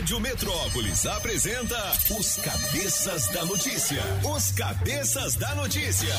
Rádio 0.00 0.18
Metrópolis 0.18 1.04
apresenta 1.04 1.92
os 2.18 2.36
Cabeças 2.36 3.26
da 3.28 3.44
Notícia. 3.44 4.02
Os 4.34 4.50
Cabeças 4.52 5.34
da 5.34 5.54
Notícia. 5.54 6.14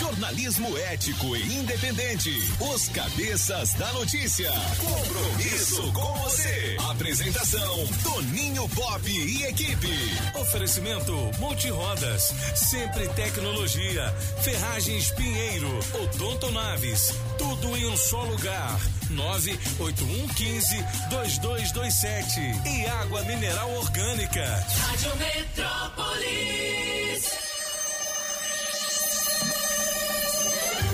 Jornalismo 0.00 0.78
ético 0.78 1.36
e 1.36 1.56
independente. 1.56 2.32
Os 2.72 2.88
Cabeças 2.88 3.74
da 3.74 3.92
Notícia. 3.92 4.50
Compromisso 4.80 5.92
com 5.92 6.14
você. 6.22 6.78
Apresentação: 6.88 7.86
Toninho 8.02 8.66
Pop 8.70 9.10
e 9.10 9.42
equipe. 9.44 10.40
Oferecimento 10.40 11.12
Multirodas, 11.38 12.32
Sempre 12.54 13.08
Tecnologia, 13.08 14.10
Ferragens 14.40 15.10
Pinheiro, 15.10 15.78
Odonto 16.02 16.50
Naves, 16.50 17.12
tudo 17.36 17.76
em 17.76 17.86
um 17.88 17.96
só 17.96 18.22
lugar. 18.22 18.80
98115 19.10 20.76
2227 21.10 22.40
e 22.66 22.86
água 22.86 23.22
mineral 23.22 23.70
orgânica. 23.74 24.44
Rádio 24.80 25.16
Metrópolis. 25.16 26.68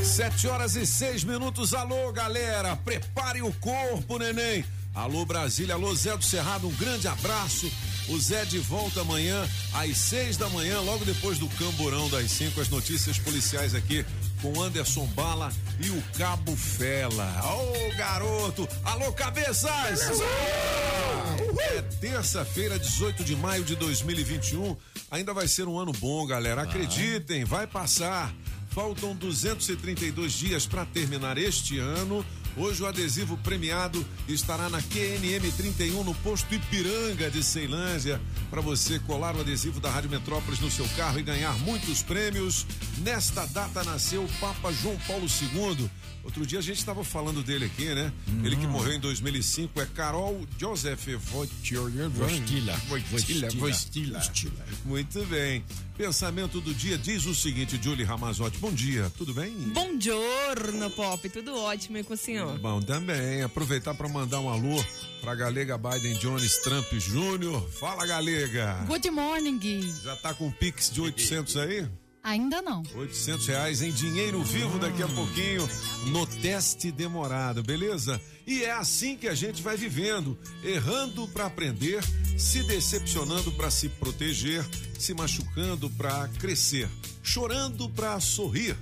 Sete 0.05 0.47
horas 0.47 0.77
e 0.77 0.87
seis 0.87 1.25
minutos. 1.25 1.75
Alô, 1.75 2.13
galera. 2.13 2.77
Prepare 2.77 3.43
o 3.43 3.53
corpo, 3.55 4.19
neném. 4.19 4.65
Alô, 4.95 5.27
Brasília. 5.27 5.75
Alô, 5.75 5.93
Zé 5.95 6.17
do 6.17 6.25
Cerrado. 6.25 6.69
Um 6.69 6.75
grande 6.77 7.09
abraço. 7.09 7.69
O 8.09 8.19
Zé 8.19 8.45
de 8.45 8.59
volta 8.59 9.01
amanhã 9.01 9.49
às 9.73 9.97
seis 9.97 10.37
da 10.37 10.49
manhã, 10.51 10.79
logo 10.81 11.05
depois 11.05 11.39
do 11.39 11.49
Camburão 11.49 12.09
das 12.11 12.31
cinco, 12.31 12.61
as 12.61 12.69
notícias 12.69 13.19
policiais 13.19 13.75
aqui 13.75 14.05
com 14.45 14.61
Anderson 14.61 15.07
Bala 15.07 15.51
e 15.81 15.89
o 15.89 16.03
Cabo 16.19 16.55
Fela. 16.55 17.27
Ô, 17.45 17.73
oh, 17.73 17.97
garoto! 17.97 18.69
Alô, 18.85 19.11
cabeças! 19.11 20.21
É 21.73 21.81
terça-feira, 21.99 22.79
18 22.79 23.25
de 23.25 23.35
maio 23.37 23.65
de 23.65 23.75
2021. 23.75 24.77
Ainda 25.11 25.33
vai 25.33 25.49
ser 25.49 25.67
um 25.67 25.79
ano 25.79 25.93
bom, 25.93 26.27
galera. 26.27 26.61
Acreditem, 26.61 27.43
vai 27.43 27.67
passar. 27.67 28.35
Faltam 28.69 29.17
232 29.17 30.33
dias 30.35 30.67
para 30.67 30.85
terminar 30.85 31.39
este 31.39 31.79
ano. 31.79 32.23
Hoje 32.57 32.85
o 32.85 32.87
adesivo 32.87 33.37
premiado 33.39 34.05
estará 34.29 34.69
na 34.69 34.81
QNM 34.81 35.51
31 35.57 36.05
no 36.05 36.15
posto 36.15 36.55
Ipiranga 36.55 37.29
de 37.29 37.43
Ceilândia 37.43 38.21
para 38.49 38.61
você 38.61 39.01
colar 39.01 39.35
o 39.35 39.41
adesivo 39.41 39.81
da 39.81 39.91
Rádio 39.91 40.09
Metrópolis 40.09 40.61
no 40.61 40.71
seu 40.71 40.87
carro 40.97 41.19
e 41.19 41.23
ganhar 41.23 41.53
muitos 41.59 42.01
prêmios. 42.01 42.65
Nesta 42.99 43.45
data 43.47 43.83
nasceu 43.83 44.23
o 44.23 44.33
Papa 44.39 44.73
João 44.73 44.97
Paulo 44.99 45.27
II. 45.27 45.91
Outro 46.25 46.47
dia 46.47 46.59
a 46.59 46.63
gente 46.63 46.79
estava 46.79 47.05
falando 47.05 47.43
dele 47.43 47.67
aqui, 47.67 47.95
né? 47.95 48.11
Hum. 48.29 48.45
Ele 48.45 48.57
que 48.57 48.67
morreu 48.67 48.95
em 48.95 49.01
2005 49.01 49.81
é 49.81 49.87
Carol 49.87 50.41
Joseph 50.59 51.07
Wojtyla. 51.33 52.11
Wojtyla. 52.19 52.81
Wojtyla. 53.61 54.67
Muito 54.85 55.25
bem. 55.27 55.63
Pensamento 55.97 56.61
do 56.61 56.75
dia 56.75 56.99
diz 56.99 57.25
o 57.27 57.35
seguinte, 57.35 57.79
Julie 57.81 58.05
Ramazotti. 58.05 58.59
Bom 58.59 58.73
dia, 58.73 59.13
tudo 59.17 59.33
bem? 59.33 59.53
Bom 59.73 60.01
giorno, 60.01 60.91
Pop. 60.91 61.29
Tudo 61.29 61.57
ótimo 61.57 61.99
e 61.99 62.03
com 62.03 62.15
o 62.15 62.17
senhor? 62.17 62.59
Bom 62.59 62.81
também. 62.81 63.43
Aproveitar 63.43 63.95
para 63.95 64.09
mandar 64.09 64.41
um 64.41 64.49
alô 64.49 64.83
pra 65.21 65.35
Galega 65.35 65.79
Biden 65.79 66.15
Jones 66.15 66.59
Trump 66.59 66.91
Jr. 66.91 67.61
Fala, 67.79 68.07
Galega. 68.07 68.85
Good 68.87 69.11
morning. 69.11 69.95
Já 70.03 70.17
tá 70.17 70.35
com 70.35 70.49
o 70.49 70.53
Pix 70.53 70.91
de 70.91 71.01
800 71.01 71.57
aí? 71.59 71.87
Ainda 72.25 72.63
não. 72.63 72.83
800 72.95 73.47
reais 73.47 73.83
em 73.83 73.93
dinheiro 73.93 74.43
vivo 74.43 74.79
daqui 74.79 75.03
a 75.03 75.09
pouquinho 75.09 75.69
no 76.07 76.27
teste 76.27 76.91
demorado, 76.91 77.63
beleza? 77.63 78.19
E 78.47 78.65
é 78.65 78.73
assim 78.73 79.15
que 79.15 79.29
a 79.29 79.35
gente 79.35 79.63
vai 79.63 79.77
vivendo, 79.77 80.39
errando 80.63 81.29
para 81.29 81.45
aprender, 81.45 82.03
se 82.39 82.63
decepcionando 82.63 83.53
para 83.53 83.71
se 83.71 83.91
proteger, 83.91 84.67
se 84.99 85.13
machucando 85.13 85.91
para 85.91 86.27
crescer, 86.39 86.89
chorando 87.23 87.91
para 87.91 88.19
sorrir. 88.21 88.75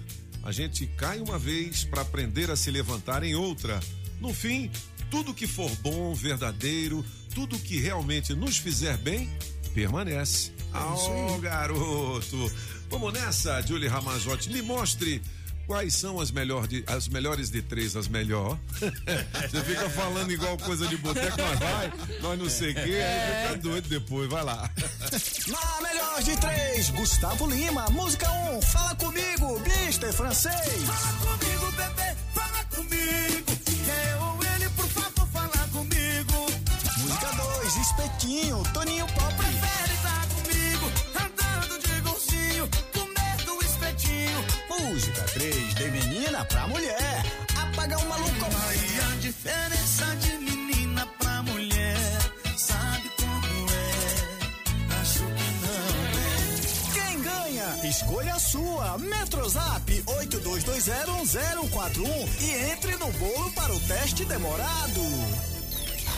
A 0.44 0.52
gente 0.52 0.86
cai 0.96 1.18
uma 1.18 1.36
vez 1.36 1.82
para 1.82 2.02
aprender 2.02 2.48
a 2.48 2.54
se 2.54 2.70
levantar 2.70 3.24
em 3.24 3.34
outra. 3.34 3.80
No 4.20 4.32
fim, 4.32 4.70
tudo 5.10 5.34
que 5.34 5.48
for 5.48 5.70
bom, 5.78 6.14
verdadeiro, 6.14 7.04
tudo 7.34 7.58
que 7.58 7.80
realmente 7.80 8.34
nos 8.34 8.56
fizer 8.56 8.96
bem, 8.98 9.28
permanece. 9.74 10.52
Ah, 10.74 10.94
oh, 10.94 11.38
garoto! 11.38 12.52
Vamos 12.90 13.12
nessa, 13.12 13.60
Julie 13.62 13.88
Ramazotti. 13.88 14.50
Me 14.50 14.62
mostre 14.62 15.22
quais 15.66 15.94
são 15.94 16.20
as, 16.20 16.30
melhor 16.30 16.66
de, 16.66 16.84
as 16.86 17.08
melhores 17.08 17.50
de 17.50 17.62
três, 17.62 17.96
as 17.96 18.08
melhor. 18.08 18.58
Você 18.80 19.62
fica 19.62 19.88
falando 19.90 20.30
igual 20.30 20.56
coisa 20.58 20.86
de 20.86 20.96
boteco, 20.96 21.36
nós 21.40 21.58
vai, 21.58 21.92
nós 22.20 22.38
não 22.38 22.50
sei 22.50 22.72
o 22.72 22.74
quê, 22.74 23.00
aí 23.02 23.46
fica 23.48 23.58
doido 23.58 23.88
depois, 23.88 24.28
vai 24.28 24.44
lá. 24.44 24.68
Na 25.48 25.88
melhor 25.88 26.22
de 26.22 26.36
três, 26.36 26.90
Gustavo 26.90 27.46
Lima, 27.48 27.86
música 27.90 28.30
um, 28.30 28.60
fala 28.62 28.94
comigo, 28.96 29.60
Mister 29.60 30.12
Francês. 30.12 30.82
Fala 30.84 31.38
comigo, 31.38 31.72
bebê, 31.72 32.16
fala 32.34 32.64
comigo. 32.64 33.52
Eu, 33.88 34.54
ele, 34.54 34.68
por 34.70 34.88
favor, 34.88 35.28
fala 35.32 35.68
comigo. 35.68 36.46
Música 36.98 37.30
dois, 37.36 37.76
Espetinho, 37.76 38.62
Toninho 38.74 39.06
Pop. 39.06 39.21
Música 44.92 45.22
3, 45.22 45.74
de 45.74 45.90
menina 45.90 46.44
pra 46.44 46.68
mulher. 46.68 47.24
Apaga 47.56 47.98
o 47.98 48.06
maluco. 48.10 48.44
Aí 48.68 49.00
a 49.00 49.16
diferença 49.20 50.04
de 50.16 50.32
menina 50.36 51.06
pra 51.18 51.42
mulher, 51.44 51.96
sabe 52.58 53.10
como 53.16 53.70
é? 53.70 54.94
Acho 55.00 55.20
que 55.20 55.50
não 55.62 55.72
é. 56.20 57.08
Quem 57.08 57.22
ganha? 57.22 57.88
Escolha 57.88 58.34
a 58.34 58.38
sua. 58.38 58.98
Metrozap 58.98 60.04
82201041 60.04 62.28
e 62.42 62.50
entre 62.72 62.94
no 62.96 63.10
bolo 63.12 63.50
para 63.52 63.72
o 63.72 63.80
teste 63.80 64.26
demorado. 64.26 65.00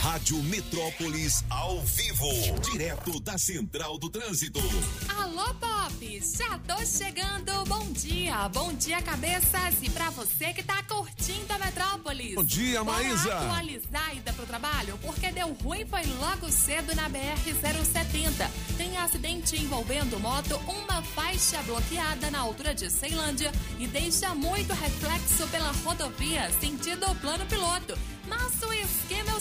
Rádio 0.04 0.36
Metrópolis 0.42 1.42
ao 1.48 1.80
vivo, 1.80 2.28
direto 2.70 3.18
da 3.20 3.38
Central 3.38 3.96
do 3.96 4.10
Trânsito. 4.10 4.60
Alô, 5.08 5.54
Pop! 5.54 6.20
Já 6.20 6.58
tô 6.58 6.84
chegando. 6.84 7.64
Bom 7.66 7.90
dia, 7.90 8.46
bom 8.50 8.74
dia, 8.74 9.00
cabeças. 9.00 9.76
E 9.80 9.88
pra 9.88 10.10
você 10.10 10.52
que 10.52 10.62
tá 10.62 10.82
curtindo 10.82 11.50
a 11.54 11.58
Metrópolis. 11.58 12.34
Bom 12.34 12.44
dia, 12.44 12.84
Bora 12.84 12.98
Maísa. 12.98 13.34
atualizar 13.34 14.10
a 14.10 14.14
ida 14.14 14.30
pro 14.34 14.44
trabalho, 14.44 14.98
porque 15.00 15.32
deu 15.32 15.50
ruim 15.54 15.86
foi 15.86 16.04
logo 16.20 16.52
cedo 16.52 16.94
na 16.94 17.08
BR-070. 17.08 18.50
Tem 18.76 18.98
acidente 18.98 19.56
envolvendo 19.56 20.20
moto, 20.20 20.60
uma 20.68 21.00
faixa 21.00 21.62
bloqueada 21.62 22.30
na 22.30 22.40
altura 22.40 22.74
de 22.74 22.90
Ceilândia 22.90 23.50
e 23.78 23.86
deixa 23.86 24.34
muito 24.34 24.74
reflexo 24.74 25.48
pela 25.48 25.72
rodovia, 25.82 26.50
sentido 26.60 27.06
plano 27.22 27.46
piloto. 27.46 27.98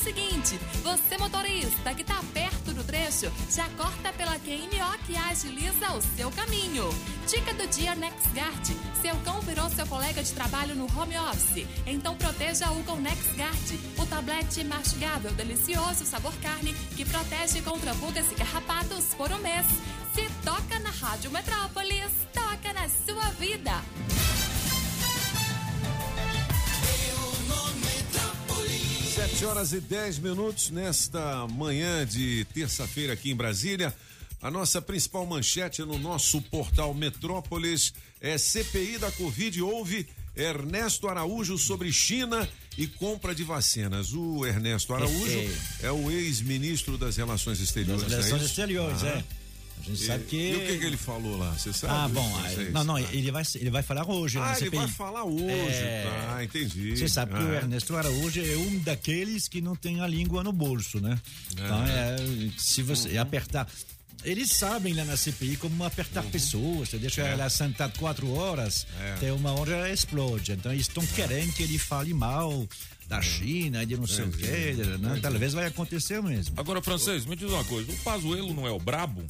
Seguinte: 0.03 0.59
você, 0.83 1.17
motorista 1.17 1.93
que 1.93 2.03
tá 2.03 2.21
perto 2.33 2.73
do 2.73 2.83
trecho, 2.83 3.31
já 3.49 3.67
corta 3.69 4.11
pela 4.13 4.37
QNO 4.37 4.97
que 5.05 5.15
agiliza 5.15 5.93
o 5.93 6.01
seu 6.15 6.29
caminho. 6.31 6.89
Dica 7.27 7.53
do 7.53 7.65
dia 7.67 7.95
NexGuard: 7.95 8.77
seu 9.01 9.15
cão 9.23 9.39
virou 9.41 9.69
seu 9.69 9.87
colega 9.87 10.21
de 10.21 10.33
trabalho 10.33 10.75
no 10.75 10.85
home 10.85 11.17
office, 11.17 11.65
então 11.87 12.15
proteja-o 12.17 12.83
com 12.83 12.97
NexGuard, 12.97 13.79
o 13.97 14.05
tablete 14.05 14.63
mastigável 14.63 15.31
delicioso 15.31 16.05
sabor 16.05 16.33
carne 16.41 16.73
que 16.95 17.05
protege 17.05 17.61
contra 17.61 17.95
pulgas 17.95 18.29
e 18.31 18.35
carrapatos 18.35 19.05
por 19.15 19.31
um 19.31 19.39
mês. 19.39 19.65
Se 20.13 20.29
toca 20.43 20.79
na 20.79 20.91
Rádio 20.91 21.31
Metrópolis, 21.31 22.11
toca 22.33 22.73
na 22.73 22.87
sua 22.89 23.29
vida. 23.31 23.81
Sete 29.33 29.45
horas 29.45 29.73
e 29.73 29.79
10 29.81 30.19
minutos 30.19 30.69
nesta 30.69 31.47
manhã 31.47 32.05
de 32.05 32.45
terça-feira 32.53 33.13
aqui 33.13 33.31
em 33.31 33.35
Brasília. 33.35 33.91
A 34.39 34.51
nossa 34.51 34.79
principal 34.79 35.25
manchete 35.25 35.81
no 35.81 35.97
nosso 35.97 36.39
portal 36.39 36.93
Metrópolis 36.93 37.95
é 38.21 38.37
CPI 38.37 38.99
da 38.99 39.11
Covid. 39.11 39.59
Houve 39.59 40.07
Ernesto 40.35 41.07
Araújo 41.07 41.57
sobre 41.57 41.91
China 41.91 42.47
e 42.77 42.85
compra 42.85 43.33
de 43.33 43.43
vacinas. 43.43 44.13
O 44.13 44.45
Ernesto 44.45 44.93
Araújo 44.93 45.39
é 45.81 45.91
o 45.91 46.11
ex-ministro 46.11 46.95
das 46.95 47.17
Relações 47.17 47.59
Exteriores. 47.59 48.03
Das 48.03 48.11
é 48.13 48.15
relações 48.17 48.43
exteriores, 48.43 49.03
Ah. 49.03 49.07
é. 49.07 49.23
A 49.85 49.89
gente 49.89 50.01
E, 50.03 50.05
sabe 50.07 50.23
que. 50.25 50.37
e 50.37 50.55
o 50.55 50.59
que, 50.65 50.77
que 50.79 50.85
ele 50.85 50.97
falou 50.97 51.37
lá? 51.37 51.51
Você 51.51 51.73
sabe? 51.73 51.93
Ah, 51.93 52.07
bom, 52.07 52.27
Não 52.29 52.39
aí- 52.45 52.71
não, 52.71 52.83
não, 52.85 52.97
ele 52.99 53.31
vai, 53.31 53.43
ele 53.55 53.69
vai 53.69 53.83
falar 53.83 54.09
hoje 54.09 54.39
Ah, 54.39 54.55
ele 54.59 54.69
vai 54.69 54.87
falar 54.87 55.23
hoje. 55.25 55.43
É. 55.45 56.25
Ah, 56.29 56.43
entendi. 56.43 56.95
Você 56.97 57.07
sabe 57.09 57.33
que 57.33 57.39
Ah, 57.39 57.45
o 57.45 57.53
Ernesto 57.53 57.95
Araújo 57.95 58.39
é 58.41 58.55
um 58.57 58.79
daqueles 58.79 59.47
que 59.47 59.59
não 59.61 59.75
tem 59.75 59.99
a 60.01 60.07
língua 60.07 60.43
no 60.43 60.53
bolso, 60.53 60.99
né? 61.01 61.19
Então, 61.51 61.83
é, 61.85 62.15
se 62.57 62.81
você 62.81 63.09
Uhum. 63.09 63.21
apertar. 63.21 63.67
eles 64.25 64.53
sabem 64.53 64.93
lá 64.93 65.03
na 65.03 65.17
CPI 65.17 65.57
como 65.57 65.83
apertar 65.83 66.23
pessoas, 66.23 66.87
você 66.89 66.97
deixa 66.97 67.23
ela 67.23 67.49
sentada 67.49 67.91
quatro 67.99 68.31
horas, 68.31 68.87
É. 69.01 69.13
até 69.15 69.33
uma 69.33 69.51
hora 69.51 69.73
ela 69.75 69.89
explode. 69.91 70.53
Então 70.53 70.71
eles 70.71 70.87
estão 70.87 71.05
querendo 71.07 71.51
que 71.51 71.61
ele 71.61 71.77
fale 71.77 72.13
mal 72.13 72.65
da 73.09 73.21
China, 73.21 73.85
de 73.85 73.97
não 73.97 74.07
sei 74.07 74.23
o 74.23 74.31
quê, 74.31 74.75
né? 74.97 75.19
talvez 75.21 75.51
vai 75.51 75.65
acontecer 75.65 76.23
mesmo. 76.23 76.53
Agora, 76.55 76.81
francês, 76.81 77.25
me 77.25 77.35
diz 77.35 77.49
uma 77.51 77.65
coisa: 77.65 77.91
o 77.91 77.97
Pazuelo 77.97 78.53
não 78.53 78.65
é 78.65 78.71
o 78.71 78.79
brabo? 78.79 79.25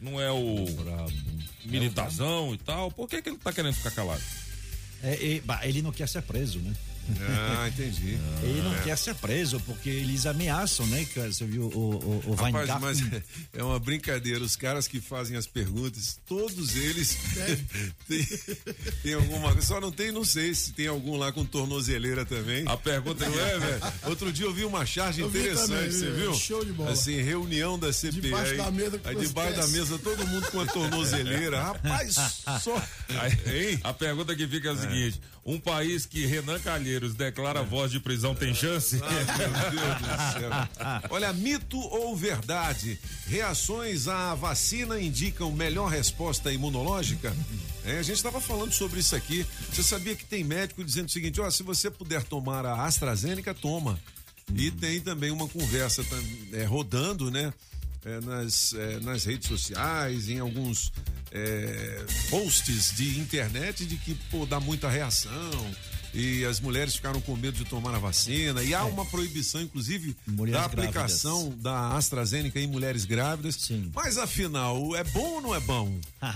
Não 0.00 0.20
é 0.20 0.30
o 0.30 0.66
militarzão 1.64 2.54
e 2.54 2.58
tal? 2.58 2.90
Por 2.90 3.08
que, 3.08 3.20
que 3.20 3.28
ele 3.28 3.38
tá 3.38 3.52
querendo 3.52 3.74
ficar 3.74 3.90
calado? 3.90 4.22
É, 5.02 5.36
é, 5.36 5.40
bah, 5.40 5.60
ele 5.66 5.82
não 5.82 5.92
quer 5.92 6.08
ser 6.08 6.22
preso, 6.22 6.58
né? 6.60 6.74
Ah, 7.20 7.68
entendi. 7.68 8.18
Ele 8.42 8.62
não 8.62 8.74
quer 8.82 8.96
ser 8.98 9.14
preso 9.14 9.60
porque 9.60 9.88
eles 9.88 10.26
ameaçam, 10.26 10.86
né? 10.88 11.04
Que 11.04 11.20
Você 11.20 11.44
viu 11.44 11.62
o, 11.64 12.22
o, 12.26 12.30
o 12.30 12.34
Rapaz, 12.34 12.68
mas 12.80 13.00
é- 13.12 13.22
é 13.60 13.62
uma 13.62 13.78
brincadeira. 13.78 14.42
Os 14.44 14.56
caras 14.56 14.86
que 14.86 15.00
fazem 15.00 15.36
as 15.36 15.46
perguntas, 15.46 16.20
todos 16.26 16.76
eles 16.76 17.16
tem, 18.06 18.26
tem 19.02 19.14
alguma 19.14 19.52
coisa. 19.52 19.66
Só 19.66 19.80
não 19.80 19.90
tem, 19.90 20.12
não 20.12 20.24
sei 20.24 20.54
se 20.54 20.72
tem 20.72 20.86
algum 20.86 21.16
lá 21.16 21.32
com 21.32 21.44
tornozeleira 21.44 22.24
também. 22.24 22.64
A 22.66 22.76
pergunta 22.76 23.28
Não 23.28 23.40
é, 23.40 23.58
velho? 23.58 23.80
Outro 24.06 24.32
dia 24.32 24.46
eu 24.46 24.52
vi 24.54 24.64
uma 24.64 24.84
charge 24.86 25.20
Eu 25.20 25.28
vi 25.30 25.40
interessante, 25.40 25.68
também, 25.68 25.90
você 25.90 26.06
é, 26.06 26.10
viu? 26.10 26.34
show 26.34 26.64
de 26.64 26.72
bola. 26.72 26.90
Assim, 26.92 27.20
reunião 27.20 27.78
da 27.78 27.92
CPI. 27.92 28.20
Debaixo 28.20 28.52
aí, 28.52 28.56
da 28.58 28.70
mesa 28.70 29.00
aí 29.04 29.16
debaixo 29.16 29.56
da 29.56 29.66
mesa, 29.68 29.98
todo 29.98 30.26
mundo 30.26 30.50
com 30.50 30.60
a 30.60 30.66
tornozeleira. 30.66 31.62
Rapaz, 31.62 32.14
só. 32.62 32.82
Aí, 33.20 33.78
a 33.82 33.92
pergunta 33.92 34.34
que 34.34 34.46
fica 34.46 34.68
é 34.68 34.72
a 34.72 34.76
seguinte: 34.76 35.20
um 35.44 35.58
país 35.58 36.04
que 36.06 36.26
Renan 36.26 36.58
Calheiros 36.98 37.14
declara 37.14 37.62
voz 37.62 37.92
de 37.92 38.00
prisão 38.00 38.34
tem 38.34 38.52
chance? 38.52 39.00
Ah. 40.80 41.02
Olha, 41.10 41.32
mito 41.32 41.78
ou 41.78 42.16
verdade? 42.16 42.98
Reações 43.26 44.08
à 44.08 44.34
vacina 44.34 45.00
indicam 45.00 45.52
melhor 45.52 45.88
resposta 45.90 46.52
imunológica? 46.52 47.34
É, 47.84 47.98
a 47.98 48.02
gente 48.02 48.16
estava 48.16 48.40
falando 48.40 48.72
sobre 48.72 49.00
isso 49.00 49.14
aqui. 49.14 49.46
Você 49.72 49.82
sabia 49.82 50.16
que 50.16 50.24
tem 50.24 50.42
médico 50.42 50.84
dizendo 50.84 51.06
o 51.06 51.10
seguinte: 51.10 51.40
ó, 51.40 51.48
se 51.50 51.62
você 51.62 51.90
puder 51.90 52.22
tomar 52.24 52.66
a 52.66 52.84
AstraZeneca, 52.84 53.54
toma. 53.54 53.98
E 54.54 54.70
tem 54.70 55.00
também 55.00 55.30
uma 55.30 55.46
conversa 55.46 56.04
é, 56.52 56.64
rodando, 56.64 57.30
né? 57.30 57.52
é, 58.04 58.20
nas, 58.20 58.72
é, 58.72 59.00
nas 59.00 59.24
redes 59.24 59.48
sociais, 59.48 60.28
em 60.28 60.38
alguns 60.38 60.92
é, 61.30 62.04
posts 62.30 62.94
de 62.96 63.18
internet 63.18 63.84
de 63.84 63.96
que 63.96 64.14
pô, 64.30 64.46
dá 64.46 64.58
muita 64.58 64.88
reação 64.88 65.30
e 66.14 66.44
as 66.44 66.60
mulheres 66.60 66.96
ficaram 66.96 67.20
com 67.20 67.36
medo 67.36 67.56
de 67.56 67.64
tomar 67.64 67.94
a 67.94 67.98
vacina 67.98 68.62
e 68.62 68.74
há 68.74 68.84
uma 68.84 69.04
proibição 69.04 69.60
inclusive 69.60 70.16
Mulheres 70.26 70.60
da 70.60 70.66
aplicação 70.66 71.54
da 71.58 71.96
AstraZeneca 71.96 72.58
em 72.58 72.66
mulheres 72.66 73.04
grávidas. 73.04 73.56
Sim. 73.56 73.90
Mas 73.94 74.18
afinal, 74.18 74.94
é 74.96 75.04
bom 75.04 75.34
ou 75.34 75.40
não 75.40 75.54
é 75.54 75.60
bom? 75.60 75.98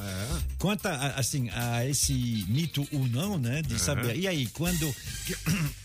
É. 0.00 0.26
Quanto 0.58 0.86
a, 0.86 1.08
assim, 1.16 1.48
a 1.50 1.86
esse 1.86 2.12
mito 2.48 2.86
ou 2.92 3.06
não, 3.06 3.38
né? 3.38 3.62
De 3.62 3.78
saber. 3.78 4.16
E 4.16 4.26
aí, 4.26 4.46
quando. 4.48 4.94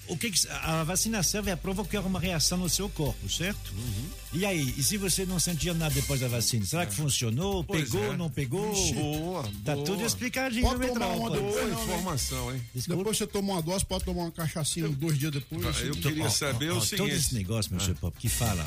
O 0.08 0.18
que, 0.18 0.30
que 0.32 0.48
a 0.50 0.84
vacina 0.84 1.22
serve 1.24 1.52
é 1.52 1.56
provocar 1.56 2.02
uma 2.02 2.20
reação 2.20 2.58
no 2.58 2.70
seu 2.70 2.88
corpo, 2.90 3.30
certo? 3.30 3.72
Uhum. 3.74 4.10
E 4.34 4.46
aí, 4.46 4.74
e 4.78 4.84
se 4.84 4.98
você 4.98 5.26
não 5.26 5.40
sentia 5.40 5.74
nada 5.74 5.96
depois 5.96 6.20
da 6.20 6.28
vacina? 6.28 6.66
Será 6.66 6.86
que 6.86 6.94
funcionou? 6.94 7.64
Pois 7.64 7.90
pegou, 7.90 8.14
é. 8.14 8.18
não 8.18 8.30
pegou? 8.30 8.74
Boa, 8.94 9.44
Tá 9.64 9.74
boa. 9.74 9.86
tudo 9.86 10.06
explicadinho 10.06 10.64
Pode 10.68 10.88
no 10.88 10.94
tomar 10.94 11.08
uma 11.08 11.30
Boa 11.30 11.70
informação, 11.70 12.54
hein? 12.54 12.62
Desculpa. 12.74 12.98
Depois 13.00 13.18
você 13.18 13.28
toma 13.28 13.54
uma 13.54 13.62
dose, 13.62 13.86
pode 13.86 14.04
tomar 14.04 14.24
uma 14.24 14.32
cachaçinha 14.32 14.88
dois 14.90 15.18
dias 15.18 15.32
depois. 15.32 15.64
Eu 15.64 15.70
assim. 15.70 15.92
queria 16.02 16.26
Ó, 16.26 16.30
saber 16.30 16.72
ó, 16.72 16.76
o 16.76 16.78
ó, 16.78 16.80
Todo 16.82 17.08
esse 17.10 17.24
seguinte. 17.24 17.36
negócio, 17.36 17.72
meu 17.72 17.80
senhor 17.80 17.96
Pop, 17.98 18.18
que 18.20 18.30
fala 18.30 18.66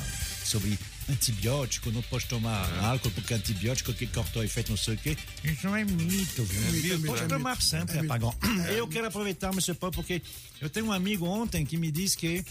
sobre 0.49 0.77
antibiótico, 1.09 1.91
não 1.91 2.01
pode 2.03 2.25
tomar 2.25 2.69
É. 2.77 2.85
álcool 2.85 3.11
porque 3.11 3.33
antibiótico 3.33 3.93
que 3.93 4.07
corta 4.07 4.39
o 4.39 4.43
efeito 4.43 4.69
não 4.69 4.77
sei 4.77 4.95
o 4.95 4.97
quê. 4.97 5.17
Isso 5.43 5.65
não 5.67 5.75
é 5.75 5.83
mito, 5.83 6.43
viu? 6.43 6.71
mito, 6.71 7.07
pode 7.07 7.23
é 7.23 7.27
tomar 7.27 7.51
mito, 7.51 7.63
sempre, 7.63 7.97
é 7.97 8.01
apagão. 8.01 8.33
Eu 8.75 8.87
quero 8.87 9.07
aproveitar, 9.07 9.51
meu 9.51 9.61
senhor 9.61 9.75
Pop, 9.77 9.95
porque 9.95 10.21
eu 10.61 10.69
tenho 10.69 10.87
um 10.87 10.91
amigo 10.91 11.25
ontem 11.25 11.65
que 11.65 11.77
me 11.77 11.91
disse 11.91 12.17
que 12.17 12.43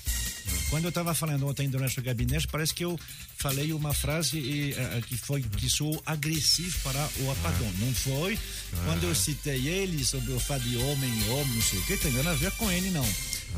quando 0.70 0.84
eu 0.84 0.88
estava 0.88 1.14
falando 1.14 1.46
ontem 1.46 1.68
durante 1.68 1.98
o 1.98 2.02
gabinete, 2.02 2.46
parece 2.48 2.74
que 2.74 2.84
eu 2.84 2.98
falei 3.36 3.72
uma 3.72 3.92
frase 3.94 4.38
e, 4.38 4.72
eh, 4.72 5.02
que 5.06 5.16
foi 5.16 5.42
que 5.42 5.68
sou 5.68 6.00
agressivo 6.06 6.78
para 6.80 7.08
o 7.20 7.30
apagão. 7.30 7.70
Não 7.78 7.94
foi. 7.94 8.38
Quando 8.84 9.04
eu 9.04 9.14
citei 9.14 9.66
ele 9.68 10.04
sobre 10.04 10.32
o 10.32 10.40
fato 10.40 10.62
de 10.62 10.76
homem, 10.76 11.10
homem, 11.30 11.54
não 11.54 11.62
sei 11.62 11.78
o 11.78 11.82
que, 11.84 11.96
tem 11.96 12.12
nada 12.12 12.30
a 12.30 12.34
ver 12.34 12.50
com 12.52 12.70
ele, 12.70 12.90
não. 12.90 13.06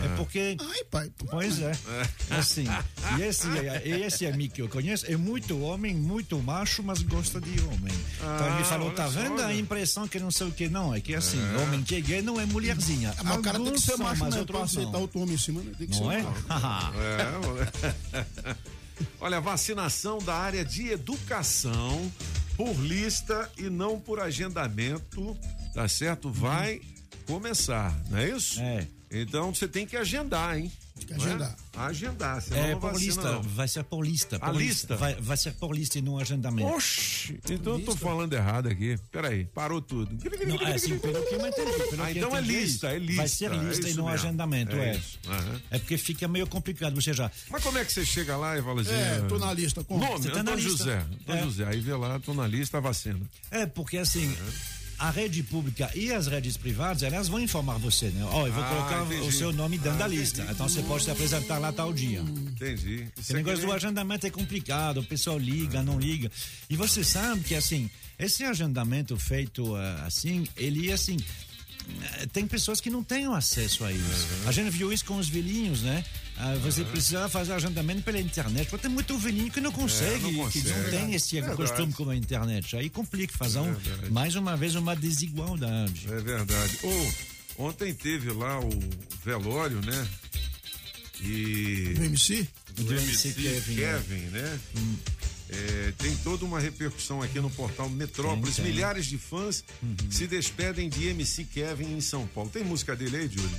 É 0.02 0.08
porque 0.16 0.56
Ai, 0.60 0.84
pai. 0.90 1.10
Pois 1.30 1.60
é. 1.60 1.72
Assim, 2.30 2.64
e 3.18 3.22
esse, 3.22 3.48
esse 3.84 4.26
amigo 4.26 4.54
que 4.54 4.62
eu 4.62 4.68
conheço 4.68 5.10
é 5.10 5.16
muito 5.16 5.60
homem, 5.60 5.94
muito 5.94 6.38
macho, 6.42 6.82
mas 6.82 7.02
gosta 7.02 7.40
de 7.40 7.60
homem. 7.62 7.92
então 8.16 8.54
ele 8.54 8.64
falou, 8.64 8.86
olha 8.88 8.96
tá 8.96 9.08
vendo 9.08 9.40
a 9.42 9.48
né? 9.48 9.58
impressão 9.58 10.06
que 10.08 10.18
não 10.18 10.30
sei 10.30 10.46
o 10.48 10.52
que 10.52 10.68
não? 10.68 10.94
É 10.94 11.00
que 11.00 11.14
assim, 11.14 11.40
homem 11.56 11.82
que 11.82 11.96
é 11.96 12.00
gay 12.00 12.22
não 12.22 12.40
é 12.40 12.46
mulherzinha. 12.46 13.14
Mas 13.22 13.36
o 13.36 13.42
cara 13.42 13.58
tem 13.58 13.72
que 13.72 13.80
ser 13.80 13.96
macho 13.96 14.20
mas 14.20 14.34
mesmo 14.34 14.46
pra 14.46 14.62
aceitar 14.62 14.98
outro 14.98 15.20
homem 15.20 15.34
em 15.34 15.38
cima, 15.38 15.62
né? 15.62 15.72
Tem 15.76 15.86
que 15.86 16.00
Não 16.00 16.10
ser 16.10 16.18
é? 16.18 16.24
É, 17.00 18.56
Olha, 19.20 19.40
vacinação 19.40 20.18
da 20.18 20.34
área 20.34 20.64
de 20.64 20.88
educação 20.90 22.10
por 22.56 22.74
lista 22.74 23.50
e 23.56 23.70
não 23.70 23.98
por 23.98 24.20
agendamento, 24.20 25.36
tá 25.72 25.88
certo? 25.88 26.30
Vai 26.30 26.80
começar, 27.26 27.94
não 28.10 28.18
é 28.18 28.28
isso? 28.30 28.60
É. 28.60 28.86
Então 29.10 29.52
você 29.54 29.66
tem 29.66 29.86
que 29.86 29.96
agendar, 29.96 30.56
hein? 30.58 30.70
que 31.06 31.14
Não 31.14 31.24
é? 31.24 31.28
agendar. 31.28 31.56
Agendar, 31.74 32.42
senão 32.42 32.60
É 32.60 32.72
não 32.72 32.80
por 32.80 32.92
vacina, 32.92 33.38
vai 33.40 33.66
ser 33.66 33.82
por 33.84 34.04
lista. 34.04 34.38
A 34.42 34.52
lista? 34.52 34.96
Vai, 34.96 35.14
vai 35.14 35.36
ser 35.36 35.52
por 35.54 35.74
lista 35.74 35.98
e 35.98 36.02
não 36.02 36.18
agendamento. 36.18 36.68
Oxi, 36.68 37.40
então 37.50 37.78
eu 37.78 37.84
tô 37.86 37.96
falando 37.96 38.34
errado 38.34 38.68
aqui. 38.68 38.98
Peraí, 39.10 39.46
parou 39.46 39.80
tudo. 39.80 40.14
Não, 40.46 40.56
é 40.60 40.74
assim, 40.74 40.98
pelo 40.98 41.24
que 41.26 41.34
eu 41.34 41.46
entendi. 41.46 41.72
Pelo 41.88 42.02
Ah, 42.02 42.06
que 42.12 42.18
então 42.18 42.30
eu 42.30 42.36
é 42.36 42.40
entendi, 42.40 42.52
lista, 42.60 42.88
é 42.88 42.98
lista. 42.98 43.16
Vai 43.16 43.28
ser 43.28 43.44
é 43.50 43.56
lista 43.56 43.86
e 43.86 43.90
isso 43.90 43.98
não 43.98 44.06
mesmo. 44.10 44.26
agendamento, 44.26 44.76
é. 44.76 44.94
isso. 44.96 45.18
Aham. 45.26 45.60
É 45.70 45.78
porque 45.78 45.96
fica 45.96 46.28
meio 46.28 46.46
complicado, 46.46 46.94
você 47.00 47.14
já. 47.14 47.30
Mas 47.48 47.62
como 47.62 47.78
é 47.78 47.84
que 47.84 47.92
você 47.94 48.04
chega 48.04 48.36
lá 48.36 48.58
e 48.58 48.62
fala 48.62 48.82
assim? 48.82 48.92
É, 48.92 49.20
tô 49.26 49.38
na 49.38 49.52
lista. 49.54 49.82
Com... 49.82 49.98
Nome, 49.98 50.18
Você 50.22 50.28
tá 50.28 50.42
na 50.42 50.52
Antônio 50.52 50.68
lista. 50.68 50.84
José. 50.84 50.96
Antônio 50.98 51.40
É. 51.40 51.44
José. 51.44 51.64
Aí 51.66 51.80
vê 51.80 51.94
lá, 51.94 52.18
tô 52.20 52.34
na 52.34 52.46
lista, 52.46 52.76
a 52.76 52.80
vacina. 52.80 53.20
É, 53.50 53.64
porque 53.64 53.96
assim, 53.96 54.36
a 55.00 55.10
rede 55.10 55.42
pública 55.42 55.90
e 55.94 56.12
as 56.12 56.26
redes 56.26 56.56
privadas, 56.58 57.02
elas 57.02 57.26
vão 57.26 57.40
informar 57.40 57.78
você, 57.78 58.08
né? 58.10 58.22
Ó, 58.30 58.46
eu 58.46 58.52
vou 58.52 58.62
Ah, 58.62 58.68
colocar 58.68 59.02
o 59.02 59.12
entendi. 59.14 59.32
seu 59.32 59.50
nome 59.52 59.78
dentro 59.78 59.94
Ah, 59.94 60.02
da 60.02 60.06
lista. 60.06 60.42
entendi. 60.42 60.54
Então 60.54 60.68
você 60.68 60.82
pode 60.82 61.04
se 61.04 61.10
apresentar 61.10 61.58
lá 61.58 61.72
tal 61.72 61.92
dia. 61.92 62.20
Entendi. 62.20 62.96
Isso 62.96 63.12
Esse 63.20 63.32
é 63.32 63.36
negócio 63.36 63.66
do 63.66 63.72
agendamento 63.72 64.26
é 64.26 64.30
complicado, 64.30 64.98
o 65.00 65.04
pessoal 65.04 65.38
liga, 65.38 65.82
não 65.82 65.98
liga. 65.98 66.30
E 66.68 66.76
você 66.76 67.02
sabe 67.02 67.40
que, 67.42 67.54
assim, 67.54 67.88
esse 68.18 68.44
agendamento 68.44 69.16
feito 69.16 69.74
ah, 69.74 70.04
assim, 70.06 70.46
ele, 70.56 70.92
assim, 70.92 71.16
eh, 72.20 72.26
tem 72.32 72.46
pessoas 72.46 72.80
que 72.80 72.90
não 72.90 73.02
têm 73.02 73.24
acesso 73.34 73.84
a 73.84 73.92
isso. 73.92 74.26
A 74.46 74.52
gente 74.52 74.70
viu 74.70 74.92
isso 74.92 75.04
com 75.06 75.16
os 75.16 75.28
velhinhos, 75.28 75.80
né? 75.82 76.04
Ah, 76.42 76.54
você 76.62 76.82
precisa 76.84 77.28
fazer 77.28 77.52
agendamento 77.52 78.02
pela 78.02 78.18
internet. 78.18 78.68
Porque 78.70 78.82
tem 78.86 78.90
muito 78.90 79.18
velhinho 79.18 79.50
que 79.50 79.60
não 79.60 79.70
consegue, 79.70 80.14
É, 80.28 80.32
não 80.32 80.48
que 80.50 80.58
não 80.62 80.72
consegue. 80.72 80.90
tem 80.90 81.14
esse 81.14 81.34
Verdade. 81.34 81.56
costume 81.56 81.92
com 81.92 82.08
a 82.08 82.16
internet. 82.16 82.76
Aí 82.76 82.88
complica, 82.88 83.36
faz 83.36 83.56
um, 83.56 83.72
Verdade. 83.74 84.10
mais 84.10 84.34
uma 84.36 84.56
vez 84.56 84.74
uma 84.74 84.96
desigualdade. 84.96 86.06
É 86.10 86.18
verdade. 86.20 86.78
Ô, 86.82 87.64
ontem 87.66 87.92
teve 87.92 88.32
lá 88.32 88.58
o 88.58 88.70
velório, 89.22 89.82
né? 89.82 90.08
E. 91.20 91.92
Do 91.94 92.04
MC? 92.04 92.48
do 92.76 92.92
MC 92.94 93.28
MC 93.28 93.32
Kevin, 93.42 93.74
Kevin, 93.76 94.20
né? 94.30 94.40
né? 94.40 94.60
É, 95.52 95.92
tem 95.98 96.14
toda 96.18 96.44
uma 96.44 96.60
repercussão 96.60 97.20
aqui 97.20 97.40
no 97.40 97.50
portal 97.50 97.90
Metrópolis. 97.90 98.56
Tem, 98.56 98.64
tem. 98.64 98.72
Milhares 98.72 99.04
de 99.06 99.18
fãs 99.18 99.62
se 100.08 100.26
despedem 100.26 100.88
de 100.88 101.08
MC 101.08 101.44
Kevin 101.44 101.96
em 101.96 102.00
São 102.00 102.26
Paulo. 102.28 102.48
Tem 102.48 102.64
música 102.64 102.94
dele 102.96 103.16
aí, 103.16 103.28
Júlio? 103.28 103.50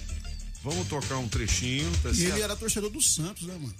Vamos 0.63 0.87
tocar 0.87 1.17
um 1.17 1.27
trechinho, 1.27 1.89
tá 2.03 2.11
E 2.11 2.15
certo? 2.15 2.33
ele 2.33 2.41
era 2.43 2.55
torcedor 2.55 2.91
do 2.91 3.01
Santos, 3.01 3.47
né, 3.47 3.53
mano? 3.59 3.73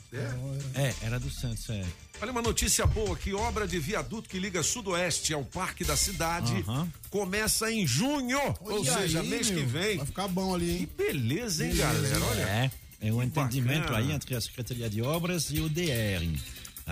É, 0.74 0.94
era 1.04 1.20
do 1.20 1.30
Santos, 1.30 1.70
é. 1.70 1.86
Olha 2.20 2.32
uma 2.32 2.42
notícia 2.42 2.88
boa 2.88 3.16
que 3.16 3.34
obra 3.36 3.68
de 3.68 3.78
viaduto 3.78 4.28
que 4.28 4.40
liga 4.40 4.64
Sudoeste 4.64 5.32
ao 5.34 5.44
Parque 5.46 5.84
da 5.84 5.96
Cidade 5.96 6.54
Aham. 6.68 6.92
começa 7.12 7.72
em 7.72 7.86
junho, 7.86 8.40
ou 8.62 8.80
Olha 8.82 8.94
seja, 9.00 9.22
aí, 9.22 9.28
mês 9.28 9.48
que 9.48 9.54
meu. 9.58 9.68
vem. 9.68 9.98
Vai 9.98 10.06
ficar 10.08 10.28
bom 10.28 10.56
ali, 10.56 10.66
Que 10.66 10.72
hein? 10.72 10.90
beleza, 10.98 11.66
hein, 11.66 11.72
Beleza, 11.76 11.92
galera? 12.20 12.26
Olha. 12.26 12.42
É, 12.42 12.72
é 13.02 13.14
um 13.14 13.20
Que 13.20 13.26
entendimento 13.26 13.82
bacana. 13.82 13.98
aí 14.00 14.12
entre 14.12 14.36
a 14.36 14.42
Secretaria 14.42 14.90
de 14.90 15.02
Obras 15.04 15.52
e 15.52 15.60
o 15.60 15.70
DR. 15.70 16.26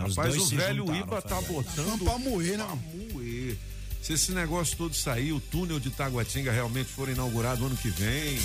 Os 0.05 0.15
Rapaz, 0.15 0.36
dois 0.36 0.51
o 0.51 0.55
velho 0.55 0.77
juntaram 0.86 1.00
Iba 1.01 1.22
tá 1.22 1.36
fazer. 1.41 1.48
botando 1.48 2.03
Pra 2.03 2.17
moer, 2.19 2.58
né? 2.60 2.63
pra 2.65 2.75
moer. 2.75 3.58
Se 4.03 4.13
esse 4.13 4.31
negócio 4.34 4.77
todo 4.77 4.96
sair, 4.96 5.34
o 5.34 5.39
túnel 5.39 5.79
de 5.79 5.89
Taguatinga 5.89 6.51
realmente 6.51 6.89
for 6.89 7.10
inaugurado 7.10 7.65
ano 7.65 7.75
que 7.75 7.89
vem, 7.89 8.39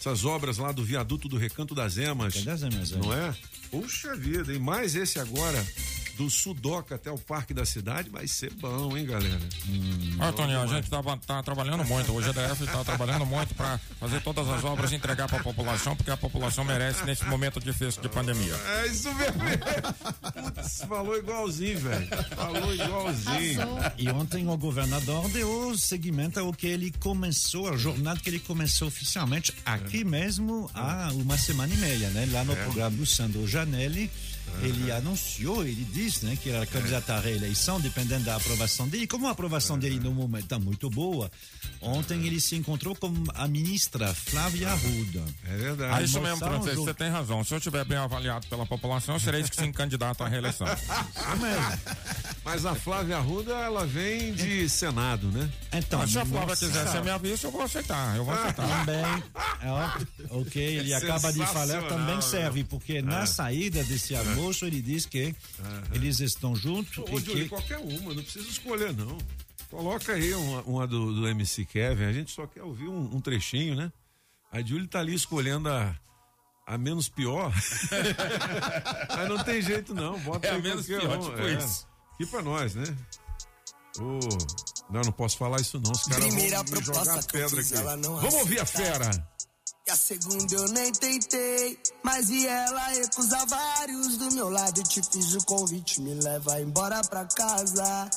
essas 0.00 0.24
obras 0.24 0.56
lá 0.56 0.72
do 0.72 0.82
viaduto 0.82 1.28
do 1.28 1.36
Recanto 1.36 1.74
das 1.74 1.98
Emas, 1.98 2.34
Recanto 2.34 2.46
das 2.46 2.62
Emas, 2.62 2.92
é. 2.92 2.96
não 2.96 3.12
é? 3.12 3.34
Puxa 3.70 4.16
vida, 4.16 4.50
e 4.50 4.58
mais 4.58 4.94
esse 4.94 5.18
agora 5.18 5.62
do 6.20 6.28
Sudoca 6.28 6.96
até 6.96 7.10
o 7.10 7.16
Parque 7.16 7.54
da 7.54 7.64
Cidade 7.64 8.10
vai 8.10 8.28
ser 8.28 8.52
bom, 8.52 8.94
hein, 8.94 9.06
galera? 9.06 9.40
Toninho, 10.36 10.60
a 10.60 10.66
gente 10.66 10.90
tá, 10.90 11.02
tá 11.26 11.42
trabalhando 11.42 11.82
muito. 11.82 12.12
O 12.12 12.20
GDF 12.20 12.66
tá 12.66 12.84
trabalhando 12.84 13.24
muito 13.24 13.54
para 13.54 13.78
fazer 13.98 14.20
todas 14.20 14.46
as 14.46 14.62
obras 14.62 14.92
e 14.92 14.96
entregar 14.96 15.26
para 15.28 15.40
a 15.40 15.42
população, 15.42 15.96
porque 15.96 16.10
a 16.10 16.18
população 16.18 16.62
merece 16.62 17.06
nesse 17.06 17.24
momento 17.24 17.58
difícil 17.58 18.02
de 18.02 18.08
pandemia. 18.10 18.54
É 18.54 18.86
isso 18.88 19.08
mesmo. 19.14 19.40
Putz, 20.52 20.84
falou 20.86 21.16
igualzinho, 21.16 21.78
velho. 21.78 22.08
Falou 22.36 22.74
igualzinho. 22.74 23.60
E 23.96 24.10
ontem 24.10 24.46
o 24.46 24.58
governador 24.58 25.26
deu 25.30 25.74
seguimento 25.78 26.38
ao 26.38 26.52
que 26.52 26.66
ele 26.66 26.92
começou, 27.00 27.66
a 27.66 27.78
jornada 27.78 28.20
que 28.20 28.28
ele 28.28 28.40
começou 28.40 28.88
oficialmente 28.88 29.54
aqui 29.64 30.04
mesmo 30.04 30.70
há 30.74 31.10
uma 31.14 31.38
semana 31.38 31.72
e 31.72 31.78
meia, 31.78 32.10
né? 32.10 32.28
Lá 32.30 32.44
no 32.44 32.54
programa 32.54 32.94
do 32.94 33.06
Sandro 33.06 33.48
Janelli. 33.48 34.10
Ele 34.62 34.92
anunciou, 34.92 35.64
ele 35.64 35.84
disse, 35.84 36.26
né, 36.26 36.36
que 36.40 36.50
era 36.50 36.66
candidato 36.66 37.10
à 37.10 37.20
reeleição, 37.20 37.80
dependendo 37.80 38.24
da 38.24 38.36
aprovação 38.36 38.86
dele. 38.86 39.06
Como 39.06 39.26
a 39.26 39.30
aprovação 39.30 39.78
dele 39.78 39.98
no 39.98 40.12
momento 40.12 40.44
está 40.44 40.58
muito 40.58 40.90
boa, 40.90 41.30
ontem 41.80 42.26
ele 42.26 42.40
se 42.40 42.56
encontrou 42.56 42.94
com 42.94 43.10
a 43.34 43.48
ministra 43.48 44.12
Flávia 44.12 44.70
Arruda. 44.70 45.24
É 45.48 45.56
verdade. 45.56 46.02
É 46.02 46.04
isso 46.04 46.20
mesmo, 46.20 46.38
junto. 46.38 46.74
você 46.74 46.94
tem 46.94 47.10
razão. 47.10 47.42
Se 47.42 47.54
eu 47.54 47.58
estiver 47.58 47.84
bem 47.84 47.96
avaliado 47.98 48.46
pela 48.48 48.66
população, 48.66 49.14
eu 49.14 49.20
serei 49.20 49.42
que 49.42 49.56
sim 49.56 49.72
candidato 49.72 50.22
à 50.22 50.28
reeleição. 50.28 50.66
Mas 52.44 52.66
a 52.66 52.74
Flávia 52.74 53.16
Arruda, 53.16 53.52
ela 53.52 53.86
vem 53.86 54.32
de 54.32 54.68
Senado, 54.68 55.28
né? 55.28 55.48
Então, 55.72 56.00
Mas 56.00 56.10
se 56.10 56.18
a 56.18 56.26
Flávia 56.26 56.48
nossa, 56.48 56.66
quiser 56.66 56.88
ser 56.88 57.02
minha 57.02 57.18
vice, 57.18 57.44
eu 57.44 57.50
vou 57.50 57.62
aceitar. 57.62 58.16
Eu 58.16 58.24
vou 58.24 58.34
aceitar. 58.34 58.66
Também, 58.66 59.24
ó, 59.64 60.40
ok, 60.40 60.62
ele 60.62 60.94
acaba 60.94 61.32
de 61.32 61.46
falar, 61.46 61.82
também 61.82 62.16
né? 62.16 62.20
serve, 62.20 62.64
porque 62.64 63.02
na 63.02 63.26
saída 63.26 63.82
desse 63.84 64.14
almoço 64.40 64.64
ele 64.64 64.80
diz 64.80 65.06
que 65.06 65.34
eles 65.92 66.20
estão 66.20 66.56
juntos 66.56 66.98
Ô, 66.98 67.18
e 67.18 67.22
que 67.22 67.48
qualquer 67.48 67.78
uma, 67.78 68.14
não 68.14 68.22
precisa 68.22 68.48
escolher, 68.48 68.92
não. 68.94 69.18
Coloca 69.70 70.12
aí 70.12 70.34
uma, 70.34 70.62
uma 70.62 70.86
do, 70.86 71.14
do 71.14 71.28
MC 71.28 71.64
Kevin, 71.64 72.04
a 72.04 72.12
gente 72.12 72.32
só 72.32 72.46
quer 72.46 72.62
ouvir 72.62 72.88
um, 72.88 73.16
um 73.16 73.20
trechinho, 73.20 73.76
né? 73.76 73.92
A 74.50 74.60
Júlia 74.60 74.88
tá 74.88 74.98
ali 74.98 75.14
escolhendo 75.14 75.68
a, 75.68 75.94
a 76.66 76.76
menos 76.76 77.08
pior. 77.08 77.52
Mas 79.16 79.28
não 79.28 79.44
tem 79.44 79.62
jeito, 79.62 79.94
não. 79.94 80.18
Bota 80.20 80.48
É 80.48 80.50
a 80.50 80.58
menos 80.58 80.86
pior, 80.86 81.18
um, 81.18 81.30
tipo 81.30 81.40
é. 81.42 81.54
isso. 81.54 81.86
Aqui 82.14 82.26
pra 82.26 82.42
nós, 82.42 82.74
né? 82.74 82.84
Ô, 84.00 84.18
não, 84.90 85.02
não 85.02 85.12
posso 85.12 85.36
falar 85.36 85.60
isso, 85.60 85.78
não. 85.78 85.92
Os 85.92 86.02
caras 86.04 86.26
Primeira 86.26 86.56
vão 86.56 86.64
me 86.64 86.70
proposta 86.70 87.04
jogar 87.04 87.26
pedra 87.26 87.60
aqui. 87.60 87.74
ela 87.74 87.96
não 87.96 88.16
Vamos 88.16 88.34
ouvir 88.34 88.58
a 88.58 88.66
fera. 88.66 89.28
E 89.90 89.92
a 89.92 89.96
segunda 89.96 90.54
eu 90.54 90.68
nem 90.68 90.92
tentei, 90.92 91.76
mas 92.04 92.30
e 92.30 92.46
ela 92.46 92.86
recusa 92.90 93.44
vários 93.46 94.18
do 94.18 94.32
meu 94.34 94.48
lado. 94.48 94.84
Te 94.84 95.02
fiz 95.02 95.34
o 95.34 95.44
convite, 95.44 96.00
me 96.00 96.14
leva 96.14 96.60
embora 96.60 97.00
pra 97.02 97.24
casa. 97.24 98.08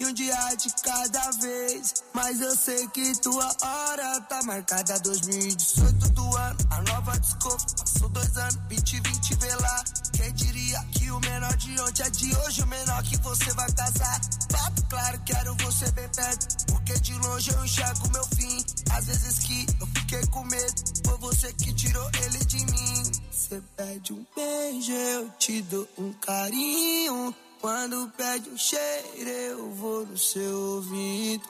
E 0.00 0.06
um 0.06 0.12
dia 0.14 0.54
de 0.54 0.72
cada 0.82 1.30
vez, 1.32 2.02
mas 2.14 2.40
eu 2.40 2.56
sei 2.56 2.88
que 2.88 3.12
tua 3.20 3.54
hora 3.60 4.20
tá 4.22 4.42
marcada 4.44 4.98
2018 5.00 6.08
do 6.12 6.36
ano, 6.36 6.58
a 6.70 6.82
nova 6.82 7.18
desculpa, 7.18 7.66
passou 7.78 8.08
dois 8.08 8.36
anos, 8.38 8.54
2020 8.68 9.34
vê 9.34 9.54
lá. 9.56 9.84
Quem 10.16 10.32
diria 10.32 10.82
que 10.92 10.97
o 11.10 11.20
menor 11.20 11.56
de 11.56 11.80
ontem 11.80 12.02
é 12.02 12.10
de 12.10 12.36
hoje, 12.36 12.62
o 12.62 12.66
menor 12.66 13.02
que 13.02 13.16
você 13.18 13.52
vai 13.54 13.70
casar. 13.72 14.20
Papo 14.50 14.86
claro, 14.88 15.20
quero 15.24 15.54
você 15.56 15.90
bem 15.92 16.08
perto, 16.08 16.66
porque 16.66 16.98
de 17.00 17.14
longe 17.14 17.50
eu 17.50 17.64
enxergo 17.64 18.10
meu 18.12 18.24
fim. 18.36 18.64
Às 18.92 19.06
vezes 19.06 19.38
que 19.40 19.66
eu 19.80 19.86
fiquei 19.86 20.26
com 20.26 20.44
medo, 20.44 20.82
foi 21.04 21.18
você 21.18 21.52
que 21.52 21.72
tirou 21.74 22.10
ele 22.22 22.38
de 22.44 22.64
mim. 22.66 23.02
Você 23.30 23.62
pede 23.76 24.12
um 24.12 24.26
beijo, 24.34 24.92
eu 24.92 25.30
te 25.38 25.62
dou 25.62 25.88
um 25.98 26.12
carinho. 26.14 27.34
Quando 27.60 28.12
pede 28.16 28.50
um 28.50 28.56
cheiro, 28.56 29.28
eu 29.28 29.72
vou 29.74 30.06
no 30.06 30.16
seu 30.16 30.76
ouvido. 30.76 31.48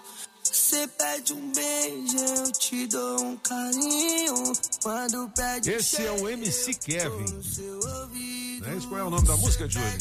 Você 0.59 0.88
pede 0.88 1.33
um 1.33 1.53
beijo, 1.53 2.19
eu 2.19 2.53
te 2.53 2.87
dou 2.88 3.25
um 3.25 3.37
carinho. 3.37 4.35
Quando 4.83 5.31
pede 5.31 5.71
um 5.71 5.73
Esse 5.75 6.05
é 6.05 6.11
o 6.11 6.19
cheiro, 6.19 6.31
MC 6.31 6.75
Kevin. 6.75 7.09
ouvido. 7.11 8.67
Né? 8.67 8.77
Isso 8.77 8.88
qual 8.88 9.00
é 9.00 9.05
o 9.05 9.09
nome 9.09 9.27
da 9.27 9.37
música, 9.37 9.69
Júlia? 9.69 9.97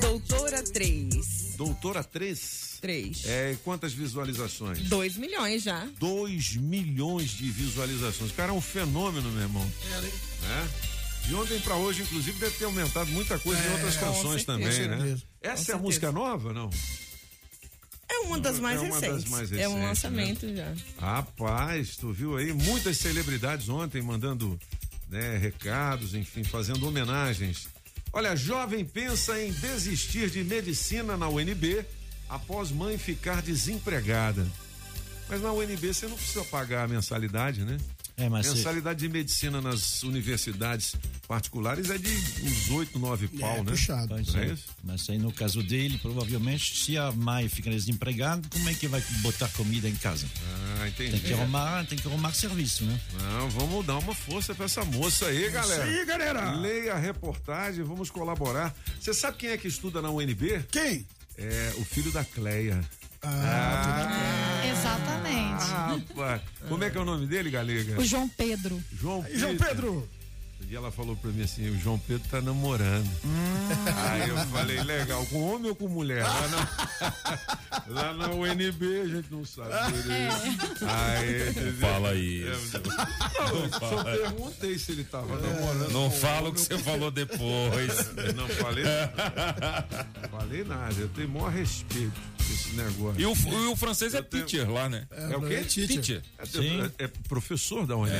Doutora 0.00 0.62
3. 0.62 1.56
Doutora 1.56 2.04
3. 2.04 2.78
3. 2.80 3.26
É, 3.26 3.52
e 3.52 3.56
quantas 3.56 3.92
visualizações? 3.92 4.78
2 4.88 5.16
milhões 5.16 5.64
já. 5.64 5.86
2 5.98 6.56
milhões 6.56 7.30
de 7.30 7.50
visualizações. 7.50 8.30
O 8.30 8.34
cara 8.34 8.52
é 8.52 8.54
um 8.54 8.60
fenômeno, 8.60 9.28
meu 9.32 9.42
irmão. 9.42 9.64
Né? 9.64 10.70
De 11.24 11.34
ontem 11.34 11.58
pra 11.60 11.74
hoje, 11.74 12.02
inclusive, 12.04 12.38
deve 12.38 12.56
ter 12.56 12.64
aumentado 12.64 13.10
muita 13.10 13.40
coisa 13.40 13.60
em 13.60 13.72
outras 13.72 13.96
com 13.96 14.06
canções 14.06 14.44
certeza. 14.44 14.46
também, 14.46 14.88
né? 14.88 14.96
certeza. 14.98 15.22
Essa 15.42 15.50
é 15.50 15.52
a 15.52 15.56
certeza. 15.56 15.78
música 15.78 16.12
nova, 16.12 16.52
não? 16.52 16.70
É 18.08 18.18
uma 18.20 18.38
das 18.38 18.58
mais 18.58 18.80
É 18.80 18.84
uma 18.84 19.00
das 19.00 19.10
recentes. 19.10 19.30
mais 19.30 19.52
é 19.52 19.54
um 19.54 19.58
recentes, 19.58 19.88
lançamento 19.88 20.56
já. 20.56 20.72
Rapaz, 20.98 21.96
tu 21.96 22.12
viu 22.12 22.36
aí 22.36 22.52
muitas 22.52 22.96
celebridades 22.98 23.68
ontem 23.68 24.00
mandando 24.02 24.58
né, 25.08 25.36
recados, 25.38 26.14
enfim, 26.14 26.44
fazendo 26.44 26.86
homenagens. 26.86 27.68
Olha, 28.12 28.34
jovem 28.34 28.84
pensa 28.84 29.40
em 29.40 29.52
desistir 29.52 30.30
de 30.30 30.42
medicina 30.42 31.16
na 31.16 31.28
UNB 31.28 31.84
após 32.28 32.70
mãe 32.70 32.96
ficar 32.96 33.42
desempregada. 33.42 34.46
Mas 35.28 35.42
na 35.42 35.52
UNB 35.52 35.92
você 35.92 36.06
não 36.06 36.16
precisa 36.16 36.44
pagar 36.44 36.84
a 36.84 36.88
mensalidade, 36.88 37.64
né? 37.64 37.76
É, 38.18 38.28
mas 38.30 38.46
se- 38.46 38.54
mensalidade 38.54 38.98
de 39.00 39.08
medicina 39.10 39.60
nas 39.60 40.02
universidades 40.02 40.94
particulares 41.28 41.90
é 41.90 41.98
de 41.98 42.08
uns 42.42 42.70
8, 42.70 42.98
9 42.98 43.28
pau, 43.28 43.50
É, 43.56 43.62
né? 43.62 43.70
puxado. 43.72 44.08
Não 44.08 44.40
é 44.40 44.44
é. 44.48 44.52
isso? 44.52 44.64
Mas 44.82 45.10
aí 45.10 45.18
no 45.18 45.30
caso 45.32 45.62
dele, 45.62 45.98
provavelmente, 45.98 46.76
se 46.82 46.96
a 46.96 47.12
mãe 47.12 47.46
fica 47.48 47.68
desempregada, 47.70 48.48
como 48.50 48.68
é 48.70 48.74
que 48.74 48.88
vai 48.88 49.02
botar 49.20 49.48
comida 49.48 49.86
em 49.88 49.94
casa? 49.96 50.26
Ah, 50.80 50.90
Tem 50.96 51.08
entendi. 51.08 51.24
que 51.24 51.32
arrumar, 51.34 51.84
tem 51.84 51.98
que 51.98 52.08
arrumar 52.08 52.32
serviço, 52.32 52.84
né? 52.84 52.98
Não, 53.20 53.50
vamos 53.50 53.84
dar 53.84 53.98
uma 53.98 54.14
força 54.14 54.54
pra 54.54 54.64
essa 54.64 54.82
moça 54.84 55.26
aí, 55.26 55.50
galera. 55.50 55.84
aí, 55.84 56.04
galera. 56.06 56.50
Leia 56.52 56.94
a 56.94 56.98
reportagem, 56.98 57.84
vamos 57.84 58.08
colaborar. 58.10 58.74
Você 58.98 59.12
sabe 59.12 59.36
quem 59.36 59.50
é 59.50 59.58
que 59.58 59.68
estuda 59.68 60.00
na 60.00 60.10
UNB? 60.10 60.64
Quem? 60.70 61.04
É 61.36 61.74
o 61.76 61.84
filho 61.84 62.10
da 62.10 62.24
Cleia. 62.24 62.82
Exatamente. 64.70 65.64
Ah, 65.72 65.96
rapaz. 66.14 66.42
Como 66.68 66.84
é 66.84 66.90
que 66.90 66.98
é 66.98 67.00
o 67.00 67.04
nome 67.04 67.26
dele, 67.26 67.50
Galega? 67.50 67.98
O 68.00 68.04
João 68.04 68.28
Pedro. 68.28 68.82
João 68.92 69.22
Pedro. 69.22 69.38
João 69.38 69.56
Pedro. 69.56 70.08
Dia 70.60 70.78
ela 70.78 70.90
falou 70.90 71.14
pra 71.14 71.30
mim 71.30 71.42
assim: 71.44 71.68
o 71.70 71.78
João 71.78 71.96
Pedro 71.98 72.28
tá 72.28 72.40
namorando. 72.40 73.08
Aí 74.10 74.28
eu 74.28 74.36
falei: 74.48 74.82
legal, 74.82 75.24
com 75.26 75.40
homem 75.54 75.68
ou 75.70 75.76
com 75.76 75.86
mulher? 75.86 76.24
Lá 76.24 76.48
na, 76.48 77.84
lá 77.88 78.12
na 78.14 78.28
UNB 78.30 79.00
a 79.02 79.06
gente 79.06 79.30
não 79.30 79.44
sabe. 79.44 79.70
direito. 80.02 80.84
Aí, 80.88 81.72
Fala 81.80 82.14
isso. 82.16 82.80
Não, 82.82 83.64
eu 83.64 83.70
só 83.78 84.02
perguntei 84.04 84.76
se 84.78 84.90
ele 84.92 85.04
tava 85.04 85.38
namorando. 85.40 85.92
Não 85.92 86.10
fala 86.10 86.48
o 86.48 86.52
que 86.52 86.58
ou 86.60 86.64
você 86.66 86.78
falou 86.78 87.10
depois. 87.12 88.10
Eu 88.16 88.32
Não 88.34 88.48
falei 88.48 88.82
nada. 88.84 90.08
falei 90.30 90.64
nada. 90.64 90.94
Eu 91.00 91.08
tenho 91.10 91.28
maior 91.28 91.52
respeito 91.52 92.12
esse 92.50 92.70
negócio. 92.76 93.20
E 93.20 93.26
o, 93.26 93.32
e 93.34 93.66
o 93.66 93.76
francês 93.76 94.14
é 94.14 94.18
Eu 94.18 94.24
tenho- 94.24 94.46
teacher 94.46 94.70
lá, 94.70 94.88
né? 94.88 95.06
É 95.10 95.36
o 95.36 95.40
quê? 95.42 95.62
Teacher. 95.64 96.22
É, 96.38 96.46
Sim. 96.46 96.80
é- 96.98 97.04
é 97.04 97.08
professor 97.28 97.86
da 97.86 97.96
UNB. 97.96 98.12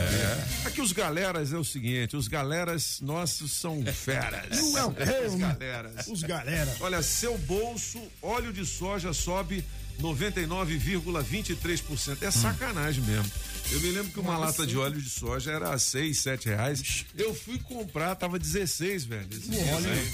Aqui 0.64 0.80
os 0.80 0.92
galeras 0.92 1.52
é 1.52 1.56
o 1.56 1.64
seguinte, 1.64 2.16
os 2.16 2.25
galeras 2.28 3.00
nossos 3.00 3.50
são 3.52 3.82
feras. 3.84 4.56
Não 4.56 4.78
é 4.78 4.84
o 4.84 4.92
quê? 4.92 5.26
Os 5.26 5.34
galeras. 5.34 6.06
Os 6.06 6.22
galera. 6.22 6.72
Olha, 6.80 7.02
seu 7.02 7.36
bolso, 7.38 8.00
óleo 8.22 8.52
de 8.52 8.64
soja 8.64 9.12
sobe 9.12 9.64
99,23%. 10.00 12.22
É 12.22 12.30
sacanagem 12.30 13.02
mesmo. 13.04 13.30
Eu 13.70 13.80
me 13.80 13.90
lembro 13.90 14.12
que 14.12 14.20
uma 14.20 14.38
lata 14.38 14.66
de 14.66 14.78
óleo 14.78 15.00
de 15.00 15.10
soja 15.10 15.52
era 15.52 15.76
6, 15.76 16.18
7 16.20 16.48
reais. 16.48 17.04
Eu 17.16 17.34
fui 17.34 17.58
comprar, 17.58 18.14
tava 18.14 18.38
16, 18.38 19.04
velho. 19.04 19.28
Óleo 19.74 19.90
aí. 19.90 20.12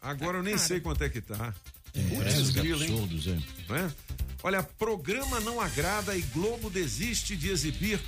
Agora 0.00 0.38
eu 0.38 0.42
nem 0.42 0.56
sei 0.56 0.80
quanto 0.80 1.02
é 1.02 1.08
que 1.08 1.20
tá. 1.20 1.52
Putz, 1.92 2.18
Preços 2.18 2.50
grilo, 2.50 2.84
hein? 2.84 2.90
absurdos, 2.90 3.26
é. 3.26 3.38
não 3.68 3.76
é? 3.76 3.90
Olha, 4.42 4.62
programa 4.62 5.40
não 5.40 5.60
agrada 5.60 6.16
e 6.16 6.22
Globo 6.22 6.70
desiste 6.70 7.34
de 7.34 7.50
exibir 7.50 7.98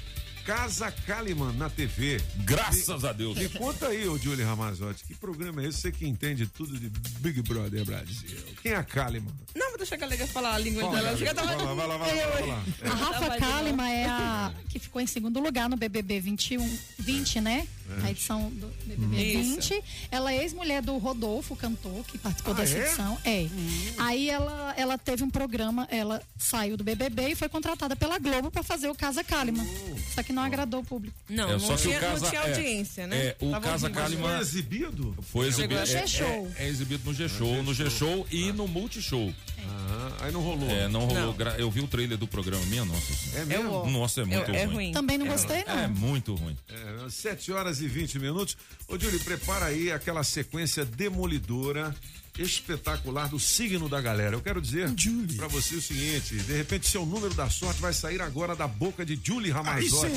Casa 0.53 0.91
Kalimann 0.91 1.53
na 1.59 1.69
TV. 1.69 2.19
Graças 2.39 3.05
a 3.05 3.13
Deus. 3.13 3.37
Me 3.37 3.51
conta 3.51 3.89
aí, 3.89 4.09
ô 4.09 4.17
Julie 4.17 4.43
Ramazotti, 4.43 5.05
que 5.05 5.15
programa 5.15 5.63
é 5.63 5.67
esse? 5.67 5.83
Você 5.83 5.93
que 5.93 6.07
entende 6.07 6.47
tudo 6.47 6.79
de 6.81 6.89
Big 7.21 7.43
Brother 7.43 7.85
Brasil. 7.85 8.35
Quem 8.63 8.73
é 8.73 8.77
a 8.77 8.83
Kalimann? 8.83 9.35
Não, 9.55 9.69
vou 9.69 9.77
deixar 9.77 9.97
a 9.97 9.99
galega 9.99 10.27
falar 10.27 10.55
a 10.55 10.59
língua 10.59 10.91
dela. 10.91 11.35
Tava- 11.35 11.55
Vai 11.55 11.67
lá, 11.67 11.75
vai 11.75 11.87
lá, 11.87 11.97
vai 11.99 12.17
lá, 12.17 12.27
vai 12.31 12.47
lá. 12.47 12.65
A 12.91 12.95
Rafa 12.95 13.37
Kalimann 13.39 13.91
é 13.93 14.07
a 14.07 14.55
que 14.71 14.79
ficou 14.79 15.03
em 15.03 15.07
segundo 15.07 15.39
lugar 15.39 15.69
no 15.69 15.77
BBB 15.77 16.19
21, 16.19 16.79
20, 16.99 17.43
né? 17.43 17.69
A 18.05 18.11
edição 18.11 18.51
do 18.51 18.67
BBB 18.87 19.17
Isso. 19.41 19.71
20. 19.71 19.85
Ela 20.11 20.33
é 20.33 20.43
ex-mulher 20.43 20.83
do 20.83 20.97
Rodolfo, 20.99 21.55
cantor, 21.57 22.05
que 22.07 22.19
participou 22.19 22.53
Ah, 22.55 22.57
dessa 22.57 22.77
é? 22.79 22.85
edição. 22.87 23.19
É. 23.25 23.47
Aí 23.99 24.29
ela, 24.31 24.75
ela 24.77 24.99
teve 24.99 25.23
um 25.25 25.31
programa, 25.31 25.87
ela 25.91 26.23
saiu 26.39 26.77
do 26.77 26.85
BBB 26.85 27.31
e 27.31 27.35
foi 27.35 27.49
contratada 27.49 27.97
pela 27.97 28.19
Globo 28.19 28.51
para 28.51 28.63
fazer 28.63 28.89
o 28.89 28.95
Casa 28.95 29.23
Kalimann. 29.25 29.67
Só 30.15 30.23
que 30.23 30.33
não 30.33 30.43
agradou 30.43 30.81
o 30.81 30.85
público. 30.85 31.17
Não, 31.29 31.49
É, 31.49 31.53
não, 31.53 31.61
só 31.61 31.67
que 31.69 31.73
o 31.73 31.77
tinha, 31.89 32.01
Casa- 32.01 32.23
não 32.23 32.31
tinha 32.31 32.43
é, 32.43 32.51
audiência, 32.51 33.07
né? 33.07 33.17
é, 33.27 33.37
o 33.41 33.51
Tava 33.51 33.65
Casa. 33.69 33.91
Kalimann- 33.91 34.29
Foi 34.33 34.41
exibido? 34.41 35.17
Foi 35.33 35.47
exibido. 35.49 35.87
Chegou 35.87 35.99
a 36.01 36.03
É, 36.03 36.07
G-Show. 36.07 36.51
é, 36.57 36.65
é 36.65 36.69
exibido 36.69 37.03
no 37.05 37.15
G-Show, 37.15 37.63
no 37.63 37.75
G-Show 37.75 38.27
e 38.31 38.53
no 38.53 38.67
Multishow. 38.69 39.33
Ah, 39.67 40.25
aí 40.27 40.33
não 40.33 40.41
rolou. 40.41 40.71
É, 40.71 40.89
não 40.89 41.05
rolou. 41.07 41.35
Não. 41.37 41.51
Eu 41.59 41.71
vi 41.71 41.81
o 41.81 41.87
trailer 41.89 42.17
do 42.17 42.27
programa, 42.27 42.65
minha 42.67 42.85
nossa. 42.85 43.13
É 43.37 43.41
É, 43.41 43.45
mesmo? 43.45 43.87
Nossa, 43.91 44.21
é 44.23 44.25
muito 44.25 44.51
é, 44.51 44.57
é 44.57 44.65
ruim. 44.65 44.75
ruim. 44.75 44.93
Também 44.93 45.19
não 45.19 45.27
É 45.27 45.31
gostei, 45.31 45.65
não. 45.67 45.79
É 45.79 45.89
muito 45.89 46.35
ruim. 46.35 46.57
É, 46.69 47.11
7 47.11 47.53
horas 47.53 47.78
e 47.81 47.89
20 47.89 48.19
minutos. 48.19 48.57
Ô, 48.87 48.99
Júlio, 48.99 49.21
prepara 49.21 49.67
aí 49.67 49.91
aquela 49.91 50.23
sequência 50.25 50.85
demolidora, 50.85 51.95
espetacular 52.39 53.29
do 53.29 53.39
signo 53.39 53.89
da 53.89 54.01
galera. 54.01 54.37
Eu 54.37 54.41
quero 54.41 54.61
dizer 54.61 54.89
pra 55.37 55.49
você 55.49 55.77
o 55.77 55.83
seguinte: 55.83 56.37
de 56.37 56.53
repente, 56.53 56.89
seu 56.89 57.05
número 57.05 57.35
da 57.35 57.49
sorte 57.51 57.81
vai 57.81 57.93
sair 57.93 58.21
agora 58.21 58.55
da 58.55 58.67
boca 58.67 59.05
de 59.05 59.19
Julie 59.23 59.51
Ramazotti. 59.51 60.13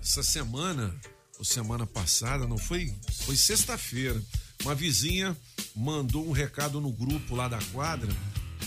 essa 0.02 0.22
semana, 0.22 0.94
ou 1.38 1.44
semana 1.44 1.86
passada, 1.86 2.46
não 2.46 2.58
foi? 2.58 2.92
Foi 3.24 3.36
sexta-feira. 3.36 4.20
Uma 4.64 4.74
vizinha 4.74 5.36
mandou 5.74 6.26
um 6.26 6.32
recado 6.32 6.80
no 6.80 6.90
grupo 6.90 7.36
lá 7.36 7.46
da 7.46 7.58
quadra, 7.72 8.12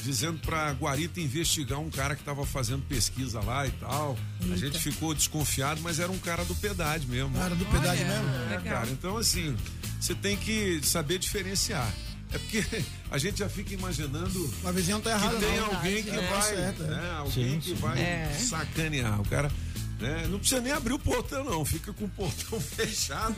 dizendo 0.02 0.40
pra 0.40 0.72
Guarita 0.72 1.20
investigar 1.20 1.80
um 1.80 1.90
cara 1.90 2.16
que 2.16 2.24
tava 2.24 2.46
fazendo 2.46 2.84
pesquisa 2.88 3.42
lá 3.42 3.68
e 3.68 3.72
tal. 3.72 4.18
A 4.50 4.56
gente 4.56 4.80
ficou 4.80 5.14
desconfiado, 5.14 5.82
mas 5.82 6.00
era 6.00 6.10
um 6.12 6.18
cara 6.18 6.46
do 6.46 6.56
Pedade 6.56 7.06
mesmo. 7.08 7.34
Cara 7.34 7.56
do 7.56 7.66
pedágio 7.66 8.08
mesmo. 8.08 8.30
É, 8.54 8.62
cara, 8.62 8.90
então 8.90 9.18
assim, 9.18 9.56
você 10.00 10.16
tem 10.16 10.38
que 10.38 10.80
saber 10.82 11.20
diferenciar. 11.20 11.94
É 12.34 12.38
porque 12.38 12.64
a 13.12 13.18
gente 13.18 13.40
já 13.40 13.50
fica 13.50 13.74
imaginando 13.74 14.54
Uma 14.62 14.72
vizinha 14.72 14.96
não 14.98 15.02
tá 15.02 15.20
que 15.20 15.36
tem 15.46 15.58
não. 15.58 15.66
alguém 15.76 16.04
que 16.04 16.10
É, 16.10 16.22
tá 16.28 16.36
vai, 16.36 16.56
certo, 16.56 16.84
é. 16.84 16.88
né, 16.88 17.12
alguém 17.18 17.60
que 17.60 17.74
vai 17.74 18.00
É. 18.02 18.34
sacanear. 18.40 19.20
O 19.22 19.26
cara 19.28 19.52
né, 20.00 20.28
não 20.30 20.40
precisa 20.40 20.62
nem 20.62 20.72
abrir 20.72 20.94
o 20.94 21.00
portão, 21.00 21.44
não. 21.44 21.64
Fica 21.66 21.94
com 21.94 22.06
o 22.06 22.10
portão 22.10 22.60
fechado, 22.62 23.36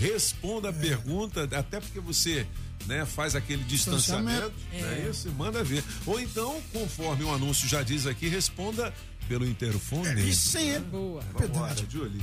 responda 0.00 0.68
a 0.68 0.70
É. 0.70 0.74
pergunta, 0.74 1.48
até 1.56 1.80
porque 1.80 1.98
você 2.00 2.46
né, 2.86 3.04
faz 3.06 3.34
aquele 3.34 3.64
distanciamento, 3.64 4.52
Distanciamento. 4.70 5.04
é 5.06 5.08
isso, 5.10 5.28
e 5.28 5.30
manda 5.32 5.64
ver. 5.64 5.82
Ou 6.04 6.20
então, 6.20 6.60
conforme 6.72 7.24
o 7.24 7.32
anúncio 7.32 7.66
já 7.66 7.82
diz 7.82 8.06
aqui, 8.06 8.28
responda 8.28 8.92
pelo 9.26 9.46
interfone. 9.46 10.28
Isso 10.28 10.58
aí 10.58 10.68
é 10.70 10.80
Boa. 10.80 11.22
Vambora, 11.32 11.74
Julie. 11.90 12.22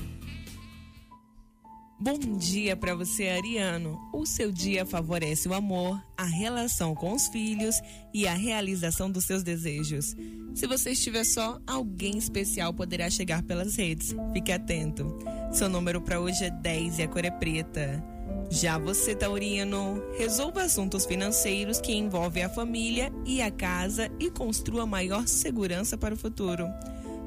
Bom 2.04 2.18
dia 2.18 2.76
para 2.76 2.96
você, 2.96 3.28
Ariano. 3.28 4.10
O 4.12 4.26
seu 4.26 4.52
dia 4.52 4.88
favorece 4.88 5.48
o 5.48 5.54
amor, 5.54 6.04
a 6.18 6.24
relação 6.24 6.96
com 6.96 7.14
os 7.14 7.28
filhos 7.28 7.80
e 8.12 8.28
a 8.28 8.34
realização 8.34 9.12
dos 9.12 9.26
seus 9.26 9.44
desejos. 9.44 10.16
Se 10.56 10.66
você 10.66 10.94
estiver 10.94 11.24
só, 11.24 11.60
alguém 11.68 12.18
especial 12.18 12.74
poderá 12.74 13.08
chegar 13.08 13.44
pelas 13.44 13.76
redes. 13.76 14.16
Fique 14.34 14.52
atento. 14.52 15.16
Seu 15.52 15.70
número 15.70 16.02
para 16.02 16.20
hoje 16.20 16.46
é 16.46 16.50
10 16.50 16.98
e 16.98 17.04
a 17.04 17.08
cor 17.08 17.24
é 17.24 17.30
preta. 17.30 18.04
Já 18.50 18.80
você, 18.80 19.16
Taurino, 19.16 20.02
resolva 20.18 20.64
assuntos 20.64 21.06
financeiros 21.06 21.80
que 21.80 21.94
envolvem 21.94 22.44
a 22.44 22.50
família 22.50 23.14
e 23.28 23.44
a 23.44 23.52
casa 23.52 24.10
e 24.20 24.32
construa 24.32 24.88
maior 24.88 25.28
segurança 25.28 25.96
para 26.00 26.16
o 26.16 26.18
futuro. 26.18 26.68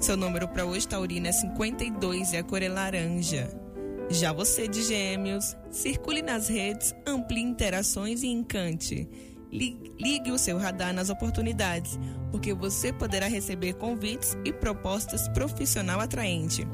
Seu 0.00 0.16
número 0.16 0.48
para 0.48 0.66
hoje, 0.66 0.88
Taurino, 0.88 1.28
é 1.28 1.32
52 1.32 2.32
e 2.32 2.38
a 2.38 2.42
cor 2.42 2.60
é 2.60 2.68
laranja. 2.68 3.63
Já 4.10 4.32
você 4.32 4.68
de 4.68 4.82
Gêmeos, 4.82 5.56
circule 5.70 6.22
nas 6.22 6.48
redes, 6.48 6.94
amplie 7.06 7.42
interações 7.42 8.22
e 8.22 8.28
encante. 8.28 9.08
Li- 9.50 9.92
Ligue 9.98 10.30
o 10.32 10.38
seu 10.38 10.58
radar 10.58 10.92
nas 10.92 11.08
oportunidades, 11.10 11.98
porque 12.30 12.52
você 12.52 12.92
poderá 12.92 13.26
receber 13.28 13.74
convites 13.74 14.36
e 14.44 14.52
propostas 14.52 15.28
profissional 15.28 16.00
atraente. 16.00 16.66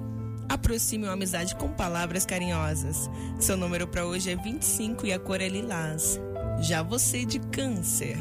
Aproxime 0.49 1.05
uma 1.05 1.13
amizade 1.13 1.55
com 1.55 1.69
palavras 1.69 2.27
carinhosas. 2.27 3.09
Seu 3.39 3.57
número 3.57 3.87
para 3.87 4.05
hoje 4.07 4.31
é 4.31 4.37
25 4.37 5.07
e 5.07 5.13
a 5.13 5.19
cor 5.19 5.41
é 5.41 5.49
lilás. 5.49 6.19
Já 6.61 6.83
você 6.83 7.25
de 7.25 7.39
Câncer. 7.39 8.17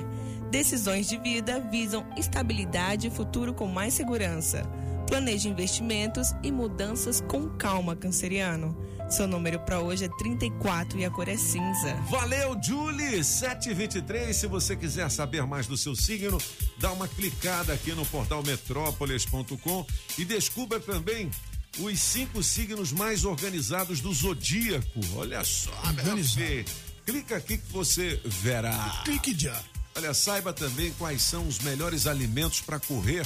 Decisões 0.51 1.07
de 1.07 1.17
vida 1.17 1.59
visam 1.71 2.05
estabilidade 2.17 3.07
e 3.07 3.11
futuro 3.11 3.53
com 3.53 3.65
mais 3.67 3.93
segurança. 3.93 4.61
Planeje 5.09 5.49
investimentos 5.49 6.33
e 6.43 6.51
mudanças 6.51 7.19
com 7.21 7.49
calma, 7.49 7.95
canceriano. 7.95 8.77
Seu 9.09 9.27
número 9.27 9.59
para 9.61 9.79
hoje 9.79 10.05
é 10.05 10.07
34 10.07 10.99
e 10.99 11.03
a 11.05 11.09
cor 11.09 11.27
é 11.27 11.35
cinza. 11.35 11.95
Valeu, 12.11 12.55
Julie! 12.61 13.23
723. 13.23 14.35
Se 14.37 14.45
você 14.45 14.75
quiser 14.75 15.09
saber 15.09 15.47
mais 15.47 15.65
do 15.65 15.75
seu 15.75 15.95
signo, 15.95 16.37
dá 16.77 16.91
uma 16.91 17.07
clicada 17.07 17.73
aqui 17.73 17.91
no 17.93 18.05
portal 18.05 18.43
metrópolis.com 18.43 19.83
e 20.15 20.23
descubra 20.23 20.79
também 20.79 21.31
os 21.79 21.99
cinco 21.99 22.43
signos 22.43 22.91
mais 22.91 23.25
organizados 23.25 23.99
do 24.01 24.13
zodíaco. 24.13 24.99
Olha 25.15 25.43
só, 25.43 25.71
meu 25.71 25.89
Organizado. 25.89 26.45
filho. 26.45 26.65
Clica 27.03 27.37
aqui 27.37 27.57
que 27.57 27.71
você 27.73 28.21
verá. 28.23 29.01
Clique 29.03 29.33
já. 29.35 29.59
Olha, 29.95 30.13
saiba 30.13 30.53
também 30.53 30.93
quais 30.99 31.23
são 31.23 31.47
os 31.47 31.57
melhores 31.59 32.05
alimentos 32.05 32.61
para 32.61 32.79
correr. 32.79 33.25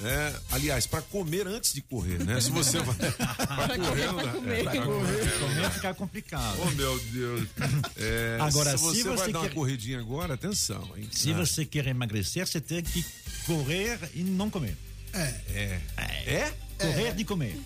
É, 0.00 0.34
aliás, 0.50 0.86
para 0.86 1.02
comer 1.02 1.46
antes 1.46 1.72
de 1.74 1.80
correr, 1.82 2.18
né? 2.24 2.40
Se 2.40 2.50
você 2.50 2.78
vai 2.80 2.96
não 2.96 4.16
dá. 4.16 4.52
É, 4.52 4.62
pra 4.64 4.82
correr. 4.84 5.38
Comer 5.38 5.70
fica 5.70 5.94
complicado. 5.94 6.58
Oh, 6.60 6.70
meu 6.72 6.98
Deus. 6.98 7.48
É, 7.96 8.38
Agora, 8.40 8.76
se 8.76 8.82
você, 8.82 8.96
se 8.98 9.02
vai 9.08 9.16
você 9.16 9.32
dar 9.32 9.38
uma 9.40 9.48
quer- 9.48 9.54
corridinha 9.54 10.00
agora, 10.00 10.34
atenção, 10.34 10.88
hein? 10.96 11.08
Se 11.12 11.30
Ah, 11.32 11.36
você 11.36 11.64
quer 11.64 11.86
emagrecer, 11.86 12.44
você 12.46 12.60
tem 12.60 12.82
que 12.82 13.04
correr 13.46 13.98
e 14.14 14.22
não 14.24 14.50
comer. 14.50 14.76
É. 15.12 15.80
É? 16.26 16.52
Correr 16.78 17.14
de 17.14 17.24
comer. 17.24 17.60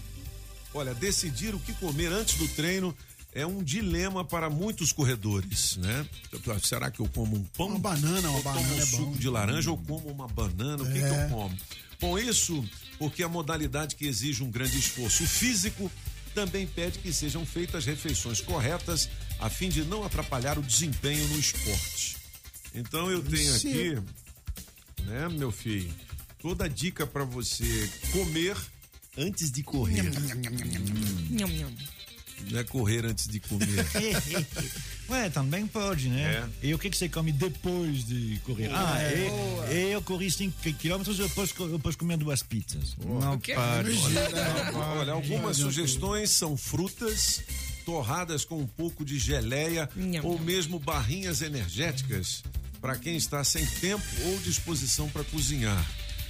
Olha, 0.74 0.92
decidir 0.94 1.54
o 1.54 1.60
que 1.60 1.72
comer 1.74 2.12
antes 2.12 2.36
do 2.36 2.46
treino 2.48 2.94
é 3.32 3.46
um 3.46 3.62
dilema 3.62 4.24
para 4.24 4.50
muitos 4.50 4.92
corredores, 4.92 5.76
né? 5.76 6.06
Será 6.62 6.90
que 6.90 7.00
eu 7.00 7.08
como 7.08 7.36
um 7.36 7.44
pão? 7.44 7.68
Uma 7.68 7.78
banana, 7.78 8.28
uma 8.28 8.36
ou 8.38 8.42
tomo 8.42 8.54
banana 8.56 8.74
um 8.74 8.78
é 8.78 8.84
suco 8.86 9.04
bom. 9.06 9.12
de 9.12 9.28
laranja 9.28 9.70
ou 9.70 9.78
como 9.78 10.08
uma 10.08 10.26
banana? 10.26 10.82
O 10.82 10.86
que, 10.86 10.92
que 10.92 10.98
eu 11.00 11.14
É. 11.14 11.28
como? 11.28 11.56
Com 12.00 12.18
isso, 12.18 12.64
porque 12.98 13.22
a 13.22 13.28
modalidade 13.28 13.96
que 13.96 14.06
exige 14.06 14.42
um 14.42 14.50
grande 14.50 14.78
esforço 14.78 15.26
físico 15.26 15.90
também 16.34 16.66
pede 16.66 16.98
que 16.98 17.12
sejam 17.12 17.46
feitas 17.46 17.86
refeições 17.86 18.40
corretas 18.40 19.08
a 19.38 19.48
fim 19.48 19.68
de 19.70 19.82
não 19.84 20.04
atrapalhar 20.04 20.58
o 20.58 20.62
desempenho 20.62 21.26
no 21.28 21.38
esporte. 21.38 22.16
Então 22.74 23.10
eu 23.10 23.22
tenho 23.22 23.52
Sim. 23.58 23.70
aqui, 23.70 24.02
né, 25.04 25.28
meu 25.30 25.50
filho, 25.50 25.92
toda 26.38 26.66
a 26.66 26.68
dica 26.68 27.06
para 27.06 27.24
você 27.24 27.90
comer 28.12 28.56
antes 29.16 29.50
de 29.50 29.62
correr. 29.62 30.02
Nham, 31.30 31.48
nham. 31.48 31.72
Não 32.50 32.58
é 32.60 32.64
correr 32.64 33.04
antes 33.04 33.26
de 33.26 33.40
comer. 33.40 33.66
Ué, 35.08 35.30
também 35.30 35.66
pode, 35.66 36.08
né? 36.08 36.48
É. 36.62 36.68
E 36.68 36.74
o 36.74 36.78
que, 36.78 36.90
que 36.90 36.96
você 36.96 37.08
come 37.08 37.30
depois 37.32 38.04
de 38.06 38.40
correr? 38.44 38.70
Ah, 38.72 38.98
e- 39.72 39.92
eu 39.92 40.02
corri 40.02 40.30
5 40.30 40.56
quilômetros, 40.74 41.18
eu 41.18 41.28
posso, 41.30 41.54
eu 41.62 41.78
posso 41.78 41.96
comer 41.98 42.16
duas 42.16 42.42
pizzas. 42.42 42.96
Não 43.04 43.34
O 43.34 43.38
quê? 43.40 43.54
pode. 43.54 43.90
Olha, 44.76 45.12
algumas 45.12 45.56
sugestões 45.56 46.30
são 46.30 46.56
frutas, 46.56 47.42
torradas 47.84 48.44
com 48.44 48.58
um 48.60 48.66
pouco 48.66 49.04
de 49.04 49.18
geleia 49.18 49.88
ou 50.22 50.38
mesmo 50.38 50.78
barrinhas 50.78 51.40
energéticas 51.42 52.42
para 52.80 52.96
quem 52.96 53.16
está 53.16 53.42
sem 53.44 53.64
tempo 53.64 54.04
ou 54.24 54.38
disposição 54.40 55.08
para 55.08 55.24
cozinhar. 55.24 55.84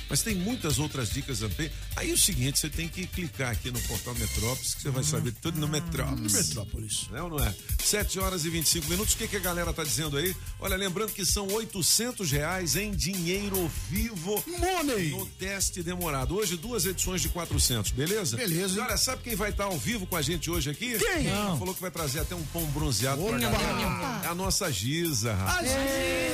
Mas 0.08 0.22
tem 0.22 0.34
muitas 0.34 0.78
outras 0.78 1.10
dicas 1.10 1.40
também. 1.40 1.70
Aí 1.96 2.10
é 2.10 2.14
o 2.14 2.18
seguinte, 2.18 2.58
você 2.58 2.70
tem 2.70 2.88
que 2.88 3.06
clicar 3.06 3.50
aqui 3.50 3.70
no 3.70 3.80
portal 3.82 4.14
Metrópolis, 4.14 4.74
que 4.74 4.82
você 4.82 4.90
vai 4.90 5.02
saber 5.02 5.32
tudo 5.40 5.58
no 5.58 5.68
Metrópolis. 5.68 6.32
Metrópolis. 6.32 7.08
Não, 7.10 7.28
não 7.28 7.44
é? 7.44 7.54
7 7.82 8.18
horas 8.18 8.44
e 8.44 8.50
25 8.50 8.88
minutos. 8.88 9.14
O 9.14 9.16
que, 9.16 9.28
que 9.28 9.36
a 9.36 9.40
galera 9.40 9.72
tá 9.72 9.82
dizendo 9.82 10.16
aí? 10.16 10.34
Olha, 10.60 10.76
lembrando 10.76 11.12
que 11.12 11.24
são 11.24 11.46
800 11.48 12.30
reais 12.30 12.76
em 12.76 12.92
dinheiro 12.92 13.70
vivo. 13.90 14.42
Money! 14.46 15.10
No 15.10 15.26
teste 15.26 15.82
demorado. 15.82 16.36
Hoje, 16.36 16.56
duas 16.56 16.86
edições 16.86 17.20
de 17.20 17.28
400, 17.28 17.92
beleza? 17.92 18.36
Beleza. 18.36 18.76
E 18.76 18.80
olha, 18.80 18.96
sabe 18.96 19.22
quem 19.22 19.34
vai 19.34 19.50
estar 19.50 19.64
ao 19.64 19.78
vivo 19.78 20.06
com 20.06 20.16
a 20.16 20.22
gente 20.22 20.50
hoje 20.50 20.70
aqui? 20.70 20.98
Quem? 20.98 21.24
Não. 21.24 21.58
Falou 21.58 21.74
que 21.74 21.80
vai 21.80 21.90
trazer 21.90 22.20
até 22.20 22.34
um 22.34 22.42
pão 22.46 22.64
bronzeado 22.66 23.22
pra 23.22 23.38
galera. 23.38 24.20
É 24.24 24.28
a 24.28 24.34
nossa 24.34 24.70
Giza. 24.70 25.34
rapaz. 25.34 25.68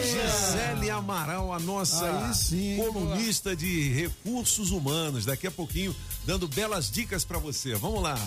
Gisele 0.03 0.91
Amaral, 0.91 1.53
a 1.53 1.59
nossa 1.59 2.27
Aí 2.27 2.35
sim, 2.35 2.77
colunista 2.77 3.55
de 3.55 3.62
recursos 3.67 4.71
humanos. 4.71 5.25
Daqui 5.25 5.47
a 5.47 5.51
pouquinho, 5.51 5.95
dando 6.25 6.49
belas 6.49 6.91
dicas 6.91 7.25
pra 7.25 7.39
você. 7.39 7.75
Vamos 7.75 8.03
lá. 8.03 8.19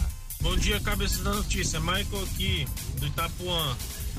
Bom 0.42 0.56
dia, 0.58 0.80
cabeça 0.80 1.24
da 1.24 1.34
notícia. 1.34 1.80
Michael 1.80 2.24
aqui, 2.24 2.68
do 3.00 3.08
Itapuã. 3.08 3.76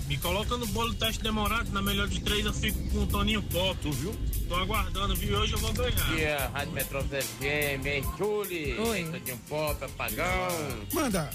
Me 0.08 0.16
coloca 0.18 0.56
no 0.56 0.66
bolo 0.68 0.94
teste 0.94 1.22
demorado, 1.22 1.70
na 1.72 1.82
melhor 1.82 2.06
de 2.06 2.20
três 2.20 2.44
eu 2.44 2.52
fico 2.52 2.78
com 2.90 2.98
o 3.00 3.06
Toninho 3.06 3.42
Pop. 3.42 3.78
Tu 3.80 3.90
viu? 3.92 4.14
Tô 4.48 4.54
aguardando, 4.54 5.16
viu? 5.16 5.38
Hoje 5.38 5.52
eu 5.54 5.58
vou 5.58 5.72
ganhar. 5.72 6.14
dia, 6.14 6.50
Rádio 6.52 6.72
Metrópole 6.72 7.22
FM, 7.22 7.86
hein, 7.86 8.04
Julie? 8.16 8.78
Oi. 8.78 9.04
Toninho 9.04 9.38
Pop, 9.48 9.84
Apagão. 9.84 10.48
Manda. 10.92 11.30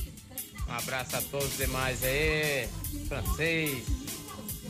Um 0.67 0.73
abraço 0.73 1.17
a 1.17 1.21
todos 1.23 1.51
os 1.51 1.57
demais 1.57 2.01
aí, 2.03 2.69
francês. 3.07 3.83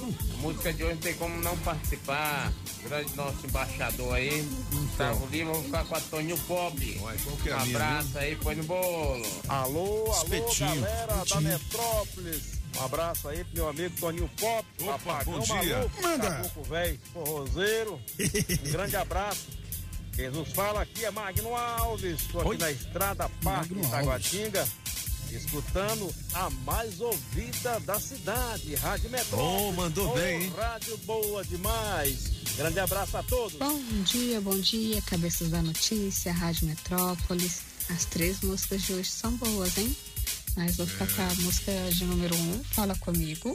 A 0.04 0.38
música 0.42 0.74
de 0.74 0.84
hoje 0.84 0.94
não 0.96 1.02
tem 1.02 1.14
como 1.16 1.42
não 1.42 1.58
participar. 1.60 2.52
Grande 2.84 3.16
nosso 3.16 3.46
embaixador 3.46 4.16
aí, 4.16 4.42
Gustavo 4.72 5.28
Lima, 5.28 5.54
vou 5.54 5.64
ficar 5.64 5.86
com 5.86 5.96
a 5.96 6.00
Toninho 6.02 6.38
qual 6.48 6.72
que 6.72 6.98
é 7.50 7.56
Um 7.56 7.60
a 7.60 7.66
minha, 7.66 7.78
abraço 7.78 8.18
aí, 8.18 8.36
põe 8.38 8.56
no 8.56 8.64
bolo. 8.64 9.26
Alô, 9.48 10.12
alô, 10.12 10.24
Espetinho. 10.24 10.82
galera 10.82 11.06
da 11.08 11.24
Espetinho. 11.24 11.42
Metrópolis. 11.42 12.62
Um 12.78 12.84
abraço 12.86 13.28
aí 13.28 13.44
pro 13.44 13.54
meu 13.54 13.70
amigo 13.70 13.96
Toninho 14.00 14.30
Pop. 14.40 14.66
Opa, 14.82 14.94
Apagão 14.96 15.34
bom 15.34 15.40
dia. 15.42 15.76
Maluco, 15.78 16.02
Manda. 16.02 16.30
Caboclo 16.32 16.64
velho, 16.64 17.00
forrozeiro. 17.14 18.00
Um 18.68 18.72
grande 18.72 18.96
abraço. 18.96 19.48
Quem 20.16 20.30
nos 20.30 20.50
fala 20.50 20.82
aqui 20.82 21.06
é 21.06 21.12
Magno 21.12 21.56
Alves. 21.56 22.20
Estou 22.22 22.42
aqui 22.42 22.50
Oi. 22.50 22.58
na 22.58 22.72
Estrada 22.72 23.30
Parque 23.44 23.74
Itaguatinga. 23.74 24.68
Escutando 25.36 26.14
a 26.34 26.50
mais 26.50 27.00
ouvida 27.00 27.80
da 27.82 28.00
cidade, 28.00 28.76
Rádio 28.76 29.10
Metrópolis. 29.10 29.62
Oh, 29.62 29.72
mandou 29.72 30.10
Ô, 30.12 30.14
bem, 30.16 30.44
hein? 30.44 30.54
Rádio 30.56 30.98
boa 31.00 31.44
demais. 31.46 32.32
Grande 32.58 32.80
abraço 32.80 33.18
a 33.18 33.24
todos. 33.24 33.58
Bom 33.58 33.80
dia, 34.04 34.42
bom 34.42 34.60
dia, 34.60 35.02
cabeças 35.04 35.50
da 35.50 35.62
notícia, 35.62 36.34
Rádio 36.34 36.68
Metrópolis. 36.68 37.62
As 37.90 38.06
três 38.06 38.42
músicas 38.42 38.84
de 38.84 38.94
hoje 38.94 39.10
são 39.10 39.36
boas, 39.38 39.78
hein? 39.78 39.96
Mas 40.56 40.76
vou 40.76 40.86
ficar 40.86 41.08
com 41.08 41.22
a 41.22 41.44
música 41.46 41.72
de 41.92 42.06
número 42.06 42.36
um, 42.36 42.64
Fala 42.66 42.96
Comigo. 42.98 43.54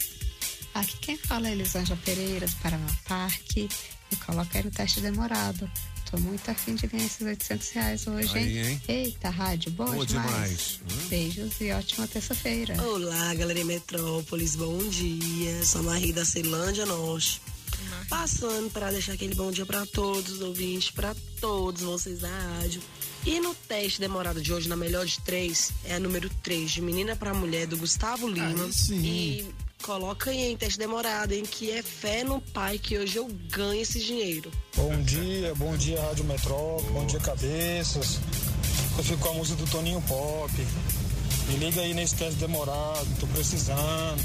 Aqui 0.74 0.96
quem 0.98 1.16
fala 1.16 1.48
é 1.48 1.52
Elisângela 1.52 1.98
Pereira, 2.04 2.46
do 2.46 2.56
Paraná 2.56 2.86
Parque. 3.06 3.68
Me 4.10 4.16
coloca 4.18 4.58
aí 4.58 4.64
no 4.64 4.70
teste 4.70 5.00
demorado. 5.00 5.70
Tô 6.10 6.18
muito 6.18 6.48
afim 6.50 6.74
de 6.76 6.86
ganhar 6.86 7.04
esses 7.04 7.20
800 7.26 7.70
reais 7.70 8.06
hoje, 8.06 8.38
Aí, 8.38 8.58
hein? 8.58 8.66
hein? 8.68 8.80
Eita, 8.88 9.28
rádio, 9.28 9.72
boa, 9.72 9.90
Boa 9.90 10.06
demais. 10.06 10.30
demais. 10.30 10.80
Hum? 10.82 11.08
Beijos 11.08 11.60
e 11.60 11.72
ótima 11.72 12.06
terça-feira. 12.06 12.80
Olá, 12.82 13.34
galera 13.34 13.64
Metrópolis, 13.64 14.54
bom 14.54 14.78
dia. 14.88 15.64
Sou 15.64 15.82
Marie 15.82 16.12
da 16.12 16.24
Ceilândia 16.24 16.86
Norte. 16.86 17.40
Passando 18.08 18.70
para 18.70 18.92
deixar 18.92 19.14
aquele 19.14 19.34
bom 19.34 19.50
dia 19.50 19.66
para 19.66 19.84
todos 19.84 20.34
os 20.34 20.40
ouvintes, 20.40 20.90
para 20.92 21.14
todos 21.40 21.82
vocês 21.82 22.20
da 22.20 22.28
rádio. 22.28 22.80
E 23.24 23.40
no 23.40 23.52
teste 23.52 23.98
demorado 23.98 24.40
de 24.40 24.52
hoje, 24.52 24.68
na 24.68 24.76
melhor 24.76 25.04
de 25.04 25.18
três, 25.22 25.72
é 25.84 25.96
a 25.96 26.00
número 26.00 26.30
3, 26.44 26.70
de 26.70 26.80
Menina 26.80 27.16
para 27.16 27.34
Mulher, 27.34 27.66
do 27.66 27.76
Gustavo 27.76 28.28
Lima. 28.28 28.64
Aí 28.66 28.72
sim. 28.72 29.02
E 29.04 29.46
coloca 29.82 30.30
aí 30.30 30.52
em 30.52 30.56
teste 30.56 30.78
demorado, 30.78 31.32
em 31.32 31.44
que 31.44 31.70
é 31.70 31.82
fé 31.82 32.24
no 32.24 32.40
pai 32.40 32.78
que 32.78 32.98
hoje 32.98 33.16
eu 33.16 33.28
ganho 33.50 33.80
esse 33.80 34.00
dinheiro. 34.00 34.50
Bom 34.74 35.00
dia, 35.02 35.54
bom 35.54 35.76
dia, 35.76 36.00
Rádio 36.00 36.24
Metrópole, 36.24 36.92
bom 36.92 37.06
dia, 37.06 37.20
cabeças. 37.20 38.18
Eu 38.96 39.04
fico 39.04 39.18
com 39.18 39.28
a 39.28 39.34
música 39.34 39.62
do 39.62 39.70
Toninho 39.70 40.00
Pop. 40.02 40.52
Me 41.48 41.56
liga 41.56 41.80
aí 41.80 41.94
nesse 41.94 42.16
teste 42.16 42.40
demorado, 42.40 43.06
tô 43.20 43.26
precisando. 43.28 44.22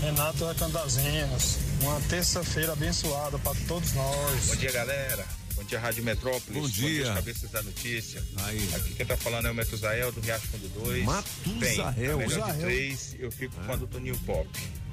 Renato 0.00 0.44
Recandazenas. 0.44 1.58
Uma 1.80 2.00
terça-feira 2.02 2.72
abençoada 2.72 3.38
para 3.38 3.54
todos 3.66 3.92
nós. 3.94 4.46
Bom 4.46 4.56
dia, 4.56 4.72
galera. 4.72 5.24
Bom 5.54 5.64
dia, 5.64 5.78
Rádio 5.78 6.02
Metrópolis. 6.04 6.60
Bom 6.60 6.68
dia. 6.68 7.08
os 7.08 7.14
cabeças 7.14 7.50
da 7.50 7.62
notícia. 7.62 8.22
Aí. 8.44 8.68
Aqui 8.74 8.94
quem 8.94 9.06
tá 9.06 9.16
falando 9.16 9.46
é 9.46 9.50
o 9.50 9.54
Metusael 9.54 10.10
do 10.12 10.20
Riacho 10.20 10.46
Fundo 10.48 10.68
2. 10.84 11.04
Matusael. 11.04 11.58
Bem, 11.58 11.80
a 11.80 11.92
melhor 11.92 12.18
Matusael. 12.18 12.52
de 12.52 12.60
três, 12.60 13.16
eu 13.18 13.30
fico 13.30 13.54
com 13.54 13.72
a 13.72 13.76
do 13.76 13.86
Toninho 13.86 14.18
Pop. 14.26 14.48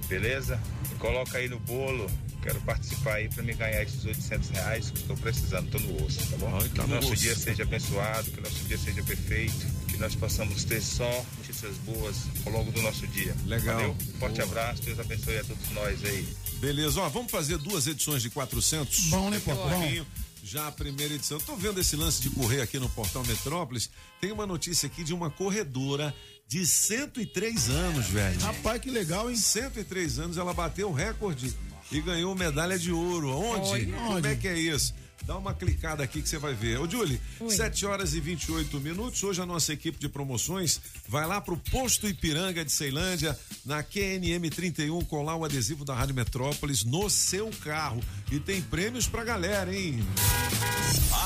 Beleza? 0.09 0.59
Me 0.91 0.95
coloca 0.97 1.37
aí 1.37 1.47
no 1.47 1.59
bolo. 1.59 2.09
Quero 2.41 2.59
participar 2.61 3.15
aí 3.15 3.29
pra 3.29 3.43
me 3.43 3.53
ganhar 3.53 3.83
esses 3.83 4.03
800 4.05 4.49
reais 4.49 4.89
que 4.89 4.99
estou 4.99 5.15
precisando. 5.17 5.69
Tô 5.69 5.77
no 5.79 6.05
osso, 6.05 6.19
tá 6.29 6.37
bom? 6.37 6.57
Ai, 6.59 6.69
tá 6.69 6.83
que 6.83 6.89
no 6.89 6.95
nosso 6.95 7.13
osso. 7.13 7.21
dia 7.21 7.35
seja 7.35 7.63
abençoado, 7.63 8.31
que 8.31 8.41
nosso 8.41 8.63
dia 8.63 8.77
seja 8.77 9.03
perfeito. 9.03 9.67
Que 9.87 9.97
nós 9.97 10.15
possamos 10.15 10.63
ter 10.63 10.81
só 10.81 11.25
notícias 11.37 11.75
boas 11.77 12.15
ao 12.45 12.53
longo 12.53 12.71
do 12.71 12.81
nosso 12.81 13.05
dia. 13.07 13.35
Legal. 13.45 13.75
Valeu? 13.75 13.95
Forte 14.19 14.37
Boa. 14.37 14.47
abraço. 14.47 14.81
Deus 14.83 14.99
abençoe 14.99 15.37
a 15.37 15.43
todos 15.43 15.69
nós 15.71 16.03
aí. 16.05 16.27
Beleza, 16.59 17.01
ó, 17.01 17.09
vamos 17.09 17.31
fazer 17.31 17.57
duas 17.57 17.87
edições 17.87 18.21
de 18.21 18.29
400. 18.29 19.09
Bom, 19.09 19.29
né, 19.29 19.39
pouquinho, 19.43 20.07
Já 20.41 20.67
a 20.67 20.71
primeira 20.71 21.13
edição. 21.13 21.37
Tô 21.39 21.55
vendo 21.55 21.79
esse 21.79 21.95
lance 21.97 22.21
de 22.21 22.29
correr 22.29 22.61
aqui 22.61 22.79
no 22.79 22.89
Portal 22.89 23.23
Metrópolis. 23.25 23.89
Tem 24.21 24.31
uma 24.31 24.47
notícia 24.47 24.87
aqui 24.87 25.03
de 25.03 25.13
uma 25.13 25.29
corredora 25.29 26.15
de 26.49 26.65
103 26.65 27.69
anos, 27.69 28.07
velho. 28.07 28.39
Rapaz, 28.39 28.81
que 28.81 28.89
legal, 28.89 29.29
hein? 29.29 29.35
103 29.35 30.17
anos, 30.17 30.37
ela 30.37 30.51
bateu 30.51 30.89
o 30.89 30.93
recorde 30.93 31.55
e 31.91 32.01
ganhou 32.01 32.33
medalha 32.33 32.77
de 32.77 32.91
ouro. 32.91 33.29
Onde? 33.29 33.69
Olha. 33.69 33.97
Como 33.97 34.27
é 34.27 34.35
que 34.35 34.47
é 34.47 34.57
isso? 34.57 34.95
Dá 35.29 35.37
uma 35.37 35.53
clicada 35.53 36.03
aqui 36.03 36.23
que 36.23 36.27
você 36.27 36.39
vai 36.39 36.55
ver. 36.55 36.79
Ô, 36.79 36.89
Julie, 36.89 37.21
7 37.47 37.85
horas 37.85 38.15
e 38.15 38.19
28 38.19 38.79
minutos. 38.79 39.21
Hoje 39.21 39.39
a 39.39 39.45
nossa 39.45 39.71
equipe 39.71 39.99
de 39.99 40.09
promoções 40.09 40.81
vai 41.07 41.27
lá 41.27 41.39
pro 41.39 41.55
Posto 41.55 42.09
Ipiranga 42.09 42.65
de 42.65 42.71
Ceilândia, 42.71 43.37
na 43.63 43.83
QNM 43.83 44.49
31, 44.49 44.99
colar 45.01 45.35
o 45.35 45.45
adesivo 45.45 45.85
da 45.85 45.93
Rádio 45.93 46.15
Metrópolis 46.15 46.83
no 46.83 47.11
seu 47.11 47.51
carro. 47.63 48.01
E 48.31 48.39
tem 48.39 48.59
prêmios 48.59 49.07
pra 49.07 49.23
galera, 49.23 49.71
hein? 49.71 50.03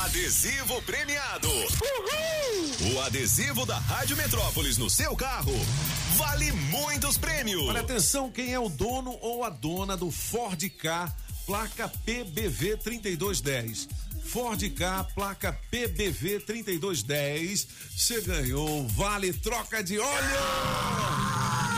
Adesivo 0.02 0.82
premiado. 0.82 1.48
O 2.92 3.00
adesivo 3.00 3.64
da 3.64 3.78
Rádio 3.78 4.18
Metrópolis 4.18 4.76
no 4.76 4.90
seu 4.90 5.16
carro 5.16 5.54
vale 6.18 6.52
muitos 6.52 7.16
prêmios. 7.16 7.62
Olha 7.62 7.80
atenção, 7.80 8.30
quem 8.30 8.52
é 8.52 8.58
o 8.58 8.68
dono 8.68 9.16
ou 9.22 9.44
a 9.44 9.48
dona 9.48 9.96
do 9.96 10.10
Ford 10.10 10.62
K, 10.68 11.10
placa 11.46 11.88
PBV 12.04 12.76
3210. 12.78 13.88
Ford 14.24 14.60
K, 14.70 15.04
placa 15.14 15.52
PBV 15.70 16.40
3210. 16.40 17.68
Você 17.96 18.20
ganhou 18.22 18.86
vale 18.88 19.32
troca 19.32 19.82
de 19.82 19.98
óleo. 19.98 21.73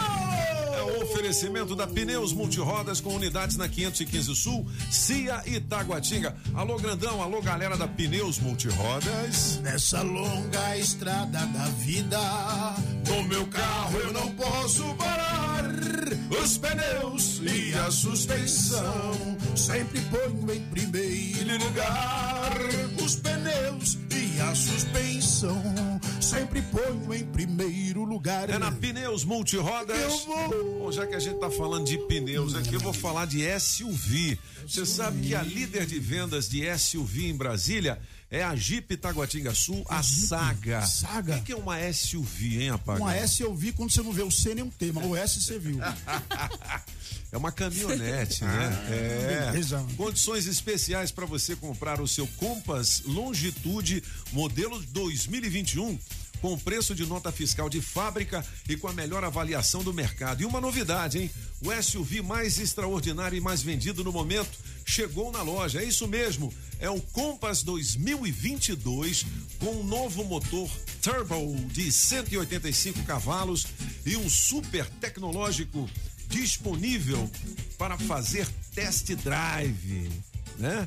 Oferecimento 0.86 1.74
da 1.74 1.86
Pneus 1.86 2.32
Multirodas 2.32 3.00
com 3.00 3.14
unidades 3.14 3.56
na 3.56 3.68
515 3.68 4.34
Sul, 4.34 4.66
Cia 4.90 5.42
e 5.46 5.60
Taguatinga. 5.60 6.34
Alô, 6.54 6.76
grandão, 6.76 7.22
alô, 7.22 7.42
galera 7.42 7.76
da 7.76 7.88
Pneus 7.88 8.38
Multirodas. 8.38 9.60
Nessa 9.62 10.02
longa 10.02 10.76
estrada 10.78 11.44
da 11.46 11.64
vida, 11.78 12.18
no 13.08 13.24
meu 13.24 13.46
carro 13.48 13.98
eu 13.98 14.12
não 14.12 14.30
posso 14.32 14.82
parar. 14.94 15.46
Os 16.42 16.58
pneus 16.58 17.40
e 17.42 17.74
a 17.74 17.90
suspensão 17.90 19.36
sempre 19.56 20.00
ponho 20.02 20.52
em 20.52 20.60
primeiro 20.66 21.58
lugar. 21.64 22.52
Os 23.04 23.16
pneus 23.16 23.98
e 24.10 24.40
a 24.40 24.54
suspensão 24.54 26.00
sempre 26.20 26.62
ponho 26.62 27.14
em 27.14 27.24
primeiro 27.24 28.04
lugar. 28.04 28.50
É 28.50 28.58
na 28.58 28.70
Pneus 28.70 29.24
Multirodas. 29.24 29.98
Eu 29.98 30.18
vou. 30.26 30.75
Bom, 30.78 30.92
já 30.92 31.06
que 31.06 31.14
a 31.14 31.18
gente 31.18 31.38
tá 31.38 31.50
falando 31.50 31.86
de 31.86 31.98
pneus 31.98 32.54
aqui, 32.54 32.74
eu 32.74 32.80
vou 32.80 32.92
falar 32.92 33.26
de 33.26 33.42
SUV. 33.58 34.38
Você 34.66 34.84
sabe 34.86 35.26
que 35.26 35.34
a 35.34 35.42
líder 35.42 35.86
de 35.86 35.98
vendas 35.98 36.48
de 36.48 36.62
SUV 36.78 37.28
em 37.28 37.34
Brasília 37.36 37.98
É 38.28 38.42
a 38.42 38.56
Jeep 38.56 38.96
Taguatinga 38.96 39.54
Sul, 39.54 39.84
a 39.88 40.02
Saga. 40.02 40.84
Saga. 40.84 41.36
O 41.36 41.42
que 41.42 41.52
é 41.52 41.56
uma 41.56 41.76
SUV, 41.92 42.60
hein, 42.62 42.70
rapaz? 42.72 42.98
Uma 42.98 43.14
S 43.14 43.40
eu 43.40 43.54
vi 43.54 43.70
quando 43.70 43.92
você 43.92 44.02
não 44.02 44.12
vê 44.12 44.22
o 44.22 44.30
C 44.32 44.52
nem 44.52 44.64
um 44.64 44.70
T, 44.70 44.90
mas 44.92 45.06
o 45.06 45.14
S 45.14 45.40
você 45.40 45.58
viu. 45.58 45.78
É 47.32 47.36
uma 47.36 47.50
caminhonete, 47.52 48.44
né? 48.44 48.84
Ah, 48.86 48.90
É. 48.94 49.50
beleza. 49.50 49.84
Condições 49.96 50.46
especiais 50.46 51.10
para 51.10 51.26
você 51.26 51.54
comprar 51.56 52.00
o 52.00 52.06
seu 52.06 52.26
Compass 52.36 53.02
Longitude 53.04 54.02
modelo 54.32 54.80
2021 54.92 55.98
com 56.40 56.58
preço 56.58 56.94
de 56.94 57.04
nota 57.06 57.32
fiscal 57.32 57.68
de 57.68 57.80
fábrica 57.80 58.44
e 58.68 58.76
com 58.76 58.88
a 58.88 58.92
melhor 58.92 59.24
avaliação 59.24 59.82
do 59.82 59.92
mercado. 59.92 60.42
E 60.42 60.46
uma 60.46 60.60
novidade, 60.60 61.18
hein? 61.18 61.30
O 61.62 61.82
SUV 61.82 62.22
mais 62.22 62.58
extraordinário 62.58 63.36
e 63.36 63.40
mais 63.40 63.62
vendido 63.62 64.04
no 64.04 64.12
momento 64.12 64.58
chegou 64.84 65.32
na 65.32 65.42
loja. 65.42 65.80
É 65.80 65.84
isso 65.84 66.06
mesmo. 66.06 66.52
É 66.78 66.90
o 66.90 67.00
Compass 67.00 67.62
2022 67.62 69.24
com 69.58 69.80
um 69.80 69.84
novo 69.84 70.24
motor 70.24 70.70
turbo 71.00 71.56
de 71.72 71.90
185 71.90 73.02
cavalos 73.04 73.66
e 74.04 74.16
um 74.16 74.28
super 74.28 74.86
tecnológico 75.00 75.88
disponível 76.28 77.30
para 77.78 77.96
fazer 77.96 78.46
test 78.74 79.12
drive, 79.14 80.10
né? 80.58 80.86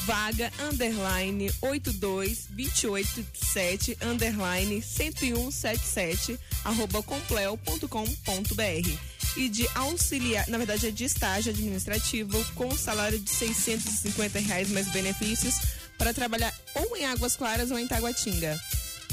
vaga 0.06 0.50
underline 0.60 1.50
82287 1.62 3.96
underline 4.02 4.82
10177 4.82 6.38
arroba 6.64 7.02
compleo.com.br 7.02 8.90
e 9.36 9.48
de 9.48 9.68
auxiliar, 9.74 10.46
na 10.48 10.58
verdade 10.58 10.86
é 10.88 10.90
de 10.90 11.04
estágio 11.04 11.52
administrativo 11.52 12.42
com 12.54 12.74
salário 12.76 13.18
de 13.18 13.30
650 13.30 14.38
reais 14.38 14.68
mais 14.70 14.88
benefícios 14.88 15.54
para 15.98 16.14
trabalhar 16.14 16.52
ou 16.74 16.96
em 16.96 17.04
Águas 17.06 17.36
Claras 17.36 17.70
ou 17.70 17.78
em 17.78 17.86
Taguatinga. 17.86 18.58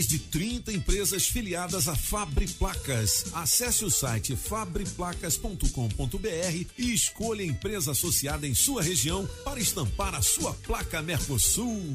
de 0.00 0.18
30 0.18 0.72
empresas 0.72 1.26
filiadas 1.26 1.86
à 1.86 1.94
Fabre 1.94 2.48
Placas. 2.48 3.26
Acesse 3.34 3.84
o 3.84 3.90
site 3.90 4.34
fabriplacas.com.br 4.34 6.66
e 6.78 6.94
escolha 6.94 7.42
a 7.42 7.46
empresa 7.46 7.92
associada 7.92 8.46
em 8.46 8.54
sua 8.54 8.82
região 8.82 9.28
para 9.44 9.60
estampar 9.60 10.14
a 10.14 10.22
sua 10.22 10.54
placa 10.54 11.02
Mercosul. 11.02 11.94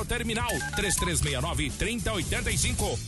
terminal 0.05 0.49
3369 0.75 1.71
3085. 1.77 2.99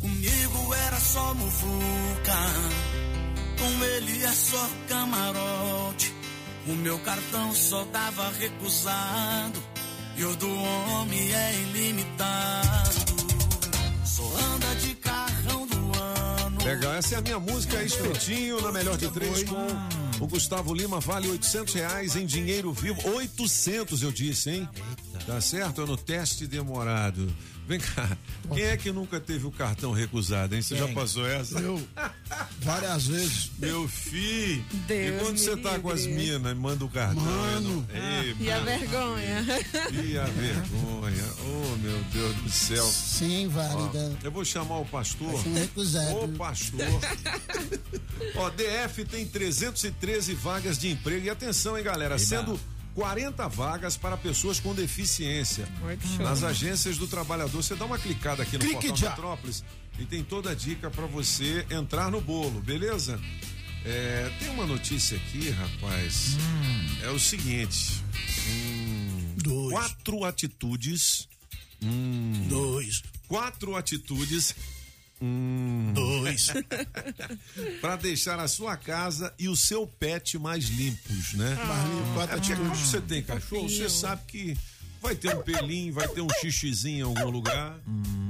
Comigo 0.01 0.73
era 0.73 0.99
só 0.99 1.33
muvuca, 1.33 2.37
com 3.57 3.85
ele 3.85 4.23
é 4.23 4.31
só 4.31 4.69
camarote. 4.89 5.50
O 6.67 6.73
meu 6.73 6.99
cartão 6.99 7.53
só 7.53 7.83
dava 7.85 8.29
recusado, 8.31 9.61
e 10.15 10.23
o 10.23 10.35
do 10.35 10.49
homem 10.49 11.33
é 11.33 11.61
ilimitado. 11.61 13.11
Só 14.05 14.23
anda 14.23 14.75
de 14.75 14.93
carrão 14.95 15.65
do 15.65 15.99
ano. 15.99 16.63
Legal, 16.63 16.93
essa 16.93 17.15
é 17.15 17.17
a 17.17 17.21
minha 17.21 17.39
música 17.39 17.83
Espetinho, 17.83 18.61
na 18.61 18.71
melhor 18.71 18.97
de 18.97 19.09
três 19.09 19.43
com 19.43 19.67
o 20.23 20.27
Gustavo 20.27 20.71
Lima, 20.71 20.99
vale 20.99 21.27
800 21.27 21.73
reais 21.73 22.15
em 22.15 22.27
dinheiro 22.27 22.71
vivo. 22.71 23.01
800 23.09 24.03
eu 24.03 24.11
disse, 24.11 24.51
hein? 24.51 24.69
Tá 25.25 25.41
certo? 25.41 25.81
É 25.81 25.85
no 25.85 25.97
teste 25.97 26.45
demorado. 26.45 27.33
Vem 27.71 27.79
cá, 27.79 28.17
quem 28.53 28.63
é 28.65 28.75
que 28.75 28.91
nunca 28.91 29.17
teve 29.17 29.47
o 29.47 29.51
cartão 29.51 29.93
recusado, 29.93 30.53
hein? 30.53 30.61
Você 30.61 30.75
já 30.75 30.89
passou 30.89 31.25
essa? 31.25 31.57
Eu, 31.57 31.81
várias 32.59 33.07
vezes. 33.07 33.49
Meu 33.57 33.87
filho. 33.87 34.61
Deus 34.87 35.15
e 35.21 35.23
quando 35.23 35.37
você 35.37 35.55
tá 35.55 35.79
com 35.79 35.89
as 35.89 36.05
minas, 36.05 36.57
manda 36.57 36.83
o 36.83 36.89
cartão. 36.89 37.23
Mano. 37.23 37.87
Ei, 37.93 38.35
E 38.41 38.51
a 38.51 38.55
mano. 38.55 38.65
vergonha? 38.65 39.45
E 40.03 40.17
a 40.17 40.25
vergonha. 40.25 41.23
Oh, 41.45 41.77
meu 41.77 41.97
Deus 42.11 42.35
do 42.35 42.49
céu. 42.49 42.83
Sim, 42.85 43.47
válida. 43.47 44.17
Ó, 44.21 44.25
eu 44.25 44.31
vou 44.31 44.43
chamar 44.43 44.79
o 44.79 44.85
pastor. 44.85 45.33
Ô, 45.33 46.27
pastor. 46.37 46.81
Ó, 48.35 48.49
DF 48.49 49.05
tem 49.05 49.25
313 49.25 50.33
vagas 50.33 50.77
de 50.77 50.89
emprego. 50.91 51.25
E 51.25 51.29
atenção, 51.29 51.77
hein, 51.77 51.85
galera? 51.85 52.19
Sendo 52.19 52.59
40 52.95 53.47
vagas 53.47 53.97
para 53.97 54.17
pessoas 54.17 54.59
com 54.59 54.73
deficiência. 54.73 55.67
Nas 56.19 56.43
agências 56.43 56.97
do 56.97 57.07
trabalhador. 57.07 57.61
Você 57.61 57.75
dá 57.75 57.85
uma 57.85 57.97
clicada 57.97 58.43
aqui 58.43 58.53
no 58.53 58.59
Clique 58.59 58.87
portal 58.87 58.95
já. 58.97 59.09
Metrópolis 59.09 59.63
e 59.99 60.05
tem 60.05 60.23
toda 60.23 60.51
a 60.51 60.55
dica 60.55 60.89
para 60.89 61.05
você 61.05 61.65
entrar 61.69 62.09
no 62.09 62.21
bolo, 62.21 62.59
beleza? 62.61 63.19
É, 63.85 64.31
tem 64.39 64.49
uma 64.49 64.65
notícia 64.65 65.17
aqui, 65.17 65.49
rapaz. 65.49 66.37
É 67.03 67.09
o 67.09 67.19
seguinte. 67.19 68.03
Hum, 68.47 69.35
Dois. 69.37 69.71
Quatro 69.73 70.23
atitudes. 70.25 71.27
Hum, 71.81 72.45
Dois. 72.47 73.01
quatro 73.27 73.75
atitudes. 73.75 74.55
Hum, 75.21 75.91
Dois. 75.93 76.47
para 77.79 77.95
deixar 77.95 78.39
a 78.39 78.47
sua 78.47 78.75
casa 78.77 79.33
e 79.37 79.47
o 79.47 79.55
seu 79.55 79.85
pet 79.85 80.37
mais 80.39 80.65
limpos, 80.69 81.33
né? 81.33 81.55
Mais 81.55 81.83
limpo, 81.89 82.21
É 82.21 82.27
porque 82.27 82.55
quando 82.55 82.61
atitudes. 82.61 82.79
você 82.89 83.01
tem 83.01 83.21
cachorro, 83.23 83.69
você 83.69 83.89
sabe 83.89 84.21
que 84.27 84.57
vai 85.01 85.15
ter 85.15 85.35
um 85.35 85.41
pelinho, 85.41 85.93
vai 85.93 86.07
ter 86.07 86.21
um 86.21 86.27
xixizinho 86.41 86.99
em 86.99 87.01
algum 87.17 87.29
lugar, 87.29 87.77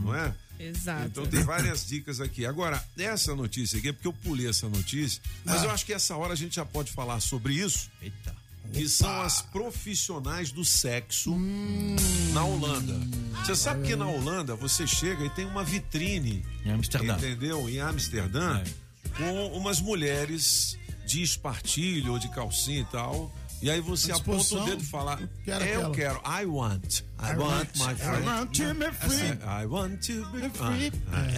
não 0.04 0.14
é? 0.16 0.34
Exato. 0.60 1.08
Então 1.08 1.26
tem 1.26 1.44
várias 1.44 1.86
dicas 1.88 2.22
aqui. 2.22 2.46
Agora, 2.46 2.84
essa 2.98 3.36
notícia 3.36 3.80
aqui 3.80 3.90
é 3.90 3.94
porque 3.94 4.08
eu 4.08 4.14
pulei 4.14 4.48
essa 4.48 4.70
notícia, 4.70 5.22
mas 5.44 5.62
Ah. 5.64 5.66
eu 5.66 5.72
acho 5.72 5.86
que 5.86 5.94
essa 5.94 6.16
hora 6.16 6.34
a 6.34 6.36
gente 6.36 6.56
já 6.56 6.66
pode 6.66 6.92
falar 6.92 7.20
sobre 7.20 7.54
isso. 7.56 7.90
Eita. 8.02 8.36
Que 8.74 8.88
são 8.88 9.22
as 9.22 9.42
profissionais 9.42 10.52
do 10.52 10.64
sexo 10.64 11.34
Hum. 11.34 11.96
na 12.34 12.44
Holanda. 12.46 12.98
Você 13.44 13.56
sabe 13.56 13.86
que 13.88 13.96
na 13.96 14.08
Holanda 14.08 14.56
você 14.56 14.88
chega 14.88 15.26
e 15.26 15.30
tem 15.30 15.46
uma 15.46 15.64
vitrine 15.64 16.46
Em 16.66 16.72
Amsterdã. 16.72 17.16
entendeu? 17.18 17.68
Em 17.70 17.80
Amsterdã, 17.82 18.62
É. 18.62 19.18
com 19.18 19.48
umas 19.58 19.82
mulheres 19.82 20.78
de 21.06 21.22
espartilho 21.22 22.14
ou 22.14 22.20
de 22.20 22.30
calcinha 22.30 22.80
e 22.82 22.86
tal. 22.86 23.34
E 23.62 23.70
aí 23.70 23.80
você 23.80 24.12
aponta 24.12 24.56
o 24.56 24.66
dedo 24.66 24.82
e 24.82 24.86
fala: 24.86 25.20
quero 25.46 25.64
Eu 25.66 25.88
aquela." 25.88 25.96
quero, 25.96 26.22
I 26.26 26.46
want. 26.46 27.02
I, 27.20 27.36
want, 27.38 27.70
my 27.78 27.96
friend. 27.96 28.24
I 28.24 28.28
want 28.28 28.58
to 28.58 28.74
be 28.74 28.92
free. 28.92 29.38
I 29.46 29.66
want 29.68 30.08
to 30.08 30.26
be 30.32 30.50
free. 30.50 30.92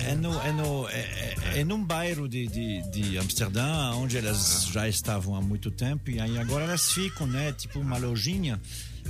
É, 0.08 0.16
no, 0.16 0.40
é, 0.40 0.52
no, 0.54 0.88
é, 0.88 1.00
é, 1.00 1.60
é 1.60 1.64
num 1.66 1.84
bairro 1.84 2.30
de, 2.30 2.48
de, 2.48 2.82
de 2.90 3.18
Amsterdã, 3.18 3.92
onde 3.96 4.18
elas 4.18 4.68
já 4.72 4.88
estavam 4.88 5.36
há 5.36 5.42
muito 5.42 5.70
tempo, 5.70 6.10
e 6.10 6.22
aí 6.22 6.38
agora 6.40 6.64
elas 6.64 6.94
ficam, 6.94 7.28
né? 7.28 7.52
Tipo 7.52 7.80
uma 7.80 7.98
lojinha. 7.98 8.62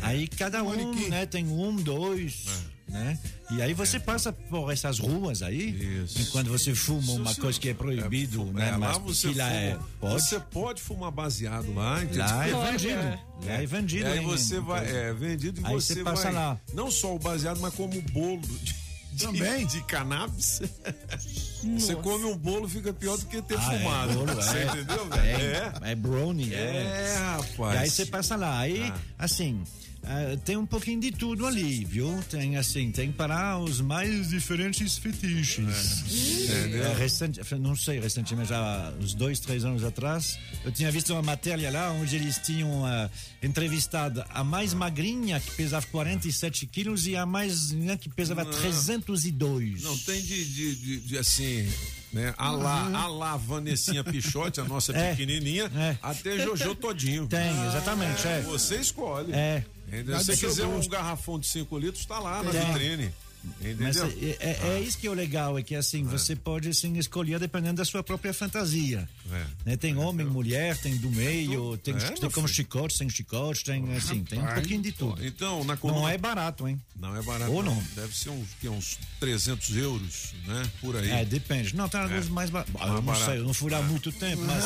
Aí 0.01 0.27
cada 0.27 0.63
um, 0.63 0.93
né? 1.09 1.27
Tem 1.27 1.47
um, 1.47 1.75
dois, 1.75 2.47
né? 2.87 3.17
E 3.51 3.61
aí 3.61 3.73
você 3.73 3.99
passa 3.99 4.31
por 4.33 4.71
essas 4.71 4.99
ruas 4.99 5.41
aí, 5.41 6.03
Isso. 6.03 6.21
enquanto 6.21 6.49
você 6.49 6.73
fuma 6.75 7.11
uma 7.13 7.31
Isso, 7.31 7.41
coisa 7.41 7.59
que 7.59 7.69
é 7.69 7.73
proibido, 7.73 8.49
É, 8.49 8.53
né? 8.53 8.71
lá 8.71 8.77
Mas 8.77 8.97
você, 8.99 9.29
que 9.29 9.35
lá 9.37 9.49
é, 9.51 9.73
fuma- 9.75 9.89
pode. 9.99 10.23
você 10.23 10.39
pode 10.39 10.81
fumar 10.81 11.11
baseado 11.11 11.73
lá, 11.73 12.03
entendeu? 12.03 12.25
Lá 12.25 12.47
é 12.47 12.71
vendido. 12.71 13.01
Lá 13.45 13.53
é 13.53 13.65
vendido. 13.65 14.03
E 14.07 14.11
aí 14.11 14.19
em- 14.19 14.25
você 14.25 14.59
vai, 14.59 14.85
é 14.87 15.13
vendido 15.13 15.61
e 15.61 15.65
Aí 15.65 15.73
você, 15.73 15.93
você 15.95 16.03
passa 16.03 16.23
vai, 16.23 16.33
lá. 16.33 16.57
não 16.73 16.89
só 16.91 17.15
o 17.15 17.19
baseado, 17.19 17.59
mas 17.59 17.73
como 17.73 17.97
o 17.97 18.01
bolo 18.01 18.41
de, 18.41 18.75
de, 19.13 19.25
Também. 19.25 19.65
de 19.67 19.81
cannabis. 19.83 20.61
Você 21.79 21.95
come 21.95 22.25
um 22.25 22.37
bolo, 22.37 22.67
fica 22.67 22.91
pior 22.91 23.17
do 23.17 23.25
que 23.25 23.41
ter 23.41 23.57
Ah, 23.57 23.73
é, 23.73 23.79
fumado. 23.79 24.13
bolo, 24.15 24.33
você 24.35 24.57
é. 24.57 24.65
entendeu, 24.65 25.07
velho? 25.09 25.55
É, 25.85 25.91
é 25.91 25.95
brownie, 25.95 26.53
é. 26.53 26.57
É, 26.57 27.17
rapaz. 27.17 27.75
E 27.75 27.77
aí 27.83 27.89
você 27.89 28.05
passa 28.05 28.35
lá. 28.35 28.59
Aí, 28.59 28.91
Ah. 28.91 28.99
assim, 29.19 29.63
ah, 30.05 30.37
tem 30.43 30.57
um 30.57 30.65
pouquinho 30.65 30.99
de 30.99 31.11
tudo 31.11 31.45
ali, 31.47 31.85
viu? 31.85 32.21
Tem 32.29 32.57
assim, 32.57 32.91
tem 32.91 33.11
para 33.11 33.57
os 33.57 33.79
mais 33.81 34.29
diferentes 34.29 34.97
fetiches. 34.97 36.03
É, 36.49 36.93
recente, 36.97 37.39
não 37.59 37.75
sei, 37.75 37.99
recentemente, 37.99 38.53
há 38.53 38.93
uns 38.99 39.13
dois, 39.13 39.39
três 39.39 39.63
anos 39.65 39.83
atrás, 39.83 40.37
eu 40.65 40.71
tinha 40.71 40.91
visto 40.91 41.11
uma 41.13 41.21
matéria 41.21 41.71
lá 41.71 41.91
onde 41.91 42.15
eles 42.15 42.37
tinham 42.39 42.85
ah, 42.85 43.09
entrevistado 43.41 44.23
a 44.29 44.43
mais 44.43 44.73
magrinha, 44.73 45.39
que 45.39 45.51
pesava 45.51 45.85
47 45.87 46.65
quilos, 46.67 47.07
e 47.07 47.15
a 47.15 47.25
mais 47.25 47.71
né, 47.71 47.95
que 47.97 48.09
pesava 48.09 48.43
302. 48.45 49.83
Não, 49.83 49.97
tem 49.99 50.21
de, 50.21 50.45
de, 50.45 50.75
de- 50.75 50.99
de, 50.99 51.17
assim, 51.17 51.67
né? 52.13 52.33
A 52.37 52.51
lá, 52.51 52.85
a 52.93 53.07
lá 53.07 53.35
Vanessinha 53.37 54.03
Pichote, 54.03 54.61
a 54.61 54.63
nossa 54.63 54.93
É. 54.95 55.11
pequenininha, 55.11 55.71
É. 55.75 55.97
até 56.01 56.37
Jojo 56.39 56.75
Todinho. 56.75 57.27
Tem, 57.27 57.49
exatamente, 57.67 58.27
é. 58.27 58.41
Você 58.41 58.75
escolhe. 58.77 59.33
É. 59.33 59.63
Se 59.91 60.03
você 60.03 60.37
quiser 60.37 60.65
um 60.65 60.79
garrafão 60.87 61.39
de 61.39 61.47
5 61.47 61.77
litros, 61.77 62.05
tá 62.05 62.17
lá 62.19 62.41
na 62.41 62.51
Tem. 62.51 63.13
Mas 63.79 63.97
Entendeu? 63.97 64.37
é, 64.39 64.49
é- 64.51 64.59
é 64.75 64.79
isso 64.81 64.97
que 64.97 65.05
é 65.05 65.09
o 65.09 65.13
legal, 65.13 65.57
é 65.59 65.63
que 65.63 65.75
assim, 65.75 66.03
você 66.05 66.33
pode 66.35 66.69
assim, 66.69 66.97
escolher 66.97 67.39
dependendo 67.39 67.75
da 67.75 67.85
sua 67.85 68.01
própria 68.01 68.33
fantasia. 68.33 69.07
É. 69.31 69.45
Né? 69.65 69.75
Tem 69.77 69.97
homem, 69.97 70.25
mulher, 70.25 70.77
tem 70.77 70.95
do 70.97 71.09
meio, 71.11 71.77
tem, 71.77 71.93
É, 71.93 71.97
tem 71.97 72.29
como 72.29 72.47
filho. 72.47 72.55
chicote, 72.55 72.97
sem 72.97 73.09
chicote, 73.09 73.63
tem 73.65 73.95
assim, 73.97 74.23
tem 74.23 74.39
um 74.39 74.45
pouquinho 74.53 74.81
de 74.81 74.91
tudo. 74.93 75.25
Então, 75.25 75.63
na 75.65 75.75
coluna. 75.75 75.99
Não 76.01 76.07
é 76.09 76.17
barato, 76.17 76.67
hein? 76.67 76.79
Não 76.95 77.15
é 77.17 77.21
barato. 77.21 77.51
Ou 77.51 77.61
não. 77.61 77.81
Deve 77.95 78.15
ser 78.15 78.29
uns, 78.29 78.47
que, 78.61 78.69
uns 78.69 78.97
300 79.19 79.75
euros, 79.75 80.33
né? 80.47 80.63
Por 80.79 80.95
aí. 80.95 81.09
É, 81.11 81.25
depende. 81.25 81.75
Não, 81.75 81.89
tem 81.89 81.99
alguns 81.99 82.29
mais 82.29 82.49
baratos. 82.49 82.73
eu 82.79 82.87
não 82.87 83.01
barato. 83.01 83.25
sei, 83.25 83.39
eu 83.39 83.43
não 83.43 83.53
fui 83.53 83.73
há 83.73 83.81
muito 83.81 84.09
tempo, 84.13 84.41
mas. 84.43 84.63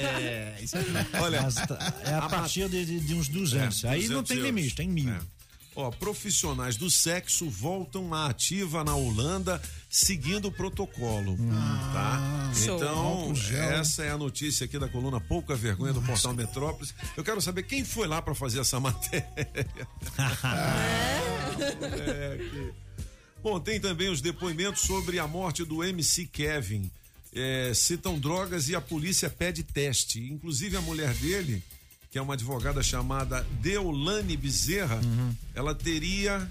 É, 0.00 0.56
isso 0.62 0.76
é 0.76 0.84
Olha, 1.20 1.42
mas 1.42 1.54
tá- 1.54 1.94
é 2.04 2.10
a 2.14 2.18
a 2.18 2.28
partir 2.28 2.68
de, 2.68 2.84
de- 2.84 3.00
de 3.00 3.14
uns 3.14 3.28
200. 3.28 3.84
É, 3.84 3.88
Aí 3.88 4.02
não 4.08 4.22
200 4.22 4.28
tem 4.28 4.36
euros. 4.38 4.54
limite, 4.54 4.74
tem 4.76 4.88
mil. 4.88 5.14
Ó, 5.76 5.90
profissionais 5.90 6.76
do 6.76 6.88
sexo 6.88 7.50
voltam 7.50 8.14
à 8.14 8.26
ativa 8.26 8.84
na 8.84 8.94
Holanda 8.94 9.60
seguindo 9.90 10.46
o 10.46 10.52
protocolo, 10.52 11.36
tá? 11.92 12.52
Show. 12.54 12.76
Então, 12.76 12.96
Álcool 12.96 13.34
gel. 13.34 13.62
essa 13.72 14.04
é 14.04 14.10
a 14.10 14.18
notícia 14.18 14.64
aqui 14.66 14.78
da 14.78 14.88
coluna 14.88 15.20
Pouca 15.20 15.56
Vergonha 15.56 15.92
do 15.92 16.00
Portal 16.02 16.32
Metrópolis. 16.32 16.94
Eu 17.16 17.24
quero 17.24 17.40
saber 17.40 17.64
quem 17.64 17.84
foi 17.84 18.06
lá 18.06 18.22
para 18.22 18.34
fazer 18.34 18.60
essa 18.60 18.78
matéria. 18.80 19.26
É, 21.82 22.38
Bom, 23.42 23.60
tem 23.60 23.78
também 23.78 24.08
os 24.08 24.20
depoimentos 24.20 24.82
sobre 24.82 25.18
a 25.18 25.26
morte 25.28 25.64
do 25.64 25.84
MC 25.84 26.26
Kevin. 26.26 26.90
É, 27.32 27.72
citam 27.74 28.18
drogas 28.18 28.68
e 28.68 28.74
a 28.74 28.80
polícia 28.80 29.28
pede 29.28 29.62
teste. 29.62 30.18
Inclusive 30.32 30.76
a 30.76 30.80
mulher 30.80 31.12
dele, 31.14 31.62
que 32.14 32.18
é 32.18 32.22
uma 32.22 32.34
advogada 32.34 32.80
chamada 32.80 33.44
Deolane 33.60 34.36
Bezerra, 34.36 35.00
ela 35.52 35.74
teria. 35.74 36.48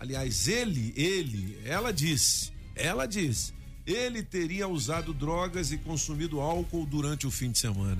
Aliás, 0.00 0.48
ele, 0.48 0.94
ele, 0.96 1.60
ela 1.62 1.92
disse, 1.92 2.50
ela 2.74 3.04
disse, 3.04 3.52
ele 3.90 4.22
teria 4.22 4.68
usado 4.68 5.12
drogas 5.14 5.72
e 5.72 5.78
consumido 5.78 6.40
álcool 6.40 6.84
durante 6.86 7.26
o 7.26 7.30
fim 7.30 7.50
de 7.50 7.58
semana. 7.58 7.96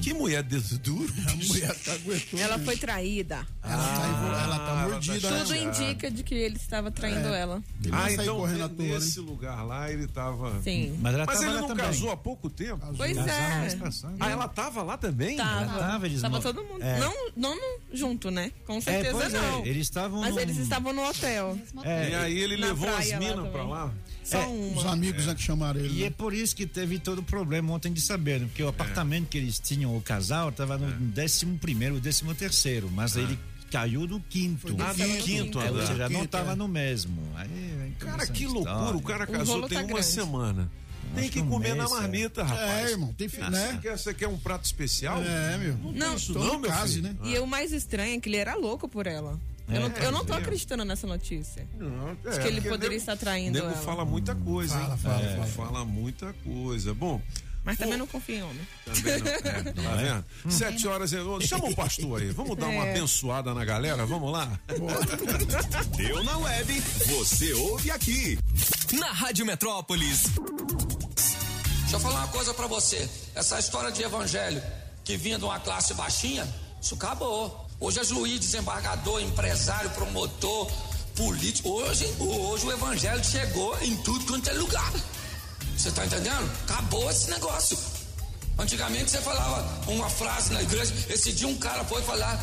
Que 0.00 0.14
mulher 0.14 0.42
dedo 0.42 0.78
duro. 0.78 1.12
A 1.28 1.34
mulher 1.36 1.74
tá 1.80 1.92
aguentando. 1.92 2.42
Ela 2.42 2.58
foi 2.60 2.76
traída. 2.76 3.46
Ela 3.62 3.76
tá, 3.76 4.06
ela 4.44 4.58
tá 4.58 4.72
Ah, 4.72 4.82
ela 4.82 4.88
mordida. 4.90 5.38
Tudo 5.44 5.54
indica 5.56 6.10
de 6.10 6.22
que 6.22 6.34
ele 6.34 6.56
estava 6.56 6.90
traindo 6.90 7.28
É. 7.28 7.40
ela. 7.40 7.62
Ah, 7.90 8.12
então 8.12 8.46
nesse 8.78 9.20
lugar 9.20 9.64
lá 9.66 9.90
ele 9.90 10.06
tava. 10.06 10.60
Sim. 10.62 10.96
Mas 11.00 11.14
ela 11.14 11.24
Mas 11.26 11.38
tava 11.38 11.50
ele 11.50 11.60
não 11.60 11.68
também. 11.68 11.84
casou 11.86 12.10
há 12.10 12.16
pouco 12.16 12.48
tempo? 12.48 12.86
Pois 12.96 13.16
Casaram 13.16 13.64
é. 13.64 14.16
Ah, 14.20 14.30
ela 14.30 14.48
tava 14.48 14.82
lá 14.82 14.96
também? 14.96 15.36
Tava. 15.36 15.62
Ela 15.62 15.78
tava, 15.78 16.06
eles 16.06 16.20
Tava 16.20 16.40
todo 16.40 16.62
mundo. 16.64 16.82
É. 16.82 16.98
Não, 17.00 17.12
não 17.36 17.54
no- 17.56 17.80
junto, 17.96 18.30
né? 18.30 18.52
Com 18.66 18.80
certeza 18.80 19.12
pois 19.18 19.34
é, 19.34 19.40
não. 19.40 19.66
eles 19.66 19.82
estavam 19.82 20.20
Mas 20.20 20.34
num- 20.34 20.40
eles 20.40 20.56
estavam 20.56 20.92
no 20.92 21.02
hotel. 21.08 21.58
É, 21.84 22.10
e 22.10 22.14
aí 22.14 22.38
ele 22.38 22.56
Na 22.56 22.68
levou 22.68 22.88
as 22.94 23.12
minas 23.12 23.48
pra 23.48 23.64
lá? 23.64 23.92
Só 24.24 24.38
É, 24.40 24.46
uma. 24.46 24.78
Os 24.78 24.86
amigos 24.86 25.26
é 25.32 25.34
que 25.34 25.42
chamaram 25.42 25.80
ele. 25.80 25.98
E 25.98 26.00
né? 26.02 26.06
é 26.06 26.10
por 26.10 26.32
isso 26.32 26.54
que 26.54 26.66
teve 26.66 26.98
todo 26.98 27.18
o 27.20 27.22
problema 27.22 27.72
ontem 27.72 27.92
de 27.92 28.00
saber, 28.00 28.40
né? 28.40 28.46
porque 28.46 28.62
o 28.62 28.68
apartamento 28.68 29.28
que 29.28 29.38
eles 29.38 29.58
tinham, 29.58 29.96
o 29.96 30.00
casal, 30.00 30.48
estava 30.50 30.78
no 30.78 30.90
décimo 31.08 31.58
primeiro, 31.58 31.98
décimo 32.00 32.34
terceiro, 32.34 32.90
mas 32.90 33.16
ele 33.16 33.38
caiu 33.70 34.06
no 34.06 34.20
quinto. 34.20 34.68
Ah, 34.78 34.92
no 34.92 35.16
quinto 35.22 35.58
É, 35.60 35.70
ou 35.70 35.80
seja, 35.86 36.02
não 36.08 36.08
Quinto, 36.20 36.24
estava 36.26 36.52
é. 36.52 36.54
no 36.54 36.68
mesmo. 36.68 37.22
Aí, 37.36 37.92
Cara, 37.98 38.26
que 38.26 38.44
história. 38.44 38.70
loucura. 38.72 38.96
O 38.98 39.02
cara 39.02 39.24
O 39.24 39.32
casou 39.32 39.54
rolo 39.56 39.68
tem 39.68 39.78
tá 39.78 39.84
uma 39.84 39.92
grande. 39.94 40.06
semana. 40.06 40.70
Tem 41.14 41.24
que 41.24 41.30
que 41.30 41.40
um 41.40 41.48
comer 41.48 41.70
na 41.74 41.84
mês, 41.84 41.90
é. 41.90 41.94
marmita, 42.00 42.42
rapaz. 42.44 42.88
É, 42.88 42.90
irmão, 42.92 43.12
tem 43.14 43.28
fi- 43.28 43.40
Ah, 43.42 43.50
né? 43.50 43.72
Você 43.72 43.78
quer, 43.78 43.98
você 43.98 44.14
quer 44.14 44.28
um 44.28 44.38
prato 44.38 44.64
especial? 44.64 45.22
É, 45.22 45.58
meu. 45.58 45.74
Não, 45.76 45.92
Não, 45.92 46.14
isso 46.16 46.32
todo 46.32 46.44
não, 46.46 46.58
meu 46.58 46.70
case, 46.70 46.94
filho. 46.94 47.02
né? 47.08 47.16
E 47.24 47.38
o 47.38 47.46
mais 47.46 47.72
estranho 47.72 48.16
é 48.16 48.20
que 48.20 48.28
ele 48.28 48.36
era 48.38 48.54
louco 48.54 48.88
por 48.88 49.06
ela. 49.06 49.38
É, 49.72 49.76
eu, 49.76 49.88
não, 49.88 49.96
eu 49.96 50.12
não 50.12 50.24
tô 50.24 50.34
é. 50.34 50.36
acreditando 50.38 50.84
nessa 50.84 51.06
notícia. 51.06 51.66
Não, 51.78 52.16
é, 52.24 52.28
Acho 52.28 52.40
que 52.40 52.48
ele 52.48 52.60
poderia 52.60 52.90
nego- 52.90 52.94
estar 53.00 53.16
traindo 53.16 53.52
nego 53.58 53.66
ela. 53.66 53.76
fala 53.82 54.04
muita 54.04 54.34
coisa, 54.34 54.74
hein? 54.74 54.82
Fala, 54.84 54.96
fala, 54.98 55.22
É, 55.22 55.34
fala. 55.36 55.46
fala 55.46 55.84
muita 55.84 56.32
coisa. 56.44 56.92
Bom, 56.94 57.20
Mas 57.64 57.78
também 57.78 57.96
não 57.96 58.06
confio 58.08 58.36
em 58.36 58.42
homem. 58.42 58.68
também 58.84 59.18
não. 59.18 59.26
É, 59.28 59.72
tá 59.72 60.22
vendo? 60.44 60.52
Sete 60.52 60.86
horas. 60.88 61.12
e- 61.12 61.46
Chama 61.46 61.66
o 61.68 61.74
pastor 61.76 62.20
aí. 62.20 62.30
Vamos 62.30 62.56
dar 62.56 62.66
uma 62.66 62.86
É. 62.86 62.90
abençoada 62.90 63.54
na 63.54 63.64
galera? 63.64 64.04
Vamos 64.04 64.32
lá? 64.32 64.58
Deu 65.96 66.22
na 66.24 66.38
web, 66.38 66.80
você 67.06 67.52
ouve 67.54 67.90
aqui. 67.90 68.38
Na 68.92 69.12
Rádio 69.12 69.46
Metrópolis. 69.46 70.24
Deixa 71.82 71.96
eu 71.96 72.00
falar 72.00 72.20
uma 72.20 72.28
coisa 72.28 72.52
pra 72.54 72.66
você. 72.66 73.08
Essa 73.34 73.58
história 73.58 73.92
de 73.92 74.02
evangelho 74.02 74.62
que 75.04 75.16
vinha 75.16 75.38
de 75.38 75.44
uma 75.44 75.60
classe 75.60 75.94
baixinha, 75.94 76.46
isso 76.80 76.94
acabou. 76.94 77.68
Hoje 77.82 77.98
é 77.98 78.04
juiz, 78.04 78.38
desembargador, 78.38 79.20
empresário, 79.20 79.90
promotor, 79.90 80.70
político. 81.16 81.68
Hoje, 81.68 82.06
hoje 82.20 82.64
o 82.64 82.70
evangelho 82.70 83.24
chegou 83.24 83.76
em 83.82 83.96
tudo 84.04 84.24
quanto 84.24 84.48
é 84.48 84.52
lugar. 84.52 84.92
Você 85.76 85.90
tá 85.90 86.06
entendendo? 86.06 86.48
Acabou 86.62 87.10
esse 87.10 87.28
negócio. 87.28 87.76
Antigamente 88.56 89.10
você 89.10 89.20
falava 89.20 89.90
uma 89.90 90.08
frase 90.08 90.52
na 90.52 90.62
igreja. 90.62 90.94
Esse 91.08 91.32
dia 91.32 91.48
um 91.48 91.56
cara 91.56 91.82
foi 91.82 92.00
falar 92.02 92.38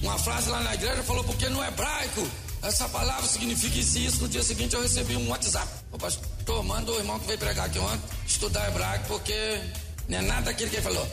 uma 0.00 0.16
frase 0.16 0.48
lá 0.48 0.60
na 0.60 0.74
igreja, 0.74 1.02
falou 1.02 1.24
porque 1.24 1.48
no 1.48 1.60
hebraico 1.64 2.24
essa 2.62 2.88
palavra 2.88 3.26
significa 3.26 3.76
isso 3.76 3.98
e 3.98 4.06
isso. 4.06 4.22
No 4.22 4.28
dia 4.28 4.44
seguinte 4.44 4.76
eu 4.76 4.82
recebi 4.82 5.16
um 5.16 5.28
WhatsApp. 5.28 5.66
O 5.90 5.98
pastor, 5.98 6.62
manda 6.62 6.92
o 6.92 6.98
irmão 6.98 7.18
que 7.18 7.26
veio 7.26 7.38
pregar 7.40 7.66
aqui 7.66 7.80
ontem 7.80 8.00
estudar 8.28 8.68
hebraico 8.68 9.06
porque 9.08 9.60
não 10.08 10.18
é 10.18 10.22
nada 10.22 10.42
daquilo 10.42 10.70
que 10.70 10.76
ele 10.76 10.82
falou. 10.82 11.12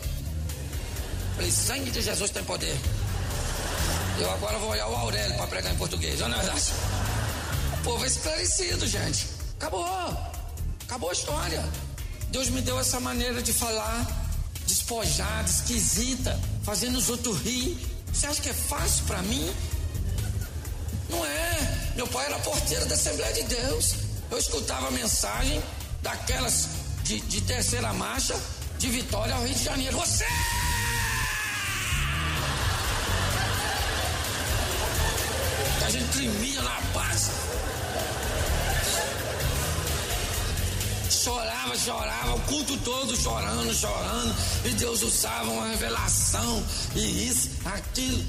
Falei, 1.35 1.51
sangue 1.51 1.89
de 1.89 1.99
Jesus 1.99 2.29
tem 2.29 2.43
poder. 2.43 2.77
Eu 4.19 4.31
agora 4.31 4.57
vou 4.57 4.69
olhar 4.69 4.87
o 4.87 4.95
Aurélio 4.95 5.35
para 5.37 5.47
pregar 5.47 5.73
em 5.73 5.77
português, 5.77 6.19
não 6.19 6.27
é 6.27 6.37
verdade? 6.37 6.73
O 7.73 7.83
povo 7.83 8.03
é 8.03 8.07
esclarecido, 8.07 8.85
gente. 8.85 9.27
Acabou. 9.57 9.87
Acabou 10.83 11.09
a 11.09 11.13
história. 11.13 11.63
Deus 12.29 12.49
me 12.49 12.61
deu 12.61 12.77
essa 12.79 12.99
maneira 12.99 13.41
de 13.41 13.53
falar, 13.53 14.05
despojada, 14.67 15.49
esquisita, 15.49 16.39
fazendo 16.63 16.97
os 16.97 17.09
outros 17.09 17.41
rir. 17.41 17.77
Você 18.11 18.27
acha 18.27 18.41
que 18.41 18.49
é 18.49 18.53
fácil 18.53 19.05
para 19.05 19.21
mim? 19.21 19.53
Não 21.09 21.25
é. 21.25 21.91
Meu 21.95 22.07
pai 22.07 22.25
era 22.25 22.39
porteiro 22.39 22.85
da 22.87 22.95
Assembleia 22.95 23.33
de 23.33 23.43
Deus. 23.43 23.95
Eu 24.29 24.37
escutava 24.37 24.91
mensagem 24.91 25.61
daquelas 26.01 26.67
de, 27.03 27.19
de 27.21 27.41
terceira 27.41 27.93
marcha 27.93 28.35
de 28.77 28.89
Vitória 28.89 29.33
ao 29.33 29.43
Rio 29.43 29.55
de 29.55 29.63
Janeiro. 29.63 29.97
Você! 29.97 30.25
A 35.89 35.91
gente 35.91 36.07
tremia 36.09 36.61
na 36.61 36.81
paz. 36.93 37.31
Chorava, 41.09 41.75
chorava, 41.79 42.35
o 42.35 42.39
culto 42.41 42.77
todo 42.77 43.17
chorando, 43.17 43.73
chorando. 43.73 44.35
E 44.65 44.69
Deus 44.75 45.01
usava 45.01 45.49
uma 45.49 45.67
revelação. 45.69 46.63
E 46.95 47.27
isso, 47.27 47.49
aquilo. 47.65 48.23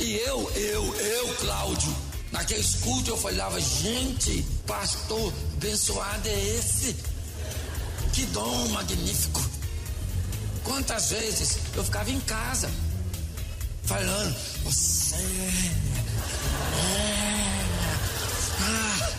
E 0.00 0.16
eu, 0.16 0.50
eu, 0.56 0.96
eu, 0.96 1.34
Cláudio, 1.36 1.96
naquele 2.32 2.64
culto 2.80 3.10
eu 3.10 3.16
falava, 3.16 3.60
gente, 3.60 4.44
pastor 4.66 5.32
abençoado 5.52 6.28
é 6.28 6.56
esse. 6.58 6.96
Que 8.12 8.26
dom 8.26 8.70
magnífico. 8.70 9.40
Quantas 10.64 11.10
vezes 11.10 11.58
eu 11.76 11.84
ficava 11.84 12.10
em 12.10 12.18
casa 12.22 12.68
falando, 13.84 14.36
você 14.64 15.14
é. 15.14 15.85
Ah. 18.60 19.10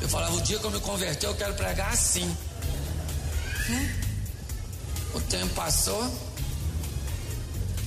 Eu 0.00 0.08
falava, 0.08 0.34
o 0.34 0.40
dia 0.42 0.58
que 0.58 0.64
eu 0.64 0.70
me 0.70 0.80
converter, 0.80 1.26
eu 1.26 1.34
quero 1.34 1.54
pregar 1.54 1.92
assim. 1.92 2.36
Hum? 3.68 3.88
O 5.14 5.20
tempo 5.22 5.54
passou, 5.54 6.10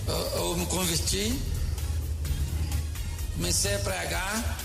eu, 0.08 0.16
eu 0.16 0.58
me 0.58 0.66
converti, 0.66 1.40
comecei 3.36 3.76
a 3.76 3.80
pregar, 3.80 4.58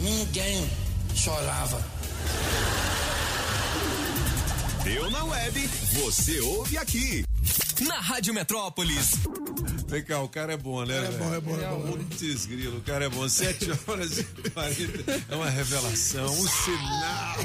ninguém 0.00 0.68
chorava. 1.14 1.82
Deu 4.88 5.10
na 5.10 5.22
web, 5.22 5.68
você 6.02 6.40
ouve 6.40 6.78
aqui. 6.78 7.22
Na 7.86 8.00
Rádio 8.00 8.32
Metrópolis. 8.32 9.16
Vem 9.86 10.02
cá, 10.02 10.22
o 10.22 10.28
cara 10.30 10.54
é 10.54 10.56
bom, 10.56 10.82
né? 10.82 10.96
É 10.96 11.10
bom, 11.10 11.34
é 11.34 11.40
bom, 11.40 11.60
é 11.60 11.66
bom. 11.68 11.92
Putz, 11.98 12.46
grilo, 12.46 12.78
o 12.78 12.80
cara 12.80 13.04
é 13.04 13.08
bom. 13.10 13.28
Sete 13.28 13.70
horas 13.86 14.16
e 14.16 14.24
40. 14.24 15.26
É 15.28 15.36
uma 15.36 15.50
revelação, 15.50 16.24
um 16.24 16.48
sinal. 16.48 17.36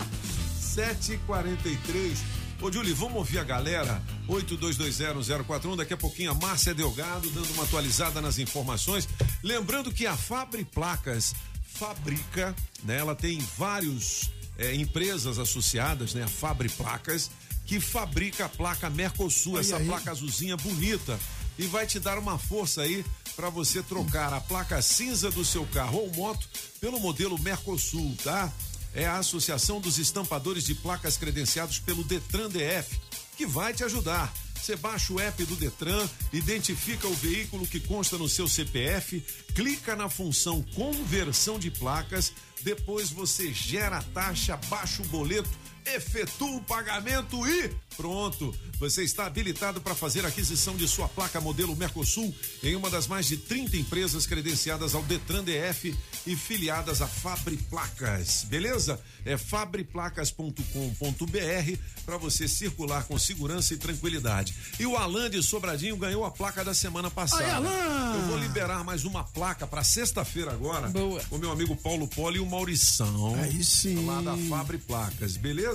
Sete 0.58 1.12
e 1.12 1.18
quarenta 1.18 1.68
e 1.68 1.76
três. 1.76 2.18
Ô, 2.60 2.72
Julie, 2.72 2.92
vamos 2.92 3.18
ouvir 3.18 3.38
a 3.38 3.44
galera? 3.44 4.02
82201041. 4.28 5.76
Daqui 5.76 5.94
a 5.94 5.96
pouquinho 5.96 6.32
a 6.32 6.34
Márcia 6.34 6.74
Delgado 6.74 7.30
dando 7.30 7.52
uma 7.52 7.62
atualizada 7.62 8.20
nas 8.20 8.40
informações. 8.40 9.08
Lembrando 9.40 9.92
que 9.92 10.04
a 10.04 10.16
Fabri 10.16 10.64
Placas 10.64 11.32
fabrica, 11.62 12.56
né? 12.82 12.98
Ela 12.98 13.14
tem 13.14 13.38
vários 13.56 14.32
é, 14.60 14.74
empresas 14.74 15.38
associadas, 15.38 16.12
né? 16.12 16.22
A 16.22 16.28
Fabri 16.28 16.68
Placas, 16.68 17.30
que 17.64 17.80
fabrica 17.80 18.44
a 18.44 18.48
placa 18.48 18.90
Mercosul, 18.90 19.54
Olha 19.54 19.60
essa 19.62 19.78
aí. 19.78 19.86
placa 19.86 20.10
azulzinha 20.10 20.56
bonita. 20.56 21.18
E 21.58 21.66
vai 21.66 21.86
te 21.86 21.98
dar 21.98 22.18
uma 22.18 22.38
força 22.38 22.82
aí 22.82 23.04
para 23.34 23.48
você 23.50 23.82
trocar 23.82 24.32
a 24.32 24.40
placa 24.40 24.80
cinza 24.82 25.30
do 25.30 25.44
seu 25.44 25.66
carro 25.66 25.98
ou 25.98 26.12
moto 26.12 26.46
pelo 26.80 27.00
modelo 27.00 27.38
Mercosul, 27.38 28.14
tá? 28.22 28.52
É 28.94 29.06
a 29.06 29.18
Associação 29.18 29.80
dos 29.80 29.98
Estampadores 29.98 30.64
de 30.64 30.74
Placas 30.74 31.16
credenciados 31.16 31.78
pelo 31.78 32.04
Detran 32.04 32.48
DF, 32.48 33.00
que 33.36 33.46
vai 33.46 33.72
te 33.72 33.82
ajudar. 33.84 34.32
Você 34.60 34.76
baixa 34.76 35.12
o 35.12 35.18
app 35.18 35.42
do 35.46 35.56
Detran, 35.56 36.06
identifica 36.32 37.08
o 37.08 37.14
veículo 37.14 37.66
que 37.66 37.80
consta 37.80 38.18
no 38.18 38.28
seu 38.28 38.46
CPF, 38.46 39.24
clica 39.54 39.96
na 39.96 40.08
função 40.10 40.62
conversão 40.74 41.58
de 41.58 41.70
placas, 41.70 42.30
depois 42.62 43.10
você 43.10 43.54
gera 43.54 43.96
a 43.98 44.02
taxa, 44.02 44.58
baixa 44.68 45.02
o 45.02 45.06
boleto, 45.06 45.48
efetua 45.86 46.56
o 46.56 46.62
pagamento 46.62 47.46
e 47.46 47.70
pronto. 47.96 48.54
Você 48.78 49.04
está 49.04 49.26
habilitado 49.26 49.80
para 49.80 49.94
fazer 49.94 50.24
a 50.24 50.28
aquisição 50.28 50.74
de 50.74 50.88
sua 50.88 51.08
placa 51.08 51.40
modelo 51.40 51.76
Mercosul 51.76 52.34
em 52.62 52.74
uma 52.74 52.88
das 52.88 53.06
mais 53.06 53.26
de 53.26 53.36
30 53.36 53.76
empresas 53.76 54.26
credenciadas 54.26 54.94
ao 54.94 55.02
Detran 55.02 55.44
DF 55.44 55.94
e 56.26 56.34
filiadas 56.34 57.02
a 57.02 57.06
Fabri 57.06 57.56
Placas. 57.56 58.46
Beleza? 58.48 58.98
É 59.24 59.36
fabriplacas.com.br 59.36 61.78
para 62.06 62.16
você 62.16 62.48
circular 62.48 63.04
com 63.04 63.18
segurança 63.18 63.74
e 63.74 63.76
tranquilidade. 63.76 64.54
E 64.78 64.86
o 64.86 64.96
Alan 64.96 65.28
de 65.28 65.42
Sobradinho 65.42 65.96
ganhou 65.96 66.24
a 66.24 66.30
placa 66.30 66.64
da 66.64 66.72
semana 66.72 67.10
passada. 67.10 67.44
Ai, 67.44 67.50
Alan! 67.50 68.14
Eu 68.14 68.28
vou 68.28 68.38
liberar 68.38 68.82
mais 68.82 69.04
uma 69.04 69.24
placa 69.24 69.66
para 69.66 69.84
sexta-feira 69.84 70.52
agora. 70.52 70.88
Boa. 70.88 71.20
O 71.30 71.36
meu 71.36 71.50
amigo 71.50 71.76
Paulo 71.76 72.08
Poli 72.08 72.38
e 72.38 72.40
o 72.40 72.46
Maurição. 72.46 73.34
Aí 73.40 73.62
sim. 73.62 74.06
Lá 74.06 74.22
da 74.22 74.36
Fabri 74.48 74.78
Placas, 74.78 75.36
beleza? 75.36 75.69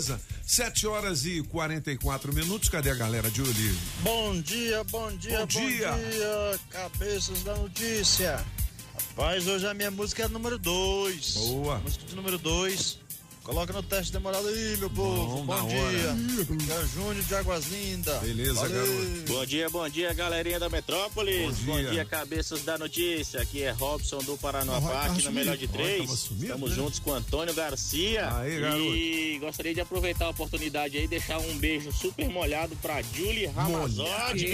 7 0.46 0.88
horas 0.88 1.26
e 1.26 1.41
44 1.43 2.34
minutos. 2.34 2.70
Cadê 2.70 2.89
a 2.89 2.96
galera 2.96 3.30
de 3.32 3.41
Olívio? 3.41 3.78
Bom 4.02 4.39
dia, 4.41 4.84
bom 4.86 5.12
dia, 5.18 5.39
Bom 5.39 5.46
dia. 5.46 5.91
dia, 5.91 6.60
cabeças 6.70 7.43
da 7.43 7.56
notícia. 7.56 8.43
Rapaz, 8.93 9.48
hoje 9.48 9.66
a 9.66 9.74
minha 9.74 9.91
música 9.91 10.24
é 10.24 10.26
a 10.26 10.30
número 10.30 10.58
2. 10.60 11.34
Boa. 11.36 11.78
Música 11.80 12.06
de 12.06 12.16
número 12.16 12.38
2. 12.38 13.05
Coloca 13.46 13.72
no 13.72 13.84
teste 13.84 14.12
demorado 14.12 14.48
aí, 14.48 14.76
meu 14.78 14.89
povo. 14.89 15.43
Bom, 15.43 15.46
Bom 15.46 15.54
hora. 15.54 15.68
dia. 15.91 16.76
É 16.76 16.80
o 16.80 16.88
Júnior 16.88 17.24
de 17.24 17.36
Águas 17.36 17.66
Lindas. 17.68 18.20
Beleza, 18.24 18.54
Valeu. 18.56 18.76
garoto. 18.86 19.34
Bom 19.34 19.46
dia, 19.46 19.70
bom 19.70 19.88
dia, 19.88 20.14
galerinha 20.16 20.60
da 20.60 20.68
Metrópolis. 20.68 21.56
Bom 21.60 21.78
dia. 21.78 22.04
cabeças 22.06 22.64
da 22.64 22.76
notícia. 22.80 23.39
Aqui 23.39 23.62
é 23.62 23.70
Robson 23.70 24.18
do 24.24 24.36
tava 24.36 24.64
na 25.10 25.14
sumido. 25.22 25.32
melhor 25.32 25.58
de 25.58 25.68
três. 25.68 26.06
tava 26.06 26.18
sumido, 26.18 26.46
Estamos 26.46 26.70
né? 26.72 26.76
juntos 26.76 26.98
com 26.98 27.14
Antônio 27.14 27.54
Garcia. 27.54 28.36
Aí, 28.36 28.60
garoto. 28.60 28.84
e 28.96 29.38
gostaria 29.39 29.74
de 29.76 29.82
aproveitar 29.82 30.26
a 30.26 30.30
oportunidade 30.30 30.98
aí 30.98 31.04
e 31.04 31.08
deixar 31.08 31.38
um 31.38 31.56
beijo 31.60 31.91
super 31.91 32.28
molhado 32.28 32.76
pra 32.78 33.00
Julie 33.04 33.46
Ramazotti. 33.46 34.39
Que? 34.46 34.50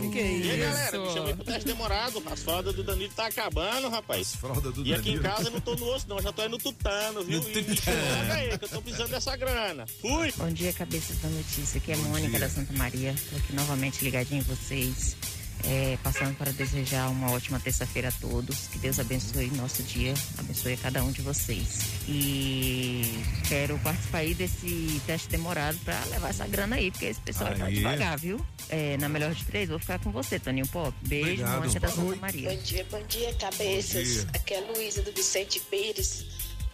Que 0.00 0.08
que 0.10 0.18
é 0.18 0.36
E 0.38 0.50
aí, 0.50 0.58
galera, 0.58 0.96
isso? 0.96 1.06
me 1.06 1.12
chamei 1.14 1.34
pro 1.34 1.44
teste 1.44 1.64
demorado. 1.66 2.20
As 2.26 2.42
fraldas 2.42 2.74
do 2.74 2.82
Danilo 2.82 3.12
tá 3.14 3.26
acabando, 3.26 3.88
rapaz. 3.88 4.34
Fralda 4.34 4.72
do 4.72 4.84
e 4.84 4.92
aqui 4.92 5.10
em 5.10 5.18
Danilo. 5.18 5.22
casa 5.36 5.48
eu 5.48 5.52
não 5.52 5.60
tô 5.60 5.76
no 5.76 5.86
osso, 5.94 6.06
não. 6.08 6.20
Já 6.20 6.32
tô 6.32 6.42
aí 6.42 6.48
no 6.48 6.58
tutano, 6.58 7.22
viu? 7.22 7.40
E, 7.48 7.58
e 7.58 8.07
coloca 8.08 8.34
aí, 8.34 8.58
que 8.58 8.64
eu 8.64 8.68
tô 8.68 8.82
precisando 8.82 9.10
dessa 9.10 9.36
grana. 9.36 9.86
Fui! 10.00 10.32
Bom 10.36 10.50
dia, 10.50 10.72
cabeças 10.72 11.18
da 11.18 11.28
notícia. 11.28 11.78
Aqui 11.78 11.92
é 11.92 11.96
Mônica 11.96 12.30
dia. 12.30 12.40
da 12.40 12.48
Santa 12.48 12.72
Maria. 12.74 13.14
Tô 13.30 13.36
aqui 13.36 13.52
novamente 13.54 14.04
ligadinho 14.04 14.40
em 14.40 14.44
vocês. 14.44 15.16
É, 15.64 15.98
passando 16.04 16.36
para 16.36 16.52
desejar 16.52 17.08
uma 17.10 17.32
ótima 17.32 17.58
terça-feira 17.58 18.08
a 18.10 18.12
todos. 18.12 18.68
Que 18.68 18.78
Deus 18.78 19.00
abençoe 19.00 19.50
nosso 19.50 19.82
dia, 19.82 20.14
abençoe 20.38 20.74
a 20.74 20.76
cada 20.76 21.02
um 21.02 21.10
de 21.10 21.20
vocês. 21.20 21.80
E 22.06 23.24
quero 23.48 23.76
participar 23.80 24.18
aí 24.18 24.34
desse 24.34 25.02
teste 25.04 25.28
demorado 25.28 25.76
para 25.84 25.98
levar 26.06 26.30
essa 26.30 26.46
grana 26.46 26.76
aí, 26.76 26.92
porque 26.92 27.06
esse 27.06 27.20
pessoal 27.20 27.52
tá 27.56 27.64
Aí. 27.64 27.74
devagar, 27.74 28.16
viu? 28.20 28.40
É, 28.68 28.96
na 28.98 29.08
melhor 29.08 29.34
de 29.34 29.44
três, 29.46 29.68
vou 29.68 29.80
ficar 29.80 29.98
com 29.98 30.12
você, 30.12 30.38
Toninho 30.38 30.66
Pop. 30.68 30.94
Beijo, 31.02 31.42
Obrigado. 31.42 31.58
Mônica 31.58 31.80
da 31.80 31.88
Santa. 31.88 32.16
Maria. 32.16 32.50
Bom 32.50 32.56
dia, 32.62 32.86
bom 32.88 33.02
dia, 33.08 33.34
cabeças. 33.34 34.08
Bom 34.08 34.12
dia. 34.12 34.26
Aqui 34.34 34.54
é 34.54 34.60
Luísa 34.60 35.02
do 35.02 35.12
Vicente 35.12 35.60
Pires, 35.68 36.24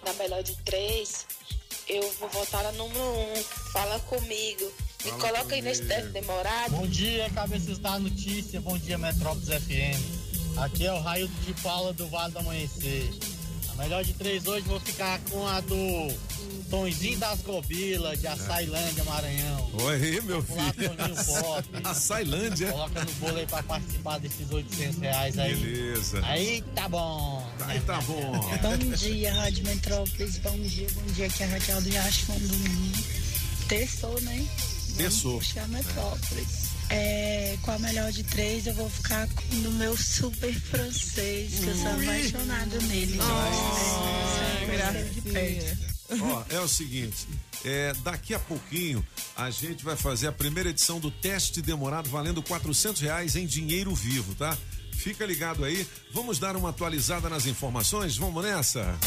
na 0.05 0.13
melhor 0.15 0.43
de 0.43 0.55
três. 0.57 1.27
Eu 1.89 2.09
vou 2.21 2.29
votar 2.29 2.63
na 2.63 2.73
número 2.73 3.01
um. 3.01 3.43
Fala 3.73 3.99
comigo. 4.01 4.71
Me 5.05 5.11
Fala 5.11 5.23
coloca 5.23 5.55
aí 5.55 5.63
nesse 5.63 5.83
comigo. 5.83 6.01
teste 6.01 6.13
demorado. 6.13 6.71
Bom 6.71 6.87
dia, 6.87 7.31
cabeças 7.31 7.79
da 7.79 7.99
notícia. 7.99 8.61
Bom 8.61 8.79
dia, 8.79 8.97
Metrópolis 8.97 9.49
FM. 9.49 10.59
Aqui 10.59 10.87
é 10.87 10.93
o 10.93 11.01
raio 11.01 11.29
de 11.29 11.53
Paula 11.63 11.93
do 11.93 12.07
Vale 12.09 12.33
do 12.33 12.39
Amanhecer. 12.39 13.11
A 13.71 13.75
melhor 13.83 14.05
de 14.05 14.13
três 14.15 14.47
hoje 14.47 14.67
vou 14.67 14.79
ficar 14.81 15.21
com 15.31 15.47
a 15.47 15.61
do 15.61 16.09
Tonzinho 16.75 17.19
das 17.21 17.41
Gobilas, 17.43 18.21
de 18.21 18.27
Açailândia, 18.27 19.05
Maranhão. 19.05 19.71
Oi, 19.75 20.21
meu 20.23 20.43
filho. 20.43 20.91
Pop. 21.25 21.69
A 21.85 21.95
Sailândia. 21.95 22.73
Coloca 22.73 23.05
no 23.05 23.13
bolo 23.13 23.39
aí 23.39 23.47
pra 23.47 23.63
participar 23.63 24.19
desses 24.19 24.51
800 24.51 24.99
reais 24.99 25.39
aí. 25.39 25.55
Beleza. 25.55 26.21
Aí 26.25 26.65
tá 26.75 26.89
bom. 26.89 27.49
Aí 27.61 27.81
tá 27.83 28.01
bom. 28.01 28.41
Bom 28.61 28.97
dia, 28.97 29.33
Rádio 29.33 29.65
Metrópolis. 29.65 30.39
Bom 30.39 30.59
dia, 30.59 30.89
bom 30.95 31.13
dia. 31.13 31.27
Aqui 31.27 31.45
é 31.45 31.47
a 31.47 31.49
Raquel 31.51 31.81
do 31.81 31.89
Yacho 31.91 32.33
Domingo. 32.33 33.05
Terçou, 33.69 34.21
né? 34.23 34.45
Terçou. 34.97 35.39
Puxa 35.39 35.63
a 35.63 35.69
Metrópolis. 35.69 36.75
É, 36.91 37.57
com 37.63 37.71
a 37.71 37.79
melhor 37.79 38.11
de 38.11 38.25
três, 38.25 38.67
eu 38.67 38.75
vou 38.75 38.91
ficar 38.91 39.29
com 39.29 39.55
o 39.55 39.73
meu 39.75 39.97
super 39.97 40.53
francês, 40.53 41.55
que 41.61 41.69
eu 41.69 41.77
sou 41.77 41.89
apaixonada 41.89 42.79
nele. 42.81 43.19
Ai, 43.21 44.67
Francês 44.67 45.15
de 45.15 45.21
perto. 45.21 45.94
Ó, 46.11 46.45
é 46.51 46.61
o 46.61 46.69
seguinte, 46.69 47.27
é, 47.65 47.95
daqui 48.03 48.35
a 48.35 48.39
pouquinho 48.39 49.05
a 49.37 49.51
gente 49.51 49.85
vai 49.85 49.97
fazer 49.97 50.29
a 50.29 50.33
primeira 50.33 50.71
edição 50.71 51.01
do 51.01 51.11
teste 51.11 51.63
demorado 51.63 52.11
valendo 52.11 52.43
400 52.43 53.01
reais 53.01 53.37
em 53.37 53.47
dinheiro 53.47 53.95
vivo, 53.95 54.35
tá? 54.35 54.57
Fica 54.93 55.27
ligado 55.27 55.65
aí, 55.65 55.87
vamos 56.13 56.39
dar 56.39 56.57
uma 56.57 56.71
atualizada 56.71 57.29
nas 57.29 57.47
informações, 57.47 58.17
vamos 58.17 58.43
nessa? 58.43 58.99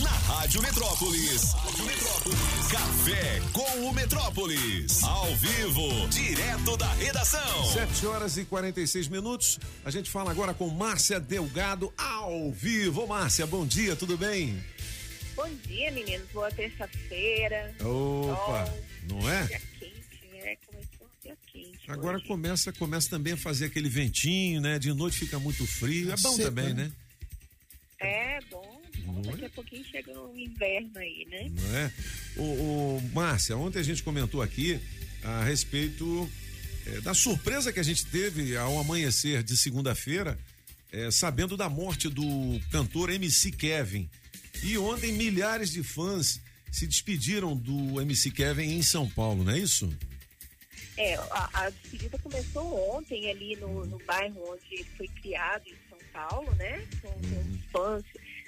Na 0.00 0.10
Rádio 0.10 0.62
Metrópolis. 0.62 1.52
Rádio 1.52 1.84
Metrópolis. 1.84 2.38
Café 2.70 3.42
com 3.52 3.88
o 3.88 3.92
Metrópolis. 3.92 5.02
Ao 5.02 5.34
vivo, 5.36 6.08
direto 6.08 6.76
da 6.76 6.90
redação. 6.94 7.72
7 7.72 8.06
horas 8.06 8.36
e 8.38 8.44
46 8.44 9.08
minutos, 9.08 9.58
a 9.84 9.90
gente 9.90 10.10
fala 10.10 10.30
agora 10.30 10.54
com 10.54 10.68
Márcia 10.70 11.20
Delgado 11.20 11.92
ao 11.98 12.50
vivo. 12.52 13.02
Ô, 13.02 13.06
Márcia, 13.06 13.46
bom 13.46 13.66
dia, 13.66 13.94
tudo 13.94 14.16
bem? 14.16 14.62
Bom 15.34 15.48
dia, 15.66 15.90
meninos. 15.90 16.28
Boa 16.30 16.50
terça-feira. 16.50 17.74
Opa, 17.80 18.66
Sol, 18.66 18.84
não 19.08 19.30
é? 19.30 19.46
Dia 19.46 19.60
quente, 19.78 20.26
né? 20.32 20.56
Começou 20.66 21.06
um 21.06 21.22
dia 21.22 21.36
quente. 21.46 21.78
Agora 21.90 22.20
começa, 22.20 22.72
começa 22.72 23.08
também 23.08 23.32
a 23.32 23.36
fazer 23.36 23.66
aquele 23.66 23.88
ventinho, 23.88 24.60
né? 24.60 24.78
De 24.78 24.92
noite 24.92 25.18
fica 25.18 25.38
muito 25.38 25.66
frio, 25.66 26.12
é 26.12 26.16
bom 26.16 26.32
Seco, 26.32 26.48
também, 26.48 26.74
né? 26.74 26.84
né? 26.84 26.92
É 27.98 28.40
bom. 28.50 28.82
bom. 29.04 29.22
Daqui 29.22 29.44
a 29.44 29.50
pouquinho 29.50 29.84
chega 29.84 30.12
o 30.20 30.38
inverno 30.38 30.98
aí, 30.98 31.26
né? 31.30 31.50
não 31.50 31.76
é? 31.76 31.92
O, 32.36 32.42
o 32.42 33.10
Márcia, 33.14 33.56
ontem 33.56 33.78
a 33.78 33.84
gente 33.84 34.02
comentou 34.02 34.42
aqui 34.42 34.80
a 35.22 35.44
respeito 35.44 36.30
eh, 36.86 37.00
da 37.00 37.14
surpresa 37.14 37.72
que 37.72 37.80
a 37.80 37.84
gente 37.84 38.04
teve 38.06 38.56
ao 38.56 38.78
amanhecer 38.78 39.42
de 39.42 39.56
segunda-feira, 39.56 40.38
eh, 40.90 41.10
sabendo 41.10 41.56
da 41.56 41.68
morte 41.68 42.08
do 42.08 42.60
cantor 42.70 43.10
MC 43.10 43.52
Kevin. 43.52 44.10
E 44.62 44.76
ontem 44.78 45.12
milhares 45.12 45.70
de 45.70 45.82
fãs 45.82 46.40
se 46.70 46.86
despediram 46.86 47.56
do 47.56 48.00
MC 48.00 48.30
Kevin 48.30 48.76
em 48.76 48.82
São 48.82 49.08
Paulo, 49.08 49.44
não 49.44 49.52
é 49.52 49.58
isso? 49.58 49.92
É, 50.96 51.14
a, 51.14 51.50
a 51.52 51.70
despedida 51.70 52.18
começou 52.18 52.96
ontem 52.96 53.30
ali 53.30 53.56
no, 53.56 53.86
no 53.86 53.98
bairro 54.04 54.52
onde 54.52 54.62
ele 54.70 54.86
foi 54.96 55.08
criado, 55.08 55.66
em 55.66 55.76
São 55.88 55.98
Paulo, 56.12 56.54
né? 56.56 56.86
Com, 57.00 57.08
com 57.08 57.54
os 57.54 57.64
fãs 57.72 58.04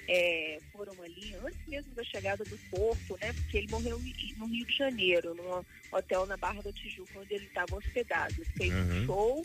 é, 0.07 0.59
foram 0.71 0.93
ali 1.01 1.35
antes 1.43 1.59
mesmo 1.67 1.93
da 1.95 2.03
chegada 2.03 2.43
do 2.45 2.57
corpo, 2.69 3.17
né? 3.21 3.33
Porque 3.33 3.57
ele 3.57 3.67
morreu 3.71 3.99
no 4.37 4.45
Rio 4.45 4.65
de 4.65 4.75
Janeiro, 4.77 5.33
num 5.33 5.63
hotel 5.97 6.25
na 6.25 6.37
Barra 6.37 6.61
da 6.61 6.71
Tijuca, 6.71 7.19
onde 7.19 7.33
ele 7.33 7.45
estava 7.45 7.75
hospedado. 7.75 8.33
Ele 8.37 8.45
fez 8.57 8.73
um 8.73 8.75
Uhum. 8.99 9.05
show 9.05 9.43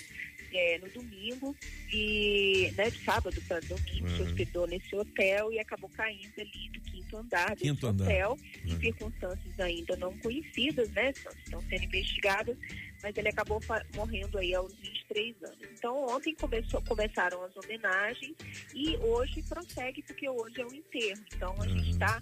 é, 0.53 0.79
no 0.79 0.89
domingo 0.91 1.57
e, 1.93 2.73
né, 2.77 2.91
de 2.91 2.99
sábado 3.05 3.41
para 3.47 3.61
domingo, 3.61 4.09
se 4.09 4.23
Uhum. 4.23 4.29
hospedou 4.29 4.67
nesse 4.67 4.95
hotel 4.97 5.53
e 5.53 5.59
acabou 5.59 5.89
caindo 5.91 6.33
ali 6.39 6.69
do 6.73 6.81
quinto 6.81 7.17
andar 7.17 7.51
desse 7.51 7.63
Quinto 7.71 7.87
andar. 7.87 8.05
hotel, 8.05 8.39
em 8.67 8.73
Uhum. 8.73 8.81
circunstâncias 8.81 9.61
ainda 9.61 9.97
não 9.97 10.17
conhecidas, 10.19 10.91
né? 10.91 11.11
Estão 11.45 11.63
sendo 11.69 11.85
investigadas, 11.85 12.57
mas 13.03 13.17
ele 13.17 13.29
acabou 13.29 13.61
morrendo 13.95 14.39
aí 14.39 14.55
aos 14.55 14.73
23 14.75 15.43
anos. 15.43 15.59
Então, 15.73 16.07
ontem 16.07 16.35
começou, 16.35 16.83
começaram 16.83 17.43
as 17.45 17.57
homenagens 17.57 18.37
e 18.75 18.97
hoje 18.99 19.43
prossegue, 19.43 20.03
porque 20.03 20.29
hoje 20.29 20.61
é 20.61 20.67
o 20.67 20.75
enterro. 20.75 21.25
Então, 21.35 21.55
a 21.61 21.69
gente 21.69 21.91
está 21.91 22.21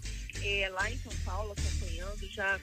lá 0.71 0.89
em 0.89 0.97
São 0.97 1.13
Paulo 1.25 1.53
acompanhando, 1.53 2.27
já 2.31 2.59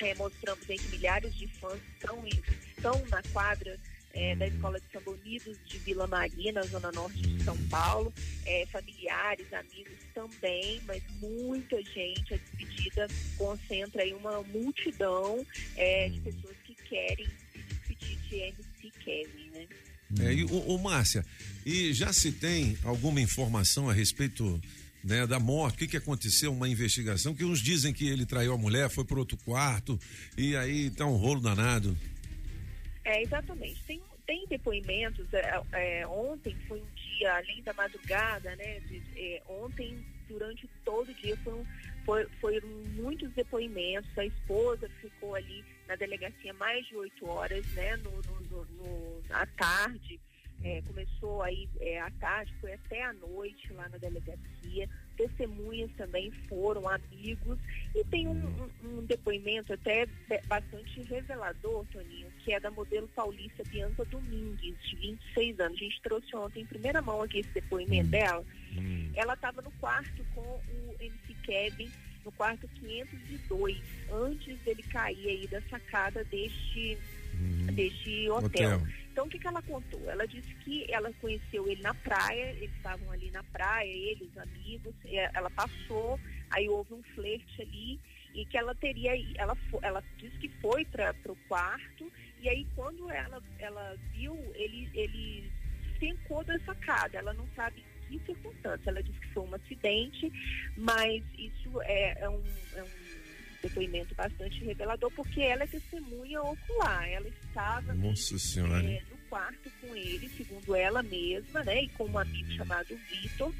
é, 0.00 0.14
mostramos 0.14 0.68
aí 0.68 0.76
que 0.76 0.88
milhares 0.88 1.34
de 1.34 1.46
fãs 1.58 1.80
estão, 1.94 2.24
estão 2.26 3.06
na 3.06 3.22
quadra 3.32 3.78
é, 4.14 4.34
da 4.36 4.46
Escola 4.46 4.80
de 4.80 4.86
Samba 4.92 5.10
Unidos 5.10 5.58
de 5.66 5.78
Vila 5.78 6.06
Marina, 6.06 6.62
zona 6.62 6.90
norte 6.92 7.20
de 7.20 7.42
São 7.42 7.56
Paulo, 7.68 8.12
é, 8.46 8.64
familiares, 8.66 9.52
amigos 9.52 9.98
também, 10.14 10.80
mas 10.86 11.02
muita 11.20 11.82
gente, 11.82 12.34
a 12.34 12.36
despedida 12.36 13.08
concentra 13.36 14.02
aí 14.02 14.14
uma 14.14 14.42
multidão 14.42 15.44
é, 15.76 16.08
de 16.08 16.20
pessoas 16.20 16.56
que 16.64 16.74
querem 16.74 17.26
se 18.34 18.52
despedir 18.52 18.52
de 18.52 18.62
MC 18.62 18.90
Kevin, 19.04 19.50
né? 19.50 19.66
É, 20.20 20.32
e, 20.32 20.44
ô, 20.44 20.74
ô, 20.74 20.78
Márcia, 20.78 21.24
e 21.64 21.92
já 21.92 22.12
se 22.12 22.30
tem 22.32 22.76
alguma 22.84 23.20
informação 23.20 23.88
a 23.88 23.92
respeito 23.92 24.60
né, 25.02 25.26
da 25.26 25.40
morte? 25.40 25.74
O 25.74 25.78
que, 25.78 25.88
que 25.88 25.96
aconteceu? 25.96 26.52
Uma 26.52 26.68
investigação 26.68 27.34
que 27.34 27.44
uns 27.44 27.60
dizem 27.60 27.92
que 27.92 28.06
ele 28.06 28.24
traiu 28.24 28.52
a 28.54 28.58
mulher, 28.58 28.88
foi 28.90 29.04
para 29.04 29.18
outro 29.18 29.36
quarto 29.38 29.98
e 30.36 30.54
aí 30.56 30.90
tá 30.90 31.06
um 31.06 31.16
rolo 31.16 31.40
danado. 31.40 31.96
É, 33.04 33.22
exatamente. 33.22 33.82
Tem, 33.86 34.00
tem 34.26 34.46
depoimentos. 34.48 35.26
é, 35.32 36.00
é, 36.00 36.06
ontem 36.06 36.56
foi 36.68 36.80
um 36.80 36.94
dia, 36.94 37.34
além 37.34 37.62
da 37.62 37.72
madrugada, 37.74 38.54
né? 38.56 38.80
de- 38.80 39.02
é, 39.16 39.42
ontem, 39.48 39.98
durante 40.28 40.68
todo 40.84 41.10
o 41.10 41.14
dia, 41.14 41.36
foram, 41.38 41.66
foi- 42.04 42.26
foram 42.40 42.68
muitos 42.96 43.30
depoimentos. 43.32 44.10
A 44.18 44.24
esposa 44.26 44.88
ficou 45.00 45.34
ali 45.34 45.64
na 45.88 45.96
delegacia 45.96 46.52
mais 46.54 46.86
de 46.86 46.96
oito 46.96 47.26
horas, 47.26 47.66
né? 47.74 47.96
No, 47.98 48.10
no, 48.10 48.40
no- 48.50 48.64
no- 48.76 49.22
à 49.30 49.46
tarde. 49.46 50.20
É, 50.62 50.80
começou 50.82 51.42
aí 51.42 51.68
é, 51.80 52.00
à 52.00 52.10
tarde, 52.12 52.54
foi 52.60 52.72
até 52.72 53.02
à 53.02 53.12
noite 53.12 53.70
lá 53.74 53.86
na 53.88 53.98
delegacia. 53.98 54.88
Testemunhas 55.16 55.90
também 55.96 56.30
foram, 56.48 56.88
amigos. 56.88 57.58
E 57.94 58.02
tem 58.04 58.26
um, 58.28 58.32
um- 58.32 58.70
um 58.98 59.04
depoimento 59.04 59.72
até 59.74 60.06
bastante 60.46 61.02
revelador, 61.02 61.84
Toninho, 61.92 62.30
que 62.38 62.52
é 62.52 62.60
da 62.60 62.70
modelo 62.70 63.06
paulista 63.08 63.62
Bianca 63.64 64.04
Domingues, 64.06 64.76
de 64.88 64.96
26 64.96 65.60
anos. 65.60 65.76
A 65.78 65.84
gente 65.84 66.00
trouxe 66.02 66.34
ontem 66.34 66.62
em 66.62 66.66
primeira 66.66 67.02
mão 67.02 67.20
aqui 67.20 67.40
esse 67.40 67.50
depoimento 67.50 68.08
dela. 68.10 68.44
Ela 69.14 69.34
estava 69.34 69.62
no 69.62 69.70
quarto 69.72 70.24
com 70.34 70.40
o 70.40 70.96
MC 71.00 71.34
Kevin, 71.42 71.90
no 72.24 72.32
quarto 72.32 72.68
502, 72.68 73.82
antes 74.10 74.58
dele 74.60 74.82
cair 74.84 75.28
aí 75.28 75.46
da 75.46 75.60
sacada 75.62 76.24
deste, 76.24 76.98
deste 77.72 78.28
hotel. 78.30 78.76
Hotel. 78.76 78.88
Então, 79.12 79.26
o 79.26 79.28
que, 79.28 79.38
que 79.38 79.46
ela 79.46 79.62
contou? 79.62 80.10
Ela 80.10 80.26
disse 80.26 80.52
que 80.56 80.90
ela 80.92 81.12
conheceu 81.20 81.68
ele 81.68 81.80
na 81.82 81.94
praia, 81.94 82.50
eles 82.50 82.74
estavam 82.76 83.12
ali 83.12 83.30
na 83.30 83.44
praia, 83.44 83.88
ele, 83.88 84.24
os 84.24 84.38
amigos, 84.38 84.94
ela 85.04 85.50
passou, 85.50 86.18
aí 86.50 86.68
houve 86.68 86.94
um 86.94 87.02
flerte 87.14 87.62
ali, 87.62 88.00
e 88.34 88.44
que 88.44 88.58
ela 88.58 88.74
teria, 88.74 89.12
ela, 89.36 89.56
ela 89.82 90.02
disse 90.18 90.36
que 90.38 90.48
foi 90.60 90.84
para 90.86 91.14
o 91.26 91.36
quarto 91.46 92.10
e 92.40 92.48
aí 92.48 92.66
quando 92.74 93.08
ela, 93.08 93.40
ela 93.58 93.96
viu, 94.12 94.36
ele, 94.54 94.90
ele 94.92 95.50
ficou 95.98 96.44
da 96.44 96.58
sacada, 96.60 97.16
ela 97.16 97.32
não 97.32 97.48
sabe 97.54 97.82
em 98.10 98.18
circunstância, 98.20 98.90
ela 98.90 99.02
disse 99.02 99.18
que 99.20 99.28
foi 99.32 99.42
um 99.44 99.54
acidente, 99.54 100.32
mas 100.76 101.22
isso 101.38 101.80
é, 101.82 102.22
é 102.22 102.28
um, 102.28 102.42
é 102.74 102.82
um 102.82 102.88
depoimento 103.62 104.14
bastante 104.14 104.62
revelador 104.64 105.10
porque 105.12 105.40
ela 105.40 105.64
é 105.64 105.66
testemunha 105.66 106.42
ocular, 106.42 107.08
ela 107.08 107.28
estava 107.28 107.92
é, 107.92 109.02
no 109.10 109.16
quarto 109.28 109.70
com 109.80 109.96
ele, 109.96 110.28
segundo 110.28 110.74
ela 110.74 111.02
mesma, 111.02 111.64
né? 111.64 111.82
E 111.82 111.88
com 111.90 112.04
um 112.04 112.18
amigo 112.18 112.50
chamado 112.52 112.96
Vitor. 113.10 113.52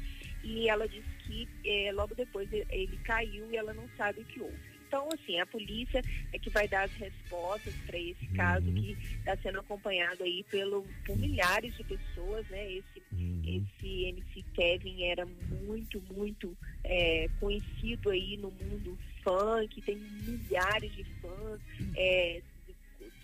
E 0.43 0.69
ela 0.69 0.87
disse 0.87 1.09
que 1.25 1.47
é, 1.65 1.91
logo 1.91 2.13
depois 2.13 2.51
ele, 2.53 2.67
ele 2.69 2.97
caiu 2.97 3.51
e 3.51 3.57
ela 3.57 3.73
não 3.73 3.89
sabe 3.97 4.21
o 4.21 4.25
que 4.25 4.39
houve. 4.39 4.74
Então, 4.95 5.09
assim, 5.13 5.37
a 5.41 5.45
polícia 5.45 6.01
é 6.31 6.39
que 6.39 6.49
vai 6.49 6.69
dar 6.69 6.83
as 6.83 6.91
respostas 6.93 7.73
para 7.85 7.99
esse 7.99 8.25
caso 8.27 8.65
que 8.71 8.97
está 9.19 9.35
sendo 9.43 9.59
acompanhado 9.59 10.23
aí 10.23 10.41
pelo, 10.49 10.87
por 11.05 11.17
milhares 11.17 11.75
de 11.75 11.83
pessoas, 11.83 12.47
né? 12.47 12.65
Esse, 12.71 13.03
esse 13.45 14.05
MC 14.05 14.41
Kevin 14.53 15.03
era 15.03 15.25
muito, 15.25 16.01
muito 16.13 16.57
é, 16.81 17.27
conhecido 17.41 18.09
aí 18.09 18.37
no 18.37 18.49
mundo 18.51 18.97
funk, 19.21 19.81
tem 19.81 19.97
milhares 19.97 20.95
de 20.95 21.03
fãs, 21.21 21.59
é, 21.97 22.41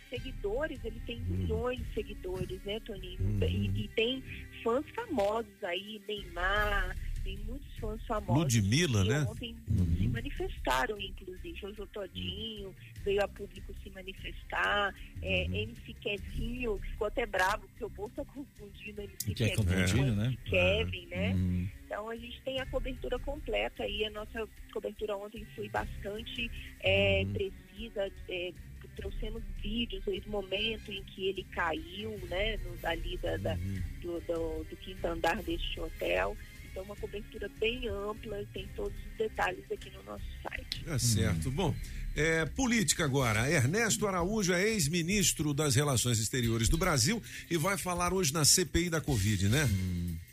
seguidores, 0.10 0.78
ele 0.84 1.02
tem 1.06 1.22
milhões 1.22 1.80
de 1.80 1.94
seguidores, 1.94 2.62
né, 2.66 2.82
Toninho? 2.82 3.18
E, 3.48 3.86
e 3.86 3.88
tem 3.96 4.22
fãs 4.62 4.84
famosos 4.90 5.64
aí, 5.64 6.02
Neymar, 6.06 6.98
tem 7.24 7.38
muitos 7.40 7.68
fãs 7.78 8.02
famosos. 8.06 8.54
Ludmilla, 8.56 9.04
que 9.04 9.10
né? 9.10 9.26
Ontem 9.30 9.56
se 9.98 10.08
manifestaram, 10.08 11.00
inclusive. 11.00 11.56
Jojo 11.60 11.86
Todinho 11.88 12.74
veio 13.04 13.24
a 13.24 13.28
público 13.28 13.74
se 13.84 13.90
manifestar. 13.92 14.94
É, 15.22 15.44
MC 15.46 15.94
Kevinho, 16.02 16.80
que 16.80 16.90
ficou 16.92 17.08
até 17.08 17.26
bravo, 17.26 17.68
porque 17.68 17.86
o 17.86 17.90
povo 17.90 18.10
está 18.10 18.26
confundindo 18.26 19.02
MC 19.02 19.34
Que 19.34 19.44
é 19.44 19.56
confundido, 19.56 20.00
MC 20.00 20.16
né? 20.16 20.38
Kevin, 20.46 21.06
né? 21.08 21.34
Hum. 21.36 21.68
Então 21.86 22.10
a 22.10 22.16
gente 22.16 22.42
tem 22.42 22.60
a 22.60 22.66
cobertura 22.68 23.20
completa 23.20 23.84
aí. 23.84 24.06
A 24.06 24.10
nossa 24.10 24.48
cobertura 24.74 25.16
ontem 25.18 25.46
foi 25.56 25.70
bastante 25.70 26.50
é, 26.82 27.26
precisa. 27.34 28.12
É, 28.30 28.54
trouxemos 28.96 29.42
vídeos 29.64 30.06
aí 30.06 30.20
do 30.20 30.30
momento 30.30 30.92
em 30.92 31.02
que 31.04 31.28
ele 31.28 31.46
caiu, 31.52 32.12
né? 32.30 32.58
No, 32.58 32.78
ali 32.88 33.18
da, 33.20 33.38
da- 33.38 33.56
do, 34.02 34.20
do, 34.22 34.66
do 34.70 34.76
quinto 34.78 35.06
andar 35.08 35.42
deste 35.44 35.80
hotel. 35.80 36.36
Então 36.72 36.84
uma 36.84 36.96
cobertura 36.96 37.50
bem 37.60 37.88
ampla, 37.88 38.44
tem 38.54 38.68
todos 38.76 38.98
os 38.98 39.18
detalhes 39.18 39.64
aqui 39.72 39.90
no 39.92 40.04
nosso 40.04 40.26
site. 40.42 40.84
É 40.88 40.98
certo. 40.98 41.52
Bom, 41.52 41.76
é, 42.16 42.46
política 42.46 43.04
agora. 43.04 43.50
Ernesto 43.50 44.08
Araújo 44.08 44.54
é 44.54 44.70
ex-ministro 44.70 45.54
das 45.54 45.76
Relações 45.76 46.20
Exteriores 46.20 46.70
do 46.70 46.78
Brasil 46.78 47.22
e 47.50 47.58
vai 47.58 47.78
falar 47.78 48.14
hoje 48.14 48.34
na 48.34 48.46
CPI 48.46 48.90
da 48.90 49.02
Covid, 49.02 49.50
né? 49.50 49.68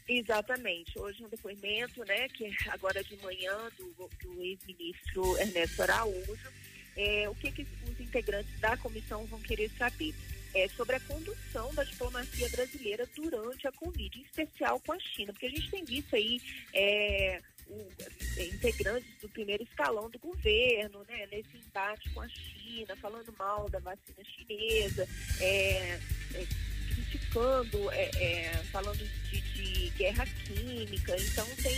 Exatamente. 0.08 0.98
Hoje 0.98 1.22
um 1.22 1.28
depoimento, 1.28 2.04
né, 2.04 2.28
que 2.28 2.46
é 2.46 2.52
agora 2.70 3.02
de 3.04 3.16
manhã 3.22 3.54
do, 3.76 4.08
do 4.22 4.42
ex-ministro 4.42 5.36
Ernesto 5.38 5.82
Araújo, 5.82 6.36
é, 6.96 7.28
o 7.28 7.34
que, 7.34 7.52
que 7.52 7.62
os 7.62 8.00
integrantes 8.00 8.58
da 8.58 8.76
comissão 8.76 9.24
vão 9.26 9.40
querer 9.40 9.70
saber? 9.78 10.14
É 10.58 10.68
sobre 10.68 10.96
a 10.96 11.00
condução 11.00 11.72
da 11.74 11.84
diplomacia 11.84 12.48
brasileira 12.48 13.06
durante 13.14 13.66
a 13.68 13.72
Covid, 13.72 14.18
em 14.18 14.22
especial 14.22 14.80
com 14.80 14.92
a 14.92 14.98
China, 14.98 15.32
porque 15.32 15.46
a 15.46 15.50
gente 15.50 15.70
tem 15.70 15.84
visto 15.84 16.14
aí 16.16 16.40
é, 16.74 17.40
o- 17.68 17.88
é, 18.38 18.44
integrantes 18.46 19.08
do 19.20 19.28
primeiro 19.28 19.62
escalão 19.62 20.08
do 20.10 20.18
governo, 20.18 21.04
né, 21.08 21.26
nesse 21.30 21.56
embate 21.56 22.08
com 22.10 22.20
a 22.22 22.28
China, 22.28 22.96
falando 22.96 23.32
mal 23.38 23.68
da 23.70 23.78
vacina 23.78 24.24
chinesa, 24.24 25.06
é, 25.40 25.98
é, 26.34 26.46
criticando, 26.94 27.90
é, 27.92 28.50
falando 28.72 28.98
de, 29.30 29.40
de 29.40 29.90
guerra 29.90 30.26
química. 30.26 31.14
Então 31.20 31.46
tem, 31.62 31.76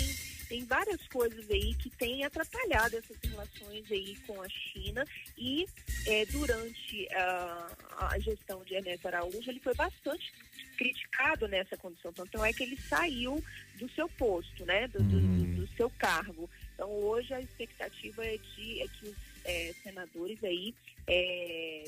tem 0.50 0.64
várias 0.64 1.00
coisas 1.06 1.48
aí 1.48 1.72
que 1.76 1.88
têm 1.90 2.24
atrapalhado 2.24 2.96
essas 2.96 3.16
relações 3.22 3.84
aí 3.90 4.16
com 4.26 4.42
a 4.42 4.48
China. 4.48 5.04
E 5.38 5.64
é, 6.08 6.26
durante 6.26 7.08
a, 7.14 7.76
a 8.10 8.18
gestão 8.18 8.62
de 8.64 8.74
Ernesto 8.74 9.06
Araújo 9.06 9.48
ele 9.48 9.60
foi 9.60 9.74
bastante 9.74 10.32
criticado 10.76 11.46
nessa 11.46 11.76
condição, 11.76 12.12
tanto 12.12 12.42
é 12.44 12.52
que 12.52 12.62
ele 12.64 12.76
saiu 12.76 13.42
do 13.76 13.88
seu 13.90 14.08
posto, 14.08 14.64
né, 14.66 14.88
do, 14.88 14.98
do- 15.02 15.20
do- 15.20 15.60
do 15.60 15.68
seu 15.76 15.88
cargo. 15.90 16.50
Então 16.74 16.90
hoje 16.90 17.32
a 17.32 17.40
expectativa 17.40 18.24
é, 18.26 18.36
de, 18.38 18.82
é 18.82 18.88
que 18.88 19.08
os 19.08 19.16
é, 19.44 19.72
senadores 19.84 20.42
aí 20.42 20.74
é, 21.06 21.84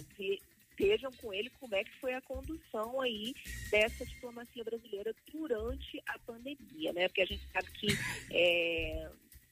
vejam 0.87 1.11
com 1.13 1.33
ele 1.33 1.51
como 1.61 1.75
é 1.75 1.85
que 1.85 1.93
foi 2.01 2.15
a 2.15 2.21
condução 2.23 3.01
aí 3.01 3.35
dessa 3.71 4.05
diplomacia 4.05 4.65
brasileira 4.65 5.15
durante 5.33 6.03
a 6.07 6.19
pandemia, 6.19 6.93
né? 6.93 7.09
Porque 7.09 7.23
a 7.23 7.27
gente 7.27 7.43
sabe 7.53 7.71
que 7.73 7.87
é, 8.31 9.09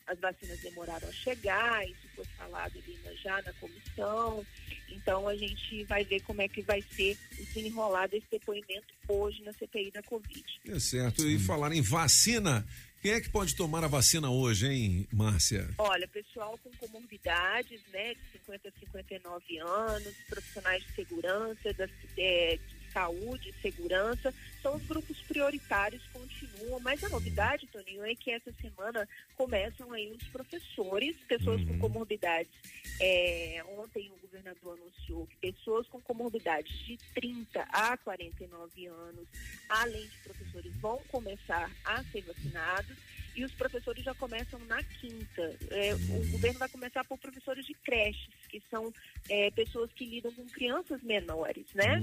as 0.07 0.19
vacinas 0.19 0.61
demoraram 0.61 1.09
a 1.09 1.13
chegar, 1.13 1.87
isso 1.89 2.09
foi 2.17 2.25
falado 2.37 2.77
ali 2.77 2.99
na- 3.05 3.15
já 3.15 3.41
na 3.43 3.53
comissão. 3.55 4.45
Então 4.89 5.29
a 5.29 5.37
gente 5.37 5.85
vai 5.85 6.05
ver 6.05 6.21
como 6.23 6.43
é 6.43 6.49
que 6.49 6.63
vai 6.63 6.83
ser 6.83 7.17
o 7.39 7.45
desenrolar 7.45 8.09
desse 8.09 8.27
depoimento 8.31 8.93
hoje 9.09 9.43
na 9.43 9.53
CPI 9.53 9.91
da 9.93 10.03
Covid. 10.03 10.45
É 10.67 10.79
certo. 10.81 11.27
E 11.29 11.39
falar 11.39 11.73
em 11.73 11.81
vacina, 11.83 12.67
quem 13.01 13.13
é 13.13 13.21
que 13.21 13.31
pode 13.31 13.57
tomar 13.57 13.83
a 13.83 13.89
vacina 13.89 14.31
hoje, 14.31 14.69
hein, 14.69 15.09
Márcia? 15.13 15.69
Olha, 15.79 16.07
pessoal 16.07 16.59
com 16.63 16.71
comorbidades, 16.87 17.81
né, 17.93 18.15
de 18.15 18.21
50 18.33 18.69
a 18.69 18.73
59 18.81 19.59
anos, 19.59 20.15
profissionais 20.29 20.85
de 20.85 20.93
segurança, 20.95 21.73
da, 21.75 21.89
é, 22.19 22.57
de 22.57 22.80
saúde 22.93 23.55
segurança, 23.61 24.33
são 24.63 24.77
os 24.77 24.83
grupos 24.85 25.19
prioritários, 25.23 26.03
continuam, 26.13 26.81
mas 26.81 27.03
a 27.03 27.09
novidade, 27.09 27.67
Toninho, 27.69 28.05
é 28.05 28.15
que 28.15 28.31
essa 28.31 28.53
semana 28.61 29.09
começam 29.37 29.93
aí 29.93 30.11
os 30.13 30.29
professores, 30.29 31.17
pessoas 31.29 31.63
com 31.65 31.79
comorbidades. 31.79 32.53
É, 33.01 33.65
ontem 33.79 34.11
o 34.11 34.21
governador 34.21 34.79
anunciou 34.79 35.27
que 35.27 35.37
pessoas 35.37 35.87
com 35.89 36.01
comorbidades 36.01 36.77
de 36.87 36.99
30 37.15 37.63
a 37.73 37.97
49 37.97 38.87
anos, 38.87 39.27
além 39.69 40.07
de 40.07 40.17
professores, 40.19 40.77
vão 40.77 40.99
começar 41.11 41.71
a 41.85 42.05
ser 42.05 42.23
vacinados 42.23 42.97
e 43.41 43.45
os 43.45 43.53
professores 43.53 44.05
já 44.05 44.15
começam 44.15 44.61
na 44.67 44.83
quinta. 44.83 45.57
É, 45.71 45.95
O 45.95 46.31
governo 46.33 46.59
vai 46.59 46.69
começar 46.69 47.03
por 47.05 47.19
professores 47.19 47.65
de 47.65 47.73
creches, 47.73 48.29
que 48.51 48.63
são 48.71 48.93
é, 49.31 49.51
pessoas 49.53 49.91
que 49.93 50.05
lidam 50.05 50.31
com 50.33 50.45
crianças 50.47 51.03
menores, 51.03 51.65
né? 51.75 52.03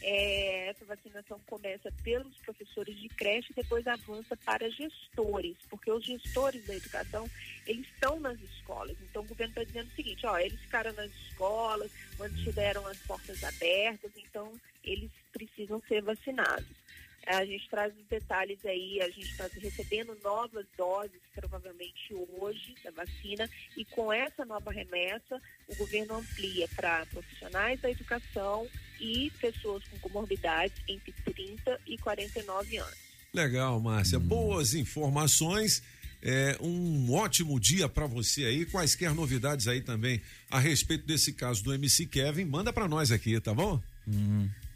É, 0.00 0.68
essa 0.68 0.84
vacinação 0.84 1.40
começa 1.46 1.90
pelos 2.04 2.36
professores 2.36 2.96
de 3.00 3.08
creche 3.08 3.48
e 3.50 3.54
depois 3.54 3.84
avança 3.86 4.36
para 4.36 4.70
gestores, 4.70 5.56
porque 5.68 5.90
os 5.90 6.04
gestores 6.04 6.64
da 6.66 6.76
educação, 6.76 7.28
eles 7.66 7.86
estão 7.88 8.20
nas 8.20 8.40
escolas. 8.40 8.96
Então 9.10 9.22
o 9.22 9.26
governo 9.26 9.50
está 9.50 9.64
dizendo 9.64 9.88
o 9.88 9.96
seguinte, 9.96 10.24
ó, 10.24 10.38
eles 10.38 10.60
ficaram 10.60 10.92
nas 10.92 11.10
escolas, 11.10 11.90
mantiveram 12.16 12.86
as 12.86 12.98
portas 12.98 13.42
abertas, 13.42 14.12
então 14.16 14.52
eles 14.84 15.10
precisam 15.32 15.82
ser 15.88 16.00
vacinados. 16.02 16.85
A 17.26 17.44
gente 17.44 17.68
traz 17.68 17.92
os 17.96 18.06
detalhes 18.06 18.64
aí, 18.64 19.00
a 19.02 19.06
gente 19.06 19.28
está 19.30 19.48
recebendo 19.60 20.16
novas 20.22 20.64
doses, 20.78 21.20
provavelmente 21.34 22.14
hoje, 22.38 22.74
da 22.84 22.92
vacina, 22.92 23.50
e 23.76 23.84
com 23.84 24.12
essa 24.12 24.44
nova 24.44 24.70
remessa, 24.70 25.40
o 25.68 25.74
governo 25.74 26.14
amplia 26.14 26.68
para 26.76 27.04
profissionais 27.06 27.80
da 27.80 27.90
educação 27.90 28.68
e 29.00 29.30
pessoas 29.40 29.82
com 29.88 29.98
comorbidades 29.98 30.80
entre 30.88 31.12
30 31.24 31.80
e 31.86 31.98
49 31.98 32.76
anos. 32.78 33.06
Legal, 33.34 33.80
Márcia. 33.80 34.20
Boas 34.20 34.74
informações. 34.74 35.82
É, 36.22 36.56
um 36.60 37.12
ótimo 37.12 37.58
dia 37.60 37.88
para 37.88 38.06
você 38.06 38.44
aí. 38.44 38.64
Quaisquer 38.66 39.14
novidades 39.14 39.68
aí 39.68 39.80
também 39.80 40.22
a 40.50 40.58
respeito 40.58 41.04
desse 41.06 41.32
caso 41.32 41.62
do 41.62 41.74
MC 41.74 42.06
Kevin, 42.06 42.44
manda 42.44 42.72
para 42.72 42.88
nós 42.88 43.10
aqui, 43.12 43.38
tá 43.40 43.52
bom? 43.52 43.82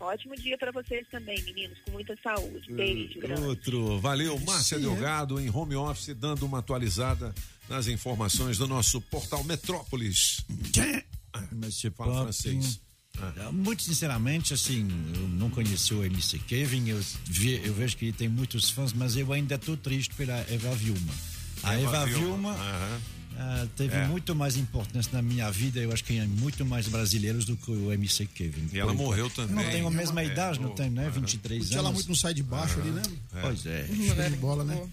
Ótimo 0.00 0.34
dia 0.34 0.56
para 0.56 0.72
vocês 0.72 1.06
também, 1.10 1.40
meninos, 1.42 1.78
com 1.84 1.90
muita 1.92 2.16
saúde. 2.22 2.72
Beijo, 2.72 3.20
grande. 3.20 3.42
Outro. 3.42 4.00
Valeu, 4.00 4.38
Márcia 4.40 4.78
Sim, 4.78 4.84
é. 4.84 4.88
Delgado 4.88 5.38
em 5.38 5.50
home 5.50 5.76
office, 5.76 6.14
dando 6.16 6.46
uma 6.46 6.60
atualizada 6.60 7.34
nas 7.68 7.86
informações 7.86 8.56
do 8.58 8.66
nosso 8.66 9.00
portal 9.02 9.44
Metrópolis. 9.44 10.44
Monsieur 11.52 11.92
Fala 11.92 12.12
Pop. 12.12 12.22
francês. 12.24 12.80
Ah, 13.18 13.52
Muito 13.52 13.82
sinceramente, 13.82 14.54
assim, 14.54 14.88
eu 15.14 15.28
não 15.28 15.50
conheci 15.50 15.92
o 15.92 16.02
MC 16.02 16.38
Kevin, 16.38 16.88
eu, 16.88 17.00
vi- 17.26 17.60
eu 17.62 17.74
vejo 17.74 17.96
que 17.96 18.06
ele 18.06 18.12
tem 18.14 18.28
muitos 18.28 18.70
fãs, 18.70 18.92
mas 18.94 19.14
eu 19.16 19.30
ainda 19.32 19.56
estou 19.56 19.76
triste 19.76 20.14
pela 20.14 20.34
Eva 20.48 20.74
Vilma. 20.74 21.12
A 21.62 21.74
Eva 21.74 21.96
Eva, 21.96 22.06
Vilma, 22.06 22.26
Vilma, 22.54 23.00
ah, 23.42 23.66
teve 23.74 23.96
É. 23.96 24.06
muito 24.06 24.34
mais 24.34 24.56
importância 24.56 25.10
na 25.14 25.22
minha 25.22 25.50
vida, 25.50 25.80
eu 25.80 25.90
acho 25.92 26.04
que 26.04 26.12
em 26.12 26.26
muito 26.26 26.62
mais 26.64 26.86
brasileiros 26.86 27.46
do 27.46 27.56
que 27.56 27.70
o 27.70 27.90
MC 27.90 28.26
Kevin. 28.26 28.68
E 28.70 28.78
ela 28.78 28.92
morreu 28.92 29.30
também. 29.30 29.54
Não 29.56 29.64
tem 29.70 29.86
a 29.86 29.90
mesma 29.90 30.22
É, 30.22 30.26
idade, 30.26 30.60
não 30.60 30.70
é, 30.70 30.74
tem, 30.74 30.90
né? 30.90 31.04
aham. 31.04 31.10
23 31.12 31.58
Curte 31.60 31.72
anos. 31.74 31.84
ela 31.84 31.92
muito 31.92 32.08
no 32.08 32.14
sai 32.16 32.34
de 32.34 32.42
baixo 32.42 32.78
ali, 32.78 32.90
né? 32.90 33.02
Pois 33.40 33.64
é. 33.64 33.86
Show 33.86 34.30
de 34.30 34.36
bola, 34.36 34.62
né? 34.62 34.86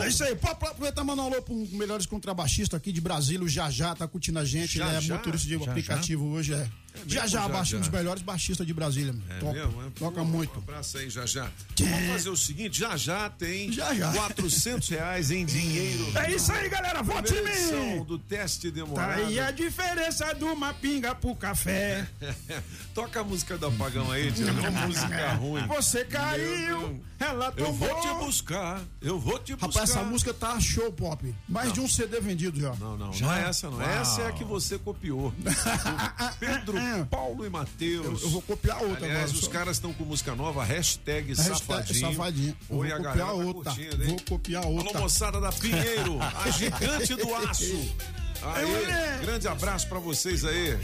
É 0.00 0.08
isso 0.08 0.24
aí. 0.24 0.34
Pô, 0.34 0.52
pô, 0.56 0.66
aproveitar 0.66 1.02
e 1.02 1.04
mandar 1.06 1.22
um 1.22 1.26
alô 1.26 1.40
para 1.42 1.54
um 1.54 1.64
melhores 1.72 2.06
contrabaixista 2.06 2.76
aqui 2.76 2.90
de 2.90 3.00
Brasília, 3.00 3.44
o 3.44 3.48
Jajá, 3.48 3.94
tá 3.94 4.08
curtindo 4.08 4.38
a 4.40 4.44
gente. 4.44 4.78
Já, 4.78 4.88
ele 4.88 4.96
é 4.96 5.00
já? 5.00 5.14
motorista 5.14 5.46
de 5.48 5.54
Já, 5.56 5.70
aplicativo 5.70 6.24
hoje, 6.26 6.54
é. 6.54 6.68
Mesmo, 6.96 7.10
já 7.10 7.26
já, 7.26 7.46
um 7.46 7.64
já? 7.64 7.78
dos 7.78 7.88
melhores 7.88 8.22
baixistas 8.22 8.66
de 8.66 8.74
Brasília. 8.74 9.14
É 9.30 9.38
Toca, 9.38 9.52
mesmo? 9.52 9.82
É? 9.82 9.90
toca 9.98 10.20
Pô, 10.20 10.24
muito. 10.24 10.58
Um 10.58 10.62
abraço 10.62 10.98
aí, 10.98 11.08
já 11.10 11.24
já. 11.26 11.48
Vamos 11.78 12.08
fazer 12.12 12.30
o 12.30 12.36
seguinte, 12.36 12.78
já 12.80 12.96
já 12.96 13.28
tem 13.30 13.72
Já, 13.72 13.94
já. 13.94 14.12
400 14.12 14.88
reais 14.88 15.30
em 15.30 15.44
dinheiro. 15.44 16.06
É 16.18 16.32
isso 16.32 16.50
aí, 16.52 16.68
galera, 16.68 17.02
vote 17.02 17.32
em 17.34 17.42
mim. 17.44 18.04
do 18.04 18.18
teste 18.18 18.70
Tá 18.70 18.74
demorado. 18.74 19.20
aí 19.20 19.38
a 19.40 19.50
diferença 19.50 20.32
de 20.34 20.44
uma 20.44 20.72
pinga 20.74 21.14
pro 21.14 21.34
café. 21.34 22.06
Toca 22.94 23.20
a 23.20 23.24
música 23.24 23.56
do 23.58 23.66
apagão 23.66 24.10
aí, 24.10 24.32
tira 24.32 24.52
uma 24.52 24.70
música 24.70 25.32
ruim. 25.34 25.66
Você 25.66 26.04
caiu, 26.04 27.02
ela 27.18 27.52
Eu 27.56 27.66
tombou. 27.66 27.88
vou 27.88 28.00
te 28.00 28.24
buscar, 28.24 28.80
eu 29.00 29.18
vou 29.18 29.38
te 29.38 29.52
buscar. 29.54 29.66
Rapaz, 29.66 29.90
essa 29.90 30.02
música 30.02 30.32
tá 30.34 30.58
show 30.60 30.90
pop. 30.92 31.34
Mais 31.48 31.72
de 31.72 31.80
um 31.80 31.88
CD 31.88 32.20
vendido 32.20 32.58
já. 32.60 32.74
Não, 32.76 32.96
não, 32.96 33.12
Já? 33.12 33.26
não 33.26 33.34
é 33.34 33.48
essa 33.48 33.70
não. 33.70 33.78
Uau. 33.78 33.88
Essa 33.88 34.22
é 34.22 34.28
a 34.28 34.32
que 34.32 34.44
você 34.44 34.78
copiou. 34.78 35.28
O 35.28 35.34
Pedro, 36.40 36.76
Paulo 37.10 37.44
e 37.46 37.50
Matheus. 37.50 38.04
Eu- 38.06 38.12
eu 38.26 38.30
vou 38.30 38.42
copiar 38.42 38.82
outra 38.82 39.06
Aliás, 39.06 39.24
agora, 39.24 39.34
os 39.38 39.44
só. 39.44 39.50
caras 39.50 39.76
estão 39.76 39.92
com 39.92 40.04
música 40.04 40.34
nova, 40.34 40.64
hashtag, 40.64 41.28
Hashtag 41.34 41.58
safadinho. 41.58 42.00
safadinho. 42.12 42.56
Oi, 42.68 42.76
vou 42.76 42.84
a 42.84 42.90
copiar 42.96 43.02
galera 43.02 43.26
tá 43.26 43.32
outra. 43.32 43.72
curtindo, 43.74 44.02
hein? 44.02 44.08
Vou 44.08 44.20
copiar 44.28 44.66
outra. 44.66 44.90
Alô, 44.90 45.00
moçada 45.00 45.40
da 45.40 45.52
Pinheiro, 45.52 46.18
a 46.22 46.50
gigante 46.50 47.14
do 47.14 47.34
aço. 47.34 47.94
Aí, 48.42 49.22
grande 49.24 49.48
abraço 49.48 49.88
pra 49.88 49.98
vocês 49.98 50.44
aí. 50.44 50.78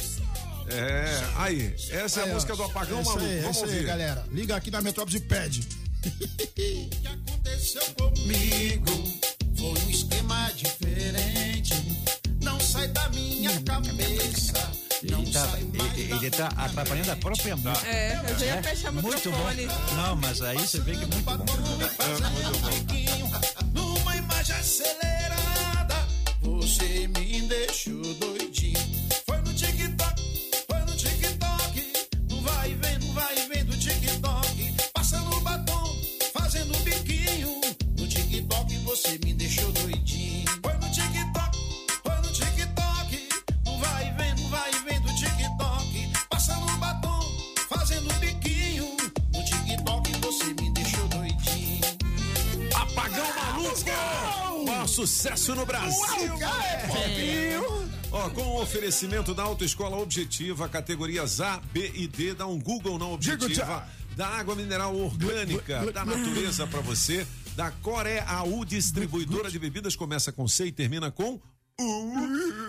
É, 0.68 1.22
aí, 1.36 1.74
essa 1.90 2.20
é 2.20 2.22
Aí, 2.24 2.28
a 2.28 2.32
ó. 2.32 2.34
música 2.34 2.56
do 2.56 2.62
apagão, 2.62 3.00
Essa 3.00 3.10
maluco. 3.10 3.26
aí, 3.28 3.40
Vamos 3.40 3.56
essa 3.56 3.66
aí, 3.66 3.72
ouvir. 3.72 3.84
galera. 3.86 4.24
Liga 4.30 4.56
aqui 4.56 4.70
na 4.70 4.80
Metrópole 4.80 5.16
e 5.16 5.20
pede. 5.20 5.68
aconteceu 7.06 7.82
comigo 7.98 8.90
foi 9.56 9.68
um 9.84 9.90
esquema 9.90 10.50
diferente. 10.56 11.74
Não 12.42 12.58
sai 12.60 12.88
da 12.88 13.08
minha 13.10 13.60
cabeça. 13.62 14.71
Ele 15.58 15.78
tá, 15.78 16.16
ele, 16.16 16.30
tá 16.30 16.46
atrapalhando 16.56 17.10
a 17.12 17.16
própria 17.16 17.56
música. 17.56 17.86
É, 17.88 18.20
eu 18.28 18.38
já 18.38 18.46
ia 18.46 18.62
fechar 18.62 18.90
o 18.90 18.94
Muito 18.94 19.08
microfone. 19.14 19.66
bom. 19.66 19.94
Não, 19.96 20.16
mas 20.16 20.42
aí 20.42 20.58
você 20.58 20.80
vê 20.80 20.92
que 20.96 21.04
é 21.04 21.06
muito 21.06 21.24
bom. 21.24 21.44
Numa 23.74 24.16
imagem 24.16 24.56
acelerada, 24.56 25.94
você 26.40 27.08
me 27.08 27.42
deixou 27.42 28.02
doidinho. 28.14 28.51
Sucesso 54.92 55.54
no 55.54 55.64
Brasil! 55.64 56.34
Ó, 58.12 58.28
com 58.28 58.42
o 58.42 58.60
oferecimento 58.60 59.34
da 59.34 59.42
Autoescola 59.42 59.96
Objetiva, 59.96 60.68
categorias 60.68 61.40
A, 61.40 61.60
B 61.72 61.90
e 61.94 62.06
D, 62.06 62.34
dá 62.34 62.46
um 62.46 62.60
Google 62.60 62.98
na 62.98 63.06
Objetiva, 63.06 63.88
da 64.14 64.28
água 64.28 64.54
mineral 64.54 64.94
orgânica, 64.94 65.90
da 65.90 66.04
natureza 66.04 66.66
pra 66.66 66.80
você, 66.80 67.26
da 67.56 67.70
Coreau 67.70 68.66
Distribuidora 68.66 69.50
de 69.50 69.58
Bebidas, 69.58 69.96
começa 69.96 70.30
com 70.30 70.46
C 70.46 70.66
e 70.66 70.72
termina 70.72 71.10
com 71.10 71.40
U. 71.80 72.12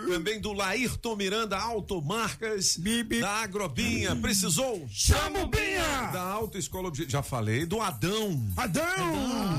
Também 0.08 0.40
do 0.40 0.54
Laírton 0.54 1.14
Miranda 1.16 1.58
Automarcas, 1.58 2.80
da 3.20 3.42
Agrobinha, 3.42 4.16
precisou? 4.16 4.86
Chama 4.88 5.40
o 5.40 5.46
Binha! 5.46 6.10
Da 6.10 6.22
Autoescola 6.22 6.88
Objetiva, 6.88 7.18
já 7.18 7.22
falei, 7.22 7.66
do 7.66 7.82
Adão. 7.82 8.50
Adão! 8.56 8.86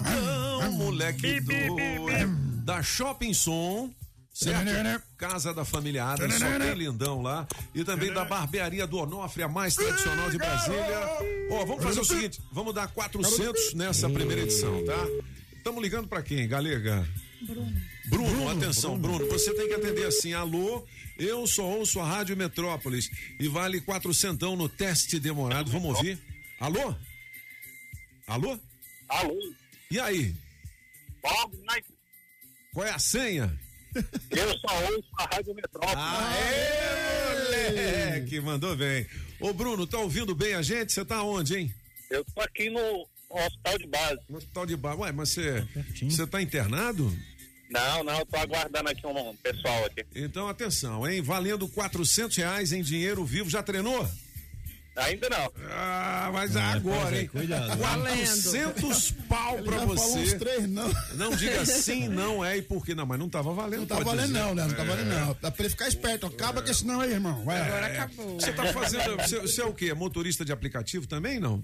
Adão, 0.03 0.71
moleque 0.71 1.39
doido. 1.41 2.54
Da 2.65 2.81
Shopping 2.81 3.31
Som. 3.31 3.93
Certo? 4.33 5.03
Casa 5.17 5.53
da 5.53 5.63
Familiada, 5.63 6.29
só 6.29 6.59
tem 6.59 6.73
lindão 6.73 7.21
lá. 7.21 7.47
E 7.75 7.85
também 7.85 8.11
da 8.11 8.25
Barbearia 8.25 8.85
do 8.87 8.97
Onofre, 8.97 9.43
a 9.43 9.47
mais 9.47 9.75
tradicional 9.75 10.29
de 10.31 10.37
Brasília. 10.37 11.07
Ó, 11.51 11.63
vamos 11.63 11.83
fazer 11.83 11.99
o 12.01 12.03
seguinte: 12.03 12.41
vamos 12.51 12.73
dar 12.73 12.87
400 12.87 13.75
nessa 13.75 14.09
primeira 14.09 14.41
edição, 14.41 14.83
tá? 14.83 14.97
Estamos 15.55 15.81
ligando 15.81 16.07
pra 16.07 16.23
quem, 16.23 16.47
Galega? 16.47 17.07
Bruno, 18.09 18.49
atenção, 18.49 18.97
Bruno. 18.97 19.25
você 19.27 19.53
tem 19.53 19.67
que 19.67 19.75
atender 19.75 20.07
assim: 20.07 20.33
alô, 20.33 20.85
eu 21.19 21.45
só 21.45 21.63
ouço 21.63 21.99
a 21.99 22.05
Rádio 22.05 22.35
Metrópolis 22.35 23.09
e 23.39 23.47
vale 23.47 23.79
400 23.79 24.57
no 24.57 24.67
teste 24.67 25.19
demorado. 25.19 25.71
Vamos 25.71 25.95
ouvir? 25.95 26.19
Alô? 26.59 26.95
Alô? 28.27 28.59
Alô? 29.07 29.37
E 29.89 29.99
aí? 29.99 30.35
Bob 31.21 31.55
Night. 31.63 31.94
Qual 32.75 32.85
é 32.85 32.91
a 32.91 32.99
senha? 32.99 33.57
Eu 34.29 34.49
só 34.59 34.83
ouço 34.91 35.09
a 35.17 35.23
Rádio 35.33 35.55
Metrópole. 35.55 35.95
Aê, 35.95 37.45
moleque, 38.11 38.41
mandou 38.41 38.75
bem. 38.75 39.07
Ô, 39.39 39.53
Bruno, 39.53 39.87
tá 39.87 39.97
ouvindo 39.97 40.35
bem 40.35 40.55
a 40.55 40.61
gente? 40.61 40.91
Você 40.91 41.05
tá 41.05 41.23
onde, 41.23 41.55
hein? 41.55 41.73
Eu 42.09 42.25
tô 42.25 42.41
aqui 42.41 42.69
no 42.69 43.07
hospital 43.29 43.77
de 43.77 43.87
base. 43.87 44.19
No 44.27 44.37
hospital 44.39 44.65
de 44.65 44.75
base. 44.75 44.99
Ué, 44.99 45.11
mas 45.13 45.29
você, 45.29 45.65
você 46.03 46.27
tá 46.27 46.41
internado? 46.41 47.17
Não, 47.69 48.03
não, 48.03 48.19
eu 48.19 48.25
tô 48.25 48.35
aguardando 48.35 48.89
aqui 48.89 49.07
um 49.07 49.35
pessoal 49.37 49.85
aqui. 49.85 50.05
Então, 50.13 50.49
atenção, 50.49 51.09
hein? 51.09 51.21
Valendo 51.21 51.69
400 51.69 52.35
reais 52.35 52.73
em 52.73 52.81
dinheiro 52.81 53.23
vivo. 53.23 53.49
Já 53.49 53.63
treinou? 53.63 54.05
Ainda 54.95 55.29
não. 55.29 55.51
Ah, 55.71 56.29
mas 56.33 56.55
É, 56.55 56.61
agora, 56.61 57.15
é, 57.17 57.21
hein? 57.21 57.27
cuidado. 57.27 57.77
400 57.77 59.11
pau 59.27 59.57
pra 59.61 59.79
falou 59.79 59.95
você. 59.97 60.19
uns 60.19 60.33
três, 60.35 60.69
não. 60.69 60.89
Não 61.15 61.35
diga 61.35 61.65
sim, 61.67 62.07
não 62.07 62.43
é 62.45 62.57
e 62.57 62.61
por 62.61 62.85
que 62.85 62.95
não, 62.95 63.05
mas 63.05 63.19
não 63.19 63.27
tava 63.29 63.53
valendo. 63.53 63.81
Não 63.81 63.87
tá 63.87 63.99
valendo 63.99 64.27
dizer. 64.27 64.39
não, 64.39 64.55
né? 64.55 64.63
Não 64.65 64.73
tá 64.73 64.83
É. 64.83 64.85
valendo 64.85 65.07
não. 65.09 65.37
Dá 65.41 65.51
pra 65.51 65.63
ele 65.63 65.69
ficar 65.69 65.87
esperto. 65.89 66.25
Acaba 66.25 66.61
com 66.61 66.71
esse 66.71 66.85
não 66.85 67.01
aí, 67.01 67.11
irmão. 67.11 67.43
Vai. 67.43 67.59
Agora 67.61 67.85
acabou. 67.87 68.39
Você 68.39 68.53
tá 68.53 68.65
fazendo. 68.67 69.17
Você, 69.17 69.39
você 69.41 69.61
é 69.61 69.65
o 69.65 69.73
quê? 69.73 69.93
Motorista 69.93 70.45
de 70.45 70.51
aplicativo 70.53 71.05
também, 71.07 71.39
não? 71.39 71.61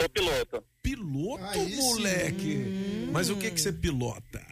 Sou 0.00 0.08
piloto. 0.08 0.62
Piloto, 0.82 1.44
Aí 1.44 1.76
moleque. 1.76 3.08
Mas 3.12 3.30
o 3.30 3.36
que 3.36 3.50
que 3.50 3.60
você 3.60 3.72
pilota? 3.72 4.44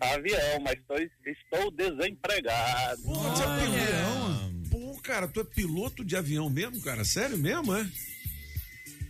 Avião, 0.00 0.60
mas 0.62 0.74
tô, 0.86 0.94
estou 0.96 1.70
desempregado. 1.70 3.00
Você 3.04 3.42
é 3.42 3.46
avião? 3.46 4.52
Pô, 4.63 4.63
cara, 5.04 5.28
tu 5.28 5.40
é 5.40 5.44
piloto 5.44 6.04
de 6.04 6.16
avião 6.16 6.48
mesmo, 6.50 6.80
cara? 6.80 7.04
Sério 7.04 7.38
mesmo, 7.38 7.74
é? 7.76 7.86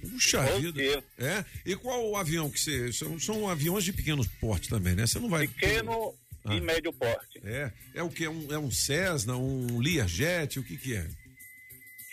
Puxa 0.03 0.40
Ô, 0.55 0.61
vida. 0.61 0.72
Deus. 0.72 1.05
É? 1.18 1.45
E 1.64 1.74
qual 1.76 2.07
o 2.11 2.16
avião 2.16 2.51
que 2.51 2.61
você. 2.61 2.92
São, 2.92 3.18
são 3.18 3.49
aviões 3.49 3.84
de 3.84 3.92
pequenos 3.92 4.26
porte 4.26 4.68
também, 4.68 4.95
né? 4.95 5.07
Você 5.07 5.18
não 5.18 5.30
vai. 5.30 5.49
Pequeno 5.49 6.14
Ah. 6.45 6.55
e 6.55 6.61
médio 6.61 6.92
porte. 6.92 7.40
É. 7.42 7.72
É 7.95 8.03
o 8.03 8.11
que? 8.11 8.24
É 8.24 8.30
um, 8.30 8.53
é 8.53 8.59
um 8.59 8.70
Cessna, 8.70 9.34
um 9.36 9.78
Learjet, 9.78 10.59
o 10.59 10.62
que 10.62 10.76
que 10.76 10.95
é? 10.95 11.07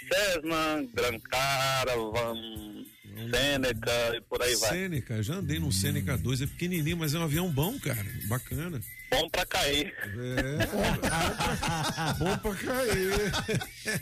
Cessna, 0.08 0.88
Gran 0.94 1.20
Caravan, 1.20 2.86
Seneca 3.30 4.16
e 4.16 4.22
por 4.22 4.42
aí 4.42 4.56
vai. 4.56 4.70
Sêneca, 4.70 5.14
eu 5.16 5.24
já 5.24 5.36
andei 5.36 5.60
num 5.60 5.72
Sêneca 5.72 6.18
2, 6.18 6.42
é 6.42 6.48
pequenininho, 6.48 6.98
mas 6.98 7.14
é 7.14 7.20
um 7.20 7.24
avião 7.24 7.52
bom, 7.52 7.78
cara. 7.80 8.06
Bacana. 8.28 8.82
Bom 9.12 9.30
pra 9.30 9.46
cair. 9.46 9.94
É. 10.08 10.66
bom 12.18 12.38
pra 12.38 12.56
cair. 12.56 14.02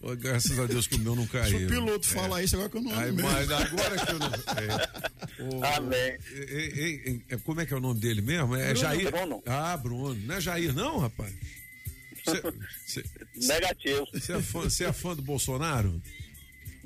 Ô, 0.00 0.16
Graças 0.16 0.58
a 0.58 0.64
Deus 0.66 0.86
que 0.86 0.96
o 0.96 1.00
meu 1.00 1.14
não 1.14 1.24
Se 1.24 1.30
caiu. 1.30 1.66
o 1.66 1.68
piloto 1.68 2.06
fala 2.06 2.42
isso, 2.42 2.56
agora 2.56 2.70
que 2.70 2.76
eu 2.78 2.82
não 2.82 2.98
Ai, 2.98 3.12
mas 3.12 3.50
agora 3.50 4.06
que 4.06 4.12
eu 4.12 4.18
não. 4.18 4.28
É. 4.32 5.54
O- 5.54 5.64
Amém. 5.76 5.98
é, 5.98 6.18
é, 6.32 7.10
é, 7.12 7.20
é, 7.28 7.36
como 7.44 7.60
é 7.60 7.66
que 7.66 7.74
é 7.74 7.76
o 7.76 7.80
nome 7.80 8.00
dele 8.00 8.22
mesmo? 8.22 8.56
É 8.56 8.64
Bruno, 8.72 8.76
Jair. 8.80 9.10
Bruno. 9.10 9.42
Ah, 9.46 9.76
Bruno. 9.76 10.14
Não 10.26 10.34
é 10.34 10.40
Jair, 10.40 10.72
não, 10.74 10.98
rapaz? 10.98 11.32
Negativo. 13.36 14.06
Você 14.12 14.32
é, 14.32 14.42
fã, 14.42 14.66
é 14.88 14.92
fã 14.92 15.14
do 15.14 15.22
Bolsonaro? 15.22 16.00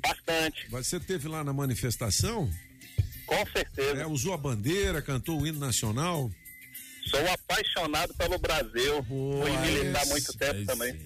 Bastante. 0.01 0.67
Você 0.69 0.99
teve 0.99 1.27
lá 1.29 1.43
na 1.43 1.53
manifestação? 1.53 2.49
Com 3.25 3.45
certeza. 3.47 4.01
É, 4.01 4.05
usou 4.07 4.33
a 4.33 4.37
bandeira, 4.37 5.01
cantou 5.01 5.41
o 5.41 5.47
hino 5.47 5.59
nacional? 5.59 6.29
Sou 7.09 7.19
apaixonado 7.31 8.13
pelo 8.15 8.37
Brasil. 8.39 9.03
Fui 9.03 9.57
militar 9.57 10.03
há 10.03 10.05
muito 10.07 10.33
tempo 10.37 10.65
também. 10.65 10.99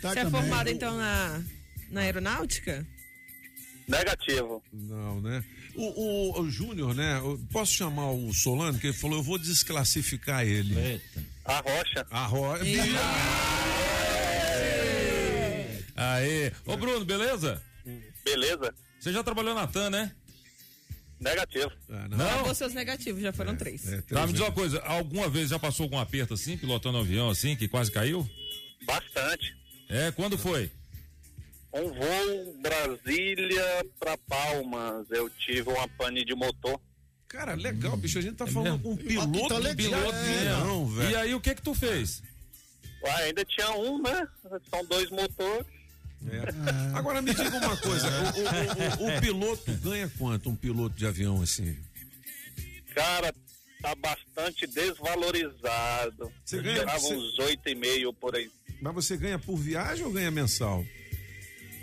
Você 0.00 0.18
é 0.18 0.30
formado 0.30 0.68
então 0.68 0.96
na, 0.96 1.42
na 1.90 2.00
aeronáutica? 2.02 2.86
Negativo. 3.86 4.62
Não, 4.72 5.20
né? 5.20 5.42
O, 5.74 5.82
o, 5.82 6.40
o 6.42 6.50
Júnior, 6.50 6.94
né? 6.94 7.18
eu 7.18 7.40
Posso 7.50 7.72
chamar 7.72 8.10
o 8.10 8.32
Solano, 8.34 8.78
que 8.78 8.88
ele 8.88 8.96
falou, 8.96 9.18
eu 9.18 9.22
vou 9.22 9.38
desclassificar 9.38 10.44
ele. 10.44 11.00
A 11.44 11.58
rocha. 11.60 12.06
A 12.10 12.26
rocha. 12.26 12.64
Aê. 15.96 16.52
Ô, 16.66 16.76
Bruno, 16.76 17.04
beleza? 17.04 17.62
Beleza. 18.24 18.74
Você 19.00 19.12
já 19.12 19.22
trabalhou 19.22 19.54
na 19.54 19.66
TAM, 19.66 19.90
né? 19.90 20.12
Negativo. 21.20 21.72
Não? 21.88 22.28
Acabou 22.28 22.54
seus 22.54 22.74
negativos, 22.74 23.20
já 23.20 23.32
foram 23.32 23.56
três. 23.56 23.82
Tá, 24.08 24.26
me 24.26 24.32
diz 24.32 24.40
uma 24.40 24.52
coisa, 24.52 24.80
alguma 24.80 25.28
vez 25.28 25.50
já 25.50 25.58
passou 25.58 25.84
algum 25.84 25.98
aperto 25.98 26.34
assim, 26.34 26.56
pilotando 26.56 26.98
um 26.98 27.00
avião 27.00 27.28
assim, 27.28 27.56
que 27.56 27.66
quase 27.66 27.90
caiu? 27.90 28.28
Bastante. 28.84 29.56
É, 29.88 30.12
quando 30.12 30.38
foi? 30.38 30.70
Um 31.72 31.92
voo 31.92 32.54
Brasília 32.60 33.86
pra 33.98 34.16
Palmas. 34.16 35.06
Eu 35.10 35.28
tive 35.30 35.68
uma 35.68 35.88
pane 35.88 36.24
de 36.24 36.34
motor. 36.34 36.80
Cara, 37.26 37.54
legal, 37.54 37.96
bicho. 37.96 38.18
A 38.18 38.22
gente 38.22 38.36
tá 38.36 38.46
falando 38.46 38.82
com 38.82 38.92
um 38.92 38.96
piloto, 38.96 39.48
tá 39.48 39.58
legal, 39.58 39.76
piloto 39.76 40.16
é. 40.16 40.22
de 40.22 40.48
avião, 40.48 40.86
velho. 40.86 41.10
E 41.10 41.16
aí, 41.16 41.34
o 41.34 41.40
que 41.40 41.54
que 41.54 41.62
tu 41.62 41.74
fez? 41.74 42.22
Ué, 43.02 43.24
ainda 43.24 43.44
tinha 43.44 43.70
um, 43.76 44.00
né? 44.00 44.26
São 44.70 44.84
dois 44.86 45.10
motores. 45.10 45.66
É. 46.26 46.96
Agora 46.98 47.22
me 47.22 47.32
diga 47.32 47.56
uma 47.56 47.76
coisa, 47.76 48.06
o, 48.08 49.04
o- 49.04 49.06
o- 49.12 49.16
o 49.16 49.20
piloto 49.20 49.72
ganha 49.76 50.10
quanto, 50.18 50.50
um 50.50 50.56
piloto 50.56 50.96
de 50.96 51.06
avião 51.06 51.40
assim? 51.42 51.76
Cara, 52.94 53.32
tá 53.80 53.94
bastante 53.94 54.66
desvalorizado. 54.66 56.32
Você 56.44 56.60
ganha- 56.60 56.84
você- 56.98 57.14
uns 57.14 57.38
oito 57.38 57.68
e 57.68 57.74
meio 57.74 58.12
por 58.12 58.34
aí. 58.34 58.50
Mas 58.80 58.94
você 58.94 59.16
ganha 59.16 59.38
por 59.38 59.56
viagem 59.56 60.04
ou 60.04 60.12
ganha 60.12 60.30
mensal? 60.30 60.84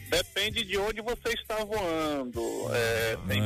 Depende 0.09 0.63
de 0.63 0.77
onde 0.77 1.01
você 1.01 1.29
está 1.29 1.63
voando. 1.63 2.41
É, 2.73 3.17
tem... 3.27 3.41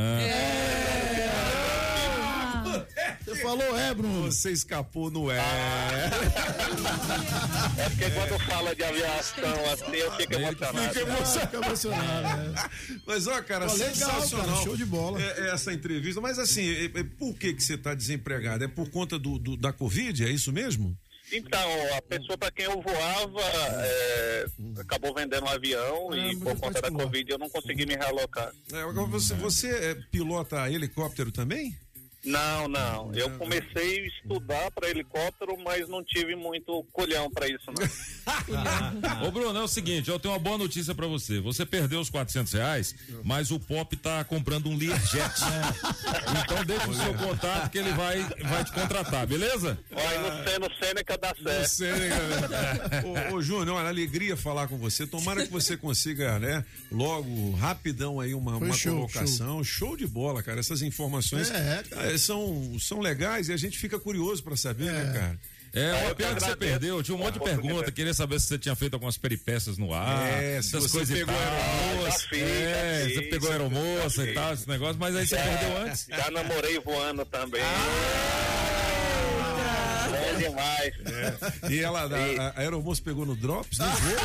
Você 3.25 3.35
falou 3.41 3.77
é, 3.79 3.93
Bruno. 3.93 4.23
Você 4.31 4.51
escapou 4.51 5.09
no 5.11 5.29
é. 5.31 5.37
É 7.77 7.89
porque 7.89 8.09
quando 8.11 8.39
fala 8.45 8.75
de 8.75 8.83
aviação 8.83 9.71
assim, 9.73 9.95
eu 9.95 10.11
fico 10.13 10.33
emocionado. 10.33 10.87
Fica 10.87 10.99
emocionado. 11.01 11.39
Fica 11.47 11.57
emocionado, 11.65 12.27
é. 12.59 12.69
Mas, 13.05 13.27
ó, 13.27 13.41
cara, 13.41 13.65
Pô, 13.67 13.73
legal, 13.73 13.93
sensacional. 13.95 14.45
cara, 14.47 14.63
show 14.63 14.75
de 14.77 14.85
bola. 14.85 15.21
É, 15.21 15.47
é 15.47 15.53
essa 15.53 15.73
entrevista. 15.73 16.21
Mas, 16.21 16.39
assim, 16.39 16.67
é- 16.69 16.85
é 16.99 17.03
por 17.03 17.33
que, 17.35 17.53
que 17.53 17.63
você 17.63 17.75
está 17.75 17.93
desempregado? 17.93 18.63
É 18.63 18.67
por 18.67 18.89
conta 18.89 19.17
do, 19.19 19.37
do- 19.39 19.57
da 19.57 19.71
Covid? 19.73 20.23
É 20.25 20.29
isso 20.29 20.51
mesmo? 20.51 20.95
Então, 21.31 21.95
a 21.95 22.01
pessoa 22.01 22.35
para 22.39 22.49
quem 22.51 22.65
eu 22.65 22.81
voava 22.81 23.39
é, 23.83 24.45
acabou 24.79 25.13
vendendo 25.13 25.43
um 25.45 25.49
avião 25.49 26.09
e 26.15 26.35
por 26.37 26.55
conta 26.57 26.81
da 26.81 26.89
Covid 26.89 27.31
eu 27.31 27.37
não 27.37 27.47
consegui 27.49 27.85
me 27.85 27.93
realocar. 27.95 28.51
É, 28.73 28.81
agora 28.81 29.05
você, 29.05 29.35
você 29.35 29.67
é, 29.69 29.95
pilota 30.11 30.67
helicóptero 30.71 31.31
também? 31.31 31.77
Não, 32.23 32.67
não. 32.67 33.11
Eu 33.13 33.29
comecei 33.37 34.01
a 34.01 34.07
estudar 34.07 34.71
para 34.71 34.89
helicóptero, 34.89 35.57
mas 35.63 35.87
não 35.87 36.03
tive 36.03 36.35
muito 36.35 36.85
colhão 36.91 37.29
para 37.31 37.47
isso, 37.47 37.65
não. 37.67 37.79
Ô 39.27 39.31
Bruno, 39.31 39.57
é 39.57 39.63
o 39.63 39.67
seguinte, 39.67 40.09
eu 40.09 40.19
tenho 40.19 40.33
uma 40.33 40.39
boa 40.39 40.57
notícia 40.57 40.93
pra 40.93 41.07
você. 41.07 41.39
Você 41.39 41.65
perdeu 41.65 41.99
os 41.99 42.09
400 42.09 42.53
reais, 42.53 42.95
mas 43.23 43.51
o 43.51 43.59
Pop 43.59 43.95
tá 43.97 44.23
comprando 44.23 44.69
um 44.69 44.77
Learjet. 44.77 45.19
Então 46.43 46.63
deixa 46.63 46.89
o 46.89 46.93
seu 46.93 47.13
contato 47.15 47.69
que 47.69 47.77
ele 47.77 47.91
vai, 47.93 48.23
vai 48.43 48.63
te 48.63 48.71
contratar, 48.71 49.25
beleza? 49.27 49.77
Vai 49.91 50.17
no 50.17 50.47
Seno 50.47 50.67
Sêneca 50.79 51.17
dá 51.17 51.33
No 51.37 51.49
certo. 51.49 51.67
Sêneca, 51.67 52.47
né? 52.47 53.29
ô, 53.31 53.35
ô, 53.35 53.41
Júnior, 53.41 53.77
olha, 53.77 53.89
alegria 53.89 54.35
falar 54.37 54.67
com 54.67 54.77
você. 54.77 55.05
Tomara 55.05 55.45
que 55.45 55.51
você 55.51 55.77
consiga, 55.77 56.39
né, 56.39 56.63
logo, 56.91 57.51
rapidão 57.55 58.19
aí, 58.19 58.33
uma, 58.33 58.57
Foi 58.57 58.67
uma 58.67 58.75
show, 58.75 58.95
colocação. 58.95 59.63
Show. 59.63 59.97
de 59.97 60.07
bola, 60.07 60.41
cara. 60.41 60.59
Essas 60.59 60.81
informações 60.81 61.49
É, 61.51 61.83
eh, 62.13 62.17
são, 62.17 62.77
são 62.79 62.99
legais 62.99 63.49
e 63.49 63.53
a 63.53 63.57
gente 63.57 63.77
fica 63.77 63.99
curioso 63.99 64.43
pra 64.43 64.55
saber, 64.55 64.91
né, 64.91 65.13
cara? 65.13 65.39
É, 65.71 65.93
uma 65.93 66.09
eu 66.09 66.15
pena 66.15 66.33
que 66.33 66.41
você 66.43 66.55
perdeu. 66.55 67.03
Tinha 67.03 67.13
um 67.15 67.19
monte 67.19 67.35
de 67.35 67.41
pergunta. 67.41 67.91
Queria 67.91 68.13
saber 68.13 68.39
se 68.39 68.47
você 68.47 68.57
tinha 68.57 68.75
feito 68.75 68.95
algumas 68.95 69.17
peripécias 69.17 69.77
no 69.77 69.93
ar. 69.93 70.27
É, 70.41 70.59
se 70.63 70.69
essas 70.75 70.83
você 70.83 70.97
coisas 70.97 71.15
e 71.15 71.19
pegou 71.19 71.35
tal. 71.35 71.43
aeromoça. 71.43 72.09
Já 72.21 72.27
fiz, 72.29 72.41
é, 72.41 73.03
já 73.09 73.13
você 73.15 73.21
pegou 73.27 73.51
aeromoça 73.51 74.23
e 74.25 74.33
tal, 74.33 74.53
esse 74.55 74.67
negócio, 74.67 74.97
mas 74.99 75.15
aí 75.15 75.27
você 75.27 75.35
Já- 75.35 75.43
perdeu 75.43 75.77
antes. 75.77 76.05
Já 76.09 76.31
namorei 76.31 76.79
voando 76.79 77.23
também. 77.25 77.61
Bom 77.61 78.88
demais. 80.49 80.93
E 81.69 81.79
ela, 81.79 82.01
a, 82.03 82.47
a 82.55 82.59
aeromoça 82.61 83.01
pegou 83.03 83.25
no 83.25 83.35
Drops, 83.35 83.77
no 83.79 83.85
voo? 83.99 84.19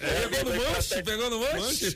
Pegou 0.00 0.44
no 0.44 0.62
manche? 0.72 1.02
Pegou 1.02 1.30
no 1.30 1.40
manche? 1.40 1.86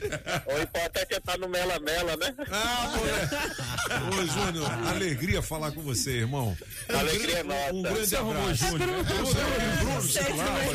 O 0.47 0.61
importante 0.61 1.13
é 1.13 1.17
estar 1.17 1.37
no 1.37 1.47
Mela 1.49 1.79
Mela, 1.79 2.17
né? 2.17 2.33
Ah, 2.51 2.93
Ô, 4.09 4.25
Júnior, 4.25 4.71
alegria 4.87 5.41
falar 5.41 5.71
com 5.71 5.81
você, 5.81 6.11
irmão. 6.17 6.57
Alegria 6.89 7.43
um, 7.43 7.47
nossa. 7.47 7.73
Um 7.73 7.81
grande 7.83 7.99
Você 8.07 8.15
arrumou 8.15 8.43
abraço. 8.43 8.65
o 8.65 8.69
Júnior. 8.69 9.03
Bruno, 9.03 9.99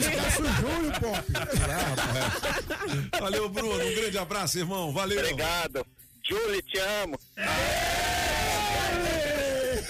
Esquece 0.01 0.43
o 0.43 0.47
Júnior, 0.55 1.01
Pop. 1.01 1.25
Valeu, 3.21 3.49
Bruno. 3.49 3.85
Um 3.87 3.95
grande 3.95 4.19
abraço, 4.19 4.59
irmão. 4.59 4.93
Valeu. 4.93 5.19
Obrigado. 5.19 5.87
Julie, 6.27 6.63
te 6.63 6.79
amo. 7.03 7.19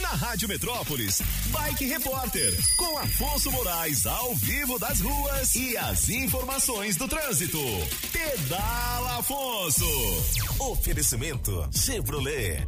Na 0.00 0.08
Rádio 0.08 0.48
Metrópolis, 0.48 1.22
Bike 1.46 1.86
Repórter, 1.86 2.54
com 2.76 2.98
Afonso 2.98 3.50
Moraes 3.50 4.06
ao 4.06 4.34
vivo 4.34 4.78
das 4.78 5.00
ruas 5.00 5.54
e 5.54 5.76
as 5.76 6.08
informações 6.10 6.96
do 6.96 7.08
trânsito. 7.08 7.58
Pedala 8.12 9.18
Afonso. 9.18 9.86
Oferecimento 10.58 11.68
Chevrolet. 11.72 12.66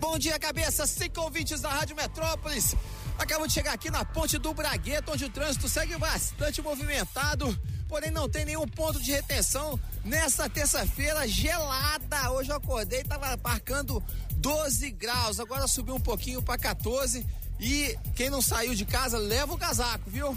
Bom 0.00 0.18
dia, 0.18 0.38
cabeça, 0.38 0.86
cinco 0.86 1.20
ouvintes 1.20 1.60
da 1.60 1.70
Rádio 1.70 1.94
Metrópolis. 1.94 2.74
Acabo 3.18 3.46
de 3.46 3.52
chegar 3.52 3.72
aqui 3.72 3.90
na 3.90 4.04
ponte 4.04 4.36
do 4.36 4.52
Bragueta, 4.52 5.12
onde 5.12 5.24
o 5.24 5.30
trânsito 5.30 5.68
segue 5.68 5.96
bastante 5.96 6.60
movimentado, 6.60 7.56
porém 7.88 8.10
não 8.10 8.28
tem 8.28 8.44
nenhum 8.44 8.66
ponto 8.66 9.00
de 9.00 9.12
retenção 9.12 9.78
nessa 10.04 10.48
terça-feira 10.48 11.26
gelada. 11.26 12.30
Hoje 12.32 12.50
eu 12.50 12.56
acordei, 12.56 13.02
tava 13.04 13.38
marcando 13.42 14.02
12 14.36 14.90
graus, 14.90 15.40
agora 15.40 15.66
subiu 15.66 15.94
um 15.94 16.00
pouquinho 16.00 16.42
para 16.42 16.58
14 16.58 17.26
e 17.58 17.96
quem 18.14 18.30
não 18.30 18.42
saiu 18.42 18.74
de 18.74 18.84
casa 18.84 19.18
leva 19.18 19.54
o 19.54 19.58
casaco, 19.58 20.10
viu? 20.10 20.36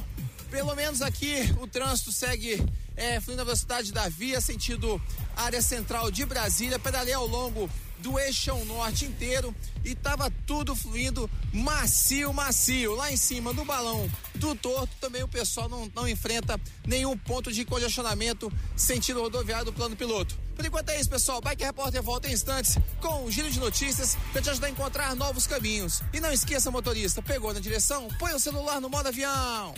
Pelo 0.50 0.76
menos 0.76 1.02
aqui 1.02 1.54
o 1.62 1.68
trânsito 1.68 2.12
segue 2.12 2.64
é, 2.96 3.20
fluindo 3.20 3.38
na 3.38 3.44
velocidade 3.46 3.92
da 3.92 4.10
via, 4.10 4.42
sentido 4.42 5.02
área 5.36 5.62
central 5.62 6.10
de 6.10 6.26
Brasília, 6.26 6.80
pedalei 6.80 7.14
ao 7.14 7.28
longo 7.28 7.70
do 8.00 8.20
eixão 8.20 8.64
norte 8.66 9.06
inteiro 9.06 9.54
e 9.84 9.96
tava 9.96 10.32
tudo 10.46 10.76
fluindo 10.76 11.30
macio, 11.54 12.34
macio. 12.34 12.96
Lá 12.96 13.12
em 13.12 13.18
cima 13.18 13.54
do 13.54 13.64
balão 13.66 14.10
do 14.36 14.56
torto 14.56 14.94
também 15.00 15.24
o 15.24 15.28
pessoal 15.28 15.68
não, 15.70 15.92
não 15.94 16.08
enfrenta 16.08 16.60
nenhum 16.86 17.18
ponto 17.18 17.52
de 17.52 17.66
congestionamento 17.66 18.52
sentido 18.76 19.22
rodoviário 19.22 19.66
do 19.66 19.74
plano 19.74 19.96
piloto. 19.96 20.38
Por 20.56 20.66
enquanto 20.66 20.90
é 20.90 21.00
isso, 21.00 21.10
pessoal. 21.10 21.40
Bike 21.40 21.64
Repórter 21.64 22.04
volta 22.04 22.28
em 22.28 22.34
instantes 22.34 22.78
com 23.00 23.24
um 23.24 23.32
giro 23.32 23.50
de 23.50 23.60
notícias 23.60 24.18
para 24.34 24.42
te 24.42 24.50
ajudar 24.50 24.68
a 24.68 24.70
encontrar 24.70 25.16
novos 25.16 25.48
caminhos. 25.48 26.02
E 26.12 26.20
não 26.20 26.32
esqueça, 26.34 26.70
motorista, 26.70 27.22
pegou 27.22 27.54
na 27.54 27.62
direção? 27.62 28.10
Põe 28.20 28.34
o 28.34 28.40
celular 28.40 28.82
no 28.82 28.90
modo 28.90 29.08
avião. 29.08 29.74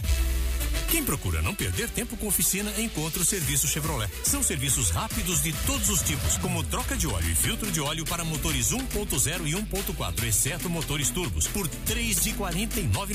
Quem 0.91 1.05
procura 1.05 1.41
não 1.41 1.55
perder 1.55 1.89
tempo 1.89 2.17
com 2.17 2.27
oficina, 2.27 2.69
encontra 2.77 3.21
o 3.21 3.25
serviço 3.25 3.65
Chevrolet. 3.65 4.11
São 4.25 4.43
serviços 4.43 4.89
rápidos 4.89 5.41
de 5.41 5.53
todos 5.65 5.89
os 5.89 6.01
tipos, 6.01 6.37
como 6.37 6.65
troca 6.65 6.97
de 6.97 7.07
óleo 7.07 7.29
e 7.31 7.33
filtro 7.33 7.71
de 7.71 7.79
óleo 7.79 8.03
para 8.03 8.25
motores 8.25 8.73
1.0 8.73 9.47
e 9.47 9.53
1.4, 9.53 10.23
exceto 10.25 10.69
motores 10.69 11.09
turbos, 11.09 11.47
por 11.47 11.65
e 12.81 12.83
nove 12.83 13.13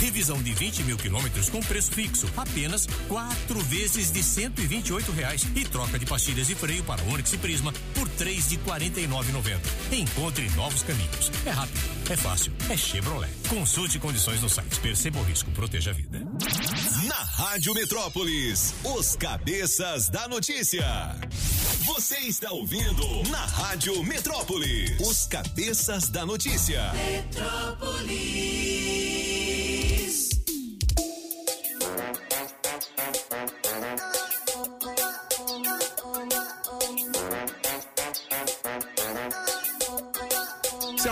Revisão 0.00 0.42
de 0.42 0.54
20 0.54 0.84
mil 0.84 0.96
quilômetros 0.96 1.50
com 1.50 1.60
preço 1.60 1.92
fixo, 1.92 2.26
apenas 2.34 2.86
quatro 3.06 3.60
vezes 3.60 4.10
de 4.10 4.22
e 4.62 4.66
e 4.66 4.66
reais. 5.12 5.46
E 5.54 5.64
troca 5.66 5.98
de 5.98 6.06
pastilhas 6.06 6.46
de 6.46 6.54
freio 6.54 6.82
para 6.84 7.02
Onix 7.02 7.30
e 7.34 7.36
Prisma 7.36 7.74
por 7.94 8.08
e 9.00 9.06
nove 9.06 9.32
Encontre 9.92 10.48
novos 10.56 10.82
caminhos. 10.82 11.30
É 11.44 11.50
rápido, 11.50 11.78
é 12.12 12.16
fácil, 12.16 12.52
é 12.70 12.76
Chevrolet. 12.76 13.30
Consulte 13.48 13.98
condições 13.98 14.40
no 14.40 14.48
site. 14.48 14.78
Perceba 14.80 15.18
o 15.18 15.22
risco, 15.22 15.50
proteja 15.50 15.90
a 15.90 15.94
vida. 15.94 16.20
Na 17.06 17.14
Rádio 17.14 17.74
Metrópolis, 17.74 18.74
os 18.84 19.16
cabeças 19.16 20.08
da 20.08 20.28
notícia. 20.28 21.16
Você 21.84 22.18
está 22.18 22.50
ouvindo 22.50 23.28
na 23.30 23.44
Rádio 23.44 24.02
Metrópolis, 24.04 24.98
os 25.00 25.26
cabeças 25.26 26.08
da 26.08 26.24
notícia. 26.24 26.92
Metrópolis. 26.92 29.07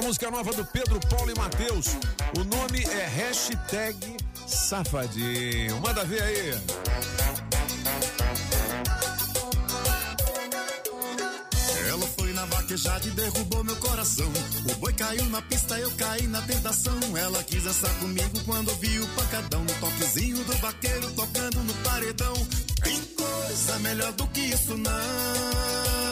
Música 0.06 0.30
nova 0.30 0.52
do 0.52 0.64
Pedro, 0.64 1.00
Paulo 1.08 1.32
e 1.32 1.34
Matheus. 1.36 1.96
O 2.38 2.44
nome 2.44 2.84
é 2.84 3.08
hashtag 3.08 4.16
Safadinho. 4.46 5.80
Manda 5.80 6.04
ver 6.04 6.22
aí. 6.22 6.50
Ela 11.88 12.06
foi 12.16 12.32
na 12.34 12.44
vaquejada 12.44 13.04
e 13.04 13.10
derrubou 13.10 13.64
meu 13.64 13.74
coração. 13.76 14.30
O 14.70 14.74
boi 14.76 14.92
caiu 14.92 15.24
na 15.24 15.42
pista, 15.42 15.76
eu 15.76 15.90
caí 15.96 16.28
na 16.28 16.40
tentação. 16.42 16.94
Ela 17.16 17.42
quis 17.42 17.64
dançar 17.64 17.92
comigo 17.98 18.44
quando 18.44 18.68
ouvi 18.68 19.00
o 19.00 19.08
pancadão. 19.08 19.64
No 19.64 19.74
toquezinho 19.74 20.44
do 20.44 20.52
vaqueiro 20.58 21.10
tocando 21.14 21.64
no 21.64 21.74
paredão. 21.82 22.34
Tem 22.80 23.02
coisa 23.02 23.78
melhor 23.80 24.12
do 24.12 24.24
que 24.28 24.40
isso, 24.40 24.76
não. 24.76 26.05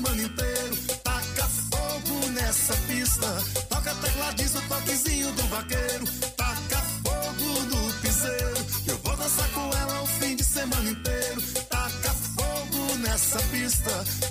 Semana 0.00 0.22
inteiro. 0.22 0.76
Taca 1.04 1.48
fogo 1.70 2.30
nessa 2.30 2.74
pista. 2.88 3.26
Toca 3.68 3.94
tecladista, 3.96 4.60
toquezinho 4.68 5.32
do 5.32 5.42
vaqueiro. 5.48 6.04
Taca 6.36 6.82
fogo 7.04 7.60
no 7.64 7.92
piseiro. 8.00 8.66
Eu 8.86 8.98
vou 8.98 9.16
dançar 9.16 9.48
com 9.50 9.70
ela 9.76 10.02
o 10.02 10.06
fim 10.06 10.36
de 10.36 10.44
semana 10.44 10.90
inteiro. 10.90 11.42
Taca 11.68 12.14
fogo 12.14 12.96
nessa 12.98 13.38
pista. 13.50 14.29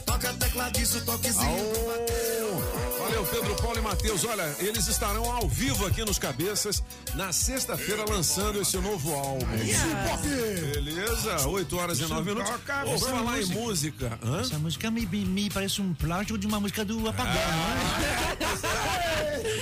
Tecladista, 0.59 0.99
toquezinho 1.01 1.73
do 1.73 1.85
vaqueiro. 1.85 2.99
Valeu, 2.99 3.25
Pedro, 3.27 3.55
Paulo 3.55 3.77
e 3.77 3.81
Matheus. 3.81 4.25
Olha, 4.25 4.55
eles 4.59 4.87
estarão 4.89 5.31
ao 5.31 5.47
vivo 5.47 5.85
aqui 5.85 6.03
nos 6.03 6.19
Cabeças 6.19 6.83
na 7.15 7.31
sexta-feira 7.31 8.03
lançando 8.09 8.61
esse 8.61 8.75
novo 8.77 9.13
álbum. 9.13 9.45
Beleza? 10.73 11.47
8 11.47 11.77
horas 11.77 11.99
e 11.99 12.05
9 12.07 12.29
minutos. 12.33 12.51
Vamos 12.83 13.03
falar 13.03 13.41
em 13.41 13.45
música-. 13.45 14.19
Hã? 14.21 14.41
Essa 14.41 14.59
música 14.59 14.91
me, 14.91 15.05
me, 15.05 15.23
me 15.23 15.49
parece 15.49 15.81
um 15.81 15.93
plágio 15.93 16.37
de 16.37 16.45
uma 16.45 16.59
música 16.59 16.83
do 16.83 17.07
Apagão, 17.07 17.33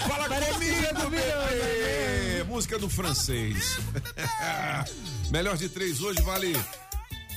Fala 0.08 0.28
comigo, 0.28 1.10
bebê! 1.12 2.44
Música 2.48 2.80
do 2.80 2.90
francês. 2.90 3.78
Melhor 5.30 5.58
de 5.58 5.70
três 5.70 6.02
hoje 6.02 6.24
vale 6.24 6.60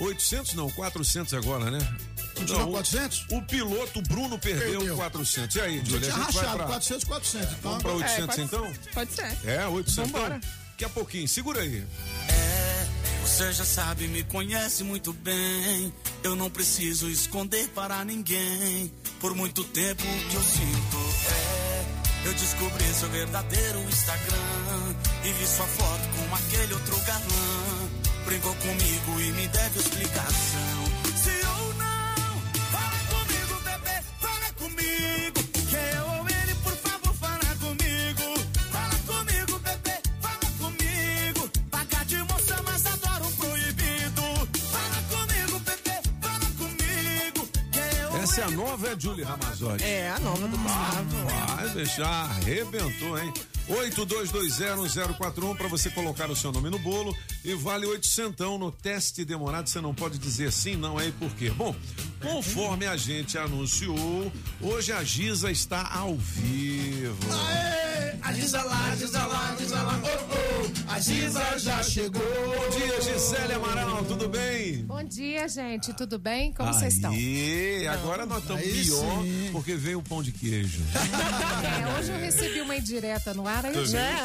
800, 0.01 0.55
não, 0.55 0.71
400 0.71 1.35
agora, 1.35 1.71
né? 1.71 1.97
Continua 2.41 2.61
Não, 2.63 2.69
o- 2.69 2.73
400? 2.73 3.27
O 3.31 3.43
piloto 3.43 4.03
Bruno 4.03 4.39
perdeu, 4.39 4.79
Perdeu. 4.81 4.97
400. 4.97 5.57
E 5.57 5.61
aí, 5.61 5.83
tinha 5.83 5.99
A 5.99 6.03
gente 6.03 6.11
rachado, 6.13 6.57
pra... 6.57 6.67
400, 6.67 7.05
400. 7.05 7.49
Então, 7.53 7.59
Vamos 7.63 7.83
pra 7.83 7.91
agora- 7.93 8.07
800 8.11 8.39
É, 8.39 8.43
então? 8.43 8.73
Pode 8.95 9.13
ser. 9.13 9.39
É, 9.47 9.67
800. 9.67 10.11
Vambora. 10.11 10.37
Então, 10.37 10.51
daqui 10.71 10.85
a 10.85 10.89
pouquinho. 10.89 11.29
Segura 11.29 11.61
aí. 11.61 11.85
Você 13.25 13.53
já 13.53 13.65
sabe, 13.65 14.09
me 14.09 14.23
conhece 14.25 14.83
muito 14.83 15.13
bem. 15.13 15.93
Eu 16.23 16.35
não 16.35 16.51
preciso 16.51 17.09
esconder 17.09 17.69
para 17.69 18.05
ninguém. 18.05 18.93
Por 19.21 19.35
muito 19.35 19.63
tempo 19.65 20.03
que 20.03 20.35
eu 20.35 20.43
sinto 20.43 20.97
é. 21.31 21.81
Eu 22.27 22.35
descobri 22.35 22.85
seu 22.95 23.09
verdadeiro 23.11 23.79
Instagram. 23.83 24.95
E 25.25 25.33
vi 25.33 25.47
sua 25.47 25.67
foto 25.67 26.01
com 26.17 26.35
aquele 26.35 26.75
outro 26.75 26.99
galã. 27.01 27.89
Brincou 28.27 28.55
comigo 28.57 29.21
e 29.21 29.33
me 29.33 29.49
deve 29.49 29.79
explicação. 29.79 30.80
Comigo. 34.91 35.41
Que 35.69 35.77
eu 35.97 36.05
ou 36.07 36.27
ele, 36.29 36.55
por 36.63 36.77
favor, 36.77 37.15
fala 37.15 37.57
comigo. 37.61 38.27
Fala 38.71 38.97
comigo, 39.07 39.59
bebê, 39.59 40.01
fala 40.21 40.49
comigo. 40.59 41.51
Pagar 41.71 42.05
de 42.05 42.17
moça, 42.25 42.63
mas 42.65 42.87
adoro 42.87 43.27
um 43.27 43.33
proibido. 43.33 44.23
Fala 44.71 45.03
comigo, 45.09 45.59
bebê, 45.61 46.01
fala 46.21 46.47
comigo. 46.59 47.49
Que 47.73 48.03
eu 48.03 48.23
Essa 48.23 48.41
é 48.41 48.45
a 48.45 48.51
nova, 48.51 48.89
é 48.89 48.99
Julie 48.99 49.25
Ramazotti? 49.25 49.85
É, 49.85 50.11
a 50.11 50.19
nova 50.21 50.49
do 50.49 50.59
Gustavo. 50.59 51.57
Vai 51.57 51.69
deixar, 51.71 52.31
arrebentou, 52.31 53.19
hein? 53.19 53.33
82201041 53.71 55.57
para 55.57 55.69
você 55.69 55.91
colocar 55.91 56.29
o 56.31 56.37
seu 56.37 56.51
nome 56.51 56.71
no 56.71 56.79
bolo 56.79 57.17
e 57.45 57.55
vale 57.55 57.87
800 57.87 58.59
no 58.59 58.73
teste 58.73 59.25
demorado. 59.25 59.69
Você 59.69 59.81
não 59.81 59.95
pode 59.95 60.19
dizer 60.19 60.53
sim, 60.53 60.77
não 60.77 60.99
é 60.99 61.07
e 61.07 61.13
por 61.13 61.31
quê? 61.35 61.51
Bom, 61.51 61.75
conforme 62.21 62.87
a 62.87 62.97
gente 62.97 63.39
anunciou, 63.39 64.33
hoje 64.61 64.93
a 64.93 65.05
Giza 65.05 65.51
está 65.51 65.89
ao 65.93 66.17
vivo. 66.17 67.17
Aê, 67.33 68.17
a 68.23 68.33
Giza 68.33 68.63
lá, 68.63 68.97
Giza 68.97 69.27
lá, 69.27 69.57
Giza 69.59 69.83
lá, 69.83 70.01
oh, 70.03 70.07
oh, 70.07 70.93
a 70.93 71.01
Giza 71.01 71.59
já 71.59 71.83
chegou. 71.83 72.21
Bom 72.21 72.79
dia, 72.79 73.01
Gisele 73.01 73.55
Amaral, 73.55 74.05
tudo 74.05 74.29
bem? 74.29 74.85
Bom 74.85 75.03
dia, 75.03 75.49
gente. 75.49 75.93
Tudo 75.95 76.19
bem? 76.19 76.53
Como 76.53 76.73
vocês 76.73 76.95
estão? 76.95 77.15
E 77.15 77.87
agora 77.89 78.27
nós 78.27 78.43
estamos 78.43 78.63
pior 78.63 79.23
sim. 79.23 79.49
porque 79.53 79.75
veio 79.75 79.99
o 80.01 80.03
pão 80.03 80.23
de 80.23 80.33
queijo. 80.33 80.83
É, 81.61 81.99
hoje 81.99 82.11
eu 82.11 82.19
recebi 82.19 82.61
uma 82.61 82.75
indireta 82.77 83.35
no 83.35 83.47
ar, 83.47 83.60
aí 83.69 83.75
eu 83.75 83.85
Também. 83.85 84.01
já 84.01 84.21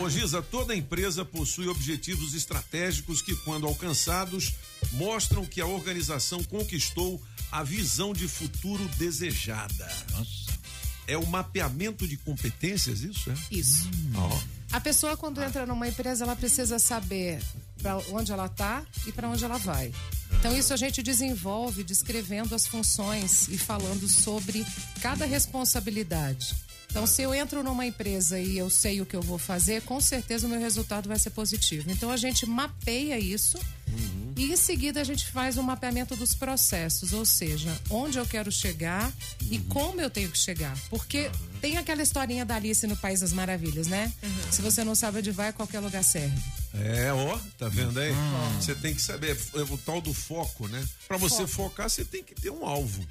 Ô 0.00 0.08
Giza, 0.08 0.42
toda 0.42 0.74
empresa 0.74 1.24
possui 1.24 1.68
objetivos 1.68 2.34
estratégicos 2.34 3.22
que, 3.22 3.34
quando 3.36 3.66
alcançados, 3.66 4.54
mostram 4.92 5.44
que 5.44 5.60
a 5.60 5.66
organização 5.66 6.42
conquistou 6.44 7.20
a 7.50 7.62
visão 7.62 8.12
de 8.12 8.28
futuro 8.28 8.86
desejada. 8.96 9.88
É 11.06 11.16
o 11.16 11.26
mapeamento 11.26 12.06
de 12.06 12.16
competências, 12.16 13.00
isso 13.00 13.30
é? 13.30 13.34
Isso. 13.50 13.88
Ó. 14.14 14.38
A 14.72 14.80
pessoa, 14.80 15.16
quando 15.16 15.42
entra 15.42 15.64
numa 15.64 15.86
empresa, 15.86 16.24
ela 16.24 16.34
precisa 16.34 16.78
saber 16.78 17.40
para 17.80 17.96
onde 18.10 18.32
ela 18.32 18.46
está 18.46 18.84
e 19.06 19.12
para 19.12 19.28
onde 19.28 19.44
ela 19.44 19.58
vai. 19.58 19.92
Então, 20.38 20.56
isso 20.56 20.74
a 20.74 20.76
gente 20.76 21.02
desenvolve 21.02 21.84
descrevendo 21.84 22.54
as 22.54 22.66
funções 22.66 23.48
e 23.48 23.56
falando 23.56 24.08
sobre 24.08 24.66
cada 25.00 25.24
responsabilidade. 25.24 26.54
Então, 26.96 27.06
se 27.06 27.20
eu 27.20 27.34
entro 27.34 27.62
numa 27.62 27.84
empresa 27.84 28.40
e 28.40 28.56
eu 28.56 28.70
sei 28.70 29.02
o 29.02 29.06
que 29.06 29.14
eu 29.14 29.20
vou 29.20 29.36
fazer, 29.36 29.82
com 29.82 30.00
certeza 30.00 30.46
o 30.46 30.50
meu 30.50 30.58
resultado 30.58 31.10
vai 31.10 31.18
ser 31.18 31.28
positivo. 31.28 31.90
Então, 31.90 32.10
a 32.10 32.16
gente 32.16 32.46
mapeia 32.46 33.18
isso 33.18 33.58
e 34.34 34.50
em 34.50 34.56
seguida 34.56 35.02
a 35.02 35.04
gente 35.04 35.26
faz 35.30 35.58
o 35.58 35.62
mapeamento 35.62 36.16
dos 36.16 36.34
processos, 36.34 37.12
ou 37.12 37.26
seja, 37.26 37.78
onde 37.90 38.16
eu 38.16 38.24
quero 38.24 38.50
chegar 38.50 39.12
e 39.50 39.58
como 39.58 40.00
eu 40.00 40.08
tenho 40.08 40.30
que 40.30 40.38
chegar. 40.38 40.74
Porque 40.88 41.30
tem 41.60 41.76
aquela 41.76 42.02
historinha 42.02 42.46
da 42.46 42.56
Alice 42.56 42.86
no 42.86 42.96
País 42.96 43.20
das 43.20 43.34
Maravilhas, 43.34 43.88
né? 43.88 44.10
Se 44.50 44.62
você 44.62 44.82
não 44.82 44.94
sabe 44.94 45.18
onde 45.18 45.30
vai, 45.30 45.52
qualquer 45.52 45.80
lugar 45.80 46.02
serve. 46.02 46.42
É, 46.72 47.12
ó, 47.12 47.38
tá 47.58 47.68
vendo 47.68 48.00
aí? 48.00 48.14
Você 48.58 48.74
tem 48.74 48.94
que 48.94 49.02
saber, 49.02 49.38
é 49.54 49.60
o 49.70 49.76
tal 49.76 50.00
do 50.00 50.14
foco, 50.14 50.66
né? 50.66 50.82
Pra 51.06 51.18
você 51.18 51.46
Foco. 51.46 51.68
focar, 51.68 51.90
você 51.90 52.06
tem 52.06 52.24
que 52.24 52.34
ter 52.34 52.48
um 52.48 52.64
alvo. 52.64 53.06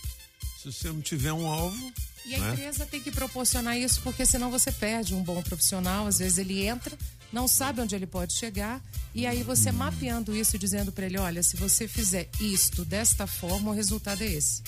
Se 0.60 0.74
você 0.74 0.88
não 0.88 1.02
tiver 1.02 1.32
um 1.32 1.46
alvo, 1.46 1.94
E 2.26 2.34
a 2.34 2.40
né? 2.40 2.54
empresa 2.54 2.86
tem 2.86 3.00
que 3.00 3.12
proporcionar 3.12 3.78
isso, 3.78 4.02
porque 4.02 4.26
senão 4.26 4.50
você 4.50 4.72
perde 4.72 5.14
um 5.14 5.22
bom 5.22 5.42
profissional. 5.44 6.08
Às 6.08 6.18
vezes 6.20 6.38
ele 6.40 6.66
entra, 6.66 6.98
não 7.32 7.48
sabe 7.48 7.82
onde 7.82 7.96
ele 7.96 8.08
pode 8.08 8.34
chegar, 8.34 8.82
e 9.14 9.28
aí 9.28 9.44
você 9.44 9.72
mapeando 9.72 10.36
isso 10.36 10.56
e 10.56 10.60
dizendo 10.60 10.92
para 10.92 11.06
ele: 11.06 11.18
olha, 11.20 11.44
se 11.44 11.56
você 11.56 11.88
fizer 11.88 12.28
isto 12.40 12.84
desta 12.84 13.28
forma, 13.28 13.72
o 13.72 13.74
resultado 13.74 14.24
é 14.24 14.28
esse. 14.28 14.64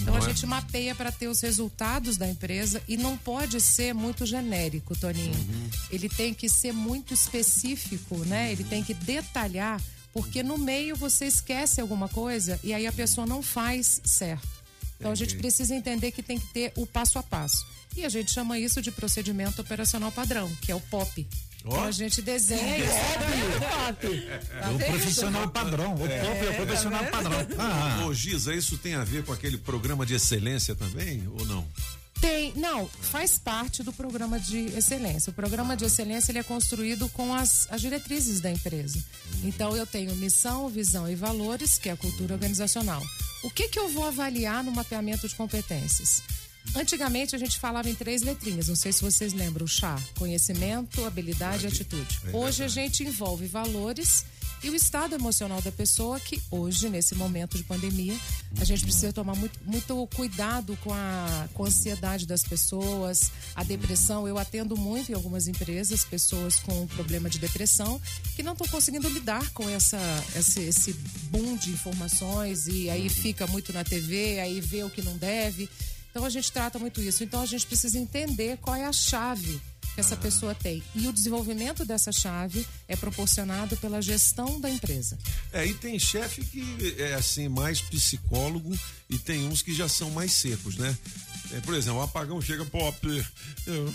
Então 0.00 0.14
Não 0.14 0.22
a 0.22 0.24
é? 0.24 0.28
gente 0.28 0.46
mapeia 0.46 0.94
para 0.94 1.12
ter 1.12 1.28
os 1.28 1.40
resultados 1.40 2.16
da 2.16 2.26
empresa 2.26 2.82
e 2.88 2.96
não 2.96 3.16
pode 3.16 3.60
ser 3.60 3.92
muito 3.92 4.24
genérico, 4.24 4.96
Toninho. 4.98 5.34
Ele 5.90 6.08
tem 6.08 6.32
que 6.32 6.48
ser 6.48 6.72
muito 6.72 7.12
específico, 7.12 8.16
né? 8.24 8.50
Ele 8.52 8.64
tem 8.64 8.82
que 8.82 8.94
detalhar, 8.94 9.80
porque 10.12 10.42
no 10.42 10.56
meio 10.56 10.96
você 10.96 11.26
esquece 11.26 11.80
alguma 11.80 12.08
coisa 12.08 12.58
e 12.64 12.72
aí 12.72 12.86
a 12.86 12.92
pessoa 12.92 13.26
não 13.26 13.42
faz 13.42 14.00
certo. 14.02 14.61
Então 15.02 15.10
a 15.10 15.16
gente 15.16 15.34
precisa 15.34 15.74
entender 15.74 16.12
que 16.12 16.22
tem 16.22 16.38
que 16.38 16.46
ter 16.46 16.72
o 16.76 16.86
passo 16.86 17.18
a 17.18 17.24
passo. 17.24 17.66
E 17.96 18.04
a 18.04 18.08
gente 18.08 18.30
chama 18.30 18.56
isso 18.56 18.80
de 18.80 18.92
procedimento 18.92 19.60
operacional 19.60 20.12
padrão, 20.12 20.48
que 20.62 20.70
é 20.70 20.76
o 20.76 20.80
POP. 20.80 21.26
Então 21.64 21.82
a 21.82 21.90
gente 21.90 22.22
desenha 22.22 22.78
isso. 22.78 22.94
Tá 23.58 24.70
o 24.70 24.78
profissional 24.78 25.48
padrão. 25.48 25.94
O 25.94 25.98
povo 25.98 26.06
é 26.06 26.50
o 26.50 26.54
profissional 26.54 27.04
padrão. 27.06 27.32
Ah, 27.58 28.04
Ô, 28.06 28.14
Giza, 28.14 28.54
isso 28.54 28.78
tem 28.78 28.94
a 28.94 29.02
ver 29.02 29.24
com 29.24 29.32
aquele 29.32 29.58
programa 29.58 30.06
de 30.06 30.14
excelência 30.14 30.76
também, 30.76 31.26
ou 31.36 31.44
não? 31.46 31.66
Tem, 32.20 32.52
não, 32.54 32.86
faz 32.86 33.36
parte 33.36 33.82
do 33.82 33.92
programa 33.92 34.38
de 34.38 34.66
excelência. 34.76 35.30
O 35.30 35.34
programa 35.34 35.76
de 35.76 35.84
excelência 35.84 36.30
ele 36.30 36.38
é 36.38 36.44
construído 36.44 37.08
com 37.08 37.34
as, 37.34 37.66
as 37.72 37.80
diretrizes 37.80 38.38
da 38.40 38.52
empresa. 38.52 39.02
Então 39.42 39.76
eu 39.76 39.84
tenho 39.84 40.14
missão, 40.14 40.68
visão 40.68 41.10
e 41.10 41.16
valores, 41.16 41.76
que 41.76 41.88
é 41.88 41.92
a 41.92 41.96
cultura 41.96 42.34
organizacional. 42.34 43.02
O 43.42 43.50
que 43.50 43.68
que 43.68 43.78
eu 43.78 43.88
vou 43.88 44.06
avaliar 44.06 44.62
no 44.62 44.70
mapeamento 44.70 45.28
de 45.28 45.34
competências? 45.34 46.22
Antigamente 46.74 47.36
a 47.36 47.38
gente 47.38 47.58
falava 47.58 47.88
em 47.88 47.94
três 47.94 48.22
letrinhas, 48.22 48.68
não 48.68 48.76
sei 48.76 48.92
se 48.92 49.02
vocês 49.02 49.32
lembram, 49.32 49.64
o 49.64 49.68
chá, 49.68 50.00
conhecimento, 50.18 51.04
habilidade 51.04 51.64
e 51.64 51.68
atitude. 51.68 52.20
Hoje 52.32 52.64
a 52.64 52.68
gente 52.68 53.02
envolve 53.02 53.46
valores 53.46 54.24
e 54.62 54.70
o 54.70 54.76
estado 54.76 55.16
emocional 55.16 55.60
da 55.60 55.72
pessoa, 55.72 56.20
que 56.20 56.40
hoje, 56.48 56.88
nesse 56.88 57.16
momento 57.16 57.56
de 57.56 57.64
pandemia, 57.64 58.16
a 58.60 58.64
gente 58.64 58.84
precisa 58.84 59.12
tomar 59.12 59.34
muito, 59.34 59.58
muito 59.64 60.08
cuidado 60.14 60.78
com 60.84 60.94
a, 60.94 61.48
com 61.52 61.64
a 61.64 61.66
ansiedade 61.66 62.26
das 62.26 62.44
pessoas, 62.44 63.32
a 63.56 63.64
depressão. 63.64 64.28
Eu 64.28 64.38
atendo 64.38 64.76
muito 64.76 65.10
em 65.10 65.16
algumas 65.16 65.48
empresas 65.48 66.04
pessoas 66.04 66.60
com 66.60 66.86
problema 66.86 67.28
de 67.28 67.40
depressão 67.40 68.00
que 68.36 68.42
não 68.44 68.52
estão 68.52 68.68
conseguindo 68.68 69.08
lidar 69.08 69.50
com 69.50 69.68
essa, 69.68 69.98
esse, 70.36 70.60
esse 70.60 70.92
boom 71.32 71.56
de 71.56 71.70
informações 71.70 72.68
e 72.68 72.88
aí 72.88 73.08
fica 73.08 73.48
muito 73.48 73.72
na 73.72 73.82
TV, 73.82 74.38
aí 74.38 74.60
vê 74.60 74.84
o 74.84 74.90
que 74.90 75.02
não 75.02 75.16
deve. 75.16 75.68
Então 76.12 76.24
a 76.26 76.30
gente 76.30 76.52
trata 76.52 76.78
muito 76.78 77.00
isso. 77.00 77.24
Então 77.24 77.40
a 77.40 77.46
gente 77.46 77.66
precisa 77.66 77.98
entender 77.98 78.58
qual 78.58 78.76
é 78.76 78.84
a 78.84 78.92
chave 78.92 79.60
que 79.94 80.00
essa 80.00 80.16
pessoa 80.16 80.54
tem. 80.54 80.82
E 80.94 81.08
o 81.08 81.12
desenvolvimento 81.12 81.84
dessa 81.84 82.12
chave 82.12 82.66
é 82.86 82.94
proporcionado 82.94 83.76
pela 83.78 84.00
gestão 84.00 84.60
da 84.60 84.70
empresa. 84.70 85.18
É, 85.52 85.66
e 85.66 85.74
tem 85.74 85.98
chefe 85.98 86.44
que 86.44 86.96
é 86.98 87.14
assim, 87.14 87.48
mais 87.48 87.80
psicólogo 87.80 88.78
e 89.08 89.18
tem 89.18 89.46
uns 89.46 89.62
que 89.62 89.74
já 89.74 89.88
são 89.88 90.10
mais 90.10 90.32
secos, 90.32 90.76
né? 90.76 90.96
É, 91.52 91.60
por 91.60 91.74
exemplo, 91.74 92.00
o 92.00 92.02
apagão 92.02 92.40
chega, 92.40 92.64
pop, 92.64 93.24
eu, 93.66 93.94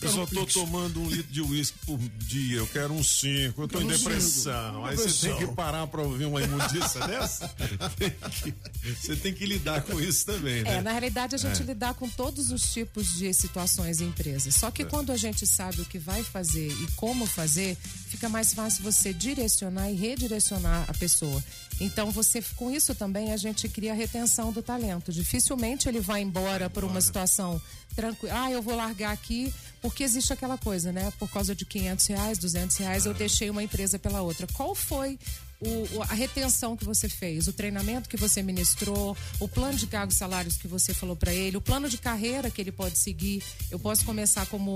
eu 0.00 0.08
só 0.10 0.26
tô 0.26 0.44
tomando 0.46 1.00
um 1.00 1.08
litro 1.08 1.32
de 1.32 1.40
uísque 1.40 1.78
por 1.86 1.98
dia, 1.98 2.56
eu 2.58 2.66
quero 2.66 2.92
um 2.92 3.02
cinco, 3.02 3.62
eu 3.62 3.68
tô 3.68 3.80
em 3.80 3.86
depressão. 3.86 4.84
Aí 4.84 4.96
você 4.96 5.28
tem 5.28 5.38
que 5.38 5.46
parar 5.54 5.86
pra 5.86 6.02
ouvir 6.02 6.24
uma 6.26 6.42
imundícia 6.42 7.00
dessa? 7.06 7.48
Tem 7.96 8.10
que- 8.10 8.54
Você 9.00 9.16
tem 9.16 9.32
que 9.32 9.46
lidar 9.46 9.82
com 9.82 10.00
isso 10.00 10.26
também, 10.26 10.62
né? 10.62 10.76
É, 10.76 10.82
na 10.82 10.92
realidade 10.92 11.34
a 11.34 11.38
gente 11.38 11.62
É. 11.62 11.64
lidar 11.64 11.94
com 11.94 12.08
todos 12.08 12.50
os 12.50 12.72
tipos 12.72 13.14
de 13.14 13.32
situações 13.32 14.00
em 14.00 14.06
empresas. 14.08 14.54
Só 14.54 14.70
que 14.70 14.82
É. 14.82 14.84
quando 14.84 15.10
a 15.12 15.16
gente 15.16 15.46
sabe 15.46 15.80
o 15.80 15.84
que 15.84 15.98
vai 15.98 16.22
fazer 16.22 16.68
e 16.70 16.86
como 16.96 17.26
fazer, 17.26 17.76
fica 18.08 18.28
mais 18.28 18.52
fácil 18.54 18.82
você 18.82 19.12
direcionar 19.12 19.90
e 19.90 19.94
redirecionar 19.94 20.84
a 20.88 20.94
pessoa. 20.94 21.42
Então 21.80 22.10
você 22.10 22.42
com 22.56 22.70
isso 22.70 22.94
também 22.94 23.32
a 23.32 23.36
gente 23.36 23.68
cria 23.68 23.92
a 23.92 23.94
retenção 23.94 24.50
do 24.52 24.62
talento. 24.62 25.12
Dificilmente 25.12 25.88
ele 25.88 26.00
vai 26.00 26.22
embora 26.22 26.70
por 26.70 26.84
uma 26.84 27.00
situação 27.00 27.60
tranquila. 27.94 28.44
Ah, 28.44 28.50
eu 28.50 28.62
vou 28.62 28.74
largar 28.74 29.12
aqui 29.12 29.52
porque 29.86 30.02
existe 30.02 30.32
aquela 30.32 30.58
coisa, 30.58 30.90
né? 30.90 31.12
Por 31.16 31.30
causa 31.30 31.54
de 31.54 31.64
500 31.64 32.06
reais, 32.08 32.38
200 32.38 32.76
reais, 32.78 33.06
eu 33.06 33.14
deixei 33.14 33.48
uma 33.50 33.62
empresa 33.62 34.00
pela 34.00 34.20
outra. 34.20 34.44
Qual 34.52 34.74
foi 34.74 35.16
o- 35.60 36.02
a 36.02 36.14
retenção 36.14 36.76
que 36.76 36.84
você 36.84 37.08
fez, 37.08 37.46
o 37.46 37.52
treinamento 37.52 38.08
que 38.08 38.16
você 38.16 38.42
ministrou, 38.42 39.16
o 39.40 39.48
plano 39.48 39.76
de 39.78 39.86
cargos 39.86 40.14
e 40.14 40.18
salários 40.18 40.56
que 40.56 40.68
você 40.68 40.92
falou 40.92 41.16
para 41.16 41.32
ele, 41.32 41.56
o 41.56 41.60
plano 41.60 41.88
de 41.88 41.96
carreira 41.98 42.50
que 42.50 42.60
ele 42.60 42.72
pode 42.72 42.98
seguir. 42.98 43.42
Eu 43.70 43.78
posso 43.78 44.04
começar 44.04 44.46
como 44.46 44.74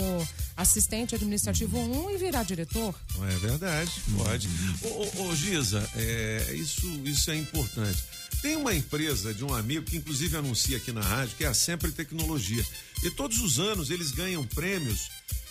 assistente 0.57 1.15
administrativo 1.15 1.79
1 1.79 2.11
e 2.11 2.17
virar 2.17 2.43
diretor? 2.45 2.95
É 3.31 3.37
verdade, 3.39 3.91
pode. 4.17 4.49
Ô, 4.83 5.25
ô, 5.25 5.37
Giza, 5.37 5.89
é, 5.97 6.55
isso, 6.55 6.87
isso 7.05 7.31
é 7.31 7.37
importante. 7.37 8.03
Tem 8.41 8.57
uma 8.57 8.75
empresa 8.75 9.35
de 9.35 9.45
um 9.45 9.53
amigo 9.55 9.85
que 9.85 9.97
inclusive 9.99 10.37
anuncia 10.37 10.77
aqui 10.79 10.93
na 10.93 11.03
rádio, 11.03 11.37
que 11.37 11.45
é 11.45 11.49
a 11.49 11.55
Sempre 11.55 11.93
Tecnologia. 11.93 12.65
E 13.03 13.11
todos 13.11 13.39
os 13.41 13.59
anos 13.59 13.91
eles 13.91 14.13
ganham 14.13 14.45
prêmios 14.47 15.11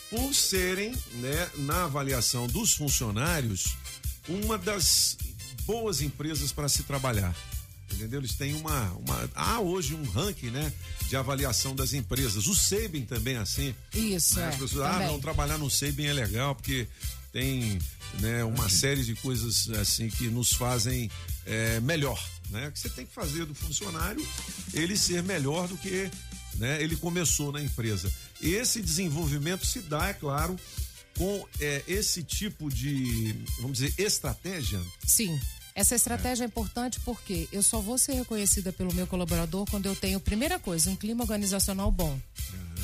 por 0.10 0.34
serem, 0.34 0.92
né, 1.22 1.50
na 1.58 1.84
avaliação 1.84 2.48
dos 2.48 2.74
funcionários, 2.74 3.76
uma 4.28 4.58
das 4.58 5.18
boas 5.66 6.02
empresas 6.02 6.52
para 6.52 6.68
se 6.68 6.84
trabalhar. 6.84 7.36
Entendeu? 7.92 8.20
Eles 8.20 8.36
têm 8.36 8.54
uma, 8.54 8.92
uma. 8.94 9.30
Há 9.34 9.60
hoje 9.60 9.96
um 9.96 10.04
ranking, 10.04 10.52
né? 10.52 10.72
De 11.08 11.16
avaliação 11.16 11.76
das 11.76 11.94
empresas. 11.94 12.48
O 12.48 12.56
Sabin 12.56 13.04
também 13.04 13.36
é 13.36 13.40
assim. 13.40 13.76
Isso, 13.94 14.36
né? 14.36 14.46
é. 14.46 14.48
As 14.50 14.56
pessoas, 14.56 14.86
ah, 14.86 14.94
também. 14.94 15.08
não, 15.08 15.20
trabalhar 15.20 15.58
no 15.58 15.70
Sabin 15.70 16.06
é 16.06 16.14
legal, 16.14 16.56
porque 16.56 16.88
tem 17.32 17.80
né, 18.20 18.44
uma 18.44 18.70
série 18.70 19.04
de 19.04 19.16
coisas 19.16 19.70
assim 19.72 20.10
que 20.10 20.28
nos 20.28 20.54
fazem 20.54 21.10
é, 21.46 21.80
melhor. 21.80 22.24
Né? 22.50 22.72
Que 22.72 22.80
você 22.80 22.90
tem 22.90 23.06
que 23.06 23.14
fazer 23.14 23.46
do 23.46 23.54
funcionário 23.54 24.26
ele 24.74 24.98
ser 24.98 25.22
melhor 25.22 25.68
do 25.68 25.78
que 25.78 26.10
né, 26.56 26.82
ele 26.82 26.96
começou 26.96 27.52
na 27.52 27.62
empresa. 27.62 28.12
Esse 28.42 28.82
desenvolvimento 28.82 29.66
se 29.66 29.80
dá, 29.82 30.10
é 30.10 30.14
claro, 30.14 30.58
com 31.20 31.46
é, 31.60 31.84
esse 31.86 32.24
tipo 32.24 32.70
de, 32.70 33.36
vamos 33.60 33.80
dizer, 33.80 33.94
estratégia. 33.98 34.80
Sim. 35.06 35.38
Essa 35.76 35.94
estratégia 35.96 36.46
é. 36.46 36.48
importante 36.48 36.98
porque 37.02 37.48
eu 37.52 37.62
só 37.62 37.82
vou 37.82 37.98
ser 37.98 38.14
reconhecida 38.14 38.72
pelo 38.72 38.94
meu 38.94 39.06
colaborador 39.06 39.66
quando 39.70 39.86
eu 39.86 39.96
tenho, 39.96 40.18
primeira 40.22 40.58
coisa, 40.58 40.90
um 40.90 40.96
clima 40.96 41.24
organizacional 41.24 41.92
bom. 41.92 42.18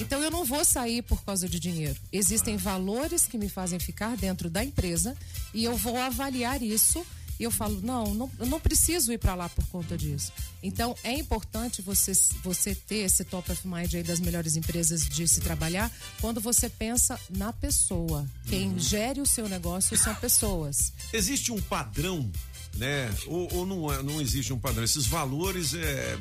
Então 0.02 0.22
eu 0.22 0.30
não 0.30 0.44
vou 0.44 0.66
sair 0.66 1.02
por 1.02 1.24
causa 1.24 1.48
de 1.48 1.62
dinheiro. 1.62 1.98
Existem 2.12 2.58
valores 2.58 3.26
que 3.26 3.38
me 3.38 3.48
fazem 3.48 3.80
ficar 3.80 4.18
dentro 4.18 4.50
da 4.50 4.64
empresa 4.64 5.16
e 5.54 5.64
eu 5.64 5.78
vou 5.78 5.98
avaliar 5.98 6.62
isso 6.62 7.06
e 7.40 7.44
eu 7.44 7.52
falo, 7.52 7.80
não, 7.82 8.14
não 8.14 8.32
eu 8.40 8.46
não 8.46 8.60
preciso 8.60 9.12
ir 9.12 9.18
para 9.18 9.36
lá 9.36 9.50
por 9.50 9.66
conta 9.68 9.98
disso. 9.98 10.32
Então 10.64 10.96
é 11.04 11.14
importante 11.14 11.82
você, 11.82 12.14
você 12.44 12.74
ter 12.76 12.98
esse 13.06 13.24
top 13.26 13.52
of 13.52 13.68
mind 13.68 13.94
aí 13.94 14.04
das 14.04 14.20
melhores 14.20 14.56
empresas 14.56 15.08
de 15.08 15.28
se 15.28 15.42
trabalhar 15.42 15.92
quando 16.22 16.40
você 16.42 16.70
pensa 16.70 17.20
na 17.30 17.52
pessoa. 17.54 18.26
Quem 18.48 18.78
gere 18.80 19.22
o 19.22 19.26
seu 19.26 19.48
negócio 19.50 19.98
são 19.98 20.14
pessoas. 20.16 20.94
Existe 21.14 21.52
um 21.52 21.62
padrão, 21.62 22.32
né? 22.76 23.14
Ou, 23.28 23.54
ou 23.54 23.66
não, 23.66 23.94
é- 23.94 24.02
não 24.04 24.22
existe 24.22 24.54
um 24.54 24.60
padrão? 24.60 24.84
Esses 24.84 25.06
valores 25.06 25.74
é. 25.74 26.18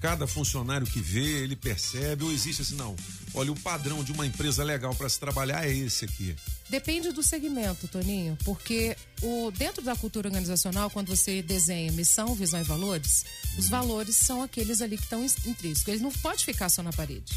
Cada 0.00 0.26
funcionário 0.26 0.86
que 0.86 1.00
vê, 1.00 1.42
ele 1.42 1.56
percebe, 1.56 2.24
ou 2.24 2.30
existe 2.30 2.60
assim, 2.60 2.74
não. 2.76 2.94
Olha, 3.32 3.50
o 3.50 3.58
padrão 3.58 4.04
de 4.04 4.12
uma 4.12 4.26
empresa 4.26 4.62
legal 4.62 4.94
para 4.94 5.08
se 5.08 5.18
trabalhar 5.18 5.66
é 5.66 5.74
esse 5.74 6.04
aqui. 6.04 6.36
Depende 6.68 7.12
do 7.12 7.22
segmento, 7.22 7.86
Toninho, 7.86 8.38
porque 8.44 8.96
o, 9.22 9.50
dentro 9.50 9.82
da 9.82 9.94
cultura 9.94 10.28
organizacional, 10.28 10.90
quando 10.90 11.14
você 11.14 11.42
desenha 11.42 11.92
missão, 11.92 12.34
visão 12.34 12.60
e 12.60 12.64
valores, 12.64 13.24
os 13.58 13.68
valores 13.68 14.16
são 14.16 14.42
aqueles 14.42 14.80
ali 14.80 14.96
que 14.96 15.04
estão 15.04 15.24
intrínsecos. 15.24 15.88
Ele 15.88 16.02
não 16.02 16.10
pode 16.10 16.44
ficar 16.44 16.68
só 16.68 16.82
na 16.82 16.92
parede. 16.92 17.34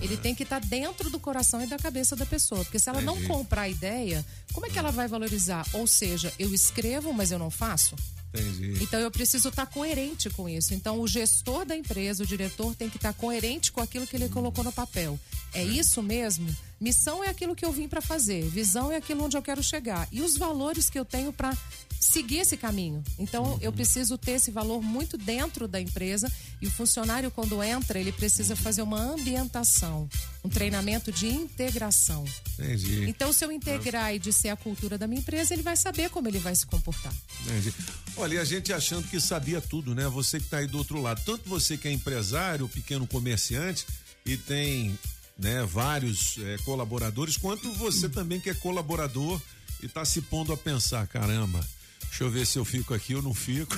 Ele 0.00 0.16
tem 0.16 0.34
que 0.34 0.42
estar 0.42 0.60
dentro 0.60 1.10
do 1.10 1.18
coração 1.18 1.62
e 1.62 1.66
da 1.66 1.78
cabeça 1.78 2.16
da 2.16 2.26
pessoa. 2.26 2.64
Porque 2.64 2.78
se 2.78 2.88
ela 2.88 3.00
não 3.00 3.14
Entendi. 3.14 3.28
comprar 3.28 3.62
a 3.62 3.68
ideia, 3.68 4.24
como 4.52 4.66
é 4.66 4.70
que 4.70 4.78
ela 4.78 4.90
vai 4.90 5.08
valorizar? 5.08 5.66
Ou 5.72 5.86
seja, 5.86 6.32
eu 6.38 6.52
escrevo, 6.54 7.12
mas 7.12 7.30
eu 7.30 7.38
não 7.38 7.50
faço? 7.50 7.96
Entendi. 8.32 8.82
Então 8.82 9.00
eu 9.00 9.10
preciso 9.10 9.48
estar 9.48 9.66
coerente 9.66 10.30
com 10.30 10.48
isso. 10.48 10.72
Então 10.72 11.00
o 11.00 11.08
gestor 11.08 11.64
da 11.64 11.76
empresa, 11.76 12.22
o 12.22 12.26
diretor, 12.26 12.74
tem 12.74 12.88
que 12.88 12.96
estar 12.96 13.12
coerente 13.12 13.72
com 13.72 13.80
aquilo 13.80 14.06
que 14.06 14.16
ele 14.16 14.28
colocou 14.28 14.62
no 14.62 14.72
papel. 14.72 15.18
É 15.52 15.64
isso 15.64 16.02
mesmo? 16.02 16.54
Missão 16.80 17.22
é 17.22 17.28
aquilo 17.28 17.54
que 17.54 17.64
eu 17.64 17.72
vim 17.72 17.88
para 17.88 18.00
fazer, 18.00 18.48
visão 18.48 18.90
é 18.90 18.96
aquilo 18.96 19.24
onde 19.24 19.36
eu 19.36 19.42
quero 19.42 19.62
chegar 19.62 20.08
e 20.10 20.22
os 20.22 20.38
valores 20.38 20.88
que 20.88 20.98
eu 20.98 21.04
tenho 21.04 21.32
para 21.32 21.54
seguir 22.00 22.38
esse 22.38 22.56
caminho. 22.56 23.02
Então 23.18 23.58
eu 23.60 23.70
preciso 23.70 24.16
ter 24.16 24.32
esse 24.32 24.50
valor 24.50 24.82
muito 24.82 25.18
dentro 25.18 25.68
da 25.68 25.78
empresa 25.78 26.32
e 26.60 26.66
o 26.66 26.70
funcionário 26.70 27.30
quando 27.30 27.62
entra, 27.62 28.00
ele 28.00 28.10
precisa 28.10 28.56
fazer 28.56 28.80
uma 28.80 28.98
ambientação, 28.98 30.08
um 30.42 30.48
treinamento 30.48 31.12
de 31.12 31.28
integração. 31.28 32.24
Entendi. 32.58 33.04
Então 33.08 33.32
se 33.32 33.44
eu 33.44 33.52
integrar 33.52 34.14
e 34.14 34.18
disser 34.18 34.50
a 34.50 34.56
cultura 34.56 34.96
da 34.96 35.06
minha 35.06 35.20
empresa, 35.20 35.52
ele 35.52 35.62
vai 35.62 35.76
saber 35.76 36.08
como 36.08 36.26
ele 36.26 36.38
vai 36.38 36.56
se 36.56 36.66
comportar. 36.66 37.12
Entendi. 37.42 37.72
Olha, 38.16 38.36
e 38.36 38.38
a 38.38 38.44
gente 38.44 38.72
achando 38.72 39.06
que 39.06 39.20
sabia 39.20 39.60
tudo, 39.60 39.94
né? 39.94 40.08
Você 40.08 40.38
que 40.38 40.46
está 40.46 40.58
aí 40.58 40.66
do 40.66 40.78
outro 40.78 41.00
lado, 41.00 41.20
tanto 41.24 41.48
você 41.48 41.76
que 41.76 41.86
é 41.86 41.92
empresário, 41.92 42.68
pequeno 42.68 43.06
comerciante, 43.06 43.86
e 44.24 44.36
tem 44.36 44.98
né, 45.38 45.64
vários 45.64 46.36
é, 46.38 46.58
colaboradores, 46.64 47.36
quanto 47.36 47.72
você 47.72 48.08
também 48.08 48.40
que 48.40 48.50
é 48.50 48.54
colaborador 48.54 49.40
e 49.82 49.86
está 49.86 50.04
se 50.04 50.20
pondo 50.20 50.52
a 50.52 50.56
pensar, 50.56 51.06
caramba, 51.06 51.66
Deixa 52.10 52.24
eu 52.24 52.30
ver 52.30 52.44
se 52.44 52.58
eu 52.58 52.64
fico 52.64 52.92
aqui 52.92 53.14
ou 53.14 53.22
não 53.22 53.32
fico. 53.32 53.74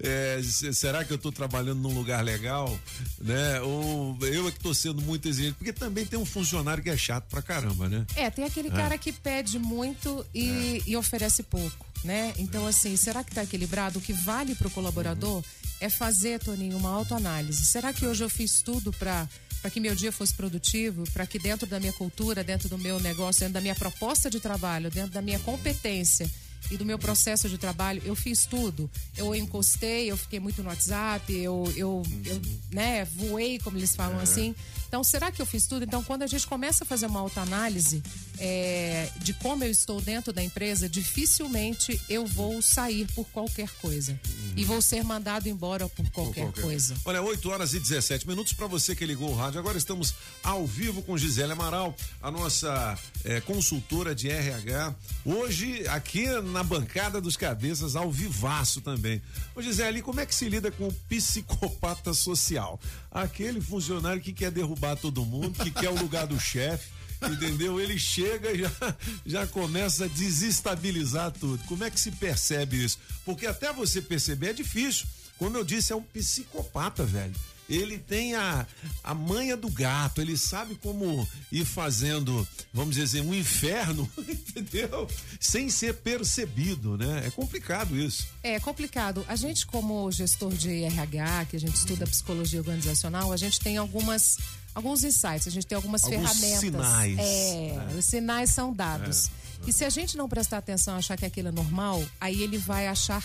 É. 0.00 0.38
é, 0.40 0.42
será 0.72 1.04
que 1.04 1.12
eu 1.12 1.16
estou 1.16 1.30
trabalhando 1.30 1.78
num 1.80 1.94
lugar 1.94 2.24
legal? 2.24 2.76
Né? 3.20 3.60
Ou 3.60 4.16
eu 4.22 4.48
é 4.48 4.50
que 4.50 4.56
estou 4.56 4.74
sendo 4.74 5.02
muito 5.02 5.28
exigente? 5.28 5.54
Porque 5.54 5.72
também 5.72 6.06
tem 6.06 6.18
um 6.18 6.24
funcionário 6.24 6.82
que 6.82 6.88
é 6.88 6.96
chato 6.96 7.28
pra 7.28 7.42
caramba, 7.42 7.88
né? 7.88 8.06
É, 8.16 8.30
tem 8.30 8.44
aquele 8.44 8.68
é. 8.68 8.72
cara 8.72 8.96
que 8.96 9.12
pede 9.12 9.58
muito 9.58 10.26
e, 10.34 10.82
é. 10.86 10.90
e, 10.90 10.96
oferece 10.96 11.42
pouco, 11.42 11.86
né? 12.02 12.32
Então, 12.38 12.66
assim, 12.66 12.96
será 12.96 13.22
que 13.22 13.30
está 13.30 13.44
equilibrado? 13.44 13.98
O 13.98 14.02
que 14.02 14.14
vale 14.14 14.54
para 14.54 14.66
o 14.66 14.70
colaborador 14.70 15.36
uhum. 15.36 15.42
é 15.80 15.90
fazer, 15.90 16.40
Toninho, 16.40 16.78
uma 16.78 16.90
autoanálise. 16.90 17.66
Será 17.66 17.92
que 17.92 18.06
hoje 18.06 18.24
eu 18.24 18.30
fiz 18.30 18.62
tudo 18.62 18.92
para 18.92 19.28
para 19.60 19.70
que 19.70 19.80
meu 19.80 19.94
dia 19.94 20.12
fosse 20.12 20.34
produtivo, 20.34 21.04
para 21.10 21.26
que 21.26 21.38
dentro 21.38 21.66
da 21.66 21.80
minha 21.80 21.92
cultura, 21.94 22.44
dentro 22.44 22.68
do 22.68 22.76
meu 22.76 23.00
negócio, 23.00 23.40
dentro 23.40 23.54
da 23.54 23.62
minha 23.62 23.74
proposta 23.74 24.28
de 24.28 24.38
trabalho, 24.38 24.90
dentro 24.90 25.12
da 25.12 25.22
minha 25.22 25.38
competência, 25.38 26.30
e 26.70 26.76
do 26.76 26.84
meu 26.84 26.98
processo 26.98 27.48
de 27.48 27.58
trabalho, 27.58 28.02
eu 28.04 28.14
fiz 28.14 28.46
tudo. 28.46 28.90
Eu 29.16 29.34
encostei, 29.34 30.10
eu 30.10 30.16
fiquei 30.16 30.40
muito 30.40 30.62
no 30.62 30.68
WhatsApp, 30.68 31.32
eu, 31.32 31.72
eu, 31.76 32.02
eu 32.24 32.40
né, 32.72 33.04
voei, 33.04 33.58
como 33.58 33.76
eles 33.76 33.94
falam 33.94 34.20
é. 34.20 34.22
assim. 34.22 34.54
Então, 34.88 35.02
será 35.02 35.30
que 35.30 35.42
eu 35.42 35.46
fiz 35.46 35.66
tudo? 35.66 35.84
Então, 35.84 36.02
quando 36.02 36.22
a 36.22 36.26
gente 36.26 36.46
começa 36.46 36.84
a 36.84 36.86
fazer 36.86 37.06
uma 37.06 37.20
autoanálise 37.20 38.02
é, 38.38 39.10
de 39.18 39.32
como 39.34 39.64
eu 39.64 39.70
estou 39.70 40.00
dentro 40.00 40.32
da 40.32 40.42
empresa, 40.42 40.88
dificilmente 40.88 42.00
eu 42.08 42.26
vou 42.26 42.60
sair 42.60 43.06
por 43.14 43.26
qualquer 43.28 43.68
coisa. 43.80 44.12
Uhum. 44.12 44.52
E 44.56 44.64
vou 44.64 44.80
ser 44.80 45.04
mandado 45.04 45.48
embora 45.48 45.88
por 45.88 46.08
qualquer, 46.10 46.44
por 46.46 46.52
qualquer. 46.52 46.62
coisa. 46.62 46.96
Olha, 47.04 47.22
8 47.22 47.50
horas 47.50 47.74
e 47.74 47.80
17 47.80 48.26
minutos 48.26 48.52
para 48.52 48.66
você 48.66 48.94
que 48.94 49.06
ligou 49.06 49.30
o 49.30 49.34
rádio. 49.34 49.60
Agora 49.60 49.78
estamos 49.78 50.14
ao 50.42 50.66
vivo 50.66 51.02
com 51.02 51.16
Gisele 51.16 51.52
Amaral, 51.52 51.94
a 52.22 52.30
nossa 52.30 52.98
é, 53.24 53.40
consultora 53.40 54.14
de 54.14 54.28
RH. 54.28 54.94
Hoje, 55.24 55.86
aqui 55.88 56.26
na 56.42 56.62
bancada 56.62 57.20
dos 57.20 57.36
cabeças, 57.36 57.96
ao 57.96 58.10
vivaço 58.10 58.80
também. 58.80 59.22
Ô 59.54 59.62
Gisele, 59.62 60.02
como 60.02 60.20
é 60.20 60.26
que 60.26 60.34
se 60.34 60.48
lida 60.48 60.70
com 60.70 60.88
o 60.88 60.92
psicopata 61.08 62.12
social? 62.12 62.80
Aquele 63.10 63.60
funcionário 63.60 64.20
que 64.20 64.32
quer 64.32 64.50
derrubar 64.50 64.96
todo 64.96 65.24
mundo, 65.24 65.62
que 65.62 65.70
quer 65.70 65.90
o 65.90 65.98
lugar 65.98 66.26
do 66.26 66.38
chefe, 66.38 66.88
entendeu? 67.22 67.80
Ele 67.80 67.98
chega 67.98 68.52
e 68.52 68.60
já, 68.60 68.96
já 69.26 69.46
começa 69.46 70.04
a 70.04 70.08
desestabilizar 70.08 71.32
tudo. 71.32 71.62
Como 71.66 71.84
é 71.84 71.90
que 71.90 72.00
se 72.00 72.10
percebe 72.10 72.84
isso? 72.84 72.98
Porque 73.24 73.46
até 73.46 73.72
você 73.72 74.00
perceber 74.00 74.50
é 74.50 74.52
difícil. 74.52 75.06
Como 75.38 75.56
eu 75.56 75.64
disse, 75.64 75.92
é 75.92 75.96
um 75.96 76.02
psicopata, 76.02 77.04
velho 77.04 77.34
ele 77.68 77.98
tem 77.98 78.34
a, 78.34 78.66
a 79.02 79.14
manha 79.14 79.56
do 79.56 79.68
gato, 79.68 80.20
ele 80.20 80.36
sabe 80.36 80.74
como 80.76 81.26
ir 81.50 81.64
fazendo, 81.64 82.46
vamos 82.72 82.94
dizer, 82.94 83.22
um 83.22 83.34
inferno, 83.34 84.10
entendeu? 84.18 85.08
Sem 85.40 85.70
ser 85.70 85.94
percebido, 85.94 86.96
né? 86.96 87.24
É 87.26 87.30
complicado 87.30 87.96
isso. 87.98 88.26
É 88.42 88.60
complicado. 88.60 89.24
A 89.28 89.36
gente, 89.36 89.66
como 89.66 90.10
gestor 90.10 90.52
de 90.52 90.84
RH, 90.84 91.46
que 91.46 91.56
a 91.56 91.60
gente 91.60 91.76
estuda 91.76 92.06
psicologia 92.06 92.60
organizacional, 92.60 93.32
a 93.32 93.36
gente 93.36 93.58
tem 93.60 93.76
algumas 93.76 94.38
alguns 94.74 95.04
insights, 95.04 95.46
a 95.46 95.50
gente 95.50 95.66
tem 95.66 95.76
algumas 95.76 96.04
alguns 96.04 96.18
ferramentas. 96.18 96.60
Sinais. 96.60 97.18
É, 97.18 97.68
é, 97.68 97.94
os 97.96 98.04
sinais 98.04 98.50
são 98.50 98.72
dados. 98.72 99.26
É. 99.26 99.44
E 99.70 99.72
se 99.72 99.84
a 99.84 99.90
gente 99.90 100.16
não 100.16 100.28
prestar 100.28 100.58
atenção, 100.58 100.96
achar 100.96 101.16
que 101.16 101.24
aquilo 101.24 101.48
é 101.48 101.52
normal, 101.52 102.04
aí 102.20 102.42
ele 102.42 102.58
vai 102.58 102.86
achar 102.86 103.22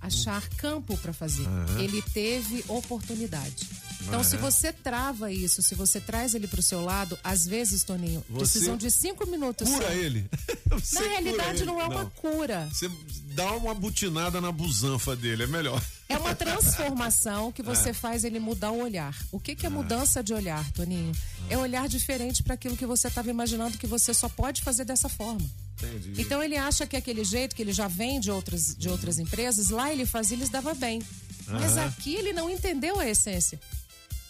achar 0.00 0.46
campo 0.50 0.96
para 0.98 1.12
fazer. 1.12 1.46
Uhum. 1.46 1.78
Ele 1.78 2.02
teve 2.02 2.64
oportunidade. 2.68 3.68
Então, 4.02 4.18
uhum. 4.18 4.24
se 4.24 4.36
você 4.36 4.72
trava 4.72 5.30
isso, 5.32 5.60
se 5.60 5.74
você 5.74 6.00
traz 6.00 6.34
ele 6.34 6.46
para 6.46 6.60
o 6.60 6.62
seu 6.62 6.82
lado, 6.82 7.18
às 7.22 7.46
vezes, 7.46 7.82
Toninho, 7.82 8.24
você 8.28 8.38
precisam 8.38 8.76
de 8.76 8.90
cinco 8.90 9.26
minutos. 9.26 9.68
Cura 9.68 9.86
só. 9.86 9.92
ele. 9.92 10.30
na 10.92 11.00
realidade, 11.00 11.64
não 11.64 11.80
é 11.80 11.88
não. 11.88 11.96
uma 11.96 12.06
cura. 12.06 12.68
Você 12.72 12.90
dá 13.34 13.52
uma 13.52 13.74
butinada 13.74 14.40
na 14.40 14.52
busanfa 14.52 15.16
dele, 15.16 15.44
é 15.44 15.46
melhor. 15.46 15.82
É 16.08 16.16
uma 16.16 16.34
transformação 16.34 17.50
que 17.52 17.62
você 17.62 17.90
é. 17.90 17.92
faz 17.92 18.24
ele 18.24 18.38
mudar 18.38 18.70
o 18.70 18.82
olhar. 18.82 19.16
O 19.32 19.40
que, 19.40 19.54
que 19.54 19.66
é 19.66 19.68
ah. 19.68 19.72
mudança 19.72 20.22
de 20.22 20.32
olhar, 20.32 20.70
Toninho? 20.72 21.12
É 21.50 21.58
olhar 21.58 21.88
diferente 21.88 22.42
para 22.42 22.54
aquilo 22.54 22.76
que 22.76 22.86
você 22.86 23.08
estava 23.08 23.28
imaginando 23.28 23.78
que 23.78 23.86
você 23.86 24.14
só 24.14 24.28
pode 24.28 24.62
fazer 24.62 24.84
dessa 24.84 25.08
forma. 25.08 25.46
Entendi. 25.82 26.20
Então 26.20 26.42
ele 26.42 26.56
acha 26.56 26.86
que 26.86 26.96
aquele 26.96 27.24
jeito 27.24 27.54
que 27.54 27.62
ele 27.62 27.72
já 27.72 27.88
vem 27.88 28.20
de 28.20 28.30
outras, 28.30 28.74
de 28.74 28.88
outras 28.88 29.18
empresas, 29.18 29.70
lá 29.70 29.92
ele 29.92 30.04
fazia, 30.04 30.36
eles 30.36 30.48
dava 30.48 30.74
bem. 30.74 31.02
Mas 31.46 31.78
aqui 31.78 32.14
ele 32.14 32.32
não 32.32 32.50
entendeu 32.50 32.98
a 32.98 33.08
essência. 33.08 33.58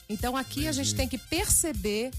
Então 0.08 0.36
aqui 0.36 0.60
Entendi. 0.60 0.68
a 0.68 0.72
gente 0.72 0.94
tem 0.94 1.08
que 1.08 1.18
perceber 1.18 2.10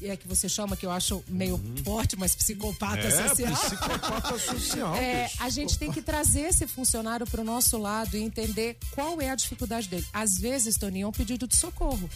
é 0.00 0.16
que 0.16 0.28
você 0.28 0.48
chama, 0.48 0.76
que 0.76 0.86
eu 0.86 0.92
acho 0.92 1.24
meio 1.26 1.56
uhum. 1.56 1.76
forte, 1.84 2.14
mas 2.16 2.34
psicopata 2.34 2.98
é, 2.98 3.28
social. 3.28 3.56
Psicopata 3.56 4.38
social. 4.38 4.94
É, 4.94 5.28
a 5.40 5.48
gente 5.50 5.76
tem 5.76 5.90
que 5.90 6.00
trazer 6.00 6.42
esse 6.42 6.66
funcionário 6.68 7.26
para 7.26 7.40
o 7.40 7.44
nosso 7.44 7.76
lado 7.78 8.16
e 8.16 8.22
entender 8.22 8.76
qual 8.92 9.20
é 9.20 9.30
a 9.30 9.34
dificuldade 9.34 9.88
dele. 9.88 10.06
Às 10.12 10.38
vezes, 10.38 10.76
Toninho, 10.76 11.06
é 11.06 11.08
um 11.08 11.12
pedido 11.12 11.48
de 11.48 11.56
socorro. 11.56 12.08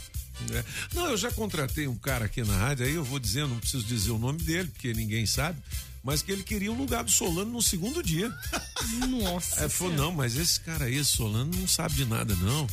É. 0.52 0.64
Não, 0.94 1.08
eu 1.08 1.16
já 1.16 1.30
contratei 1.32 1.88
um 1.88 1.96
cara 1.96 2.26
aqui 2.26 2.42
na 2.44 2.56
rádio, 2.56 2.86
aí 2.86 2.94
eu 2.94 3.04
vou 3.04 3.18
dizer, 3.18 3.46
não 3.48 3.58
preciso 3.58 3.84
dizer 3.84 4.12
o 4.12 4.18
nome 4.18 4.40
dele, 4.42 4.68
porque 4.68 4.92
ninguém 4.94 5.26
sabe 5.26 5.58
mas 6.02 6.22
que 6.22 6.32
ele 6.32 6.42
queria 6.42 6.72
o 6.72 6.74
lugar 6.74 7.04
do 7.04 7.10
Solano 7.10 7.52
no 7.52 7.62
segundo 7.62 8.02
dia. 8.02 8.32
Nossa. 9.08 9.64
É, 9.64 9.68
falou, 9.68 9.94
não, 9.94 10.12
mas 10.12 10.36
esse 10.36 10.60
cara 10.60 10.86
aí, 10.86 11.04
Solano, 11.04 11.50
não 11.56 11.68
sabe 11.68 11.94
de 11.94 12.04
nada, 12.04 12.34
não. 12.36 12.66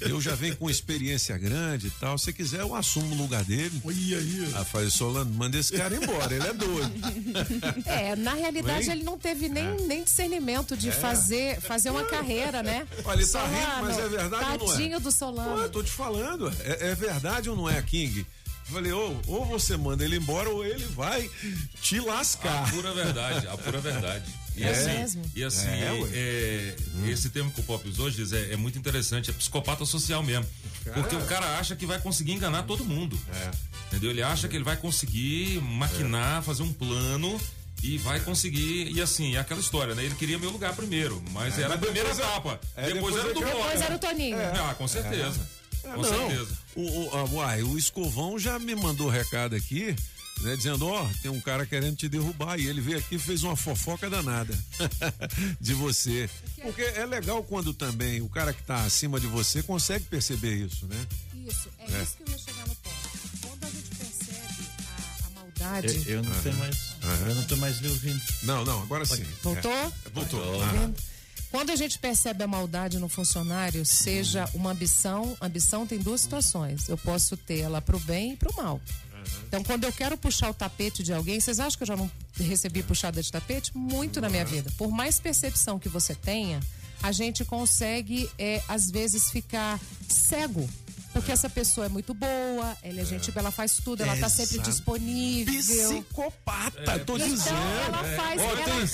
Eu 0.00 0.20
já 0.20 0.34
venho 0.34 0.56
com 0.56 0.70
experiência 0.70 1.36
grande 1.36 1.88
e 1.88 1.90
tal. 1.90 2.16
Se 2.16 2.32
quiser, 2.32 2.60
eu 2.60 2.74
assumo 2.74 3.14
o 3.14 3.18
lugar 3.18 3.44
dele. 3.44 3.80
Olha 3.84 4.18
aí. 4.18 4.52
Aí 4.54 4.64
falei, 4.64 4.90
Solano, 4.90 5.32
manda 5.34 5.58
esse 5.58 5.72
cara 5.72 5.96
embora, 5.96 6.34
ele 6.34 6.46
é 6.46 6.52
doido. 6.52 6.92
É, 7.86 8.16
na 8.16 8.34
realidade, 8.34 8.86
Vem? 8.86 8.96
ele 8.96 9.04
não 9.04 9.18
teve 9.18 9.48
nem, 9.48 9.64
é. 9.64 9.76
nem 9.82 10.04
discernimento 10.04 10.76
de 10.76 10.88
é. 10.88 10.92
fazer, 10.92 11.60
fazer 11.60 11.90
uma 11.90 12.04
carreira, 12.04 12.62
né? 12.62 12.86
Olha, 13.04 13.20
ele 13.20 13.26
tá 13.26 13.40
Solano, 13.40 13.56
rindo, 13.56 13.82
mas 13.82 13.98
é 13.98 14.08
verdade 14.08 14.44
ou 14.44 14.58
não 14.58 14.66
é? 14.66 14.68
Tadinho 14.76 15.00
do 15.00 15.12
Solano. 15.12 15.54
Pô, 15.54 15.62
eu 15.62 15.70
tô 15.70 15.82
te 15.82 15.90
falando, 15.90 16.52
é, 16.60 16.90
é 16.90 16.94
verdade 16.94 17.48
ou 17.50 17.56
não 17.56 17.68
é, 17.68 17.80
King? 17.82 18.26
Falei, 18.70 18.90
ou, 18.92 19.20
ou 19.28 19.44
você 19.44 19.76
manda 19.76 20.04
ele 20.04 20.16
embora 20.16 20.50
ou 20.50 20.64
ele 20.64 20.84
vai 20.86 21.30
te 21.80 22.00
lascar. 22.00 22.64
A 22.64 22.70
pura 22.70 22.92
verdade, 22.92 23.46
a 23.46 23.56
pura 23.56 23.78
verdade. 23.78 24.24
E 24.56 24.64
é 24.64 24.70
assim, 24.70 24.98
mesmo? 24.98 25.30
E 25.36 25.44
assim 25.44 25.68
é, 25.68 26.00
é, 26.12 26.76
hum. 26.96 27.08
esse 27.08 27.30
termo 27.30 27.50
que 27.52 27.60
o 27.60 27.62
Pop 27.62 27.86
usou 27.86 28.10
diz, 28.10 28.32
é, 28.32 28.54
é, 28.54 28.56
muito 28.56 28.76
interessante, 28.78 29.30
é 29.30 29.32
psicopata 29.32 29.84
social 29.84 30.22
mesmo. 30.22 30.46
Cara. 30.84 31.00
Porque 31.00 31.14
o 31.14 31.24
cara 31.26 31.58
acha 31.58 31.76
que 31.76 31.86
vai 31.86 32.00
conseguir 32.00 32.32
enganar 32.32 32.64
todo 32.64 32.84
mundo. 32.84 33.18
É. 33.32 33.50
Entendeu? 33.88 34.10
Ele 34.10 34.22
acha 34.22 34.48
que 34.48 34.56
ele 34.56 34.64
vai 34.64 34.76
conseguir 34.76 35.60
maquinar, 35.60 36.42
fazer 36.42 36.62
um 36.62 36.72
plano 36.72 37.40
e 37.82 37.98
vai 37.98 38.18
conseguir. 38.18 38.90
E 38.92 39.00
assim, 39.00 39.36
é 39.36 39.38
aquela 39.38 39.60
história, 39.60 39.94
né? 39.94 40.04
Ele 40.04 40.14
queria 40.14 40.38
meu 40.38 40.50
lugar 40.50 40.74
primeiro, 40.74 41.22
mas 41.30 41.56
é, 41.56 41.62
era 41.62 41.68
mas 41.68 41.78
a 41.78 41.80
primeira 41.82 42.10
etapa. 42.10 42.58
É, 42.74 42.92
depois, 42.92 43.14
depois, 43.14 43.16
era 43.16 43.34
do 43.34 43.40
Depois 43.40 43.80
era 43.80 43.94
o 43.94 43.98
Toninho. 43.98 44.38
Ah, 44.38 44.74
com 44.74 44.88
certeza. 44.88 45.48
Com 45.82 46.02
não. 46.02 46.04
certeza. 46.04 46.65
O, 46.76 46.82
o, 46.82 47.34
uai, 47.36 47.62
o 47.62 47.78
Escovão 47.78 48.38
já 48.38 48.58
me 48.58 48.74
mandou 48.74 49.08
recado 49.08 49.56
aqui. 49.56 49.96
Né, 50.42 50.54
dizendo, 50.54 50.86
ó, 50.86 51.02
oh, 51.02 51.22
tem 51.22 51.30
um 51.30 51.40
cara 51.40 51.64
querendo 51.64 51.96
te 51.96 52.10
derrubar. 52.10 52.60
E 52.60 52.66
ele 52.66 52.82
veio 52.82 52.98
aqui 52.98 53.14
e 53.14 53.18
fez 53.18 53.42
uma 53.42 53.56
fofoca 53.56 54.10
danada 54.10 54.54
de 55.58 55.72
você. 55.72 56.28
Porque 56.60 56.82
é 56.82 57.06
legal 57.06 57.42
quando 57.42 57.72
também 57.72 58.20
o 58.20 58.28
cara 58.28 58.52
que 58.52 58.60
está 58.60 58.84
acima 58.84 59.18
de 59.18 59.26
você 59.26 59.62
consegue 59.62 60.04
perceber 60.04 60.54
isso, 60.54 60.86
né? 60.86 61.06
Isso, 61.46 61.70
é, 61.78 61.84
é. 61.84 62.02
isso 62.02 62.16
que 62.18 62.22
eu 62.24 62.28
ia 62.28 62.38
chegar 62.38 62.66
no 62.68 62.74
ponto. 62.74 62.96
Quando 63.46 63.64
a 63.64 63.70
gente 63.70 63.96
percebe 63.96 64.68
a, 64.86 65.26
a 65.26 65.30
maldade. 65.30 66.02
Eu, 66.06 66.16
eu 66.16 66.22
não 66.22 66.42
tenho 66.42 66.56
mais. 66.56 66.76
Eu 67.26 67.34
não 67.34 67.44
tô 67.44 67.56
mais 67.56 67.78
lhe 67.78 67.88
ouvindo. 67.88 68.22
Não, 68.42 68.64
não, 68.64 68.82
agora 68.82 69.06
sim. 69.06 69.24
Voltou? 69.42 69.72
É. 69.72 69.92
Voltou. 70.12 70.44
Voltou. 70.44 70.62
Ah. 70.62 71.15
Quando 71.50 71.70
a 71.70 71.76
gente 71.76 71.98
percebe 71.98 72.44
a 72.44 72.46
maldade 72.46 72.98
no 72.98 73.08
funcionário, 73.08 73.84
seja 73.84 74.48
uma 74.52 74.72
ambição, 74.72 75.36
ambição 75.40 75.86
tem 75.86 75.98
duas 75.98 76.20
situações. 76.20 76.88
Eu 76.88 76.98
posso 76.98 77.36
ter 77.36 77.60
ela 77.60 77.80
para 77.80 77.96
o 77.96 78.00
bem 78.00 78.32
e 78.32 78.36
para 78.36 78.50
o 78.50 78.56
mal. 78.56 78.80
Então, 79.48 79.62
quando 79.62 79.84
eu 79.84 79.92
quero 79.92 80.16
puxar 80.16 80.50
o 80.50 80.54
tapete 80.54 81.02
de 81.02 81.12
alguém, 81.12 81.40
vocês 81.40 81.58
acham 81.58 81.76
que 81.76 81.82
eu 81.82 81.86
já 81.86 81.96
não 81.96 82.10
recebi 82.34 82.82
puxada 82.82 83.22
de 83.22 83.30
tapete? 83.30 83.76
Muito 83.76 84.20
na 84.20 84.28
minha 84.28 84.44
vida. 84.44 84.70
Por 84.76 84.90
mais 84.90 85.18
percepção 85.18 85.78
que 85.78 85.88
você 85.88 86.14
tenha, 86.14 86.60
a 87.02 87.12
gente 87.12 87.44
consegue, 87.44 88.30
é, 88.38 88.62
às 88.68 88.90
vezes, 88.90 89.30
ficar 89.30 89.80
cego 90.08 90.68
porque 91.16 91.32
essa 91.32 91.48
pessoa 91.48 91.86
é 91.86 91.88
muito 91.88 92.12
boa, 92.12 92.76
ela 92.82 92.98
é, 92.98 93.02
é. 93.02 93.04
gente 93.04 93.32
ela 93.34 93.50
faz 93.50 93.78
tudo, 93.82 94.02
ela 94.02 94.14
tá 94.18 94.28
sempre 94.28 94.58
disponível. 94.58 96.02
Psicopata, 96.02 96.92
é, 96.92 96.98
tô 96.98 97.16
então, 97.16 97.28
dizendo. 97.28 97.56
Ela 97.86 98.06
é. 98.06 98.16
faz, 98.16 98.42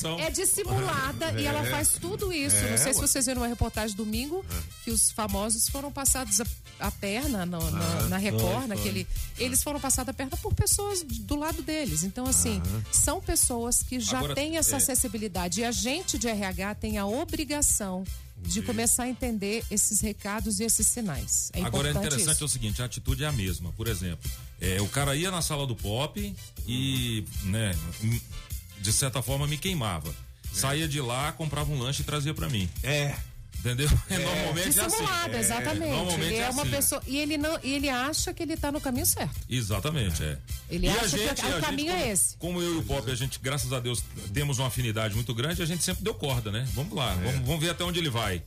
ela 0.04 0.22
é 0.22 0.30
dissimulada 0.30 1.40
e 1.40 1.46
ela 1.46 1.66
é. 1.66 1.70
faz 1.70 1.94
tudo 2.00 2.32
isso. 2.32 2.64
Não 2.64 2.78
sei 2.78 2.94
se 2.94 3.00
vocês 3.00 3.26
viram 3.26 3.42
uma 3.42 3.48
reportagem 3.48 3.96
domingo 3.96 4.44
que 4.84 4.92
os 4.92 5.10
famosos 5.10 5.68
foram 5.68 5.90
passados 5.90 6.40
a, 6.40 6.44
a 6.78 6.92
perna 6.92 7.44
no, 7.44 7.58
na, 7.72 7.80
ah, 7.80 8.08
na 8.08 8.18
Record, 8.18 8.68
naquele. 8.68 9.04
Eles 9.36 9.60
foram 9.60 9.80
passados 9.80 10.10
a 10.10 10.14
perna 10.14 10.36
por 10.36 10.54
pessoas 10.54 11.02
do 11.02 11.34
lado 11.34 11.60
deles. 11.60 12.04
Então, 12.04 12.24
assim, 12.26 12.62
são 12.92 13.20
pessoas 13.20 13.82
que 13.82 13.98
já 13.98 14.18
Agora, 14.18 14.34
têm 14.36 14.58
essa 14.58 14.76
acessibilidade. 14.76 15.60
E 15.60 15.64
a 15.64 15.72
gente 15.72 16.16
de 16.16 16.28
RH 16.28 16.76
tem 16.76 16.98
a 16.98 17.06
obrigação 17.06 18.04
de 18.42 18.62
começar 18.62 19.04
a 19.04 19.08
entender 19.08 19.64
esses 19.70 20.00
recados 20.00 20.60
e 20.60 20.64
esses 20.64 20.86
sinais. 20.86 21.50
É 21.52 21.62
Agora 21.62 21.88
é 21.88 21.90
importante 21.90 22.14
interessante 22.14 22.34
isso. 22.34 22.44
é 22.44 22.46
o 22.46 22.48
seguinte, 22.48 22.82
a 22.82 22.84
atitude 22.84 23.24
é 23.24 23.26
a 23.26 23.32
mesma. 23.32 23.72
Por 23.72 23.88
exemplo, 23.88 24.30
é, 24.60 24.80
o 24.80 24.88
cara 24.88 25.14
ia 25.16 25.30
na 25.30 25.40
sala 25.42 25.66
do 25.66 25.74
pop 25.76 26.34
e, 26.66 27.24
né, 27.44 27.74
de 28.80 28.92
certa 28.92 29.22
forma 29.22 29.46
me 29.46 29.56
queimava. 29.56 30.14
Saía 30.52 30.86
de 30.86 31.00
lá, 31.00 31.32
comprava 31.32 31.72
um 31.72 31.78
lanche 31.78 32.02
e 32.02 32.04
trazia 32.04 32.34
pra 32.34 32.48
mim. 32.48 32.68
É. 32.82 33.16
Entendeu? 33.64 33.88
Normalmente 34.10 34.66
é 34.80 34.84
assim. 34.84 34.90
Dissimulado, 34.90 35.36
exatamente. 35.36 35.92
Normalmente 35.92 36.26
ele 36.26 36.34
é, 36.36 36.40
é 36.40 36.50
uma 36.50 36.62
assim. 36.62 36.70
pessoa 36.72 37.02
e 37.06 37.16
ele 37.18 37.38
não, 37.38 37.58
ele 37.62 37.88
acha 37.88 38.34
que 38.34 38.42
ele 38.42 38.56
tá 38.56 38.72
no 38.72 38.80
caminho 38.80 39.06
certo. 39.06 39.34
Exatamente, 39.48 40.22
é. 40.24 40.36
Ele 40.68 40.86
E 40.86 40.90
acha 40.90 41.08
gente- 41.16 41.34
que 41.34 41.46
o 41.46 41.50
gente, 41.52 41.60
caminho 41.60 41.92
como- 41.92 42.02
é 42.04 42.10
esse. 42.10 42.36
Como 42.38 42.60
eu 42.60 42.74
e 42.74 42.78
o 42.78 42.82
Pop, 42.82 43.08
a 43.10 43.14
gente, 43.14 43.38
graças 43.40 43.72
a 43.72 43.78
Deus, 43.78 44.02
temos 44.34 44.58
uma 44.58 44.66
afinidade 44.66 45.14
muito 45.14 45.32
grande, 45.32 45.62
a 45.62 45.66
gente 45.66 45.84
sempre 45.84 46.02
deu 46.02 46.14
corda, 46.14 46.50
né? 46.50 46.66
Vamos 46.74 46.92
lá, 46.94 47.12
É. 47.12 47.14
vamos, 47.30 47.46
vamos 47.46 47.60
ver 47.60 47.70
até 47.70 47.84
onde 47.84 48.00
ele 48.00 48.10
vai. 48.10 48.42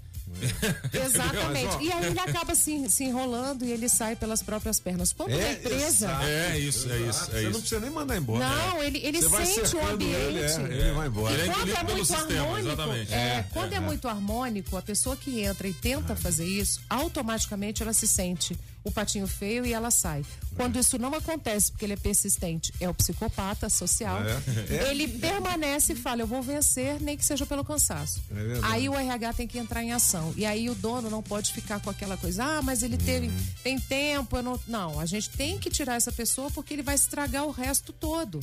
Exatamente. 0.94 1.84
E 1.84 1.92
aí 1.92 2.06
ele 2.08 2.20
acaba 2.20 2.56
se, 2.56 2.90
se 2.90 3.04
enrolando 3.06 3.64
e 3.66 3.72
ele 3.72 3.88
sai 3.90 4.16
pelas 4.16 4.42
próprias 4.42 4.80
pernas. 4.80 5.14
Quando 5.14 5.32
É, 5.32 5.38
na 5.38 5.52
empresa. 5.54 5.86
exato. 6.08 6.26
É 6.26 6.60
isso, 6.60 6.92
é 6.92 6.98
isso, 7.00 7.24
é 7.24 7.26
Você 7.26 7.42
não 7.44 7.50
isso. 7.52 7.60
precisa 7.60 7.80
nem 7.82 7.90
mandar 7.90 8.18
embora. 8.18 8.40
Não, 8.48 8.82
É. 8.82 8.88
ele, 8.88 9.00
ele 9.04 9.22
sente 9.22 9.76
o 9.76 9.88
ambiente. 9.88 10.16
Ele, 10.16 10.40
é, 10.40 10.56
ele 10.86 10.92
vai 10.94 11.08
embora. 11.08 11.34
Ele 11.34 11.50
é 11.50 11.54
Quando 11.54 11.70
é 11.76 11.84
muito 11.84 12.06
sistema, 12.06 12.40
harmônico, 12.42 12.68
exatamente. 12.68 13.14
é, 13.14 13.18
É, 13.18 13.46
quando 13.54 13.74
é, 13.74 13.76
é, 13.76 13.80
muito 13.80 14.08
harmônico, 14.08 14.78
a 14.78 14.82
pessoa 14.82 15.16
que 15.16 15.42
entra 15.42 15.68
e 15.68 15.74
tenta 15.74 16.16
fazer 16.16 16.46
isso, 16.46 16.82
automaticamente 16.90 17.82
ela 17.82 17.94
se 17.94 18.08
sente 18.08 18.58
o 18.86 18.92
patinho 18.92 19.28
feio 19.28 19.66
e 19.66 19.74
ela 19.74 19.92
sai. 19.92 20.24
Quando 20.56 20.80
isso 20.80 20.98
não 20.98 21.14
acontece, 21.14 21.72
porque 21.72 21.84
ele 21.86 21.94
é 21.94 21.98
persistente, 21.98 22.72
é 22.80 22.88
o 22.88 22.94
psicopata 22.94 23.68
social, 23.70 24.22
É. 24.24 24.76
É. 24.86 24.92
ele 24.92 25.06
permanece 25.08 25.92
e 25.92 25.96
fala, 25.98 26.22
eu 26.22 26.28
vou 26.28 26.42
vencer, 26.42 27.02
nem 27.02 27.18
que 27.18 27.26
seja 27.26 27.46
pelo 27.46 27.66
cansaço. 27.66 28.22
É 28.32 28.60
aí 28.64 28.88
o 28.88 28.96
RH 28.96 29.34
tem 29.34 29.48
que 29.48 29.58
entrar 29.58 29.84
em 29.84 29.92
ação. 29.92 30.34
E 30.38 30.46
aí 30.46 30.70
o 30.70 30.76
dono 30.76 31.10
não 31.10 31.22
pode 31.22 31.52
ficar 31.52 31.82
com 31.82 31.90
aquela 31.90 32.16
coisa, 32.16 32.44
ah, 32.46 32.62
mas 32.62 32.84
ele 32.84 32.96
teve, 32.98 33.28
Uhum. 33.28 33.38
tem 33.64 33.80
tempo, 33.80 34.38
eu 34.38 34.44
não. 34.44 34.60
Não, 34.68 35.00
a 35.00 35.06
gente 35.06 35.30
tem 35.32 35.58
que 35.60 35.70
tirar 35.70 35.96
essa 35.96 36.12
pessoa 36.12 36.50
porque 36.52 36.74
ele 36.74 36.84
vai 36.84 36.96
estragar 36.96 37.44
o 37.46 37.52
resto 37.52 37.92
todo. 37.92 38.40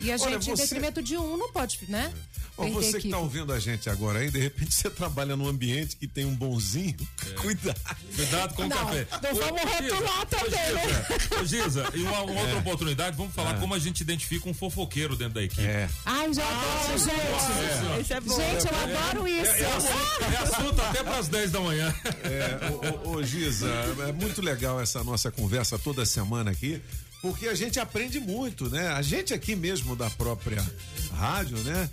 E 0.00 0.10
a 0.12 0.14
Olha, 0.16 0.32
gente, 0.40 0.50
em 0.50 0.56
você- 0.56 0.62
detrimento 0.62 1.02
de 1.02 1.16
um, 1.16 1.36
não 1.36 1.50
pode, 1.52 1.78
né? 1.88 2.12
Perder 2.56 2.72
você 2.74 2.98
que 3.00 3.06
está 3.06 3.18
ouvindo 3.18 3.52
a 3.52 3.60
gente 3.60 3.88
agora 3.88 4.18
aí, 4.18 4.32
de 4.32 4.40
repente 4.40 4.74
você 4.74 4.90
trabalha 4.90 5.36
num 5.36 5.46
ambiente 5.46 5.94
que 5.96 6.08
tem 6.08 6.24
um 6.24 6.34
bonzinho, 6.34 6.96
cuidado. 7.40 7.80
Cuidado 8.16 8.54
com 8.54 8.62
o 8.62 8.68
Não, 8.68 8.76
café. 8.76 9.06
não 9.22 9.30
Ô, 9.30 9.34
vamos 9.36 9.62
rotular 9.62 10.26
também, 10.26 10.74
né? 10.74 11.06
Giza, 11.28 11.40
Ô, 11.40 11.44
Giza, 11.46 11.88
e 11.94 12.02
uma, 12.02 12.22
uma 12.22 12.32
outra 12.40 12.56
É. 12.56 12.58
oportunidade, 12.58 13.16
vamos 13.16 13.32
falar 13.32 13.54
É. 13.56 13.60
como 13.60 13.74
a 13.74 13.78
gente 13.78 14.00
identifica 14.00 14.48
um 14.48 14.54
fofoqueiro 14.54 15.14
dentro 15.16 15.34
da 15.34 15.42
equipe. 15.44 15.62
É. 15.62 15.88
Ai, 16.04 16.34
já 16.34 16.42
adoro, 16.48 16.98
gente. 16.98 18.00
Esse 18.00 18.12
é 18.14 18.20
bom. 18.20 18.36
Gente, 18.36 18.66
eu 18.72 18.96
adoro 18.98 19.28
isso. 19.28 19.50
É, 19.52 19.60
é 19.60 19.76
assunto, 19.76 20.22
é 20.22 20.36
assunto 20.42 20.80
até 20.82 21.02
para 21.04 21.18
as 21.18 21.28
10 21.28 21.50
da 21.52 21.60
manhã. 21.60 21.94
É, 22.24 22.70
ô, 23.04 23.08
ô, 23.08 23.16
ô, 23.18 23.22
Giza, 23.22 23.68
é 24.08 24.12
muito 24.12 24.42
legal 24.42 24.80
essa 24.80 25.04
nossa 25.04 25.30
conversa 25.30 25.78
toda 25.78 26.04
semana 26.04 26.50
aqui, 26.50 26.82
porque 27.20 27.48
a 27.48 27.54
gente 27.54 27.80
aprende 27.80 28.20
muito, 28.20 28.70
né? 28.70 28.88
A 28.88 29.02
gente 29.02 29.34
aqui 29.34 29.56
mesmo 29.56 29.96
da 29.96 30.08
própria 30.10 30.64
rádio, 31.12 31.58
né? 31.58 31.88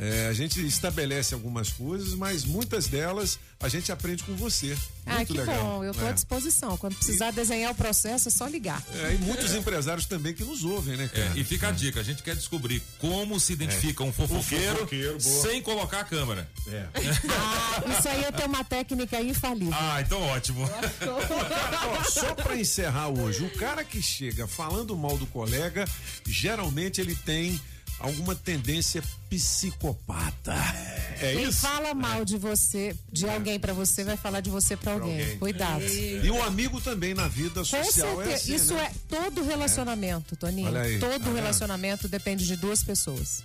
É, 0.00 0.28
a 0.28 0.32
gente 0.32 0.64
estabelece 0.64 1.34
algumas 1.34 1.70
coisas, 1.70 2.14
mas 2.14 2.44
muitas 2.44 2.86
delas 2.86 3.36
a 3.58 3.68
gente 3.68 3.90
aprende 3.90 4.22
com 4.22 4.36
você. 4.36 4.78
Ah, 5.04 5.16
Muito 5.16 5.32
que 5.32 5.38
legal. 5.40 5.56
bom, 5.60 5.82
eu 5.84 5.90
estou 5.90 6.06
É. 6.06 6.10
à 6.10 6.12
disposição. 6.12 6.76
Quando 6.76 6.94
precisar 6.94 7.32
desenhar 7.32 7.72
o 7.72 7.74
processo, 7.74 8.28
é 8.28 8.30
só 8.30 8.46
ligar. 8.46 8.80
É, 8.94 9.14
e 9.14 9.18
muitos 9.18 9.52
empresários 9.54 10.06
também 10.06 10.32
que 10.32 10.44
nos 10.44 10.62
ouvem, 10.62 10.96
né, 10.96 11.08
cara? 11.08 11.32
É, 11.34 11.40
e 11.40 11.42
fica 11.42 11.66
a 11.68 11.72
dica, 11.72 11.98
a 11.98 12.02
gente 12.04 12.22
quer 12.22 12.36
descobrir 12.36 12.80
como 13.00 13.40
se 13.40 13.52
identifica 13.54 14.04
um 14.04 14.12
fofoqueiro, 14.12 14.74
Um 14.74 14.76
fofoqueiro, 14.76 15.18
boa. 15.18 15.42
sem 15.42 15.60
colocar 15.62 16.00
a 16.00 16.04
câmera. 16.04 16.48
É. 16.68 16.86
Ah, 17.28 17.82
isso 17.98 18.08
aí 18.08 18.22
eu 18.22 18.32
tenho 18.32 18.48
uma 18.48 18.62
técnica 18.64 19.20
infalível. 19.20 19.74
Ah, 19.76 20.00
então 20.00 20.20
ótimo. 20.28 20.62
Ó, 21.02 22.04
só 22.10 22.34
pra 22.34 22.56
encerrar 22.56 23.08
hoje, 23.08 23.42
o 23.44 23.50
cara 23.50 23.82
que 23.82 24.00
chega 24.00 24.46
falando 24.46 24.96
mal 24.96 25.16
do 25.18 25.26
colega, 25.26 25.84
geralmente 26.26 27.00
ele 27.00 27.14
tem 27.16 27.60
alguma 27.98 28.34
tendência 28.34 29.02
psicopata. 29.28 30.54
É 31.20 31.34
Quem 31.34 31.48
isso? 31.48 31.60
fala 31.60 31.92
mal 31.94 32.24
de 32.24 32.36
você, 32.36 32.94
de 33.12 33.28
alguém 33.28 33.58
pra 33.58 33.72
você, 33.72 34.04
vai 34.04 34.16
falar 34.16 34.40
de 34.40 34.50
você 34.50 34.76
pra 34.76 34.92
alguém. 34.92 35.20
alguém. 35.20 35.38
Cuidado. 35.38 35.82
E 35.84 36.30
um 36.30 36.42
amigo 36.42 36.80
também 36.80 37.12
na 37.14 37.26
vida 37.28 37.60
Com 37.60 37.64
social 37.64 38.22
é 38.22 38.24
certeza. 38.26 38.34
assim, 38.36 38.54
Isso 38.54 38.74
né? 38.74 38.84
é 38.84 38.92
todo 39.16 39.42
relacionamento, 39.44 40.36
Toninho. 40.36 40.68
Olha 40.68 40.82
aí. 40.82 40.98
Todo 40.98 41.26
Ah, 41.26 41.30
é. 41.30 41.34
relacionamento 41.34 42.08
depende 42.08 42.46
de 42.46 42.56
duas 42.56 42.82
pessoas. 42.82 43.42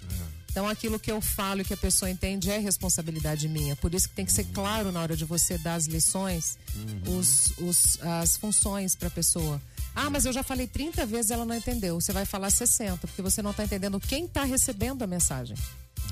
Então 0.52 0.68
aquilo 0.70 1.00
que 1.00 1.12
eu 1.12 1.20
falo 1.20 1.62
e 1.62 1.64
que 1.66 1.74
a 1.74 1.78
pessoa 1.78 2.12
entende 2.12 2.52
é 2.52 2.60
responsabilidade 2.60 3.48
minha. 3.50 3.76
Por 3.76 3.92
isso 3.96 4.08
que 4.08 4.14
tem 4.14 4.24
que 4.24 4.32
ser 4.32 4.44
claro 4.54 4.92
na 4.92 5.02
hora 5.02 5.18
de 5.18 5.26
você 5.26 5.58
dar 5.58 5.74
as 5.74 5.88
lições, 5.88 6.60
Uhum. 6.76 7.18
os, 7.18 7.54
os- 7.58 8.00
as 8.02 8.38
funções 8.38 8.94
para 8.94 9.08
a 9.08 9.12
pessoa. 9.12 9.60
Ah, 9.96 10.10
mas 10.10 10.26
eu 10.26 10.34
já 10.34 10.44
falei 10.44 10.68
30 10.68 11.06
vezes 11.06 11.32
ela 11.32 11.46
não 11.46 11.56
entendeu. 11.56 12.00
Você 12.00 12.12
vai 12.12 12.26
falar 12.26 12.50
60, 12.50 13.08
porque 13.08 13.22
você 13.22 13.42
não 13.42 13.52
está 13.52 13.64
entendendo 13.64 14.00
quem 14.00 14.26
está 14.26 14.44
recebendo 14.44 15.04
a 15.04 15.08
mensagem. 15.08 15.56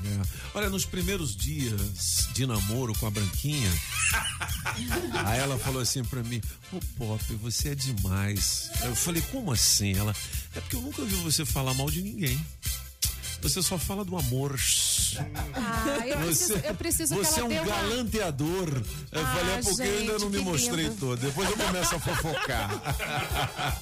É. 0.04 0.22
Olha, 0.56 0.70
nos 0.70 0.86
primeiros 0.86 1.36
dias 1.36 2.28
de 2.34 2.46
namoro 2.46 2.94
com 2.98 3.06
a 3.06 3.12
Branquinha, 3.12 3.70
aí 5.26 5.40
ela 5.40 5.60
falou 5.60 5.82
assim 5.82 6.04
pra 6.04 6.24
mim: 6.24 6.42
Ô 6.72 6.80
Pop, 6.98 7.24
você 7.36 7.70
é 7.70 7.76
demais. 7.76 8.72
Eu 8.84 8.96
falei: 8.96 9.22
Como 9.32 9.52
assim? 9.52 9.94
Ela: 9.94 10.16
É 10.56 10.62
porque 10.62 10.76
eu 10.76 10.82
nunca 10.82 11.04
vi 11.04 11.16
você 11.16 11.46
falar 11.46 11.74
mal 11.74 11.90
de 11.90 12.02
ninguém. 12.02 12.44
Você 13.42 13.62
só 13.62 13.78
fala 13.78 14.06
do 14.06 14.16
amor. 14.18 14.56
Ah, 15.56 16.08
eu 16.08 16.18
preciso, 16.20 16.54
eu 16.64 16.76
preciso 16.76 17.16
que 17.16 17.26
você 17.26 17.40
é 17.40 17.44
um 17.44 17.48
uma... 17.50 17.64
galanteador. 17.66 18.70
Eu 19.12 19.22
Ah, 19.22 19.36
falei, 19.36 19.54
é 19.56 19.62
porque 19.62 19.82
eu 19.82 19.86
ainda 20.00 20.12
gente, 20.14 20.22
não 20.22 20.30
me 20.30 20.40
mostrei 20.40 20.86
lindo. 20.86 20.96
todo. 21.00 21.20
Depois 21.20 21.50
eu 21.50 21.58
começo 21.58 21.96
a 21.96 22.00
fofocar. 22.00 22.82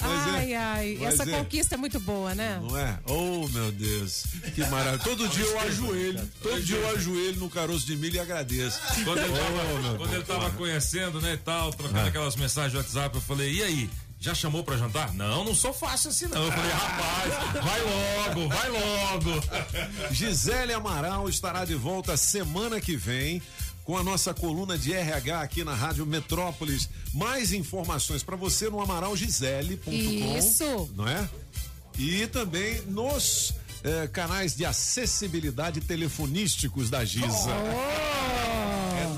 Mas 0.00 0.26
é- 0.26 0.30
ai, 0.30 0.54
ai. 0.54 0.98
Essa 1.04 1.22
é- 1.24 1.26
conquista 1.38 1.74
é 1.74 1.78
muito 1.78 2.00
boa, 2.00 2.34
né? 2.34 2.58
Não 2.62 2.76
é? 2.78 2.98
Oh, 3.06 3.46
meu 3.48 3.70
Deus. 3.72 4.24
Que 4.54 4.60
maravilha. 4.66 5.04
Todo 5.04 5.28
dia 5.28 5.44
eu 5.44 5.60
ajoelho. 5.60 6.30
Todo 6.42 6.62
dia 6.62 6.76
eu 6.76 6.88
ajoelho 6.96 7.36
no 7.40 7.50
caroço 7.50 7.86
de 7.86 7.96
milho 7.96 8.16
e 8.16 8.20
agradeço. 8.20 8.80
Quando 9.04 9.18
ele 9.18 9.32
Oh, 9.32 9.36
tava, 9.36 9.82
meu 9.82 9.96
quando 9.98 10.14
ele 10.14 10.24
tava 10.24 10.50
conhecendo, 10.52 11.20
né, 11.20 11.34
e 11.34 11.38
tal, 11.38 11.72
trocando 11.72 12.00
Ah. 12.00 12.06
aquelas 12.06 12.34
mensagens 12.36 12.72
de 12.72 12.78
WhatsApp, 12.78 13.14
eu 13.16 13.20
falei, 13.22 13.52
e 13.52 13.62
aí? 13.62 13.90
Já 14.18 14.34
chamou 14.34 14.64
pra 14.64 14.76
jantar? 14.76 15.12
Não, 15.14 15.44
não 15.44 15.54
sou 15.54 15.72
fácil 15.72 16.10
assim 16.10 16.26
não. 16.26 16.44
Eu 16.44 16.52
falei, 16.52 16.70
rapaz, 16.70 17.64
vai 17.64 17.80
logo, 17.82 18.48
vai 18.48 18.68
logo. 18.68 19.30
Gisele 20.10 20.72
Amaral 20.72 21.28
estará 21.28 21.64
de 21.64 21.74
volta 21.74 22.16
semana 22.16 22.80
que 22.80 22.96
vem 22.96 23.42
com 23.84 23.96
a 23.96 24.02
nossa 24.02 24.34
coluna 24.34 24.76
de 24.76 24.92
RH 24.92 25.40
aqui 25.40 25.62
na 25.62 25.74
Rádio 25.74 26.04
Metrópolis. 26.04 26.88
Mais 27.14 27.52
informações 27.52 28.22
para 28.22 28.36
você 28.36 28.68
no 28.68 28.80
amaralgisele.com. 28.80 30.38
Isso. 30.38 30.90
Não 30.96 31.06
é? 31.06 31.28
E 31.96 32.26
também 32.26 32.82
nos 32.82 33.54
eh, 33.84 34.08
canais 34.12 34.56
de 34.56 34.64
acessibilidade 34.64 35.80
telefonísticos 35.80 36.90
da 36.90 37.04
Giza. 37.04 37.50
É 37.50 38.15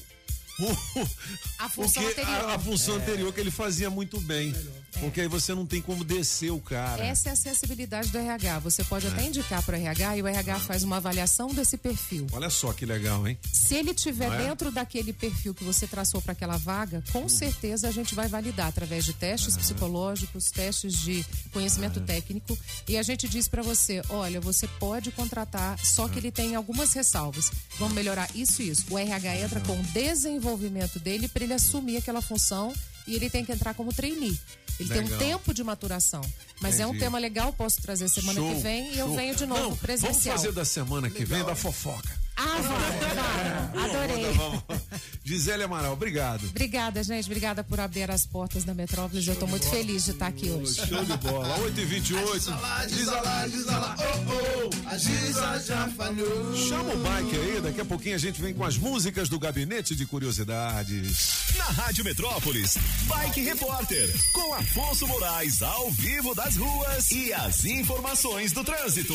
a 1.58 1.68
função 1.68 2.02
porque 2.02 2.20
anterior. 2.20 2.50
A, 2.50 2.54
a 2.54 2.58
função 2.58 2.94
é. 2.94 2.98
anterior 2.98 3.32
que 3.32 3.40
ele 3.40 3.50
fazia 3.50 3.90
muito 3.90 4.20
bem. 4.20 4.54
É. 4.54 4.85
Porque 5.00 5.20
aí 5.20 5.28
você 5.28 5.54
não 5.54 5.66
tem 5.66 5.82
como 5.82 6.04
descer 6.04 6.50
o 6.50 6.60
cara. 6.60 7.04
Essa 7.04 7.28
é 7.28 7.32
a 7.32 7.36
sensibilidade 7.36 8.10
do 8.10 8.18
RH. 8.18 8.58
Você 8.60 8.82
pode 8.84 9.06
é. 9.06 9.10
até 9.10 9.26
indicar 9.26 9.62
para 9.62 9.76
o 9.76 9.80
RH 9.80 10.16
e 10.16 10.22
o 10.22 10.26
RH 10.26 10.60
faz 10.60 10.82
uma 10.82 10.96
avaliação 10.96 11.48
desse 11.48 11.76
perfil. 11.76 12.26
Olha 12.32 12.50
só 12.50 12.72
que 12.72 12.86
legal, 12.86 13.26
hein? 13.26 13.38
Se 13.52 13.74
ele 13.74 13.92
tiver 13.92 14.32
é? 14.32 14.48
dentro 14.48 14.70
daquele 14.70 15.12
perfil 15.12 15.54
que 15.54 15.64
você 15.64 15.86
traçou 15.86 16.22
para 16.22 16.32
aquela 16.32 16.56
vaga, 16.56 17.02
com 17.12 17.24
hum. 17.24 17.28
certeza 17.28 17.88
a 17.88 17.90
gente 17.90 18.14
vai 18.14 18.28
validar 18.28 18.68
através 18.68 19.04
de 19.04 19.12
testes 19.12 19.56
psicológicos, 19.56 20.50
testes 20.50 20.94
de 20.94 21.24
conhecimento 21.52 22.00
técnico 22.00 22.58
e 22.88 22.96
a 22.96 23.02
gente 23.02 23.28
diz 23.28 23.48
para 23.48 23.62
você, 23.62 24.02
olha, 24.08 24.40
você 24.40 24.66
pode 24.78 25.10
contratar, 25.10 25.78
só 25.84 26.08
que 26.08 26.18
ele 26.18 26.30
tem 26.30 26.54
algumas 26.54 26.92
ressalvas. 26.92 27.50
Vamos 27.78 27.94
melhorar 27.94 28.28
isso 28.34 28.62
e 28.62 28.70
isso. 28.70 28.86
O 28.90 28.98
RH 28.98 29.36
entra 29.36 29.60
com 29.60 29.80
desenvolvimento 29.92 30.98
dele 30.98 31.28
para 31.28 31.44
ele 31.44 31.54
assumir 31.54 31.98
aquela 31.98 32.22
função 32.22 32.72
e 33.06 33.14
ele 33.14 33.30
tem 33.30 33.44
que 33.44 33.52
entrar 33.52 33.74
como 33.74 33.92
trainee. 33.92 34.38
Ele 34.78 34.88
legal. 34.90 35.06
tem 35.06 35.14
um 35.14 35.18
tempo 35.18 35.54
de 35.54 35.64
maturação. 35.64 36.20
Mas 36.60 36.74
Entendi. 36.74 36.82
é 36.82 36.86
um 36.86 36.98
tema 36.98 37.18
legal, 37.18 37.52
posso 37.52 37.80
trazer 37.80 38.08
semana 38.08 38.38
show, 38.38 38.54
que 38.54 38.60
vem 38.60 38.92
e 38.94 38.98
eu 38.98 39.14
venho 39.14 39.34
de 39.34 39.46
novo 39.46 39.70
Não, 39.70 39.76
presencial. 39.76 40.12
Vamos 40.12 40.32
fazer 40.32 40.52
da 40.52 40.64
semana 40.64 41.08
que 41.08 41.20
legal. 41.20 41.38
vem 41.38 41.46
da 41.46 41.54
fofoca. 41.54 42.25
Ah, 42.36 43.70
adorei. 43.84 44.32
Vamos, 44.32 44.62
vamos. 44.68 44.82
Gisele 45.24 45.64
Amaral, 45.64 45.92
obrigado. 45.92 46.46
Obrigada, 46.50 47.02
gente. 47.02 47.26
Obrigada 47.26 47.64
por 47.64 47.80
abrir 47.80 48.08
as 48.10 48.24
portas 48.24 48.62
da 48.62 48.72
Metrópolis. 48.72 49.24
Show 49.24 49.32
Eu 49.32 49.34
estou 49.34 49.48
muito 49.48 49.68
feliz 49.68 50.04
de 50.04 50.12
estar 50.12 50.28
aqui 50.28 50.48
hoje. 50.50 50.74
Show 50.86 51.04
de 51.04 51.16
bola. 51.16 51.58
8h28. 51.58 52.34
Giza 52.34 52.54
lá, 52.54 52.86
Giza 52.86 53.20
lá, 53.20 53.48
Giza 53.48 53.78
lá. 53.78 53.96
Oh, 53.98 54.70
oh. 54.70 54.88
A 54.88 54.96
Giza 54.96 55.58
já 55.66 55.88
falhou. 55.88 56.54
Chama 56.54 56.92
o 56.94 56.96
bike 56.98 57.36
aí. 57.36 57.60
Daqui 57.60 57.80
a 57.80 57.84
pouquinho 57.84 58.14
a 58.14 58.18
gente 58.18 58.40
vem 58.40 58.54
com 58.54 58.64
as 58.64 58.76
músicas 58.78 59.28
do 59.28 59.36
Gabinete 59.38 59.96
de 59.96 60.06
Curiosidades. 60.06 61.54
Na 61.56 61.64
Rádio 61.64 62.04
Metrópolis, 62.04 62.78
Bike 63.08 63.40
Repórter. 63.40 64.14
Com 64.32 64.54
Afonso 64.54 65.08
Moraes 65.08 65.60
ao 65.60 65.90
vivo 65.90 66.34
das 66.36 66.56
ruas 66.56 67.10
e 67.10 67.32
as 67.32 67.64
informações 67.64 68.52
do 68.52 68.62
trânsito. 68.62 69.14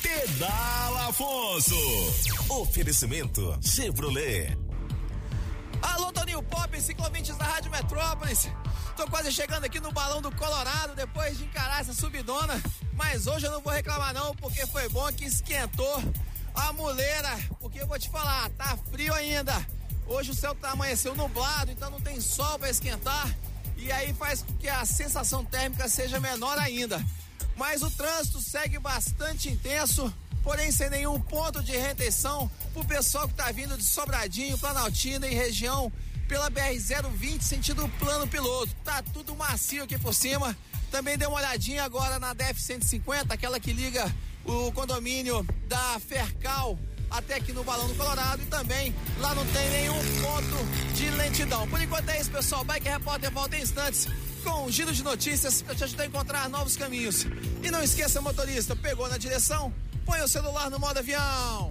Pedala 0.00 1.08
Afonso. 1.08 1.76
Oferecimento 2.60 3.58
Chevrolet. 3.62 4.54
Alô, 5.80 6.12
Toninho 6.12 6.42
Pop, 6.42 6.78
ciclovintes 6.78 7.34
da 7.38 7.44
Rádio 7.46 7.70
Metrópolis. 7.70 8.50
Tô 8.94 9.06
quase 9.06 9.32
chegando 9.32 9.64
aqui 9.64 9.80
no 9.80 9.90
Balão 9.90 10.20
do 10.20 10.30
Colorado 10.36 10.94
depois 10.94 11.38
de 11.38 11.44
encarar 11.44 11.80
essa 11.80 11.94
subidona. 11.94 12.62
Mas 12.92 13.26
hoje 13.26 13.46
eu 13.46 13.50
não 13.50 13.62
vou 13.62 13.72
reclamar 13.72 14.12
não, 14.12 14.36
porque 14.36 14.66
foi 14.66 14.90
bom 14.90 15.10
que 15.10 15.24
esquentou 15.24 16.04
a 16.54 16.70
muleira. 16.74 17.30
Porque 17.60 17.80
eu 17.80 17.86
vou 17.86 17.98
te 17.98 18.10
falar, 18.10 18.50
tá 18.50 18.76
frio 18.92 19.14
ainda. 19.14 19.54
Hoje 20.06 20.30
o 20.30 20.34
céu 20.34 20.54
tá 20.54 20.72
amanheceu 20.72 21.16
nublado, 21.16 21.70
então 21.70 21.90
não 21.90 22.00
tem 22.00 22.20
sol 22.20 22.58
para 22.58 22.68
esquentar. 22.68 23.34
E 23.78 23.90
aí 23.90 24.12
faz 24.12 24.42
com 24.42 24.52
que 24.58 24.68
a 24.68 24.84
sensação 24.84 25.46
térmica 25.46 25.88
seja 25.88 26.20
menor 26.20 26.58
ainda. 26.58 27.02
Mas 27.56 27.80
o 27.82 27.90
trânsito 27.90 28.38
segue 28.38 28.78
bastante 28.78 29.48
intenso 29.48 30.12
porém 30.42 30.70
sem 30.70 30.90
nenhum 30.90 31.20
ponto 31.20 31.62
de 31.62 31.76
retenção 31.76 32.50
pro 32.72 32.84
pessoal 32.84 33.28
que 33.28 33.34
tá 33.34 33.50
vindo 33.52 33.76
de 33.76 33.84
Sobradinho, 33.84 34.58
Planaltina 34.58 35.26
e 35.26 35.34
região 35.34 35.92
pela 36.28 36.50
BR-020, 36.50 37.42
sentido 37.42 37.88
plano 37.98 38.26
piloto. 38.26 38.74
Tá 38.84 39.02
tudo 39.12 39.34
macio 39.34 39.84
aqui 39.84 39.98
por 39.98 40.14
cima. 40.14 40.56
Também 40.90 41.18
dê 41.18 41.26
uma 41.26 41.38
olhadinha 41.38 41.84
agora 41.84 42.18
na 42.18 42.34
DF-150, 42.34 43.30
aquela 43.30 43.58
que 43.58 43.72
liga 43.72 44.12
o 44.44 44.72
condomínio 44.72 45.46
da 45.68 45.98
Fercal 46.00 46.78
até 47.10 47.34
aqui 47.34 47.52
no 47.52 47.64
Balão 47.64 47.88
do 47.88 47.94
Colorado 47.94 48.40
e 48.42 48.46
também 48.46 48.94
lá 49.18 49.34
não 49.34 49.44
tem 49.46 49.68
nenhum 49.70 49.98
ponto 50.22 50.94
de 50.94 51.10
lentidão. 51.10 51.68
Por 51.68 51.80
enquanto 51.80 52.08
é 52.08 52.20
isso, 52.20 52.30
pessoal. 52.30 52.64
Bike 52.64 52.88
Repórter 52.88 53.30
volta 53.32 53.56
em 53.56 53.62
instantes 53.62 54.06
com 54.44 54.66
um 54.66 54.70
giro 54.70 54.92
de 54.92 55.02
notícias 55.02 55.60
para 55.62 55.74
te 55.74 55.84
ajudar 55.84 56.04
a 56.04 56.06
encontrar 56.06 56.48
novos 56.48 56.76
caminhos. 56.76 57.26
E 57.62 57.70
não 57.70 57.82
esqueça, 57.82 58.20
motorista, 58.20 58.76
pegou 58.76 59.08
na 59.08 59.18
direção? 59.18 59.72
Põe 60.10 60.22
o 60.22 60.28
celular 60.28 60.68
no 60.68 60.78
modo 60.80 60.98
avião. 60.98 61.70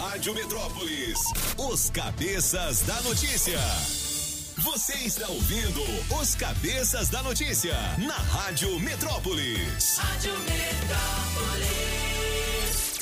Rádio 0.01 0.33
Metrópolis, 0.33 1.19
os 1.59 1.91
cabeças 1.91 2.81
da 2.81 2.99
notícia. 3.01 3.59
Você 4.57 4.93
está 4.95 5.27
ouvindo 5.27 5.79
os 6.19 6.33
cabeças 6.33 7.09
da 7.09 7.21
notícia 7.21 7.75
na 7.99 8.15
Rádio 8.15 8.79
Metrópolis. 8.79 9.99
Rádio 9.99 10.33
Metrópolis. 10.39 11.85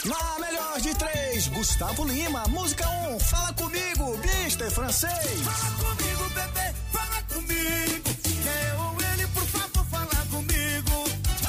Na 0.04 0.40
melhor 0.46 0.82
de 0.82 0.94
três, 0.96 1.48
Gustavo 1.48 2.04
Lima, 2.04 2.44
música 2.50 2.86
1, 2.90 3.16
um, 3.16 3.20
fala 3.22 3.54
comigo, 3.54 4.18
Mister 4.18 4.70
Francês. 4.70 5.40
Fala 5.42 5.72
comigo, 5.78 6.30
bebê, 6.32 6.74
fala 6.92 7.24
comigo. 7.34 8.10
Eu, 8.46 8.98
ele, 9.14 9.26
por 9.28 9.46
favor, 9.46 9.86
fala 9.86 10.26
comigo. 10.30 11.06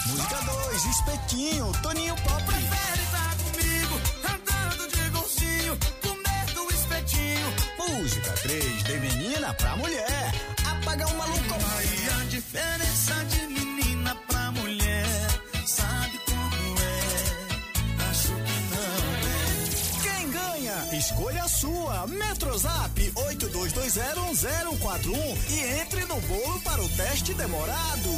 Música 0.06 0.36
2, 0.68 0.84
Espetinho, 0.86 1.72
Toninho 1.82 2.09
Música 7.92 8.30
3, 8.42 8.82
de 8.84 8.98
menina 9.00 9.52
pra 9.54 9.76
mulher. 9.76 10.32
Apagar 10.64 11.08
um 11.08 11.16
maluco. 11.16 11.54
Aí 11.76 12.08
a 12.20 12.24
diferença 12.24 13.14
de 13.26 13.46
menina 13.48 14.14
pra 14.28 14.50
mulher, 14.52 15.06
sabe 15.66 16.18
como 16.24 16.78
é? 16.80 17.00
Acho 18.08 18.28
que 18.28 18.60
não 18.70 19.28
é. 19.28 20.00
Quem 20.02 20.30
ganha? 20.30 20.88
Escolha 20.96 21.42
a 21.44 21.48
sua. 21.48 22.06
Metrozap 22.06 23.12
82201041 23.14 25.36
e 25.50 25.60
entre 25.80 26.04
no 26.06 26.18
bolo 26.20 26.60
para 26.60 26.80
o 26.82 26.88
teste 26.90 27.34
demorado. 27.34 28.08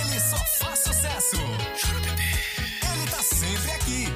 Ele 0.00 0.20
só 0.20 0.38
faz 0.64 0.78
sucesso. 0.78 1.36
Ele 1.36 3.06
tá 3.10 3.22
sempre 3.22 3.70
aqui. 3.72 4.06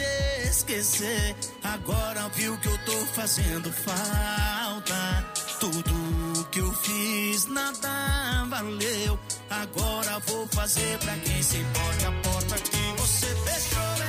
Te 0.00 0.48
esquecer. 0.48 1.36
Agora 1.62 2.28
viu 2.34 2.56
que 2.58 2.68
eu 2.68 2.78
tô 2.84 2.96
fazendo 3.14 3.72
falta. 3.72 5.26
Tudo 5.60 6.48
que 6.50 6.58
eu 6.58 6.72
fiz 6.72 7.46
nada 7.46 8.46
valeu. 8.48 9.18
Agora 9.50 10.18
vou 10.26 10.46
fazer 10.48 10.98
pra 10.98 11.14
quem 11.16 11.42
se 11.42 11.58
importa 11.58 12.08
a 12.08 12.12
porta 12.22 12.54
que 12.56 13.00
você 13.00 13.26
fechou. 13.26 13.99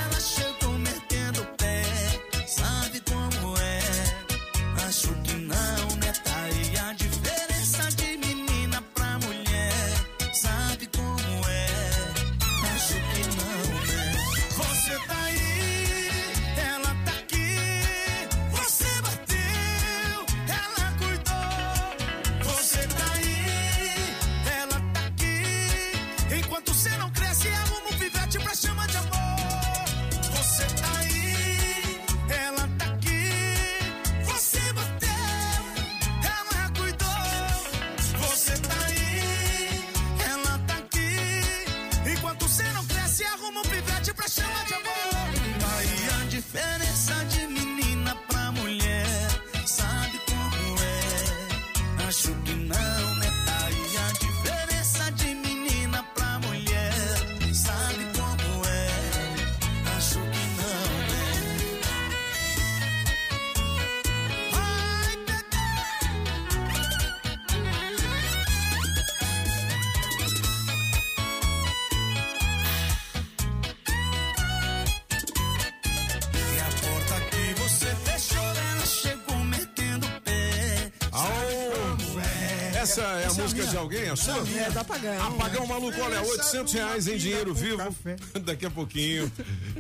Música 83.42 83.66
de 83.66 83.78
alguém? 83.78 84.10
A 84.10 84.16
sua? 84.16 84.44
É, 84.58 84.70
do 84.72 84.80
Apagão. 84.80 85.28
Apagão 85.28 85.68
maluco, 85.68 86.02
olha, 86.02 86.22
800 86.22 86.74
reais 86.74 87.08
em 87.08 87.18
dinheiro 87.18 87.54
vivo. 87.54 87.96
Daqui 88.44 88.66
a 88.66 88.72
pouquinho. 88.72 89.32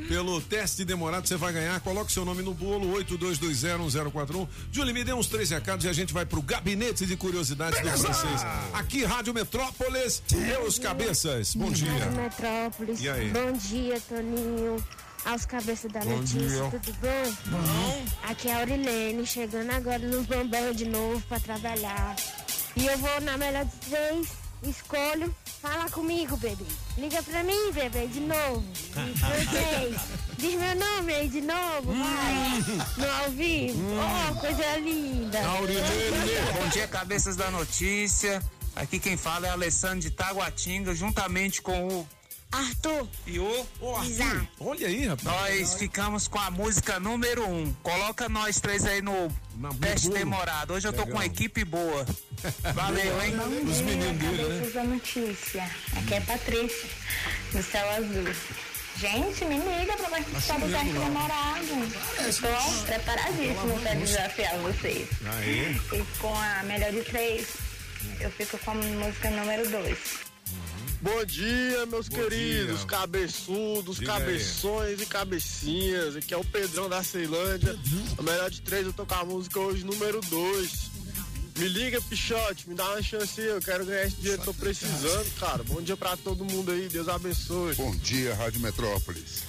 Pelo 0.07 0.41
teste 0.41 0.83
demorado, 0.83 1.27
você 1.27 1.35
vai 1.37 1.53
ganhar. 1.53 1.79
Coloque 1.81 2.11
seu 2.11 2.25
nome 2.25 2.41
no 2.41 2.53
bolo, 2.53 2.91
82201041. 2.97 4.47
Julie, 4.71 4.93
me 4.93 5.03
dê 5.03 5.13
uns 5.13 5.27
três 5.27 5.49
recados 5.49 5.85
e 5.85 5.89
a 5.89 5.93
gente 5.93 6.13
vai 6.13 6.25
pro 6.25 6.41
gabinete 6.41 7.05
de 7.05 7.15
curiosidades 7.15 7.79
do 7.79 7.89
francês. 7.97 8.41
Aqui, 8.73 9.03
Rádio 9.03 9.33
Metrópolis, 9.33 10.21
meus 10.31 10.79
cabeças. 10.79 11.55
Bom 11.55 11.71
dia. 11.71 11.91
Rádio 11.91 12.11
Metrópolis. 12.21 13.01
E 13.01 13.09
aí? 13.09 13.29
Bom 13.29 13.51
dia, 13.53 13.99
Toninho. 14.07 14.83
Aos 15.23 15.45
cabeças 15.45 15.91
da 15.91 15.99
Bom 15.99 16.17
notícia, 16.17 16.39
dia. 16.39 16.71
tudo 16.71 16.97
bom? 16.99 17.33
Bom. 17.51 18.05
Aqui 18.23 18.47
é 18.47 18.55
a 18.55 18.59
Aurilene, 18.61 19.23
chegando 19.23 19.69
agora 19.69 19.99
no 19.99 20.23
Bambam 20.23 20.73
de 20.73 20.85
novo 20.85 21.21
pra 21.29 21.39
trabalhar. 21.39 22.15
E 22.75 22.85
eu 22.85 22.97
vou 22.97 23.21
na 23.21 23.37
melhor 23.37 23.65
de 23.65 23.75
três, 23.89 24.27
escolho. 24.63 25.35
Fala 25.61 25.89
comigo, 25.89 26.35
bebê. 26.37 26.65
Liga 26.97 27.21
pra 27.21 27.43
mim, 27.43 27.71
bebê, 27.71 28.07
de 28.07 28.19
novo. 28.21 28.63
Diz 30.37 30.55
meu 30.55 30.75
nome 30.75 31.13
aí 31.13 31.29
de 31.29 31.41
novo, 31.41 31.93
vai. 31.93 32.97
No 32.97 33.23
ao 33.23 33.29
vivo. 33.29 33.79
Oh, 33.99 34.35
coisa 34.39 34.77
linda. 34.77 35.39
Bom 36.59 36.67
dia, 36.69 36.87
cabeças 36.87 37.35
da 37.35 37.51
notícia. 37.51 38.41
Aqui 38.75 38.97
quem 38.99 39.17
fala 39.17 39.47
é 39.47 39.49
Alessandro 39.51 39.99
de 39.99 40.09
Taguatinga, 40.09 40.95
juntamente 40.95 41.61
com 41.61 41.87
o 41.87 42.07
Arthur. 42.51 43.07
e 43.25 43.39
o 43.39 43.67
Isaac. 44.03 44.47
Olha 44.59 44.87
aí, 44.87 45.05
rapaz. 45.07 45.59
Nós 45.61 45.73
ficamos 45.79 46.27
com 46.27 46.39
a 46.39 46.51
música 46.51 46.99
número 46.99 47.47
um. 47.47 47.71
Coloca 47.81 48.27
nós 48.29 48.59
três 48.59 48.85
aí 48.85 49.01
no 49.01 49.29
teste 49.79 50.07
bolo. 50.07 50.19
demorado. 50.19 50.73
Hoje 50.73 50.87
eu 50.87 50.93
tô 50.93 51.03
com 51.03 51.11
uma 51.11 51.21
Legal. 51.21 51.33
equipe 51.35 51.63
boa. 51.63 52.05
Valeu, 52.73 53.21
hein? 53.23 53.33
Os 53.69 53.81
meninos 53.81 54.17
dele, 54.17 54.43
né? 54.43 54.69
Da 54.73 54.83
notícia. 54.83 55.69
Aqui 55.97 56.13
é 56.13 56.21
Patrícia, 56.21 56.89
do 57.53 57.63
Céu 57.63 57.89
Azul. 57.91 58.33
Gente, 58.97 59.45
me 59.45 59.55
liga 59.57 59.93
pra 59.97 60.09
participar 60.09 60.59
do 60.59 60.69
teste 60.69 60.93
demorado. 60.93 62.27
Estou 62.27 62.83
preparadíssimo 62.85 63.79
pra 63.81 63.93
desafiar 63.95 64.57
vocês. 64.57 65.07
Aí. 65.37 65.81
E 65.93 66.03
com 66.19 66.35
a 66.35 66.63
melhor 66.63 66.91
de 66.91 67.01
três, 67.03 67.47
eu 68.19 68.29
fico 68.31 68.57
com 68.59 68.71
a 68.71 68.75
música 68.75 69.31
número 69.31 69.67
dois. 69.69 69.97
Bom 71.01 71.25
dia, 71.25 71.85
meus 71.87 72.07
Bom 72.07 72.15
queridos, 72.17 72.79
dia. 72.79 72.87
cabeçudos, 72.87 73.97
Diga 73.97 74.13
aí. 74.13 74.19
cabeções 74.19 75.01
e 75.01 75.05
cabecinhas. 75.05 76.15
Aqui 76.15 76.33
é 76.33 76.37
o 76.37 76.43
Pedrão 76.43 76.87
da 76.87 77.03
Ceilândia. 77.03 77.77
A 78.17 78.21
melhor 78.21 78.49
de 78.51 78.61
três, 78.61 78.85
eu 78.85 78.93
tô 78.93 79.05
com 79.05 79.15
a 79.15 79.25
música 79.25 79.59
hoje 79.59 79.83
número 79.83 80.21
dois. 80.29 80.91
Me 81.57 81.67
liga, 81.67 81.99
Pichote, 82.03 82.69
me 82.69 82.75
dá 82.75 82.85
uma 82.91 83.01
chance 83.01 83.39
aí, 83.41 83.47
eu 83.47 83.59
quero 83.61 83.85
ganhar 83.85 84.05
esse 84.05 84.15
dinheiro, 84.17 84.41
tô 84.43 84.53
precisando, 84.53 85.29
cara. 85.39 85.63
Bom 85.63 85.81
dia 85.81 85.97
pra 85.97 86.15
todo 86.15 86.45
mundo 86.45 86.71
aí, 86.71 86.87
Deus 86.87 87.07
abençoe. 87.09 87.75
Bom 87.75 87.95
dia, 87.97 88.33
Rádio 88.35 88.61
Metrópolis. 88.61 89.43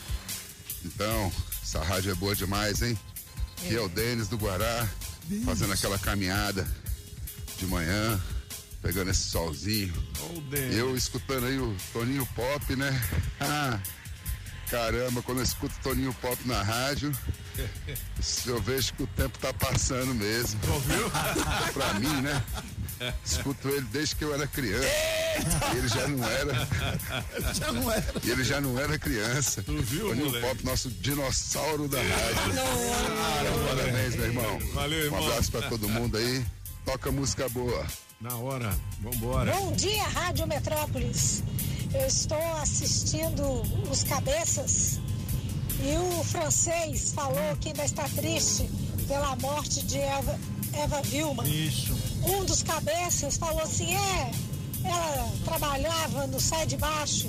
Então, 0.85 1.33
essa 1.62 1.83
rádio 1.83 2.11
é 2.11 2.15
boa 2.15 2.35
demais, 2.35 2.83
hein? 2.83 2.99
Aqui 3.59 3.77
é 3.77 3.81
o 3.81 3.89
Denis 3.89 4.27
do 4.27 4.37
Guará, 4.37 4.89
fazendo 5.45 5.73
aquela 5.73 5.99
caminhada 5.99 6.66
de 7.57 7.66
manhã, 7.66 8.20
pegando 8.82 9.10
esse 9.10 9.22
solzinho. 9.30 9.94
Denis. 10.50 10.76
Eu 10.76 10.96
escutando 10.96 11.46
aí 11.46 11.59
o 11.59 11.74
Toninho 11.92 12.26
Pop, 12.34 12.76
né? 12.76 13.00
Ah, 13.40 13.78
caramba, 14.68 15.22
quando 15.22 15.38
eu 15.38 15.44
escuto 15.44 15.74
Toninho 15.82 16.12
Pop 16.14 16.36
na 16.46 16.62
rádio, 16.62 17.12
eu 18.44 18.60
vejo 18.60 18.92
que 18.94 19.04
o 19.04 19.06
tempo 19.06 19.38
tá 19.38 19.52
passando 19.54 20.12
mesmo. 20.14 20.60
Ouviu? 20.68 21.10
pra 21.72 21.94
mim, 21.94 22.20
né? 22.20 22.44
Escuto 23.24 23.68
ele 23.68 23.86
desde 23.92 24.16
que 24.16 24.24
eu 24.24 24.34
era 24.34 24.46
criança. 24.46 24.86
E 25.74 25.78
ele 25.78 25.88
já 25.88 26.06
não 26.09 26.24
era. 26.28 26.52
Já 27.54 27.72
não 27.72 27.90
era. 27.90 28.12
E 28.22 28.30
ele 28.30 28.44
já 28.44 28.60
não 28.60 28.78
era 28.78 28.98
criança. 28.98 29.62
Tu 29.62 29.76
viu, 29.82 30.09
Toninho 30.09 30.26
moleque? 30.26 30.46
Pop, 30.46 30.64
nosso 30.64 30.90
dinossauro 30.90 31.88
da 31.88 31.98
rádio. 31.98 32.52
Cara, 32.54 33.76
parabéns, 33.76 34.14
meu 34.16 34.26
irmão. 34.26 34.59
Valeu, 34.74 34.98
irmão. 35.04 35.20
Um 35.20 35.26
abraço 35.26 35.50
pra 35.50 35.62
todo 35.62 35.88
mundo 35.88 36.16
aí. 36.16 36.44
Toca 36.84 37.10
música 37.10 37.48
boa. 37.48 37.86
Na 38.23 38.36
hora, 38.36 38.73
vambora. 39.01 39.53
Bom 39.53 39.73
dia, 39.73 40.05
Rádio 40.05 40.47
Metrópolis. 40.47 41.43
Eu 41.93 42.07
estou 42.07 42.40
assistindo 42.62 43.43
os 43.90 44.05
cabeças 44.05 45.01
e 45.82 45.97
o 45.97 46.23
francês 46.23 47.12
falou 47.12 47.57
que 47.61 47.70
ainda 47.70 47.85
está 47.85 48.09
triste 48.11 48.70
pela 49.09 49.35
morte 49.40 49.85
de 49.85 49.99
Eva, 49.99 50.39
Eva 50.73 51.03
Vilma. 51.03 51.44
Isso. 51.49 51.99
Um 52.23 52.44
dos 52.44 52.62
cabeças 52.62 53.36
falou 53.36 53.61
assim: 53.61 53.93
é, 53.93 54.31
ela 54.85 55.28
trabalhava 55.44 56.28
no 56.28 56.39
Sai 56.39 56.65
de 56.65 56.77
Baixo. 56.77 57.28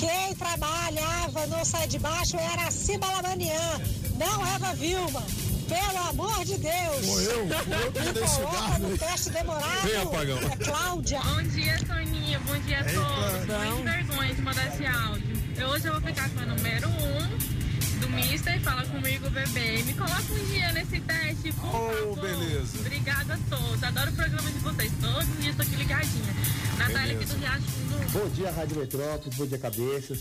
Quem 0.00 0.34
trabalhava 0.34 1.46
no 1.46 1.64
Sai 1.64 1.86
de 1.86 2.00
Baixo 2.00 2.36
era 2.36 2.66
a 2.66 2.72
Ciba 2.72 3.06
Lamanian, 3.06 3.80
não 4.18 4.44
Eva 4.48 4.74
Vilma. 4.74 5.22
Pelo 5.68 5.98
amor 6.08 6.44
de 6.44 6.58
Deus. 6.58 7.06
Sou 7.06 7.20
eu, 7.20 7.48
sou 7.48 7.74
eu 7.74 7.92
que 7.92 8.00
Me 8.00 8.12
dei 8.12 8.22
garfo 8.22 8.78
no 8.80 8.88
aí. 8.88 8.98
teste 8.98 9.30
demorado. 9.30 9.88
Vem, 9.88 9.96
apagão. 10.02 10.38
É 10.38 10.56
Cláudia. 10.64 11.20
Bom 11.20 11.42
dia, 11.42 11.78
Toninha. 11.86 12.38
Bom 12.40 12.58
dia 12.58 12.80
a 12.80 12.84
todos. 12.84 13.72
Muito 13.72 13.84
vergonha 13.84 14.34
de 14.34 14.42
mandar 14.42 14.66
esse 14.68 14.86
áudio. 14.86 15.44
Eu, 15.56 15.68
hoje 15.68 15.86
eu 15.86 15.92
vou 15.92 16.02
ficar 16.02 16.28
com 16.30 16.40
a 16.40 16.46
número 16.46 16.88
1 16.88 16.92
um, 16.92 18.00
do 18.00 18.08
Mister. 18.10 18.60
Fala 18.60 18.84
comigo, 18.86 19.30
bebê. 19.30 19.82
Me 19.82 19.94
coloca 19.94 20.22
um 20.32 20.44
dia 20.46 20.72
nesse 20.72 21.00
teste, 21.00 21.52
por 21.52 21.70
favor. 21.70 22.20
beleza. 22.20 22.78
Obrigada 22.78 23.34
a 23.34 23.56
todos. 23.56 23.82
Adoro 23.82 24.10
o 24.10 24.14
programa 24.14 24.50
de 24.50 24.58
vocês. 24.58 24.92
Todos 25.00 25.28
os 25.28 25.42
dias 25.42 25.56
tô 25.56 25.62
aqui 25.62 25.76
ligadinha. 25.76 26.34
Natália 26.78 27.14
aqui 27.16 27.24
do 27.24 27.36
Riacho 27.38 27.62
Fundo. 27.62 28.12
Bom 28.12 28.28
dia, 28.30 28.50
Rádio 28.50 28.76
Metrópolis, 28.78 29.34
bom 29.36 29.46
dia, 29.46 29.58
cabeças. 29.58 30.20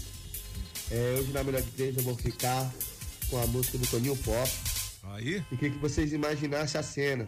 É, 0.91 1.15
hoje 1.19 1.31
na 1.31 1.43
melhor 1.43 1.61
de 1.61 1.71
três 1.71 1.97
eu 1.97 2.03
vou 2.03 2.15
ficar 2.15 2.71
com 3.29 3.41
a 3.41 3.47
música 3.47 3.77
do 3.77 3.87
Toninho 3.87 4.15
Pop. 4.17 4.49
Aí? 5.03 5.43
E 5.51 5.57
queria 5.57 5.71
que 5.71 5.79
vocês 5.79 6.13
imaginassem 6.13 6.79
a 6.79 6.83
cena. 6.83 7.27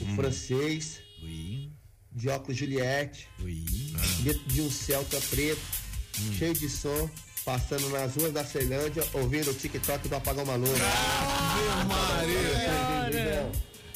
O 0.00 0.06
francês, 0.16 1.00
de 2.12 2.28
óculos 2.28 2.56
Juliette, 2.56 3.28
dentro 4.22 4.44
de 4.46 4.60
um 4.60 4.70
Celta 4.70 5.20
preto, 5.30 5.60
cheio 6.36 6.54
de 6.54 6.68
som, 6.68 7.08
passando 7.44 7.88
nas 7.90 8.16
ruas 8.16 8.32
da 8.32 8.44
Ceilândia, 8.44 9.04
ouvindo 9.12 9.50
o 9.50 9.54
TikTok 9.54 10.08
do 10.08 10.16
Apagão 10.16 10.44
Maluco. 10.44 10.72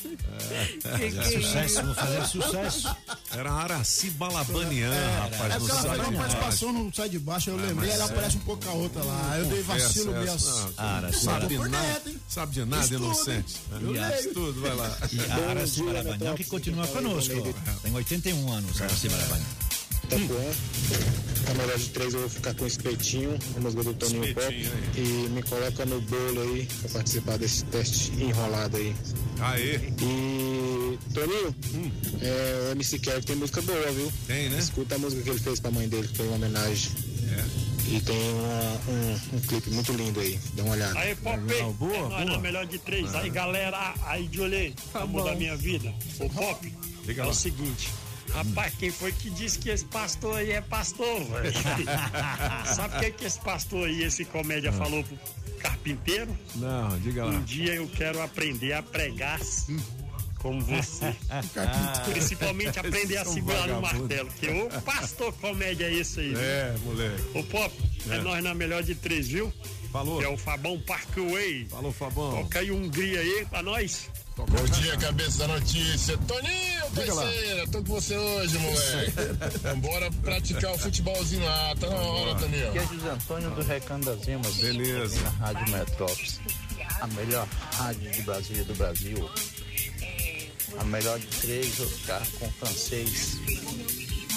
Maria. 0.04 1.22
Fazer 1.22 1.40
sucesso, 1.42 1.82
vou 1.84 1.94
fazer 1.94 2.26
sucesso. 2.26 2.96
Era 3.32 3.52
Araci 3.52 4.10
Balabanian, 4.10 4.90
rapaz, 5.20 5.54
É 5.54 5.58
porque 5.58 5.70
ela 5.72 5.82
faz 5.82 5.98
uma 6.00 6.10
de 6.10 6.16
participação 6.16 6.72
no 6.72 6.94
Sai 6.94 7.08
de 7.08 7.18
Baixo, 7.18 7.50
eu 7.50 7.58
Ah, 7.58 7.62
lembrei, 7.62 7.90
ela 7.90 8.04
é. 8.04 8.06
aparece 8.06 8.36
um 8.36 8.40
pouco 8.40 8.64
com 8.64 8.70
a 8.70 8.74
outra 8.74 9.02
lá. 9.04 9.36
Eu 9.38 9.44
dei 9.46 9.62
vacilo 9.62 10.12
mesmo. 10.12 10.34
essa. 10.36 10.72
Ara, 10.76 11.12
sabe, 11.12 11.56
Por 11.56 11.68
nada, 11.68 12.10
hein? 12.10 12.20
sabe 12.28 12.52
de 12.52 12.64
nada, 12.64 12.82
Estudo, 12.84 13.04
inocente. 13.04 13.54
Eu 13.80 13.88
Aliás, 13.90 14.20
leio. 14.22 14.34
tudo, 14.34 14.60
vai 14.60 14.74
lá. 14.74 14.98
E 15.12 15.20
a 15.20 15.50
Araci 15.50 15.82
Barabanhão 15.82 16.34
que 16.34 16.44
continua 16.44 16.86
conosco. 16.88 17.34
Tem 17.82 17.92
81 17.94 18.52
anos, 18.52 18.80
Araci 18.80 19.08
Barabanhão. 19.08 19.46
Tapuã. 20.09 20.51
A 21.51 21.55
melhor 21.55 21.78
de 21.78 21.89
três 21.90 22.12
eu 22.12 22.20
vou 22.20 22.28
ficar 22.28 22.52
com 22.55 22.64
o 22.64 22.66
espetinho, 22.66 23.39
a 23.56 23.60
música 23.60 23.82
do 23.82 23.94
Toninho 23.94 24.35
Pop. 24.35 24.40
Espetinho, 24.55 24.72
E 24.97 25.28
me 25.30 25.43
coloca 25.43 25.86
no 25.86 26.01
bolo 26.02 26.43
aí 26.43 26.68
pra 26.82 26.90
participar 26.90 27.39
desse 27.39 27.64
teste 27.66 28.12
enrolado 28.22 28.76
aí. 28.76 28.94
Aê. 29.40 29.76
E 30.01 30.98
Toninho, 31.14 31.55
é, 32.20 32.68
o 32.68 32.72
MC 32.72 32.98
Kevin 32.98 33.22
tem 33.22 33.36
música 33.36 33.62
boa, 33.62 33.90
viu? 33.93 34.12
Tem, 34.26 34.51
né? 34.51 34.59
Escuta 34.59 34.97
a 34.97 34.98
música 34.98 35.22
que 35.22 35.30
ele 35.30 35.39
fez 35.40 35.59
pra 35.60 35.70
mãe 35.70 35.89
dele, 35.89 36.06
que 36.09 36.16
foi 36.16 36.26
uma 36.26 36.36
homenagem. 36.36 36.90
É. 37.30 37.68
E 37.90 38.01
tem 38.02 38.16
uma- 38.35 38.80
um, 38.93 39.36
um 39.36 39.40
clipe 39.40 39.70
muito 39.70 39.93
lindo 39.93 40.20
aí, 40.20 40.39
dá 40.55 40.62
uma 40.64 40.74
olhada. 40.74 40.98
Aí, 40.98 41.14
Pop, 41.14 41.39
boa, 41.39 41.59
é 41.59 41.72
boa. 41.72 42.24
na 42.26 42.39
melhor 42.39 42.66
de 42.66 42.78
três. 42.78 43.14
Aí, 43.14 43.30
galera, 43.30 43.94
aí 44.05 44.26
de 44.28 44.40
olhei, 44.43 44.74
amor 44.93 45.24
da 45.24 45.35
minha 45.35 45.56
vida. 45.56 45.94
O 46.20 46.28
Pop, 46.28 46.70
é 47.09 47.24
o 47.26 47.32
seguinte. 47.32 47.89
Rapaz, 48.32 48.74
quem 48.78 48.90
foi 48.90 49.12
que 49.12 49.30
disse 49.30 49.59
que 49.59 49.70
esse 49.70 49.84
pastor 49.84 50.36
aí 50.36 50.52
é 50.52 50.60
pastor, 50.60 51.24
velho? 51.24 51.52
Sabe 52.74 52.96
o 52.96 53.00
que, 53.00 53.10
que 53.12 53.24
esse 53.24 53.40
pastor 53.40 53.86
aí, 53.88 54.02
esse 54.02 54.24
comédia, 54.24 54.72
falou 54.72 55.02
pro 55.02 55.18
carpinteiro? 55.59 56.36
Não, 56.55 56.98
diga 57.00 57.24
lá. 57.24 57.30
Um 57.32 57.42
dia 57.42 57.74
eu 57.74 57.88
quero 57.88 58.22
aprender 58.22 58.72
a 58.72 58.82
pregar 58.82 59.40
assim, 59.40 59.82
como 60.38 60.60
você. 60.60 61.14
Principalmente 62.10 62.78
aprender 62.78 63.16
a 63.16 63.20
é 63.20 63.28
um 63.28 63.32
segurar 63.32 63.66
no 63.68 63.80
martelo. 63.80 64.30
Que 64.38 64.48
o 64.48 64.82
pastor 64.82 65.32
comédia 65.34 65.86
é 65.86 65.94
esse 65.94 66.20
aí. 66.20 66.28
viu? 66.28 66.40
É, 66.40 66.76
moleque. 66.84 67.38
Ô 67.38 67.42
Pop, 67.44 67.74
é. 68.09 68.16
É. 68.16 68.20
nós 68.20 68.42
na 68.42 68.55
melhor 68.55 68.82
de 68.82 68.94
três, 68.94 69.28
viu? 69.28 69.52
Falou. 69.92 70.18
Que 70.18 70.24
é 70.24 70.28
o 70.28 70.36
Fabão 70.36 70.78
Parkway. 70.80 71.66
Falou, 71.66 71.92
Fabão. 71.92 72.42
Toca 72.42 72.60
aí 72.60 72.70
Hungria 72.70 73.20
aí 73.20 73.46
pra 73.48 73.62
nós. 73.62 74.09
Bom 74.47 74.65
dia, 74.81 74.97
cabeça 74.98 75.39
da 75.39 75.48
notícia. 75.48 76.16
Toninho, 76.19 76.90
parceira, 76.94 77.66
tô 77.66 77.82
com 77.82 77.94
você 77.94 78.16
hoje, 78.16 78.56
moleque. 78.59 79.59
Vambora 79.62 80.10
praticar 80.23 80.73
o 80.74 80.78
futebolzinho 80.78 81.44
lá, 81.44 81.74
tá 81.74 81.89
na 81.89 81.97
hora, 81.97 82.35
Toninho. 82.36 82.69
Aqui 82.69 82.78
é 82.78 82.86
José 82.86 83.10
Antônio 83.10 83.51
do 83.51 83.62
Recanto 83.62 84.06
das 84.06 84.28
Emas. 84.28 84.55
Beleza. 84.55 85.20
Na 85.23 85.31
Rádio 85.31 85.73
Metrópolis. 85.73 86.40
A 87.01 87.06
melhor 87.09 87.48
rádio 87.73 88.10
de 88.12 88.23
Brasília 88.23 88.65
do 88.65 88.74
Brasil. 88.77 89.31
A 90.78 90.85
melhor 90.85 91.19
de 91.19 91.27
três, 91.27 91.74
vou 91.74 91.89
ficar 91.89 92.23
com 92.39 92.47
o 92.47 92.52
francês. 92.52 93.39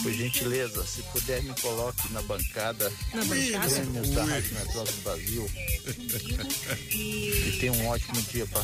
Por 0.02 0.12
gentileza, 0.12 0.84
se 0.84 1.04
puder 1.04 1.44
me 1.44 1.54
coloque 1.62 2.12
na 2.12 2.24
bancada. 2.24 2.92
Na 3.14 3.24
bancada? 3.24 3.70
Prêmios 3.70 4.10
da 4.10 4.24
Rádio 4.24 4.54
Metrópole 4.56 4.92
do 4.92 5.02
Brasil. 5.04 5.52
e 6.90 7.58
tenha 7.60 7.74
um 7.74 7.88
ótimo 7.88 8.20
dia 8.24 8.48
para 8.48 8.64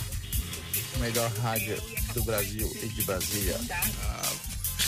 melhor 0.97 1.31
rádio 1.37 1.81
do 2.13 2.23
Brasil 2.23 2.71
e 2.81 2.87
de 2.87 3.01
Brasília. 3.03 3.59
Ah, 4.03 4.33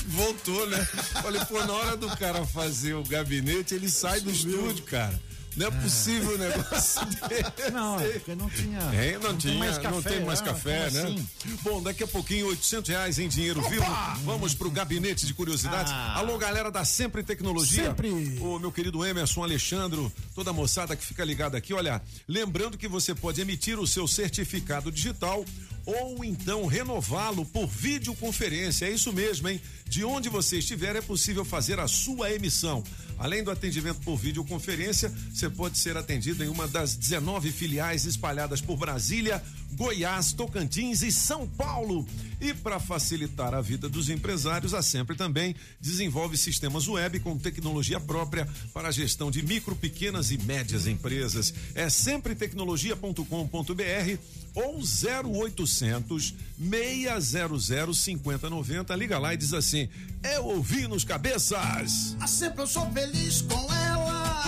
voltou, 0.08 0.68
né? 0.68 0.84
Falei, 1.22 1.44
pô, 1.46 1.64
na 1.66 1.74
hora 1.74 1.98
do 1.98 2.10
cara 2.18 2.46
fazer 2.46 2.94
o 2.94 3.04
gabinete, 3.04 3.76
ele 3.76 3.90
sai 3.90 4.22
do 4.22 4.32
estúdio, 4.32 4.84
cara. 4.84 5.20
Não 5.60 5.68
é 5.68 5.72
possível 5.72 6.36
o 6.36 6.38
negócio 6.38 7.06
desse. 7.28 7.72
Não, 7.72 7.98
porque 8.00 8.36
não 8.36 8.50
tinha. 8.50 8.80
É, 8.94 9.14
não, 9.14 9.32
não 9.32 9.38
tinha, 9.38 9.54
tem 9.54 9.60
mais 9.60 9.78
café, 9.78 9.92
não 9.92 10.02
tem 10.02 10.26
mais 10.26 10.42
ah, 10.42 10.46
café, 10.46 10.90
né? 10.92 11.04
assim? 11.04 11.28
Bom, 11.64 11.82
daqui 11.82 12.04
a 12.04 12.08
pouquinho, 12.08 12.48
800 12.48 12.90
reais 12.90 13.20
em 13.20 13.28
dinheiro 13.28 13.62
vivo. 13.68 13.86
Vamos 14.24 14.54
pro 14.54 14.70
gabinete 14.72 15.26
de 15.26 15.34
curiosidades. 15.34 15.92
Ah. 15.92 16.18
Alô, 16.18 16.38
galera 16.38 16.72
da 16.72 16.86
Sempre 16.86 17.24
Tecnologia. 17.24 17.88
Sempre. 17.88 18.10
O 18.40 18.60
meu 18.60 18.72
querido 18.72 19.06
Emerson 19.06 19.44
Alexandro, 19.44 20.12
toda 20.36 20.52
a 20.52 20.54
moçada 20.54 20.96
que 20.96 21.04
fica 21.04 21.26
ligada 21.26 21.58
aqui. 21.58 21.74
Olha, 21.74 22.02
lembrando 22.28 22.78
que 22.78 22.88
você 22.88 23.14
pode 23.14 23.42
emitir 23.42 23.80
o 23.80 23.88
seu 23.88 24.08
certificado 24.08 24.92
digital 24.92 25.44
ou 25.90 26.24
então 26.24 26.66
renová-lo 26.66 27.46
por 27.46 27.68
videoconferência. 27.68 28.86
É 28.86 28.92
isso 28.92 29.12
mesmo, 29.12 29.50
hein? 29.50 29.60
De 29.90 30.06
onde 30.06 30.30
você 30.30 30.60
estiver 30.60 30.96
é 30.96 31.02
possível 31.02 31.44
fazer 31.44 31.80
a 31.80 31.88
sua 31.88 32.32
emissão. 32.32 32.84
Além 33.18 33.44
do 33.44 33.52
atendimento 33.52 34.00
por 34.00 34.18
videoconferência, 34.18 35.12
você 35.34 35.50
pode 35.50 35.78
ser 35.78 35.98
atendido 35.98 36.44
em 36.44 36.48
uma 36.48 36.68
das 36.68 36.96
19 36.96 37.52
filiais 37.52 38.06
espalhadas 38.06 38.62
por 38.62 38.78
Brasília, 38.78 39.44
Goiás, 39.74 40.34
Tocantins 40.34 41.02
e 41.02 41.12
São 41.12 41.48
Paulo. 41.48 42.06
E 42.42 42.54
para 42.54 42.80
facilitar 42.80 43.54
a 43.54 43.60
vida 43.62 43.88
dos 43.90 44.10
empresários, 44.10 44.74
a 44.74 44.82
Sempre 44.82 45.16
também 45.16 45.56
desenvolve 45.80 46.36
sistemas 46.38 46.88
web 46.88 47.20
com 47.20 47.38
tecnologia 47.38 48.00
própria 48.00 48.48
para 48.74 48.88
a 48.88 48.92
gestão 48.92 49.30
de 49.30 49.44
micro, 49.44 49.76
pequenas 49.76 50.32
e 50.32 50.38
médias 50.38 50.88
empresas. 50.88 51.54
É 51.76 51.88
sempretecnologia.com.br 51.90 54.18
ou 54.56 54.80
0800 54.80 56.34
600 56.58 57.98
5090. 57.98 58.96
Liga 58.96 59.20
lá 59.20 59.34
e 59.34 59.38
diz 59.38 59.54
assim: 59.54 59.79
Eu 60.24 60.46
ouvi 60.46 60.88
nos 60.88 61.04
cabeças. 61.04 62.16
A 62.20 62.28
sempre 62.28 62.64
eu 62.64 62.68
sou 62.68 62.90
feliz 62.92 63.42
com 63.44 63.74
ela. 63.74 64.44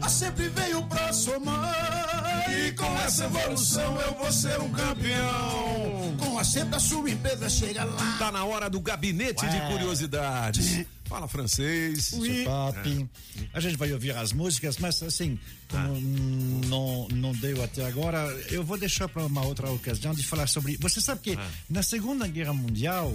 A 0.00 0.08
sempre 0.08 0.48
veio 0.48 0.82
pra 0.84 1.12
somar. 1.12 2.46
E 2.50 2.72
com 2.72 2.98
essa 3.00 3.24
evolução 3.24 4.00
eu 4.00 4.14
vou 4.14 4.32
ser 4.32 4.58
um 4.60 4.70
campeão. 4.70 6.16
Com 6.18 6.38
a 6.38 6.44
sempre 6.44 6.76
a 6.76 6.80
sua 6.80 7.10
empresa 7.10 7.48
chega 7.48 7.84
lá. 7.84 8.16
Tá 8.18 8.32
na 8.32 8.44
hora 8.44 8.70
do 8.70 8.80
gabinete 8.80 9.46
de 9.46 9.56
Ué. 9.56 9.70
curiosidades. 9.70 10.86
Fala 11.04 11.28
francês. 11.28 12.14
Papi. 12.44 13.06
A 13.52 13.60
gente 13.60 13.76
vai 13.76 13.92
ouvir 13.92 14.16
as 14.16 14.32
músicas, 14.32 14.78
mas 14.78 15.02
assim, 15.02 15.38
como 15.68 16.00
não, 16.66 17.06
não 17.08 17.32
deu 17.32 17.62
até 17.62 17.84
agora, 17.84 18.26
eu 18.50 18.64
vou 18.64 18.78
deixar 18.78 19.08
para 19.08 19.26
uma 19.26 19.44
outra 19.44 19.70
ocasião 19.70 20.14
de 20.14 20.22
falar 20.22 20.46
sobre. 20.46 20.78
Você 20.78 21.02
sabe 21.02 21.20
que 21.20 21.38
na 21.68 21.82
Segunda 21.82 22.26
Guerra 22.26 22.54
Mundial, 22.54 23.12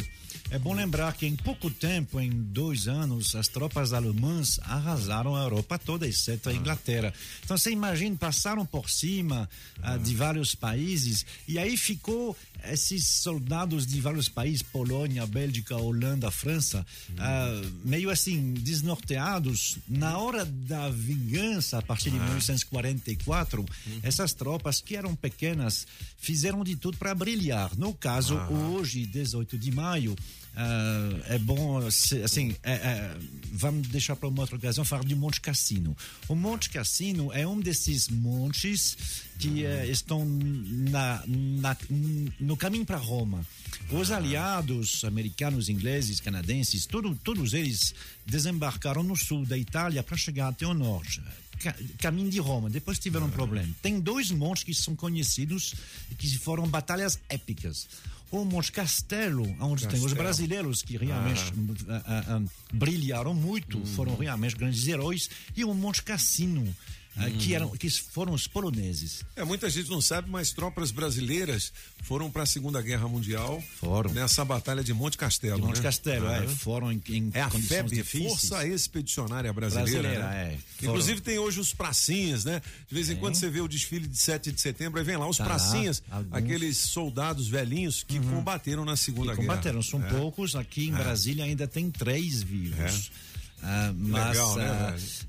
é 0.50 0.58
bom 0.58 0.74
lembrar 0.74 1.14
que 1.14 1.26
em 1.26 1.36
pouco 1.36 1.70
tempo, 1.70 2.20
em 2.20 2.30
dois 2.30 2.88
anos, 2.88 3.36
as 3.36 3.48
tropas 3.48 3.94
alemãs 3.94 4.60
arrasaram 4.64 5.36
a 5.36 5.44
Europa 5.44 5.78
toda, 5.78 6.08
exceto 6.08 6.50
a 6.50 6.54
Inglaterra. 6.54 7.14
Então 7.44 7.58
você 7.58 7.72
imagina, 7.72 8.16
passaram 8.16 8.66
por 8.66 8.90
cima 8.90 9.50
ah, 9.82 9.98
de 9.98 10.16
vários 10.16 10.56
países 10.56 11.26
e 11.48 11.60
aí 11.60 11.76
ficou 11.76 12.36
esses 12.64 13.22
soldados 13.22 13.86
de 13.86 14.00
vários 14.02 14.28
países, 14.30 14.62
Polônia, 14.62 15.26
Bélgica, 15.28 15.76
Holanda, 15.76 16.32
França, 16.32 16.86
ah, 17.18 17.62
meio 17.84 18.10
assim, 18.10 18.54
desnorteados. 18.54 19.78
Na 19.88 20.18
hora 20.18 20.46
da 20.46 20.90
vingança, 20.90 21.78
a 21.78 21.82
partir 21.82 22.10
de 22.10 22.20
1944, 22.20 23.66
essas 24.02 24.34
tropas 24.34 24.82
que 24.82 24.96
eram 24.96 25.16
pequenas 25.16 25.86
fizeram 26.18 26.64
de 26.64 26.76
tudo 26.76 26.98
para 26.98 27.14
brilhar. 27.14 27.76
No 27.78 27.94
caso, 27.94 28.36
hoje, 28.50 29.06
18 29.06 29.58
de 29.58 29.72
maio, 29.72 30.16
ah, 30.60 31.10
é 31.36 31.38
bom, 31.38 31.78
assim, 31.86 32.56
é- 32.64 32.72
é, 32.74 33.18
vamos 33.54 33.88
deixar 33.90 34.16
para 34.16 34.28
uma 34.28 34.42
outra 34.42 34.56
ocasião 34.56 34.84
falar 34.84 35.04
de 35.06 35.16
Monte 35.16 35.40
Cassino. 35.40 35.96
O 36.28 36.34
Monte 36.36 36.70
Cassino 36.72 37.32
é 37.32 37.46
um 37.48 37.60
desses 37.60 38.10
montes 38.10 38.98
que 39.38 39.64
eh, 39.64 39.86
estão 39.88 40.26
na, 40.26 41.24
na- 41.28 41.78
no 42.40 42.58
caminho 42.58 42.86
para 42.86 42.98
Roma. 42.98 43.46
Os 43.92 44.10
aliados 44.12 45.04
americanos, 45.06 45.70
ingleses, 45.70 46.20
canadenses, 46.20 46.86
todo, 46.88 47.14
todos 47.24 47.54
eles 47.54 47.94
desembarcaram 48.26 49.04
no 49.04 49.16
sul 49.16 49.46
da 49.46 49.58
Itália 49.58 50.02
para 50.02 50.18
chegar 50.18 50.48
até 50.50 50.66
o 50.66 50.74
norte. 50.74 51.22
Ca- 51.60 51.76
Caminho 52.00 52.30
de 52.30 52.40
Roma, 52.40 52.70
depois 52.70 53.00
tiveram 53.00 53.28
um 53.28 53.32
problema. 53.32 53.74
Tem 53.82 54.00
dois 54.00 54.30
montes 54.32 54.64
que 54.64 54.74
são 54.74 54.96
conhecidos 54.96 55.76
que 56.18 56.28
foram 56.38 56.68
batalhas 56.68 57.20
épicas. 57.30 57.88
O 58.30 58.44
Monte 58.44 58.72
Castelo, 58.72 59.44
onde 59.60 59.88
tem 59.88 59.98
os 59.98 60.04
Castelo. 60.04 60.16
brasileiros 60.16 60.82
que 60.82 60.98
realmente 60.98 61.42
ah, 61.88 62.04
ah, 62.06 62.24
ah, 62.28 62.42
brilharam 62.74 63.34
muito, 63.34 63.86
foram 63.88 64.16
realmente 64.16 64.56
grandes 64.56 64.86
heróis, 64.88 65.30
e 65.56 65.64
o 65.64 65.74
Monte 65.74 66.04
Cassino, 66.04 66.76
ah, 67.18 67.30
que, 67.30 67.54
eram, 67.56 67.70
que 67.72 67.90
foram 67.90 68.34
os 68.34 68.48
poloneses. 68.48 69.24
É, 69.36 69.44
muita 69.44 69.70
gente 69.70 69.90
não 69.90 70.02
sabe, 70.02 70.30
mas 70.30 70.52
tropas 70.52 70.92
brasileiras 70.92 71.72
foram 72.04 72.30
para 72.30 72.44
a 72.44 72.46
Segunda 72.46 72.82
Guerra 72.82 73.08
Mundial. 73.08 73.62
Foram. 73.80 74.12
Nessa 74.14 74.46
batalha 74.46 74.84
de 74.84 74.94
Monte 74.94 75.18
Castelo. 75.18 75.56
De 75.60 75.62
Monte 75.68 75.78
né? 75.78 75.84
Castelo, 75.84 76.28
é, 76.28 76.40
Aham. 76.40 76.48
foram 76.56 76.92
em, 76.92 77.02
em 77.10 77.32
É 77.34 77.42
a 77.42 77.50
FEB, 77.50 77.90
difíceis. 77.90 78.30
Força 78.32 78.66
Expedicionária 78.68 79.52
Brasileira. 79.52 80.02
Brasileira, 80.10 80.30
né? 80.30 80.54
é. 80.82 80.86
Inclusive 80.86 81.22
tem 81.22 81.38
hoje 81.40 81.60
os 81.60 81.74
pracinhas, 81.74 82.46
né? 82.46 82.62
De 82.88 82.94
vez 82.96 83.08
em 83.10 83.14
Tem. 83.14 83.20
quando 83.22 83.36
você 83.36 83.50
vê 83.50 83.62
o 83.62 83.68
desfile 83.68 84.08
de 84.08 84.18
7 84.18 84.52
de 84.52 84.62
setembro, 84.62 85.00
aí 85.00 85.06
vem 85.06 85.18
lá 85.18 85.28
os 85.28 85.38
Tá 85.38 85.46
pracinhas, 85.46 86.02
alguns. 86.12 86.34
aqueles 86.34 86.78
soldados 86.78 87.48
velhinhos 87.48 88.04
que 88.04 88.20
combateram 88.20 88.86
na 88.86 88.96
Segunda 88.96 89.32
que 89.32 89.38
Guerra. 89.42 89.48
combateram. 89.56 89.82
São 89.82 90.04
É. 90.06 90.10
poucos. 90.10 90.56
Aqui 90.56 90.88
em 90.88 90.94
É. 90.94 90.98
Brasília 90.98 91.44
ainda 91.46 91.68
tem 91.68 91.90
três 91.92 92.42
vivos. 92.44 93.12
Ah, 93.62 93.92
mas, 93.98 94.28
Legal, 94.30 94.56
né, 94.56 94.66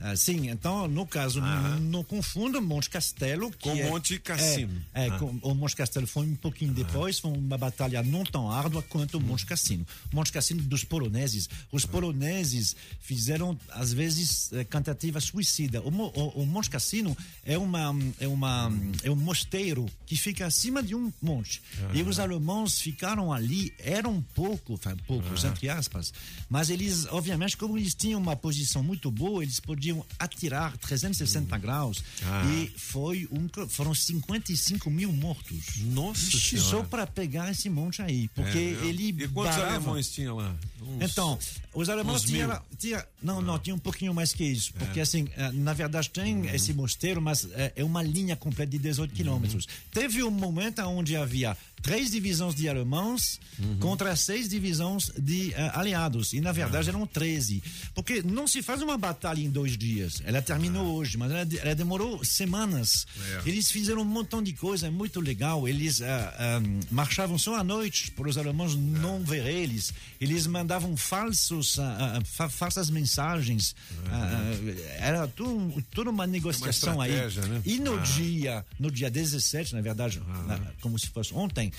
ah, 0.01 0.11
ah, 0.11 0.17
sim, 0.17 0.51
então, 0.51 0.87
no 0.87 1.07
caso, 1.07 1.41
não 1.81 2.05
confunda 2.05 2.61
Monte 2.61 2.91
Castelo 2.91 3.51
Com 3.61 3.71
é- 3.71 3.89
Monte 3.89 4.19
Cassino. 4.19 4.81
É, 4.93 5.07
é, 5.07 5.11
com- 5.19 5.39
o 5.43 5.55
Monte 5.55 5.75
Castelo 5.75 6.07
foi 6.07 6.27
um 6.27 6.35
pouquinho 6.37 6.73
depois, 6.75 7.19
foi 7.19 7.31
uma 7.33 7.57
batalha 7.57 8.03
não 8.03 8.25
tão 8.25 8.51
árdua 8.51 8.83
quanto 8.83 9.17
o 9.17 9.21
Monte 9.21 9.47
Cassino. 9.47 9.87
Monte 10.13 10.31
Cassino 10.31 10.63
dos 10.63 10.85
poloneses. 10.85 11.49
Os 11.73 11.87
poloneses 11.87 12.77
fizeram, 13.01 13.59
às 13.71 13.93
vezes, 13.93 14.53
eh, 14.53 14.63
tentativa 14.65 15.21
suicida. 15.21 15.81
O, 15.83 15.89
o- 15.89 16.43
o 16.43 16.47
Monte 16.47 16.69
Cassino 16.71 17.17
é, 17.45 17.57
uma, 17.57 17.95
é, 18.21 18.29
uma, 18.29 18.71
é 19.03 19.11
um 19.11 19.17
mosteiro 19.17 19.87
que 20.07 20.17
fica 20.17 20.47
acima 20.47 20.83
de 20.83 20.95
um 20.95 21.11
monte. 21.23 21.63
E 21.95 22.03
os 22.03 22.19
alemães 22.19 22.81
ficaram 22.81 23.33
ali, 23.33 23.73
eram 23.79 24.23
pouco, 24.35 24.79
poucos, 25.07 25.45
entre 25.45 25.69
aspas, 25.71 26.13
mas 26.51 26.69
eles, 26.71 27.07
obviamente, 27.11 27.57
como 27.57 27.77
eles 27.79 27.95
tinham 27.95 28.18
uma 28.19 28.37
posição 28.37 28.83
muito 28.83 29.11
boa, 29.11 29.43
eles 29.43 29.61
podiam 29.61 30.05
atirar 30.19 30.77
360 30.79 31.57
graus 31.59 32.03
Ah. 32.25 32.45
e 32.47 32.73
foi 32.77 33.29
um, 33.31 33.49
foram 33.69 33.95
55 33.95 34.91
mil 34.91 35.13
mortos. 35.13 35.77
Nossa 35.79 36.21
Só 36.31 36.39
Senhora. 36.39 36.85
para 36.89 37.07
pegar 37.07 37.51
esse 37.51 37.69
monte 37.71 38.03
aí, 38.03 38.29
porque 38.29 38.59
É, 38.59 38.87
ele 38.87 39.09
E 39.09 39.29
quantos 39.29 39.57
barava. 39.57 39.75
alemães 39.87 40.11
tinha 40.11 40.33
lá? 40.35 40.55
Uns- 40.81 41.11
Então, 41.11 41.39
os 41.79 41.89
alemães 41.89 42.23
tinham. 42.23 42.51
Ah. 42.51 42.63
tinha, 42.79 43.05
não, 43.23 43.41
não, 43.41 43.59
tinha 43.59 43.75
um 43.75 43.79
pouquinho 43.79 44.13
mais 44.15 44.33
que 44.33 44.45
isso, 44.45 44.73
porque 44.75 44.99
É. 45.01 45.03
assim, 45.03 45.29
eh, 45.37 45.51
na 45.53 45.73
verdade 45.73 46.11
tem 46.11 46.37
Uhum. 46.37 46.45
esse 46.55 46.73
mosteiro, 46.73 47.21
mas 47.21 47.47
eh, 47.53 47.73
é 47.77 47.85
uma 47.85 48.03
linha 48.03 48.37
completa 48.37 48.71
de 48.71 48.79
18 48.79 49.15
quilômetros. 49.15 49.67
Teve 49.93 50.23
um 50.23 50.31
momento 50.31 50.81
onde 50.83 51.17
havia 51.17 51.57
três 51.83 52.11
divisões 52.11 52.55
de 52.57 52.69
alemães 52.69 53.39
Uhum. 53.59 53.79
contra 53.79 54.15
seis 54.17 54.49
divisões 54.49 55.11
de 55.19 55.53
eh, 55.55 55.71
aliados, 55.75 56.33
e 56.33 56.41
na 56.41 56.51
Ah. 56.51 56.53
verdade 56.53 56.89
eram 56.89 57.07
13, 57.07 57.63
porque 57.95 58.23
não 58.23 58.47
se 58.49 58.63
faz 58.63 58.83
uma 58.83 58.97
batalha 58.99 59.41
em 59.41 59.51
dois 59.51 59.77
dias, 59.77 60.21
ela 60.25 60.43
terminou 60.43 60.97
hoje, 60.97 61.17
mas 61.17 61.31
ela, 61.31 61.47
ela 61.63 61.75
demorou 61.75 62.25
semanas. 62.25 63.07
Ah. 63.19 63.43
É. 63.45 63.49
Eles 63.49 63.71
fizeram 63.71 64.03
um 64.03 64.05
montão 64.05 64.43
de 64.43 64.53
coisa, 64.53 64.87
é 64.87 64.91
muito 64.91 65.21
legal, 65.21 65.69
eles 65.69 66.01
ah, 66.03 66.35
ah, 66.39 66.61
marchavam 66.91 67.39
só 67.39 67.55
à 67.57 67.65
noite, 67.65 68.11
para 68.13 68.29
os 68.29 68.37
alemães 68.39 68.75
não 68.75 69.23
ver 69.25 69.47
eles, 69.47 69.93
eles 70.21 70.47
mandavam 70.47 70.97
falsos, 70.97 71.68
ah, 71.79 72.19
ah, 72.19 72.25
fa- 72.25 72.49
falsas 72.49 72.89
mensagens, 72.89 73.75
ah, 74.07 74.13
ah, 74.13 75.05
era 75.05 75.27
tudo, 75.29 75.83
toda 75.93 76.11
uma 76.11 76.27
negociação 76.27 77.01
aí. 77.01 77.11
estratégia, 77.13 77.43
né? 77.47 77.63
E 77.67 77.79
no 77.81 77.95
Ah. 77.99 78.03
dia, 78.03 78.65
no 78.79 78.91
dia 78.91 79.11
17, 79.11 79.75
na 79.75 79.81
verdade, 79.81 80.21
na- 80.47 80.61
como 80.81 80.97
se 80.99 81.09
fosse 81.09 81.35
ontem, 81.35 81.73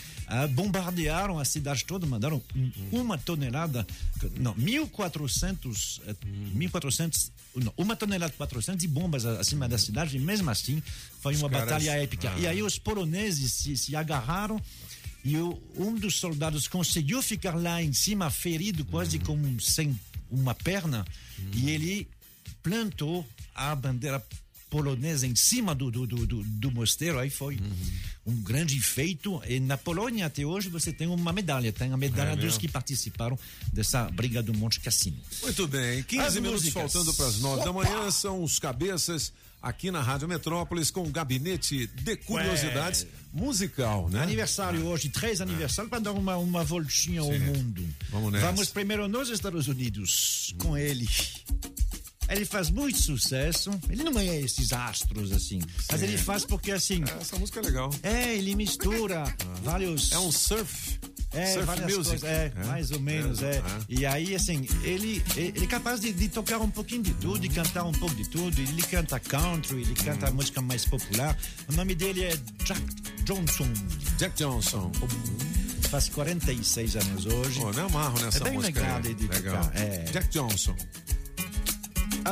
bombardearam 0.52 1.40
a 1.40 1.46
cidade 1.46 1.86
toda, 1.86 2.06
mandaram 2.06 2.42
um- 2.56 2.72
uma 3.02 3.18
tonelada, 3.18 3.88
não, 4.38 4.54
1.400, 4.56 6.02
eh, 6.08 6.16
1.400, 6.54 7.32
não, 7.56 7.74
uma 7.78 7.96
tonelada 7.96 8.34
e 8.34 8.38
400 8.38 8.80
de 8.82 8.88
bombas 8.88 9.26
acima 9.26 9.68
da 9.68 9.78
cidade, 9.78 10.18
e 10.18 10.20
mesmo 10.20 10.50
assim 10.50 10.82
foi 11.22 11.34
Os 11.36 11.42
uma 11.42 11.50
caras- 11.50 11.66
batalha 11.70 11.92
épica. 12.02 12.32
Ah. 12.32 12.40
E 12.40 12.48
aí 12.48 12.62
os 12.64 12.78
poloneses 12.78 13.52
se, 13.54 13.76
se 13.78 13.96
agarraram 13.96 14.62
E 15.24 15.36
um 15.38 15.96
dos 15.96 16.16
soldados 16.20 16.68
conseguiu 16.68 17.22
ficar 17.22 17.56
lá 17.56 17.82
em 17.84 17.92
cima, 17.94 18.30
ferido, 18.30 18.86
quase 18.86 19.18
Uhum. 19.18 19.24
como 19.24 19.60
sem 19.62 20.00
uma 20.32 20.54
perna, 20.54 21.06
e 21.54 21.70
ele 21.72 22.08
plantou 22.62 23.26
a 23.56 23.76
bandeira 23.76 24.24
polonesa 24.70 25.26
em 25.26 25.36
cima 25.36 25.74
do, 25.74 25.90
do, 25.90 26.06
do, 26.06 26.26
do, 26.44 26.72
mosteiro, 26.72 27.18
aí 27.18 27.30
foi 27.32 27.56
Uhum. 27.56 28.34
um 28.34 28.36
grande 28.44 28.80
feito. 28.80 29.42
E 29.48 29.60
na 29.60 29.76
Polônia, 29.78 30.28
até 30.28 30.46
hoje, 30.46 30.70
você 30.70 30.94
tem 30.94 31.08
uma 31.08 31.34
medalha, 31.34 31.74
tem 31.74 31.92
a 31.92 31.98
medalha 31.98 32.30
É 32.34 32.36
dos 32.36 32.44
mesmo? 32.46 32.60
que 32.60 32.68
participaram 32.68 33.38
dessa 33.74 34.04
briga 34.12 34.44
do 34.44 34.54
Monte 34.54 34.80
Cassino. 34.80 35.18
Muito 35.42 35.68
bem, 35.68 36.04
15 36.04 36.24
As 36.24 36.36
minutos 36.36 36.62
músicas. 36.66 36.94
faltando 36.94 37.14
para 37.16 37.26
as 37.26 37.40
9 37.40 37.64
da 37.66 37.74
manhã, 37.74 38.12
são 38.12 38.44
os 38.44 38.60
cabeças 38.60 39.34
aqui 39.62 39.92
na 39.92 40.02
Rádio 40.02 40.28
Metrópolis 40.28 40.90
com 40.90 41.04
o 41.04 41.10
gabinete 41.10 41.88
de 41.88 42.16
curiosidades 42.18 43.06
musical, 43.34 44.10
né? 44.10 44.22
Aniversário 44.22 44.86
hoje, 44.86 45.10
três 45.10 45.42
aniversários, 45.42 45.90
para 45.90 46.00
dar 46.00 46.12
uma, 46.12 46.38
uma 46.38 46.64
voltinha 46.64 47.22
ao 47.22 47.32
mundo. 47.32 47.88
Vamos 48.10 48.32
nessa. 48.32 48.46
Vamos 48.46 48.70
primeiro 48.70 49.08
nos 49.08 49.30
Estados 49.30 49.68
Unidos 49.68 50.56
com 50.58 50.78
ele. 50.78 51.08
Ele 52.30 52.46
faz 52.46 52.70
muito 52.70 53.00
sucesso. 53.00 53.72
Ele 53.90 54.04
não 54.04 54.20
é 54.20 54.40
esses 54.40 54.72
astros 54.72 55.32
assim, 55.32 55.60
mas 55.92 56.00
Sim. 56.00 56.08
ele 56.08 56.18
faz 56.18 56.46
porque 56.46 56.72
assim. 56.72 57.04
Essa 57.20 57.38
música 57.38 57.60
é 57.60 57.64
legal. 57.64 57.90
É, 58.04 58.36
ele 58.36 58.56
mistura 58.56 59.24
vários. 59.64 60.12
É 60.12 60.20
um 60.20 60.32
surf. 60.32 61.00
É, 61.32 61.46
surf 61.54 61.66
várias 61.68 61.86
music. 61.96 62.20
coisas, 62.20 62.24
é, 62.24 62.52
É. 62.56 62.64
mais 62.66 62.90
ou 62.92 63.00
menos, 63.00 63.44
é. 63.44 63.58
É. 63.58 63.64
E 63.88 64.06
aí, 64.06 64.34
assim, 64.36 64.68
ele, 64.84 65.24
ele 65.36 65.64
é 65.64 65.68
capaz 65.68 66.00
de, 66.02 66.12
de 66.12 66.28
tocar 66.28 66.58
um 66.60 66.70
pouquinho 66.72 67.04
de 67.04 67.14
tudo, 67.14 67.40
de 67.40 67.50
cantar 67.50 67.84
um 67.86 67.92
pouco 67.92 68.16
de 68.16 68.28
tudo. 68.28 68.60
Ele 68.60 68.82
canta 68.82 69.20
country, 69.20 69.82
ele 69.82 69.94
canta 69.94 70.26
Hum. 70.26 70.30
a 70.30 70.32
música 70.32 70.62
mais 70.62 70.86
popular. 70.86 71.38
O 71.68 71.74
nome 71.74 71.94
dele 71.94 72.24
é 72.24 72.36
Jack 72.64 72.82
Johnson. 73.26 73.68
Jack 74.18 74.36
Johnson. 74.38 74.92
Faz 75.90 76.10
46 76.10 76.96
anos 76.96 77.26
hoje. 77.28 77.60
Pô, 77.60 77.72
me 77.74 77.80
amarro 77.82 78.20
nessa 78.22 78.40
é 78.40 78.44
bem 78.46 78.54
música 78.54 78.80
legal 78.80 78.98
aí. 78.98 79.02
de, 79.04 79.14
de 79.16 79.28
Legal. 79.28 79.64
tocar. 79.66 79.78
É. 79.80 80.04
Jack 80.12 80.28
Johnson. 80.30 80.76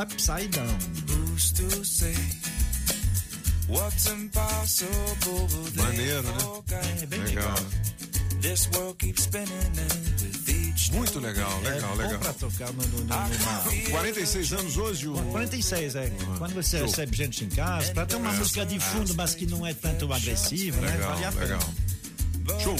Upside 0.00 0.48
Down. 0.48 0.78
Who's 1.08 1.50
to 1.52 1.84
say 1.84 2.14
what's 3.68 4.06
impossible 4.06 5.48
Maneiro, 5.76 6.22
né? 6.22 7.02
É 7.02 7.06
bem 7.06 7.20
legal. 7.20 7.54
This 7.54 8.07
world 8.74 8.96
keeps 8.98 9.22
spinning 9.24 9.48
and 9.48 10.22
with 10.22 10.48
each 10.48 10.92
Muito 10.92 11.18
legal, 11.18 11.60
legal, 11.62 11.92
é 11.92 11.96
legal. 11.96 12.12
Bom 12.12 12.18
pra 12.18 12.32
tocar 12.34 12.72
no, 12.72 12.82
no, 12.82 12.98
no, 12.98 13.04
numa... 13.04 13.90
46 13.90 14.52
anos 14.52 14.76
hoje, 14.76 15.08
o. 15.08 15.14
46, 15.14 15.96
é. 15.96 16.10
Quando 16.38 16.54
você 16.54 16.78
Show. 16.78 16.86
recebe 16.86 17.16
gente 17.16 17.44
em 17.44 17.48
casa, 17.48 17.92
pra 17.92 18.06
ter 18.06 18.16
uma 18.16 18.32
É. 18.32 18.36
música 18.38 18.64
de 18.64 18.78
fundo, 18.80 19.14
mas 19.14 19.34
que 19.34 19.46
não 19.46 19.66
é 19.66 19.74
tanto 19.74 20.12
agressiva, 20.12 20.80
né? 20.80 20.92
Legal, 20.92 21.10
Vale 21.12 21.24
a 21.24 21.32
pena. 21.32 21.42
legal. 21.44 22.60
Show. 22.60 22.76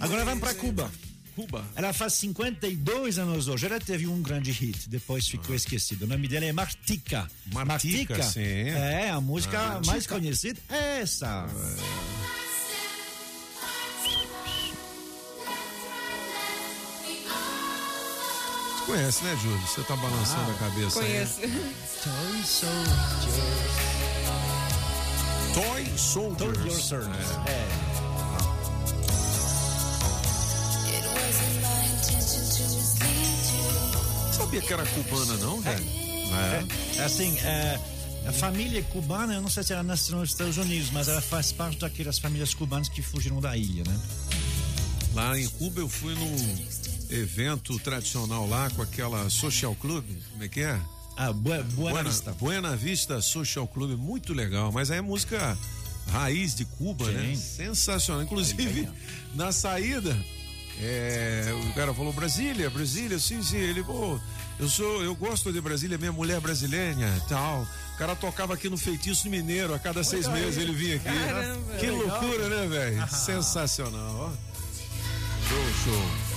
Agora 0.00 0.24
vamos 0.24 0.40
pra 0.40 0.54
Cuba. 0.54 0.90
Cuba. 1.34 1.64
Ela 1.74 1.92
faz 1.94 2.12
52 2.14 3.18
anos 3.18 3.48
hoje. 3.48 3.64
Ela 3.64 3.80
teve 3.80 4.06
um 4.06 4.20
grande 4.20 4.52
hit, 4.52 4.88
depois 4.90 5.26
ficou 5.26 5.54
esquecido. 5.56 6.04
O 6.04 6.06
nome 6.06 6.28
dela 6.28 6.44
é 6.44 6.52
Martica. 6.52 7.26
Martica, 7.52 8.22
sim. 8.22 8.40
É, 8.42 9.08
a 9.10 9.20
música 9.20 9.58
Ah, 9.58 9.68
mais 9.76 9.86
Martica. 9.86 10.14
conhecida 10.16 10.60
é 10.68 11.00
essa. 11.00 11.46
Conhece, 18.86 19.24
né, 19.24 19.36
Júlio? 19.42 19.60
Você 19.66 19.82
tá 19.82 19.96
balançando 19.96 20.50
Ah, 20.50 20.54
a 20.54 20.58
cabeça 20.58 21.00
Conheço. 21.00 21.40
aí. 21.42 21.74
Toy 22.04 22.42
Soldier. 22.44 23.44
Toy 25.54 25.98
Soldiers. 25.98 26.58
Toy 26.58 26.70
Soldiers. 26.70 27.30
É. 27.46 27.92
Sabia 34.32 34.60
que 34.60 34.72
era 34.72 34.84
cubana, 34.86 35.34
não, 35.38 35.60
velho? 35.60 35.84
É, 36.96 37.02
assim, 37.04 37.38
é, 37.40 37.78
a 38.26 38.32
família 38.32 38.82
cubana, 38.84 39.34
eu 39.34 39.42
não 39.42 39.50
sei 39.50 39.62
se 39.62 39.72
ela 39.72 39.82
nasceu 39.82 40.16
nos 40.18 40.30
Estados 40.30 40.56
Unidos, 40.56 40.90
mas 40.90 41.08
ela 41.08 41.20
faz 41.20 41.52
parte 41.52 41.78
daquelas 41.78 42.18
famílias 42.18 42.54
cubanas 42.54 42.88
que 42.88 43.02
fugiram 43.02 43.40
da 43.40 43.56
ilha, 43.56 43.84
né? 43.86 44.00
Lá 45.14 45.38
em 45.38 45.46
Cuba 45.48 45.80
eu 45.80 45.88
fui 45.88 46.14
num 46.14 46.36
evento 47.12 47.78
tradicional 47.78 48.48
lá 48.48 48.70
com 48.70 48.82
aquela 48.82 49.28
Social 49.28 49.74
Club, 49.74 50.04
como 50.32 50.44
é 50.44 50.48
que 50.48 50.60
é? 50.60 50.80
Ah, 51.16 51.32
Buena, 51.32 51.62
Buena 51.64 52.02
Vista. 52.04 52.32
Buena 52.32 52.76
Vista 52.76 53.20
Social 53.20 53.68
Club, 53.68 53.98
muito 53.98 54.32
legal, 54.32 54.72
mas 54.72 54.90
aí 54.90 54.98
é 54.98 55.02
música 55.02 55.56
raiz 56.10 56.54
de 56.54 56.64
Cuba, 56.64 57.10
né? 57.10 57.34
Sensacional. 57.34 58.22
Inclusive, 58.22 58.88
na 59.34 59.52
saída, 59.52 60.16
é, 60.80 61.44
o 61.70 61.74
cara 61.74 61.92
falou 61.94 62.12
Brasília, 62.12 62.70
Brasília, 62.70 63.18
sim, 63.18 63.42
sim. 63.42 63.58
Ele, 63.58 63.84
pô, 63.84 64.18
eu 64.58 64.68
sou, 64.68 65.02
eu 65.02 65.14
gosto 65.14 65.52
de 65.52 65.60
Brasília, 65.60 65.98
minha 65.98 66.12
mulher 66.12 66.38
é 66.38 66.40
brasileira, 66.40 67.22
tal. 67.28 67.66
O 67.94 67.98
cara 67.98 68.16
tocava 68.16 68.54
aqui 68.54 68.68
no 68.68 68.78
Feitiço 68.78 69.28
Mineiro, 69.28 69.74
a 69.74 69.78
cada 69.78 70.02
seis 70.02 70.26
aí. 70.26 70.32
meses 70.32 70.56
ele 70.56 70.72
vinha 70.72 70.96
aqui. 70.96 71.04
Caramba, 71.04 71.74
que 71.78 71.86
legal. 71.86 72.06
loucura, 72.06 72.48
né, 72.48 72.66
velho? 72.66 73.08
Sensacional, 73.08 74.16
ó. 74.16 74.52
Show, 75.48 75.84
show. 75.84 76.31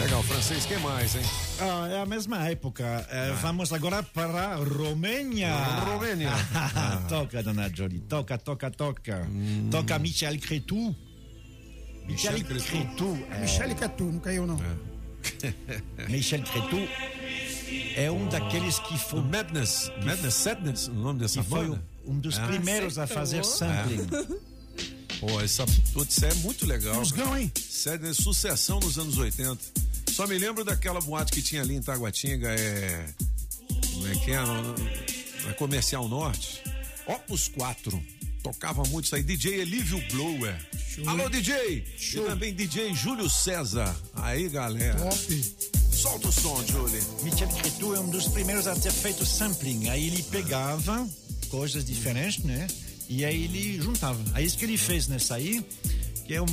Legal, 0.00 0.22
francês, 0.24 0.66
quem 0.66 0.78
mais, 0.80 1.14
hein? 1.14 1.22
Ah, 1.60 1.88
é 1.88 2.00
a 2.00 2.06
mesma 2.06 2.48
época. 2.48 3.06
É, 3.10 3.32
Vamos 3.40 3.72
agora 3.72 4.02
para 4.02 4.48
a 4.48 4.56
Romênia. 4.56 5.54
Romênia. 5.84 6.30
toca, 7.08 7.42
dona 7.42 7.70
Jolie. 7.72 8.00
Toca, 8.00 8.36
toca, 8.36 8.70
toca. 8.70 9.26
Toca 9.70 9.98
Michel 9.98 10.38
Cretu. 10.40 10.94
Michel 12.06 12.32
Michel 12.32 12.46
Cretu. 12.46 12.64
Cretu. 12.64 13.18
é. 13.30 14.02
Não 14.04 14.18
caiu 14.18 14.44
não. 14.46 14.58
Michel 16.08 16.42
Cretu 16.42 16.88
é 17.96 18.10
um 18.10 18.28
daqueles 18.28 18.80
que 18.80 18.98
foi. 18.98 19.20
Madness. 19.20 19.90
Madness, 20.04 20.34
Sadness, 20.34 20.88
o 20.88 20.94
nome 20.94 21.20
dessa 21.20 21.42
que 21.42 21.48
foi 21.48 21.78
um 22.06 22.18
dos 22.18 22.38
É. 22.38 22.46
primeiros 22.46 22.98
a 22.98 23.06
fazer 23.06 23.44
sampling. 23.44 24.08
Pô, 25.22 25.40
essa 25.40 25.64
putz, 25.92 26.16
isso 26.16 26.26
é 26.26 26.34
muito 26.34 26.66
legal. 26.66 26.96
Musgão, 26.96 27.38
hein? 27.38 27.52
Sério, 27.56 28.08
é 28.08 28.12
sucessão 28.12 28.80
nos 28.80 28.98
anos 28.98 29.18
80. 29.18 29.56
Só 30.10 30.26
me 30.26 30.36
lembro 30.36 30.64
daquela 30.64 31.00
boate 31.00 31.30
que 31.30 31.40
tinha 31.40 31.62
ali 31.62 31.76
em 31.76 31.80
Taguatinga, 31.80 32.48
é. 32.48 33.06
Como 33.92 34.08
é 34.08 34.14
que 34.16 34.32
é? 34.32 34.40
Na 35.46 35.54
Comercial 35.54 36.08
Norte. 36.08 36.60
Opus 37.06 37.46
4. 37.46 38.02
Tocava 38.42 38.82
muito 38.88 39.04
isso 39.04 39.14
aí. 39.14 39.22
DJ 39.22 39.60
Elívio 39.60 40.02
Blower. 40.10 40.58
Alô, 41.06 41.28
DJ! 41.28 41.86
E 42.14 42.20
também 42.22 42.52
DJ 42.52 42.92
Júlio 42.92 43.30
César. 43.30 43.94
Aí, 44.14 44.48
galera. 44.48 44.98
Top. 44.98 45.54
Solta 45.92 46.26
o 46.26 46.32
som, 46.32 46.66
Júlio. 46.66 47.00
Michel 47.22 47.48
Cretu 47.48 47.94
é 47.94 48.00
um 48.00 48.10
dos 48.10 48.26
primeiros 48.26 48.66
a 48.66 48.74
ter 48.74 48.90
feito 48.90 49.24
sampling. 49.24 49.88
Aí 49.88 50.08
ele 50.08 50.24
pegava 50.24 51.08
coisas 51.48 51.84
diferentes, 51.84 52.42
né? 52.42 52.66
E 53.14 53.24
aí 53.24 53.44
ele 53.44 53.80
juntava. 53.80 54.18
Aí 54.32 54.44
isso 54.46 54.56
que 54.56 54.64
ele 54.64 54.76
fez 54.78 55.06
nessa 55.08 55.34
aí, 55.34 55.64
que 56.26 56.34
é 56.34 56.40
um, 56.40 56.46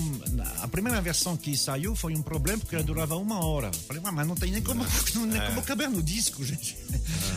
a 0.62 0.68
primeira 0.68 1.00
versão 1.02 1.38
que 1.38 1.56
saiu 1.56 1.96
foi 1.96 2.14
um 2.16 2.22
problema 2.22 2.60
porque 2.60 2.76
ela 2.76 2.84
durava 2.84 3.16
uma 3.16 3.44
hora. 3.46 3.72
Falei, 3.88 4.02
"Ah, 4.06 4.12
mas 4.12 4.28
não 4.28 4.36
tem 4.36 4.52
nem 4.52 4.62
como, 4.62 4.86
não, 5.16 5.26
nem 5.26 5.40
É. 5.40 5.46
como 5.48 5.62
caber 5.64 5.90
no 5.90 6.02
disco, 6.04 6.44
gente. 6.44 6.76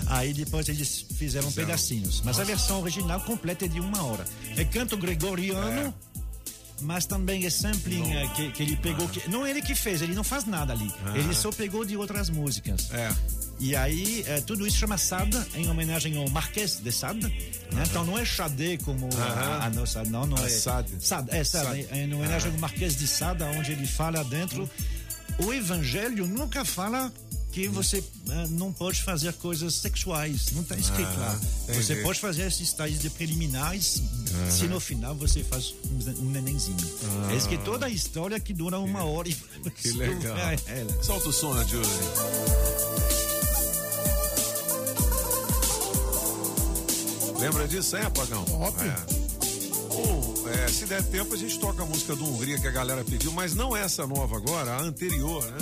Aí 0.06 0.32
depois 0.34 0.68
eles 0.68 1.06
fizeram 1.16 1.48
Fizeram. 1.48 1.68
pedacinhos. 1.68 2.20
Mas 2.24 2.40
a 2.40 2.44
versão 2.44 2.80
original 2.82 3.20
completa 3.20 3.64
é 3.64 3.68
de 3.68 3.80
uma 3.80 4.02
hora. 4.02 4.24
É 4.56 4.64
canto 4.64 4.96
gregoriano. 4.96 5.94
Mas 6.80 7.06
também 7.06 7.46
é 7.46 7.50
sampling 7.50 8.10
eh, 8.12 8.26
que, 8.34 8.50
que 8.50 8.62
ele 8.64 8.76
pegou. 8.76 9.06
Que, 9.08 9.28
não 9.30 9.46
é 9.46 9.50
ele 9.50 9.62
que 9.62 9.72
fez, 9.72 10.02
ele 10.02 10.14
não 10.16 10.24
faz 10.24 10.44
nada 10.46 10.72
ali. 10.72 10.92
Ah. 11.06 11.16
Ele 11.16 11.32
só 11.32 11.52
pegou 11.52 11.84
de 11.84 11.96
outras 11.96 12.28
músicas. 12.28 12.90
É. 12.90 13.08
E 13.60 13.76
aí, 13.76 14.24
eh, 14.26 14.40
tudo 14.40 14.66
isso 14.66 14.76
chama 14.78 14.98
Sada, 14.98 15.46
em 15.54 15.68
homenagem 15.70 16.16
ao 16.16 16.28
Marquês 16.30 16.78
de 16.82 16.90
Sade. 16.90 17.20
né? 17.72 17.84
Então 17.88 18.04
não 18.04 18.18
é 18.18 18.24
Xadê 18.24 18.76
como 18.78 19.08
a, 19.16 19.22
Aham. 19.22 19.58
a 19.66 19.70
nossa, 19.70 20.02
não, 20.04 20.26
não 20.26 20.36
A 20.36 20.46
é. 20.46 20.48
Sade. 20.48 20.92
Sade, 21.00 21.30
é 21.30 21.44
Sade. 21.44 21.86
é 21.90 22.04
em 22.04 22.12
homenagem 22.12 22.50
ao 22.50 22.58
Marquês 22.58 22.96
de 22.96 23.06
Sade, 23.06 23.42
onde 23.44 23.70
ele 23.72 23.86
fala 23.86 24.24
dentro. 24.24 24.68
O 25.38 25.52
Evangelho 25.54 26.26
nunca 26.26 26.64
fala 26.64 27.12
que 27.52 27.68
você 27.68 27.98
eh, 28.30 28.46
não 28.50 28.72
pode 28.72 29.02
fazer 29.02 29.32
coisas 29.34 29.74
sexuais. 29.74 30.50
Não 30.52 30.62
está 30.62 30.74
escrito 30.76 31.08
Ah, 31.16 31.18
lá. 31.20 31.40
entendi. 31.64 31.82
Você 31.84 31.96
pode 31.96 32.18
fazer 32.18 32.46
esses 32.48 32.72
tais 32.72 32.98
de 32.98 33.10
preliminares 33.10 34.02
se 34.50 34.66
no 34.66 34.80
final 34.80 35.14
você 35.14 35.44
faz 35.44 35.74
um, 35.84 36.22
um 36.26 36.30
nenenzinho. 36.30 36.76
É 37.30 37.36
isso 37.36 37.48
que 37.48 37.58
toda 37.58 37.86
a 37.86 37.90
história 37.90 38.40
que 38.40 38.52
dura 38.52 38.78
uma 38.78 39.04
hora 39.04 39.28
e 39.28 39.36
Ah. 39.66 39.70
Que 39.76 39.90
legal. 39.92 40.36
É, 40.36 40.54
é. 40.66 40.86
Solta 41.02 41.28
o 41.28 41.32
som, 41.32 41.52
Júlio. 41.68 43.21
Lembra 47.42 47.66
disso, 47.68 47.96
é, 47.96 48.08
Pagão? 48.10 48.44
Top. 48.44 48.76
É. 48.80 48.94
Ou, 49.94 50.48
é, 50.48 50.68
se 50.68 50.86
der 50.86 51.02
tempo, 51.02 51.34
a 51.34 51.36
gente 51.36 51.58
toca 51.58 51.82
a 51.82 51.86
música 51.86 52.14
do 52.14 52.24
Hungria 52.24 52.58
que 52.58 52.66
a 52.66 52.70
galera 52.70 53.04
pediu, 53.04 53.32
mas 53.32 53.54
não 53.54 53.76
essa 53.76 54.06
nova 54.06 54.36
agora, 54.36 54.72
a 54.76 54.80
anterior, 54.80 55.44
né? 55.44 55.58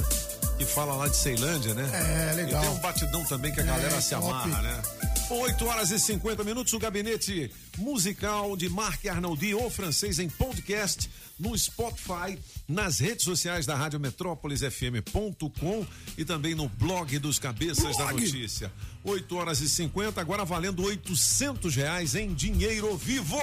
Que 0.58 0.64
fala 0.66 0.94
lá 0.94 1.08
de 1.08 1.16
Ceilândia, 1.16 1.72
né? 1.74 1.88
É, 2.30 2.34
legal. 2.34 2.62
E 2.62 2.66
tem 2.66 2.76
um 2.76 2.80
batidão 2.80 3.24
também 3.24 3.50
que 3.52 3.60
a 3.60 3.64
galera 3.64 3.96
É, 3.96 4.00
se 4.00 4.14
top. 4.14 4.26
amarra, 4.28 4.62
né? 4.62 4.82
8 5.30 5.64
horas 5.64 5.90
e 5.92 5.98
50 5.98 6.42
minutos, 6.42 6.72
o 6.72 6.78
gabinete 6.78 7.52
musical 7.78 8.56
de 8.56 8.68
Marc 8.68 9.06
Arnoldi, 9.06 9.54
o 9.54 9.70
francês, 9.70 10.18
em 10.18 10.28
podcast, 10.28 11.08
no 11.38 11.56
Spotify, 11.56 12.36
nas 12.66 12.98
redes 12.98 13.24
sociais 13.24 13.64
da 13.64 13.76
Rádio 13.76 14.00
Metrópolis 14.00 14.60
FM.com 14.60 15.86
e 16.18 16.24
também 16.24 16.56
no 16.56 16.68
blog 16.68 17.16
dos 17.20 17.38
Cabeças 17.38 17.96
da 17.96 18.06
Blog. 18.06 18.24
Notícia. 18.24 18.72
8 19.04 19.36
horas 19.36 19.60
e 19.60 19.68
50, 19.68 20.20
agora 20.20 20.44
valendo 20.44 20.82
800 20.82 21.76
reais 21.76 22.16
em 22.16 22.34
dinheiro 22.34 22.96
vivo. 22.96 23.40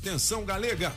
Atenção, 0.00 0.44
galega, 0.44 0.94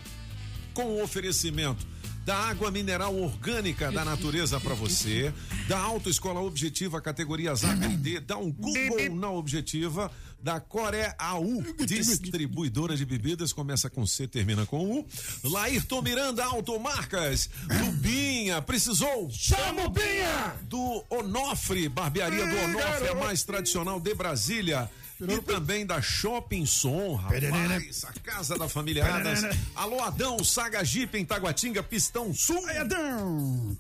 com 0.74 0.86
o 0.86 1.04
oferecimento 1.04 1.97
da 2.28 2.36
água 2.36 2.70
mineral 2.70 3.16
orgânica 3.16 3.90
da 3.90 4.04
natureza 4.04 4.60
para 4.60 4.74
você, 4.74 5.34
da 5.66 5.80
Autoescola 5.80 6.42
Objetiva 6.42 7.00
categorias 7.00 7.64
A 7.64 7.74
e 7.74 7.96
D, 7.96 8.20
dá 8.20 8.38
um 8.38 8.52
Google 8.52 9.16
na 9.16 9.32
Objetiva, 9.32 10.12
da 10.38 10.60
Coré 10.60 11.16
AU, 11.18 11.64
distribuidora 11.86 12.98
de 12.98 13.06
bebidas, 13.06 13.54
começa 13.54 13.90
com 13.90 14.06
C, 14.06 14.28
termina 14.28 14.66
com 14.66 15.00
U. 15.00 15.06
Laírton 15.42 16.02
Miranda 16.02 16.44
Automarcas, 16.44 17.50
do 17.66 17.92
Binha, 17.94 18.62
precisou? 18.62 19.30
Chama 19.32 19.86
o 19.86 19.90
Binha! 19.90 20.54
Do 20.64 21.06
Onofre, 21.10 21.88
barbearia 21.88 22.46
do 22.46 22.58
Onofre, 22.58 23.08
a 23.08 23.16
mais 23.16 23.44
tradicional 23.44 24.02
de 24.02 24.14
Brasília. 24.14 24.92
E 25.20 25.42
também 25.42 25.86
da 25.86 26.00
Shopping 26.00 26.66
Som, 26.66 27.16
rapaz, 27.16 28.06
a 28.06 28.14
casa 28.22 28.58
da 28.58 28.70
família 28.70 29.04
Adas. 29.06 29.42
Alô, 29.76 30.00
Adão, 30.02 30.44
Saga 30.44 30.84
Jeep 30.84 31.18
em 31.18 31.26
Taguatinga, 31.26 31.82
Pistão 31.82 32.34
Sul. 32.34 32.64
Ai, 32.68 32.78
Adão! 32.78 33.76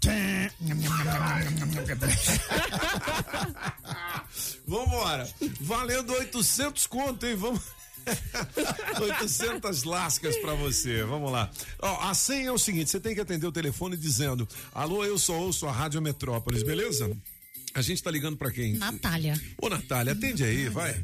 Vambora. 4.65 5.29
Valendo 5.61 6.13
800 6.13 6.87
conto, 6.87 7.25
hein? 7.25 7.35
Vamos. 7.35 7.61
800 8.99 9.83
lascas 9.83 10.35
pra 10.37 10.53
você. 10.53 11.03
Vamos 11.03 11.31
lá. 11.31 11.51
Ó, 11.79 12.09
a 12.09 12.13
senha 12.13 12.49
é 12.49 12.51
o 12.51 12.57
seguinte: 12.57 12.89
você 12.89 12.99
tem 12.99 13.13
que 13.13 13.21
atender 13.21 13.45
o 13.45 13.51
telefone 13.51 13.95
dizendo: 13.95 14.47
Alô, 14.73 15.05
eu 15.05 15.17
só 15.17 15.33
ouço 15.33 15.67
a 15.67 15.71
Rádio 15.71 16.01
Metrópolis, 16.01 16.63
beleza? 16.63 17.11
A 17.73 17.81
gente 17.81 18.01
tá 18.01 18.09
ligando 18.09 18.37
pra 18.37 18.51
quem? 18.51 18.73
Natália. 18.73 19.39
Ô, 19.61 19.69
Natália, 19.69 20.13
atende 20.13 20.43
aí, 20.43 20.67
vai. 20.67 20.95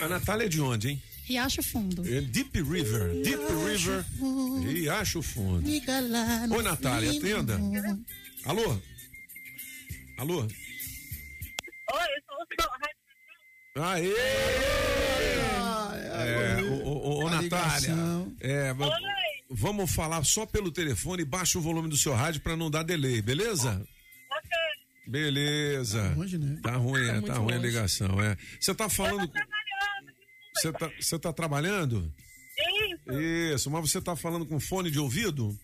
A 0.00 0.08
Natália 0.08 0.46
é 0.46 0.48
de 0.48 0.60
onde, 0.60 0.90
hein? 0.90 1.02
Riacho 1.24 1.62
Fundo. 1.62 2.06
É 2.06 2.20
Deep 2.20 2.60
River. 2.62 3.22
Deep 3.22 3.44
River. 3.64 4.04
Riacho 4.66 5.22
Fundo. 5.22 5.66
Liga 5.68 6.00
lá. 6.00 6.46
Oi, 6.50 6.62
Natália, 6.62 7.10
atenda. 7.10 7.58
Alô? 8.44 8.80
Alô? 10.18 10.40
Oi, 10.40 10.48
eu 11.92 12.22
sou 12.26 12.36
o 12.36 13.82
Aê! 13.82 14.12
É, 16.22 16.62
ô, 16.84 17.24
ô, 17.24 17.30
Natália, 17.30 17.94
é, 18.40 18.74
vamos 19.50 19.92
falar 19.92 20.24
só 20.24 20.46
pelo 20.46 20.70
telefone, 20.70 21.24
baixa 21.24 21.58
o 21.58 21.62
volume 21.62 21.88
do 21.88 21.96
seu 21.96 22.14
rádio 22.14 22.40
pra 22.40 22.56
não 22.56 22.70
dar 22.70 22.82
delay, 22.82 23.20
beleza? 23.20 23.84
Beleza. 25.06 26.02
Tá 26.02 26.14
ruim, 26.14 26.38
né? 26.38 26.60
Tá 26.62 26.76
ruim, 26.76 27.08
é, 27.08 27.12
muito 27.14 27.26
tá 27.26 27.34
ruim 27.34 27.52
a 27.52 27.56
longe. 27.56 27.66
ligação, 27.66 28.22
é. 28.22 28.36
Você 28.60 28.74
tá 28.74 28.88
falando. 28.88 29.30
Você 30.54 30.72
tá, 30.72 30.90
você 31.00 31.18
tá 31.18 31.32
trabalhando? 31.32 32.12
Isso. 32.56 33.20
Isso, 33.20 33.70
mas 33.70 33.90
você 33.90 34.00
tá 34.00 34.14
falando 34.14 34.46
com 34.46 34.60
fone 34.60 34.90
de 34.90 35.00
ouvido? 35.00 35.58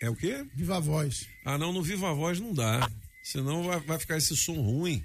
É 0.00 0.08
o 0.08 0.14
quê? 0.14 0.44
Viva 0.54 0.76
a 0.76 0.80
voz. 0.80 1.26
Ah, 1.44 1.56
não, 1.56 1.72
no 1.72 1.82
Viva 1.82 2.12
Voz 2.12 2.38
não 2.38 2.52
dá. 2.52 2.88
Senão 3.22 3.64
vai, 3.64 3.80
vai 3.80 3.98
ficar 3.98 4.18
esse 4.18 4.36
som 4.36 4.60
ruim. 4.60 5.02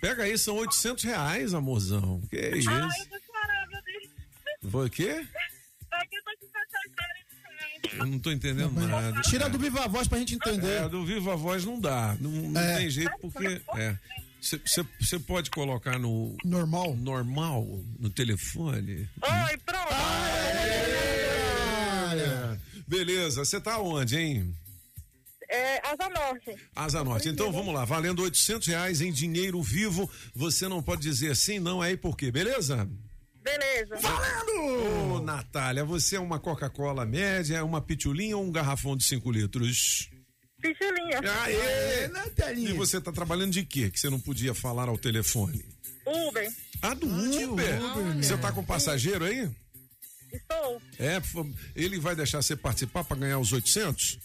Pega 0.00 0.22
aí, 0.22 0.38
são 0.38 0.56
800 0.56 1.02
reais, 1.04 1.52
amorzão. 1.52 2.20
Que 2.30 2.36
é 2.36 2.56
isso? 2.56 2.70
Ah, 2.70 2.74
eu 2.74 3.08
vou 3.08 3.18
chorar, 3.26 3.66
meu 3.68 3.82
Deus. 3.82 4.70
Foi 4.72 4.86
o 4.86 4.90
quê? 4.90 5.26
Eu 7.94 8.06
não 8.06 8.18
tô 8.18 8.30
entendendo 8.30 8.72
nada. 8.72 9.20
Tira 9.22 9.48
do 9.48 9.58
Viva 9.58 9.86
Voz 9.88 10.06
pra 10.08 10.18
gente 10.18 10.34
entender. 10.34 10.82
É, 10.84 10.88
do 10.88 11.04
Viva 11.04 11.36
Voz 11.36 11.64
não 11.64 11.80
dá. 11.80 12.16
Não, 12.20 12.30
não 12.30 12.60
É. 12.60 12.78
tem 12.78 12.90
jeito 12.90 13.12
porque. 13.20 13.60
É. 13.76 13.96
Você 15.00 15.18
pode 15.18 15.50
colocar 15.50 15.98
no. 15.98 16.36
Normal? 16.44 16.94
Normal, 16.96 17.66
no 17.98 18.08
telefone. 18.10 19.08
Oi, 19.22 19.56
pronto. 19.64 19.94
É. 22.14 22.56
Beleza, 22.86 23.44
você 23.44 23.60
tá 23.60 23.78
onde, 23.80 24.16
hein? 24.16 24.54
É, 25.48 25.80
Asa 25.88 26.08
Norte. 26.08 26.56
Asa 26.74 27.04
Norte. 27.04 27.28
Então 27.28 27.52
vamos 27.52 27.72
lá, 27.74 27.84
valendo 27.84 28.22
800 28.22 28.66
reais 28.68 29.00
em 29.00 29.12
dinheiro 29.12 29.60
vivo. 29.62 30.08
Você 30.34 30.66
não 30.68 30.82
pode 30.82 31.02
dizer 31.02 31.34
sim, 31.36 31.58
não 31.58 31.82
é 31.82 31.92
e 31.92 31.96
por 31.96 32.16
quê, 32.16 32.30
beleza? 32.30 32.88
Beleza. 33.46 33.96
Ô, 35.12 35.20
Natália, 35.20 35.84
você 35.84 36.16
é 36.16 36.20
uma 36.20 36.40
Coca-Cola 36.40 37.06
média, 37.06 37.64
uma 37.64 37.80
pitulinha 37.80 38.36
ou 38.36 38.44
um 38.44 38.50
garrafão 38.50 38.96
de 38.96 39.04
5 39.04 39.30
litros? 39.30 40.10
Pichulinha. 40.60 41.20
Aê, 41.42 42.08
Natalinha. 42.08 42.70
E 42.70 42.72
você 42.72 43.00
tá 43.00 43.12
trabalhando 43.12 43.52
de 43.52 43.64
quê? 43.64 43.88
Que 43.88 44.00
você 44.00 44.10
não 44.10 44.18
podia 44.18 44.52
falar 44.52 44.88
ao 44.88 44.98
telefone? 44.98 45.64
Uber. 46.04 46.52
Ah, 46.82 46.94
do 46.94 47.06
Uber? 47.06 47.78
Você 48.16 48.36
tá 48.36 48.50
com 48.50 48.64
passageiro 48.64 49.24
aí? 49.24 49.48
Estou. 50.32 50.82
É, 50.98 51.22
ele 51.76 52.00
vai 52.00 52.16
deixar 52.16 52.42
você 52.42 52.56
participar 52.56 53.04
para 53.04 53.16
ganhar 53.16 53.38
os 53.38 53.52
800? 53.52 54.18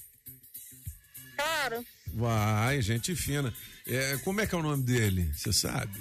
Claro. 1.35 1.85
Vai, 2.07 2.81
gente 2.81 3.15
fina. 3.15 3.53
É, 3.85 4.17
como 4.23 4.41
é 4.41 4.47
que 4.47 4.55
é 4.55 4.57
o 4.57 4.63
nome 4.63 4.83
dele? 4.83 5.31
Você 5.33 5.53
sabe? 5.53 5.93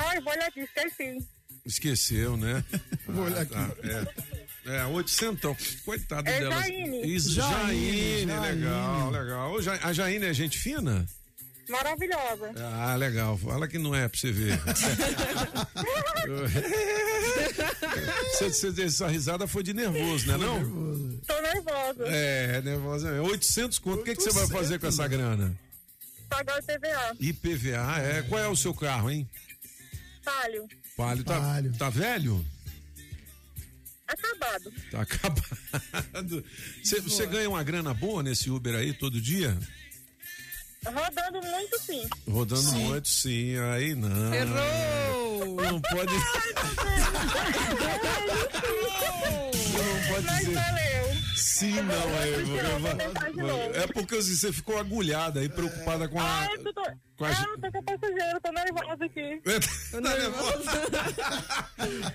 Ai, 0.00 0.20
vou 0.20 0.32
olhar 0.32 0.46
aqui, 0.46 0.60
esqueci. 0.60 1.18
Esqueceu, 1.66 2.36
né? 2.36 2.64
Vou 3.06 3.24
olhar 3.24 3.42
aqui. 3.42 3.54
é, 4.66 4.76
é, 4.78 4.84
800. 4.86 5.80
Coitado 5.84 6.28
É 6.28 6.40
dela. 6.40 6.54
Jaine. 6.62 7.14
Isso, 7.14 7.32
Jaine, 7.32 8.26
Jaine, 8.26 8.40
legal, 8.40 9.10
legal. 9.10 9.54
A 9.82 9.92
Jaine 9.92 10.24
é 10.26 10.32
gente 10.32 10.58
fina? 10.58 11.06
Maravilhosa. 11.68 12.52
Ah, 12.56 12.96
legal. 12.96 13.36
Fala 13.36 13.68
que 13.68 13.76
não 13.76 13.94
é 13.94 14.08
pra 14.08 14.18
você 14.18 14.32
ver. 14.32 14.58
Você- 18.38 18.72
você- 18.72 18.82
essa 18.82 19.08
risada 19.08 19.46
foi 19.46 19.62
de 19.62 19.74
nervoso, 19.74 20.26
né? 20.28 20.36
Não? 20.36 21.18
Tô 21.26 21.40
nervosa. 21.42 22.04
É, 22.06 22.62
nervosa. 22.62 23.10
mesmo. 23.10 23.26
800 23.28 23.78
conto. 23.78 24.00
O 24.00 24.04
que, 24.04 24.14
que 24.14 24.22
você 24.22 24.30
vai 24.32 24.46
fazer 24.48 24.78
com 24.78 24.86
essa 24.86 25.06
grana? 25.06 25.54
Pagar 26.28 26.58
o 26.58 26.62
TVA. 26.62 27.16
IPVA, 27.20 27.98
é. 28.00 28.22
Qual 28.22 28.40
é 28.40 28.48
o 28.48 28.56
seu 28.56 28.72
carro, 28.74 29.10
hein? 29.10 29.28
Palio. 30.28 30.68
Palio. 30.96 31.24
Tá, 31.24 31.62
tá 31.78 31.90
velho? 31.90 32.44
Acabado. 34.06 34.72
Tá 34.90 35.00
acabado. 35.02 36.44
Você 36.82 37.26
ganha 37.26 37.48
uma 37.48 37.62
grana 37.62 37.94
boa 37.94 38.22
nesse 38.22 38.50
Uber 38.50 38.74
aí 38.74 38.92
todo 38.92 39.20
dia? 39.20 39.58
Rodando 40.84 41.40
muito 41.46 41.78
sim. 41.80 42.08
Rodando 42.28 42.72
muito, 42.72 43.08
sim. 43.08 43.58
Aí 43.74 43.94
não. 43.94 44.34
Errou! 44.34 45.56
Não 45.62 45.80
pode. 45.80 46.12
Não 49.74 50.08
pode 50.08 50.26
Mas 50.26 50.38
dizer. 50.38 50.54
valeu. 50.54 50.88
Sim, 51.36 51.80
não, 51.82 52.08
é. 53.74 53.82
É 53.82 53.86
porque 53.88 54.16
você 54.16 54.52
ficou 54.52 54.78
agulhada 54.78 55.40
aí, 55.40 55.48
preocupada 55.48 56.08
com 56.08 56.20
a. 56.20 56.40
Ai, 56.40 56.48
eu 56.54 56.72
tô... 56.72 57.07
Com 57.18 57.24
a 57.24 57.30
Ah, 57.30 57.34
tô 57.60 57.72
com 57.72 57.82
passageiro, 57.82 58.40
tô 58.40 58.52
nervosa 58.52 59.04
aqui. 59.04 59.42
Tá 59.90 60.00
nervosa? 60.00 60.70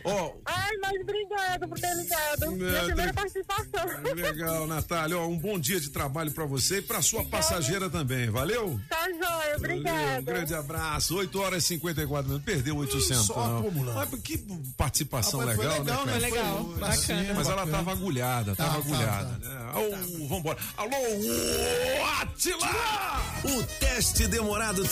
Ó, 0.06 0.32
Ai, 0.46 0.70
mas 0.82 1.02
obrigada 1.02 1.68
por 1.68 1.78
ter 1.80 1.94
ligado. 1.96 2.52
Minha 2.52 2.84
primeira 2.84 3.14
tem- 3.14 3.14
participação. 3.14 4.14
legal, 4.16 4.66
Natália. 4.68 5.18
Ó, 5.18 5.28
um 5.28 5.38
bom 5.38 5.60
dia 5.60 5.80
de 5.80 5.90
trabalho 5.90 6.32
pra 6.32 6.46
você 6.46 6.78
e 6.78 6.82
pra 6.82 7.02
sua 7.02 7.26
passageira 7.26 7.90
também. 7.90 8.30
Valeu? 8.30 8.80
Tá 8.88 9.06
joia, 9.10 9.58
Valeu, 9.60 10.20
um 10.20 10.24
grande 10.24 10.54
abraço. 10.56 11.18
8 11.18 11.42
horas 11.42 11.64
e 11.66 11.68
54 11.68 12.28
minutos. 12.30 12.46
Perdeu 12.46 12.78
800. 12.78 13.26
Só 13.26 13.48
não. 13.48 13.60
acumulando. 13.60 14.00
Mas 14.12 14.22
que 14.22 14.38
participação 14.78 15.42
Ah, 15.42 15.46
mas 15.48 15.58
legal, 15.58 15.80
legal, 15.80 16.06
né? 16.06 16.12
né? 16.14 16.20
cara? 16.20 16.20
Foi 16.22 16.30
legal, 16.30 16.66
Foi, 16.66 16.80
bacana. 16.80 17.34
Mas 17.34 17.48
ela 17.48 17.56
Bacana. 17.58 17.78
tava 17.78 17.92
agulhada, 17.92 18.56
Tá, 18.56 18.64
tava 18.66 18.74
tá, 18.82 18.88
agulhada. 18.88 19.38
né? 19.40 19.64
Ô, 19.74 20.28
vambora. 20.28 20.58
Alô, 20.78 20.96
Atila! 22.22 22.68
O 23.44 23.64
teste 23.80 24.28
demorado 24.28 24.88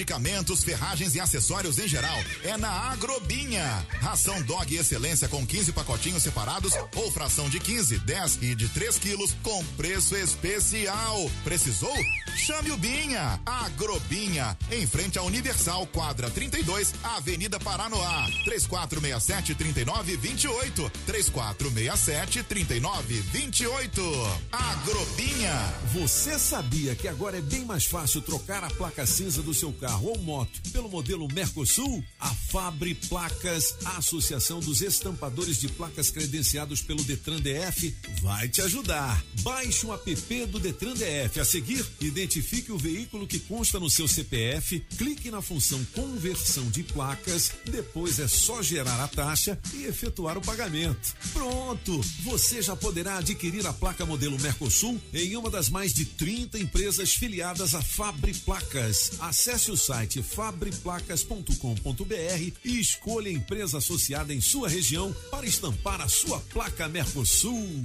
medicamentos, 0.00 0.64
ferragens 0.64 1.14
e 1.14 1.20
acessórios 1.20 1.78
em 1.78 1.86
geral 1.86 2.16
é 2.42 2.56
na 2.56 2.70
Agrobinha. 2.70 3.86
Ração 4.00 4.40
Dog 4.42 4.74
Excelência 4.74 5.28
com 5.28 5.46
15 5.46 5.72
pacotinhos 5.72 6.22
separados 6.22 6.72
ou 6.96 7.12
fração 7.12 7.50
de 7.50 7.60
15, 7.60 7.98
10 7.98 8.38
e 8.40 8.54
de 8.54 8.68
3 8.70 8.98
quilos 8.98 9.36
com 9.42 9.62
preço 9.76 10.16
especial. 10.16 11.30
Precisou? 11.44 11.94
Chame 12.34 12.70
o 12.70 12.78
Binha. 12.78 13.38
Agrobinha, 13.44 14.56
em 14.70 14.86
frente 14.86 15.18
à 15.18 15.22
Universal, 15.22 15.86
quadra 15.88 16.30
32, 16.30 16.94
Avenida 17.02 17.60
Paranoá. 17.60 18.26
3467 18.44 19.54
3928. 19.54 20.90
3467 21.04 22.42
3928. 22.44 24.02
Agrobinha. 24.50 25.74
Você 25.92 26.38
sabia 26.38 26.94
que 26.94 27.06
agora 27.06 27.36
é 27.36 27.42
bem 27.42 27.66
mais 27.66 27.84
fácil 27.84 28.22
trocar 28.22 28.64
a 28.64 28.70
placa 28.70 29.04
cinza 29.04 29.42
do 29.42 29.52
seu 29.52 29.72
carro 29.74 29.89
ou 29.98 30.18
moto 30.18 30.60
pelo 30.72 30.88
modelo 30.88 31.28
Mercosul? 31.32 32.04
A 32.18 32.28
Fabre 32.28 32.94
Placas, 32.94 33.76
a 33.84 33.98
Associação 33.98 34.60
dos 34.60 34.82
Estampadores 34.82 35.58
de 35.58 35.68
Placas 35.68 36.10
credenciados 36.10 36.80
pelo 36.80 37.02
Detran 37.02 37.40
DF, 37.40 37.94
vai 38.22 38.48
te 38.48 38.62
ajudar. 38.62 39.24
Baixe 39.42 39.86
um 39.86 39.92
app 39.92 40.46
do 40.46 40.58
Detran 40.58 40.94
DF. 40.94 41.40
A 41.40 41.44
seguir, 41.44 41.84
identifique 42.00 42.72
o 42.72 42.78
veículo 42.78 43.26
que 43.26 43.38
consta 43.38 43.78
no 43.78 43.90
seu 43.90 44.06
CPF, 44.06 44.80
clique 44.96 45.30
na 45.30 45.40
função 45.40 45.84
conversão 45.94 46.68
de 46.70 46.82
placas, 46.82 47.52
depois 47.64 48.18
é 48.18 48.28
só 48.28 48.62
gerar 48.62 49.02
a 49.02 49.08
taxa 49.08 49.58
e 49.74 49.84
efetuar 49.84 50.36
o 50.36 50.42
pagamento. 50.42 51.14
Pronto! 51.32 52.00
Você 52.24 52.62
já 52.62 52.76
poderá 52.76 53.18
adquirir 53.18 53.66
a 53.66 53.72
placa 53.72 54.04
modelo 54.04 54.38
Mercosul 54.40 55.00
em 55.12 55.36
uma 55.36 55.50
das 55.50 55.68
mais 55.68 55.92
de 55.92 56.04
30 56.04 56.58
empresas 56.58 57.14
filiadas 57.14 57.74
à 57.74 57.82
Fabre 57.82 58.34
Placas. 58.34 59.12
Acesse 59.20 59.70
o 59.70 59.76
site 59.80 60.22
fabreplacas.com.br 60.22 62.52
e 62.64 62.80
escolha 62.80 63.30
a 63.30 63.32
empresa 63.32 63.78
associada 63.78 64.34
em 64.34 64.40
sua 64.40 64.68
região 64.68 65.14
para 65.30 65.46
estampar 65.46 66.00
a 66.00 66.08
sua 66.08 66.40
placa 66.52 66.88
Mercosul. 66.88 67.82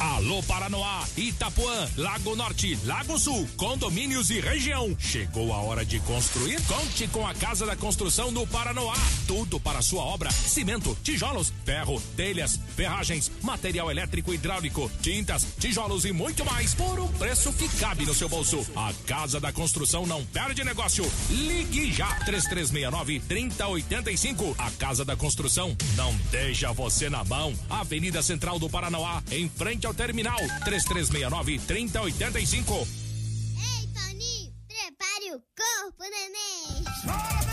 Alô 0.00 0.42
Paranoá, 0.42 1.06
Itapuã, 1.16 1.88
Lago 1.96 2.34
Norte, 2.34 2.78
Lago 2.84 3.18
Sul, 3.18 3.48
condomínios 3.56 4.30
e 4.30 4.40
região. 4.40 4.96
Chegou 4.98 5.52
a 5.52 5.58
hora 5.58 5.84
de 5.84 6.00
construir? 6.00 6.60
Conte 6.62 7.06
com 7.08 7.26
a 7.26 7.34
Casa 7.34 7.66
da 7.66 7.76
Construção 7.76 8.32
do 8.32 8.46
Paranoá. 8.46 8.96
Tudo 9.26 9.60
para 9.60 9.82
sua 9.82 10.02
obra: 10.02 10.30
cimento, 10.30 10.96
tijolos, 11.02 11.52
ferro, 11.64 12.02
telhas, 12.16 12.58
ferragens, 12.74 13.30
material 13.42 13.90
elétrico 13.90 14.32
e 14.32 14.36
hidráulico, 14.36 14.90
tintas, 15.02 15.46
tijolos 15.60 16.04
e 16.04 16.12
muito 16.12 16.44
mais 16.44 16.74
por 16.74 16.98
um 16.98 17.08
preço 17.08 17.52
que 17.52 17.68
cabe 17.76 18.06
no 18.06 18.14
seu 18.14 18.28
bolso. 18.28 18.66
A 18.74 18.92
Casa 19.06 19.38
da 19.38 19.52
Construção 19.52 20.06
não 20.06 20.24
perde 20.26 20.64
negócio. 20.64 21.04
Ligue 21.30 21.92
já 21.92 22.06
3369 22.20 23.20
3085. 23.20 24.54
A 24.58 24.70
Casa 24.72 25.04
da 25.04 25.16
Construção 25.16 25.76
não 25.96 26.14
deixa 26.30 26.72
você 26.72 27.08
na 27.08 27.24
mão. 27.24 27.54
Avenida 27.68 28.22
Central 28.22 28.58
do 28.58 28.68
Paranoá, 28.68 29.22
em 29.30 29.48
frente 29.48 29.86
ao 29.86 29.94
terminal 29.94 30.38
3369 30.64 31.58
3085. 31.60 32.74
Ei, 32.74 33.86
Toninho, 33.88 34.52
prepare 34.68 35.34
o 35.34 35.40
corpo, 35.56 36.02
neném. 36.02 37.43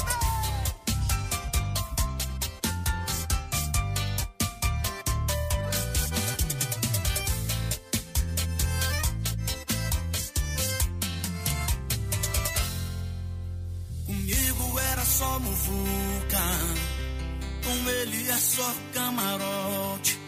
Só 15.22 15.38
muvuca, 15.40 16.42
com 17.64 17.90
ele 17.92 18.28
é 18.28 18.38
só 18.38 18.74
camarote. 18.92 20.20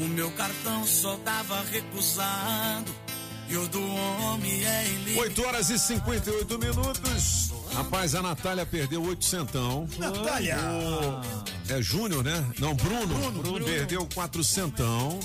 O 0.00 0.04
meu 0.04 0.30
cartão 0.30 0.86
só 0.86 1.16
dava 1.18 1.62
recusado, 1.70 2.90
e 3.46 3.56
o 3.58 3.68
do 3.68 3.94
homem 3.94 4.64
é 4.64 4.86
ilícito. 4.88 5.20
8 5.20 5.44
horas 5.46 5.68
e 5.68 5.78
58 5.78 6.58
minutos. 6.58 7.50
Rapaz, 7.74 8.14
a 8.14 8.22
Natália 8.22 8.64
perdeu 8.64 9.02
oito 9.02 9.22
centão. 9.26 9.86
Natália! 9.98 10.56
O- 10.56 11.57
É 11.70 11.82
Júnior, 11.82 12.24
né? 12.24 12.44
Não, 12.58 12.74
Bruno. 12.74 13.32
Bruno. 13.32 13.64
Perdeu 13.64 14.06
quatro 14.14 14.42
centão. 14.42 15.18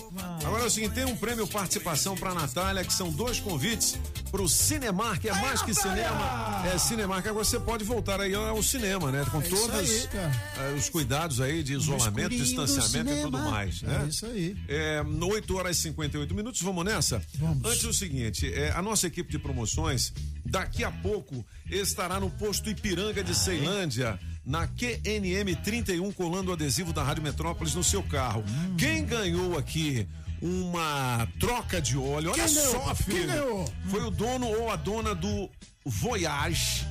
Agora 0.44 0.64
é 0.64 0.68
o 0.68 0.70
seguinte, 0.70 0.94
tem 0.94 1.06
um 1.06 1.16
prêmio 1.16 1.48
participação 1.48 2.16
pra 2.16 2.34
Natália, 2.34 2.84
que 2.84 2.92
são 2.94 3.10
dois 3.12 3.40
convites 3.40 3.98
pro 4.30 4.48
Cinemark, 4.50 5.22
que 5.22 5.30
é 5.30 5.34
mais 5.34 5.62
que 5.62 5.74
cinema. 5.74 6.64
É 6.66 6.78
Cinemark. 6.78 7.26
Agora 7.28 7.46
você 7.46 7.60
pode 7.60 7.84
voltar 7.86 8.20
aí 8.20 8.34
ao 8.34 8.62
cinema, 8.62 9.12
né? 9.12 9.26
Com 9.32 9.40
É 9.42 9.44
todos 9.48 9.76
aí, 9.76 10.10
eh, 10.14 10.76
os 10.78 10.90
cuidados 10.90 11.40
aí 11.40 11.64
de 11.64 11.74
isolamento, 11.74 12.36
distanciamento 12.36 13.12
e 13.12 13.22
tudo 13.22 13.38
mais, 13.38 13.82
né? 13.82 14.02
É 14.06 14.10
isso 14.10 14.26
aí. 14.26 14.58
É, 14.68 15.02
no 15.04 15.28
8 15.30 15.56
horas 15.56 15.78
e 15.78 15.82
58 15.84 16.36
minutos, 16.36 16.62
vamos 16.62 16.84
nessa? 16.84 17.22
Vamos. 17.36 17.64
Antes 17.64 17.84
o 17.86 17.94
seguinte, 17.94 18.52
é, 18.54 18.72
a 18.72 18.82
nossa 18.82 19.08
equipe 19.08 19.32
de 19.32 19.40
promoções, 19.40 20.12
daqui 20.46 20.84
a 20.84 20.92
pouco, 20.92 21.46
estará 21.70 22.20
no 22.20 22.30
posto 22.30 22.70
Ipiranga 22.70 23.24
de 23.24 23.34
Ceilândia, 23.34 24.20
na 24.46 24.68
QNM 24.68 25.56
31, 25.64 26.12
colando 26.12 26.52
o 26.52 26.54
adesivo 26.54 26.92
da 26.94 27.04
Rádio 27.04 27.24
Metrópolis 27.24 27.74
no 27.76 27.84
seu 27.84 28.04
carro. 28.04 28.44
Quem 28.78 29.06
ganhou 29.06 29.58
aqui 29.58 30.08
uma 30.42 31.28
troca 31.40 31.82
de 31.82 31.98
óleo, 31.98 32.32
olha 32.32 32.44
Quem 32.46 32.54
ganhou? 32.54 32.72
só, 32.72 32.94
Quem 32.96 33.06
filho. 33.06 33.28
ganhou? 33.28 33.74
Foi 33.90 34.02
o 34.04 34.12
dono 34.12 34.48
ou 34.48 34.70
a 34.72 34.76
dona 34.76 35.16
do 35.16 35.50
Voyage. 35.86 36.86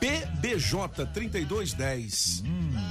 PBJ 0.00 1.06
3210. 1.12 2.42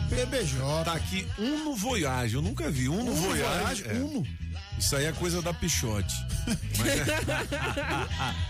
PBJ. 0.10 0.60
Tá 0.85 0.93
aqui 0.93 1.26
Uno 1.39 1.76
Voyage. 1.76 2.35
Eu 2.35 2.41
nunca 2.41 2.69
vi. 2.69 2.88
Uno, 2.88 3.01
Uno 3.11 3.14
Voyage. 3.15 3.84
Voyage, 3.84 3.84
é. 3.88 3.93
Uno. 3.93 4.27
Isso 4.80 4.95
aí 4.95 5.06
é 5.06 5.11
coisa 5.11 5.39
da 5.41 5.53
Pichote. 5.53 6.15
é 6.49 6.56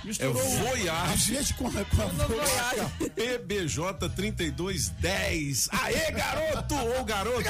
Misturou 0.05 0.35
Voyage. 0.35 0.89
a 0.89 1.15
gente 1.15 1.55
com 1.55 1.67
a, 1.67 1.71
com 1.71 2.03
a 2.03 2.27
Voyage. 2.27 3.09
PBJ 3.15 4.09
3210. 4.15 5.69
Aê, 5.71 6.11
garoto 6.11 6.75
ou 6.75 7.03
garota! 7.03 7.49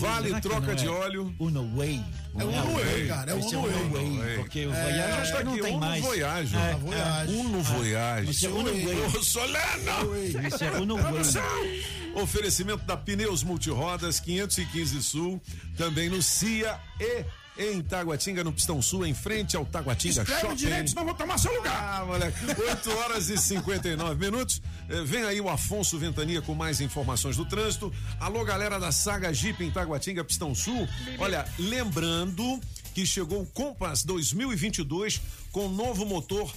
Vale 0.00 0.28
Será 0.28 0.40
troca 0.40 0.66
não 0.68 0.74
de 0.74 0.86
é 0.86 0.90
óleo. 0.90 1.34
Uno 1.38 1.76
Way. 1.76 2.04
É 2.38 2.44
o 2.44 2.48
Uno 2.48 2.74
Way, 2.74 3.06
cara. 3.08 3.30
É 3.30 3.34
o 3.34 3.38
Esse 3.38 3.54
é 3.54 3.58
Uno 3.58 3.68
Uno 3.68 3.90
Way. 3.92 4.18
Way. 4.18 4.36
Porque 4.38 4.66
o 4.66 4.72
É, 4.74 4.82
Voyage 4.82 5.32
que 5.36 5.44
não 5.44 5.52
aqui, 5.52 5.62
tem 5.62 5.70
Uno 5.76 5.86
mais. 5.86 6.04
Voyage. 6.04 6.56
É, 6.56 6.74
Voyage. 6.74 7.32
Uno 7.34 7.62
Voyage. 7.62 8.30
Esse 8.30 8.46
é 8.46 8.48
Uno 8.48 8.72
Way. 8.72 9.22
Solano! 9.22 10.16
Esse 10.46 10.64
é 10.64 10.70
Uno 10.72 10.96
Way. 10.96 11.84
Oferecimento 12.14 12.84
da 12.84 12.96
Pneus 12.96 13.42
Multirodas 13.42 14.18
515 14.20 15.02
Sul, 15.02 15.40
também 15.76 16.08
no 16.08 16.20
CIA 16.22 16.78
e 16.98 17.24
em 17.60 17.82
Taguatinga, 17.82 18.42
no 18.42 18.52
Pistão 18.52 18.80
Sul, 18.80 19.04
em 19.04 19.12
frente 19.14 19.56
ao 19.56 19.66
Taguatinga 19.66 20.22
Escreve 20.22 20.40
Shopping. 20.40 20.56
direito, 20.56 20.90
senão 20.90 21.04
vou 21.04 21.14
tomar 21.14 21.38
seu 21.38 21.54
lugar. 21.54 22.00
Ah, 22.00 22.04
moleque. 22.06 22.38
8 22.58 22.90
horas 22.98 23.28
e 23.28 23.36
59 23.36 24.14
minutos. 24.18 24.62
Eh, 24.88 25.02
Vem 25.04 25.24
aí 25.24 25.40
o 25.40 25.48
Afonso 25.48 25.98
Ventania 25.98 26.40
com 26.40 26.54
mais 26.54 26.80
informações 26.80 27.36
do 27.36 27.44
trânsito. 27.44 27.92
Alô, 28.18 28.44
galera 28.44 28.78
da 28.80 28.90
Saga 28.90 29.32
Jeep 29.32 29.62
em 29.62 29.70
Taguatinga, 29.70 30.24
Pistão 30.24 30.54
Sul. 30.54 30.88
Olha, 31.18 31.44
lembrando 31.58 32.58
que 32.94 33.04
chegou 33.06 33.42
o 33.42 33.46
Compass 33.46 34.04
2022 34.04 35.20
com 35.52 35.68
novo 35.68 36.04
motor 36.06 36.50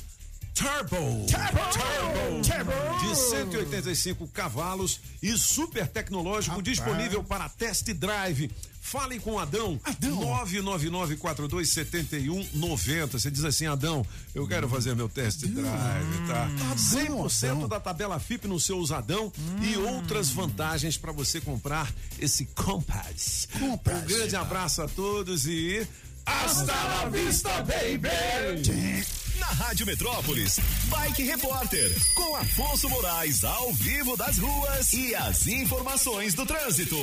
Turbo. 0.54 1.26
Turbo. 1.28 2.94
De 3.00 3.16
185 3.16 4.28
cavalos 4.28 5.00
e 5.22 5.38
super 5.38 5.88
tecnológico 5.88 6.62
disponível 6.62 7.24
para 7.24 7.48
test 7.50 7.92
drive. 7.94 8.52
Fale 8.80 9.20
com 9.20 9.40
Adão. 9.40 9.80
Adão. 9.84 10.20
999427190. 10.48 13.12
Você 13.14 13.32
diz 13.32 13.44
assim, 13.44 13.66
Adão, 13.66 14.06
eu 14.36 14.48
quero 14.48 14.70
fazer 14.70 14.96
meu 14.96 15.10
test 15.10 15.46
drive, 15.46 16.28
tá? 16.28 16.48
100% 16.76 17.68
da 17.68 17.80
tabela 17.80 18.20
FIP 18.20 18.48
no 18.48 18.60
seu 18.60 18.78
usadão 18.78 19.34
e 19.62 19.76
outras 19.78 20.30
vantagens 20.30 20.98
para 20.98 21.12
você 21.12 21.42
comprar 21.42 21.92
esse 22.20 22.46
Compass. 22.46 23.48
Um 23.60 23.76
grande 24.06 24.36
abraço 24.36 24.82
a 24.82 24.88
todos 24.88 25.48
e 25.48 25.88
Hasta 26.26 26.74
la 26.74 27.10
vista, 27.10 27.50
baby! 27.64 29.23
Na 29.40 29.48
Rádio 29.48 29.86
Metrópolis, 29.88 30.60
Bike 30.86 31.24
Repórter, 31.24 31.92
com 32.14 32.36
Afonso 32.36 32.88
Moraes 32.88 33.44
ao 33.44 33.74
vivo 33.74 34.16
das 34.16 34.38
ruas 34.38 34.94
e 34.94 35.16
as 35.16 35.48
informações 35.48 36.36
do 36.36 36.46
trânsito. 36.46 36.96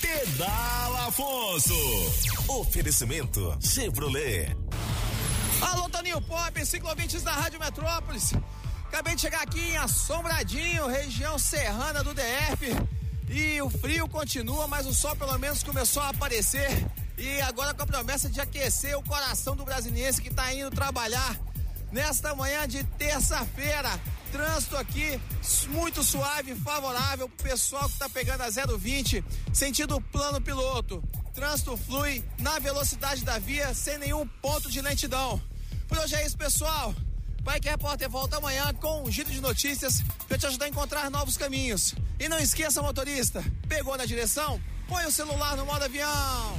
Pedala 0.00 1.08
Afonso. 1.08 1.74
Oferecimento 2.48 3.56
Chevrolet. 3.60 4.56
Alô, 5.60 5.88
Toninho 5.90 6.22
Pop, 6.22 6.64
ciclovintes 6.64 7.22
da 7.22 7.32
Rádio 7.32 7.60
Metrópolis. 7.60 8.32
Acabei 8.88 9.14
de 9.14 9.20
chegar 9.20 9.42
aqui 9.42 9.60
em 9.60 9.76
Assombradinho, 9.76 10.86
região 10.86 11.38
serrana 11.38 12.02
do 12.02 12.14
DF. 12.14 12.72
E 13.28 13.60
o 13.60 13.68
frio 13.68 14.08
continua, 14.08 14.66
mas 14.66 14.86
o 14.86 14.94
sol 14.94 15.14
pelo 15.16 15.38
menos 15.38 15.62
começou 15.62 16.02
a 16.02 16.08
aparecer. 16.08 16.86
E 17.18 17.40
agora 17.42 17.74
com 17.74 17.82
a 17.82 17.86
promessa 17.86 18.30
de 18.30 18.40
aquecer 18.40 18.96
o 18.96 19.02
coração 19.02 19.54
do 19.54 19.64
brasiliense 19.64 20.22
que 20.22 20.28
está 20.28 20.52
indo 20.52 20.70
trabalhar 20.70 21.38
nesta 21.94 22.34
manhã 22.34 22.66
de 22.66 22.82
terça-feira. 22.98 23.88
Trânsito 24.32 24.76
aqui 24.76 25.18
muito 25.68 26.02
suave, 26.02 26.56
favorável 26.56 27.28
pessoal 27.28 27.84
que 27.84 27.92
está 27.92 28.08
pegando 28.08 28.42
a 28.42 28.50
020, 28.50 29.24
sentido 29.52 30.00
plano 30.00 30.40
piloto. 30.40 31.02
Trânsito 31.32 31.76
flui 31.76 32.22
na 32.40 32.58
velocidade 32.58 33.24
da 33.24 33.38
via, 33.38 33.72
sem 33.72 33.96
nenhum 33.98 34.26
ponto 34.42 34.68
de 34.68 34.80
lentidão. 34.80 35.40
Por 35.86 35.98
hoje 35.98 36.16
é 36.16 36.26
isso, 36.26 36.36
pessoal. 36.36 36.92
Bike 37.42 37.68
Repórter 37.68 38.10
volta 38.10 38.38
amanhã 38.38 38.74
com 38.74 39.04
um 39.04 39.10
giro 39.10 39.30
de 39.30 39.40
notícias 39.40 40.02
para 40.26 40.36
te 40.36 40.46
ajudar 40.46 40.64
a 40.64 40.68
encontrar 40.68 41.08
novos 41.10 41.36
caminhos. 41.36 41.94
E 42.18 42.28
não 42.28 42.40
esqueça, 42.40 42.82
motorista, 42.82 43.44
pegou 43.68 43.96
na 43.96 44.04
direção? 44.04 44.60
Põe 44.88 45.04
o 45.06 45.12
celular 45.12 45.56
no 45.56 45.64
modo 45.64 45.84
avião. 45.84 46.58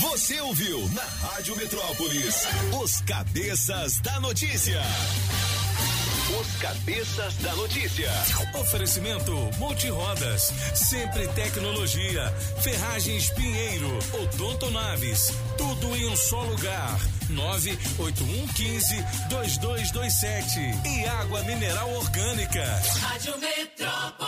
Você 0.00 0.40
ouviu 0.40 0.88
na 0.90 1.02
Rádio 1.02 1.56
Metrópolis 1.56 2.46
os 2.82 3.00
cabeças 3.02 3.98
da 4.00 4.20
notícia. 4.20 4.80
Os 6.40 6.56
cabeças 6.60 7.34
da 7.36 7.54
notícia. 7.56 8.10
Oferecimento 8.60 9.32
Multirodas, 9.58 10.52
sempre 10.74 11.26
tecnologia, 11.28 12.30
Ferragens 12.60 13.30
Pinheiro, 13.30 13.98
Odonto 14.20 14.70
Naves, 14.70 15.32
tudo 15.56 15.96
em 15.96 16.06
um 16.08 16.16
só 16.16 16.42
lugar. 16.42 16.98
98115 17.30 18.96
2227 19.30 20.58
e 20.86 21.06
água 21.06 21.42
mineral 21.44 21.90
orgânica. 21.94 22.64
Rádio 23.00 23.38
Metrópolis. 23.38 24.18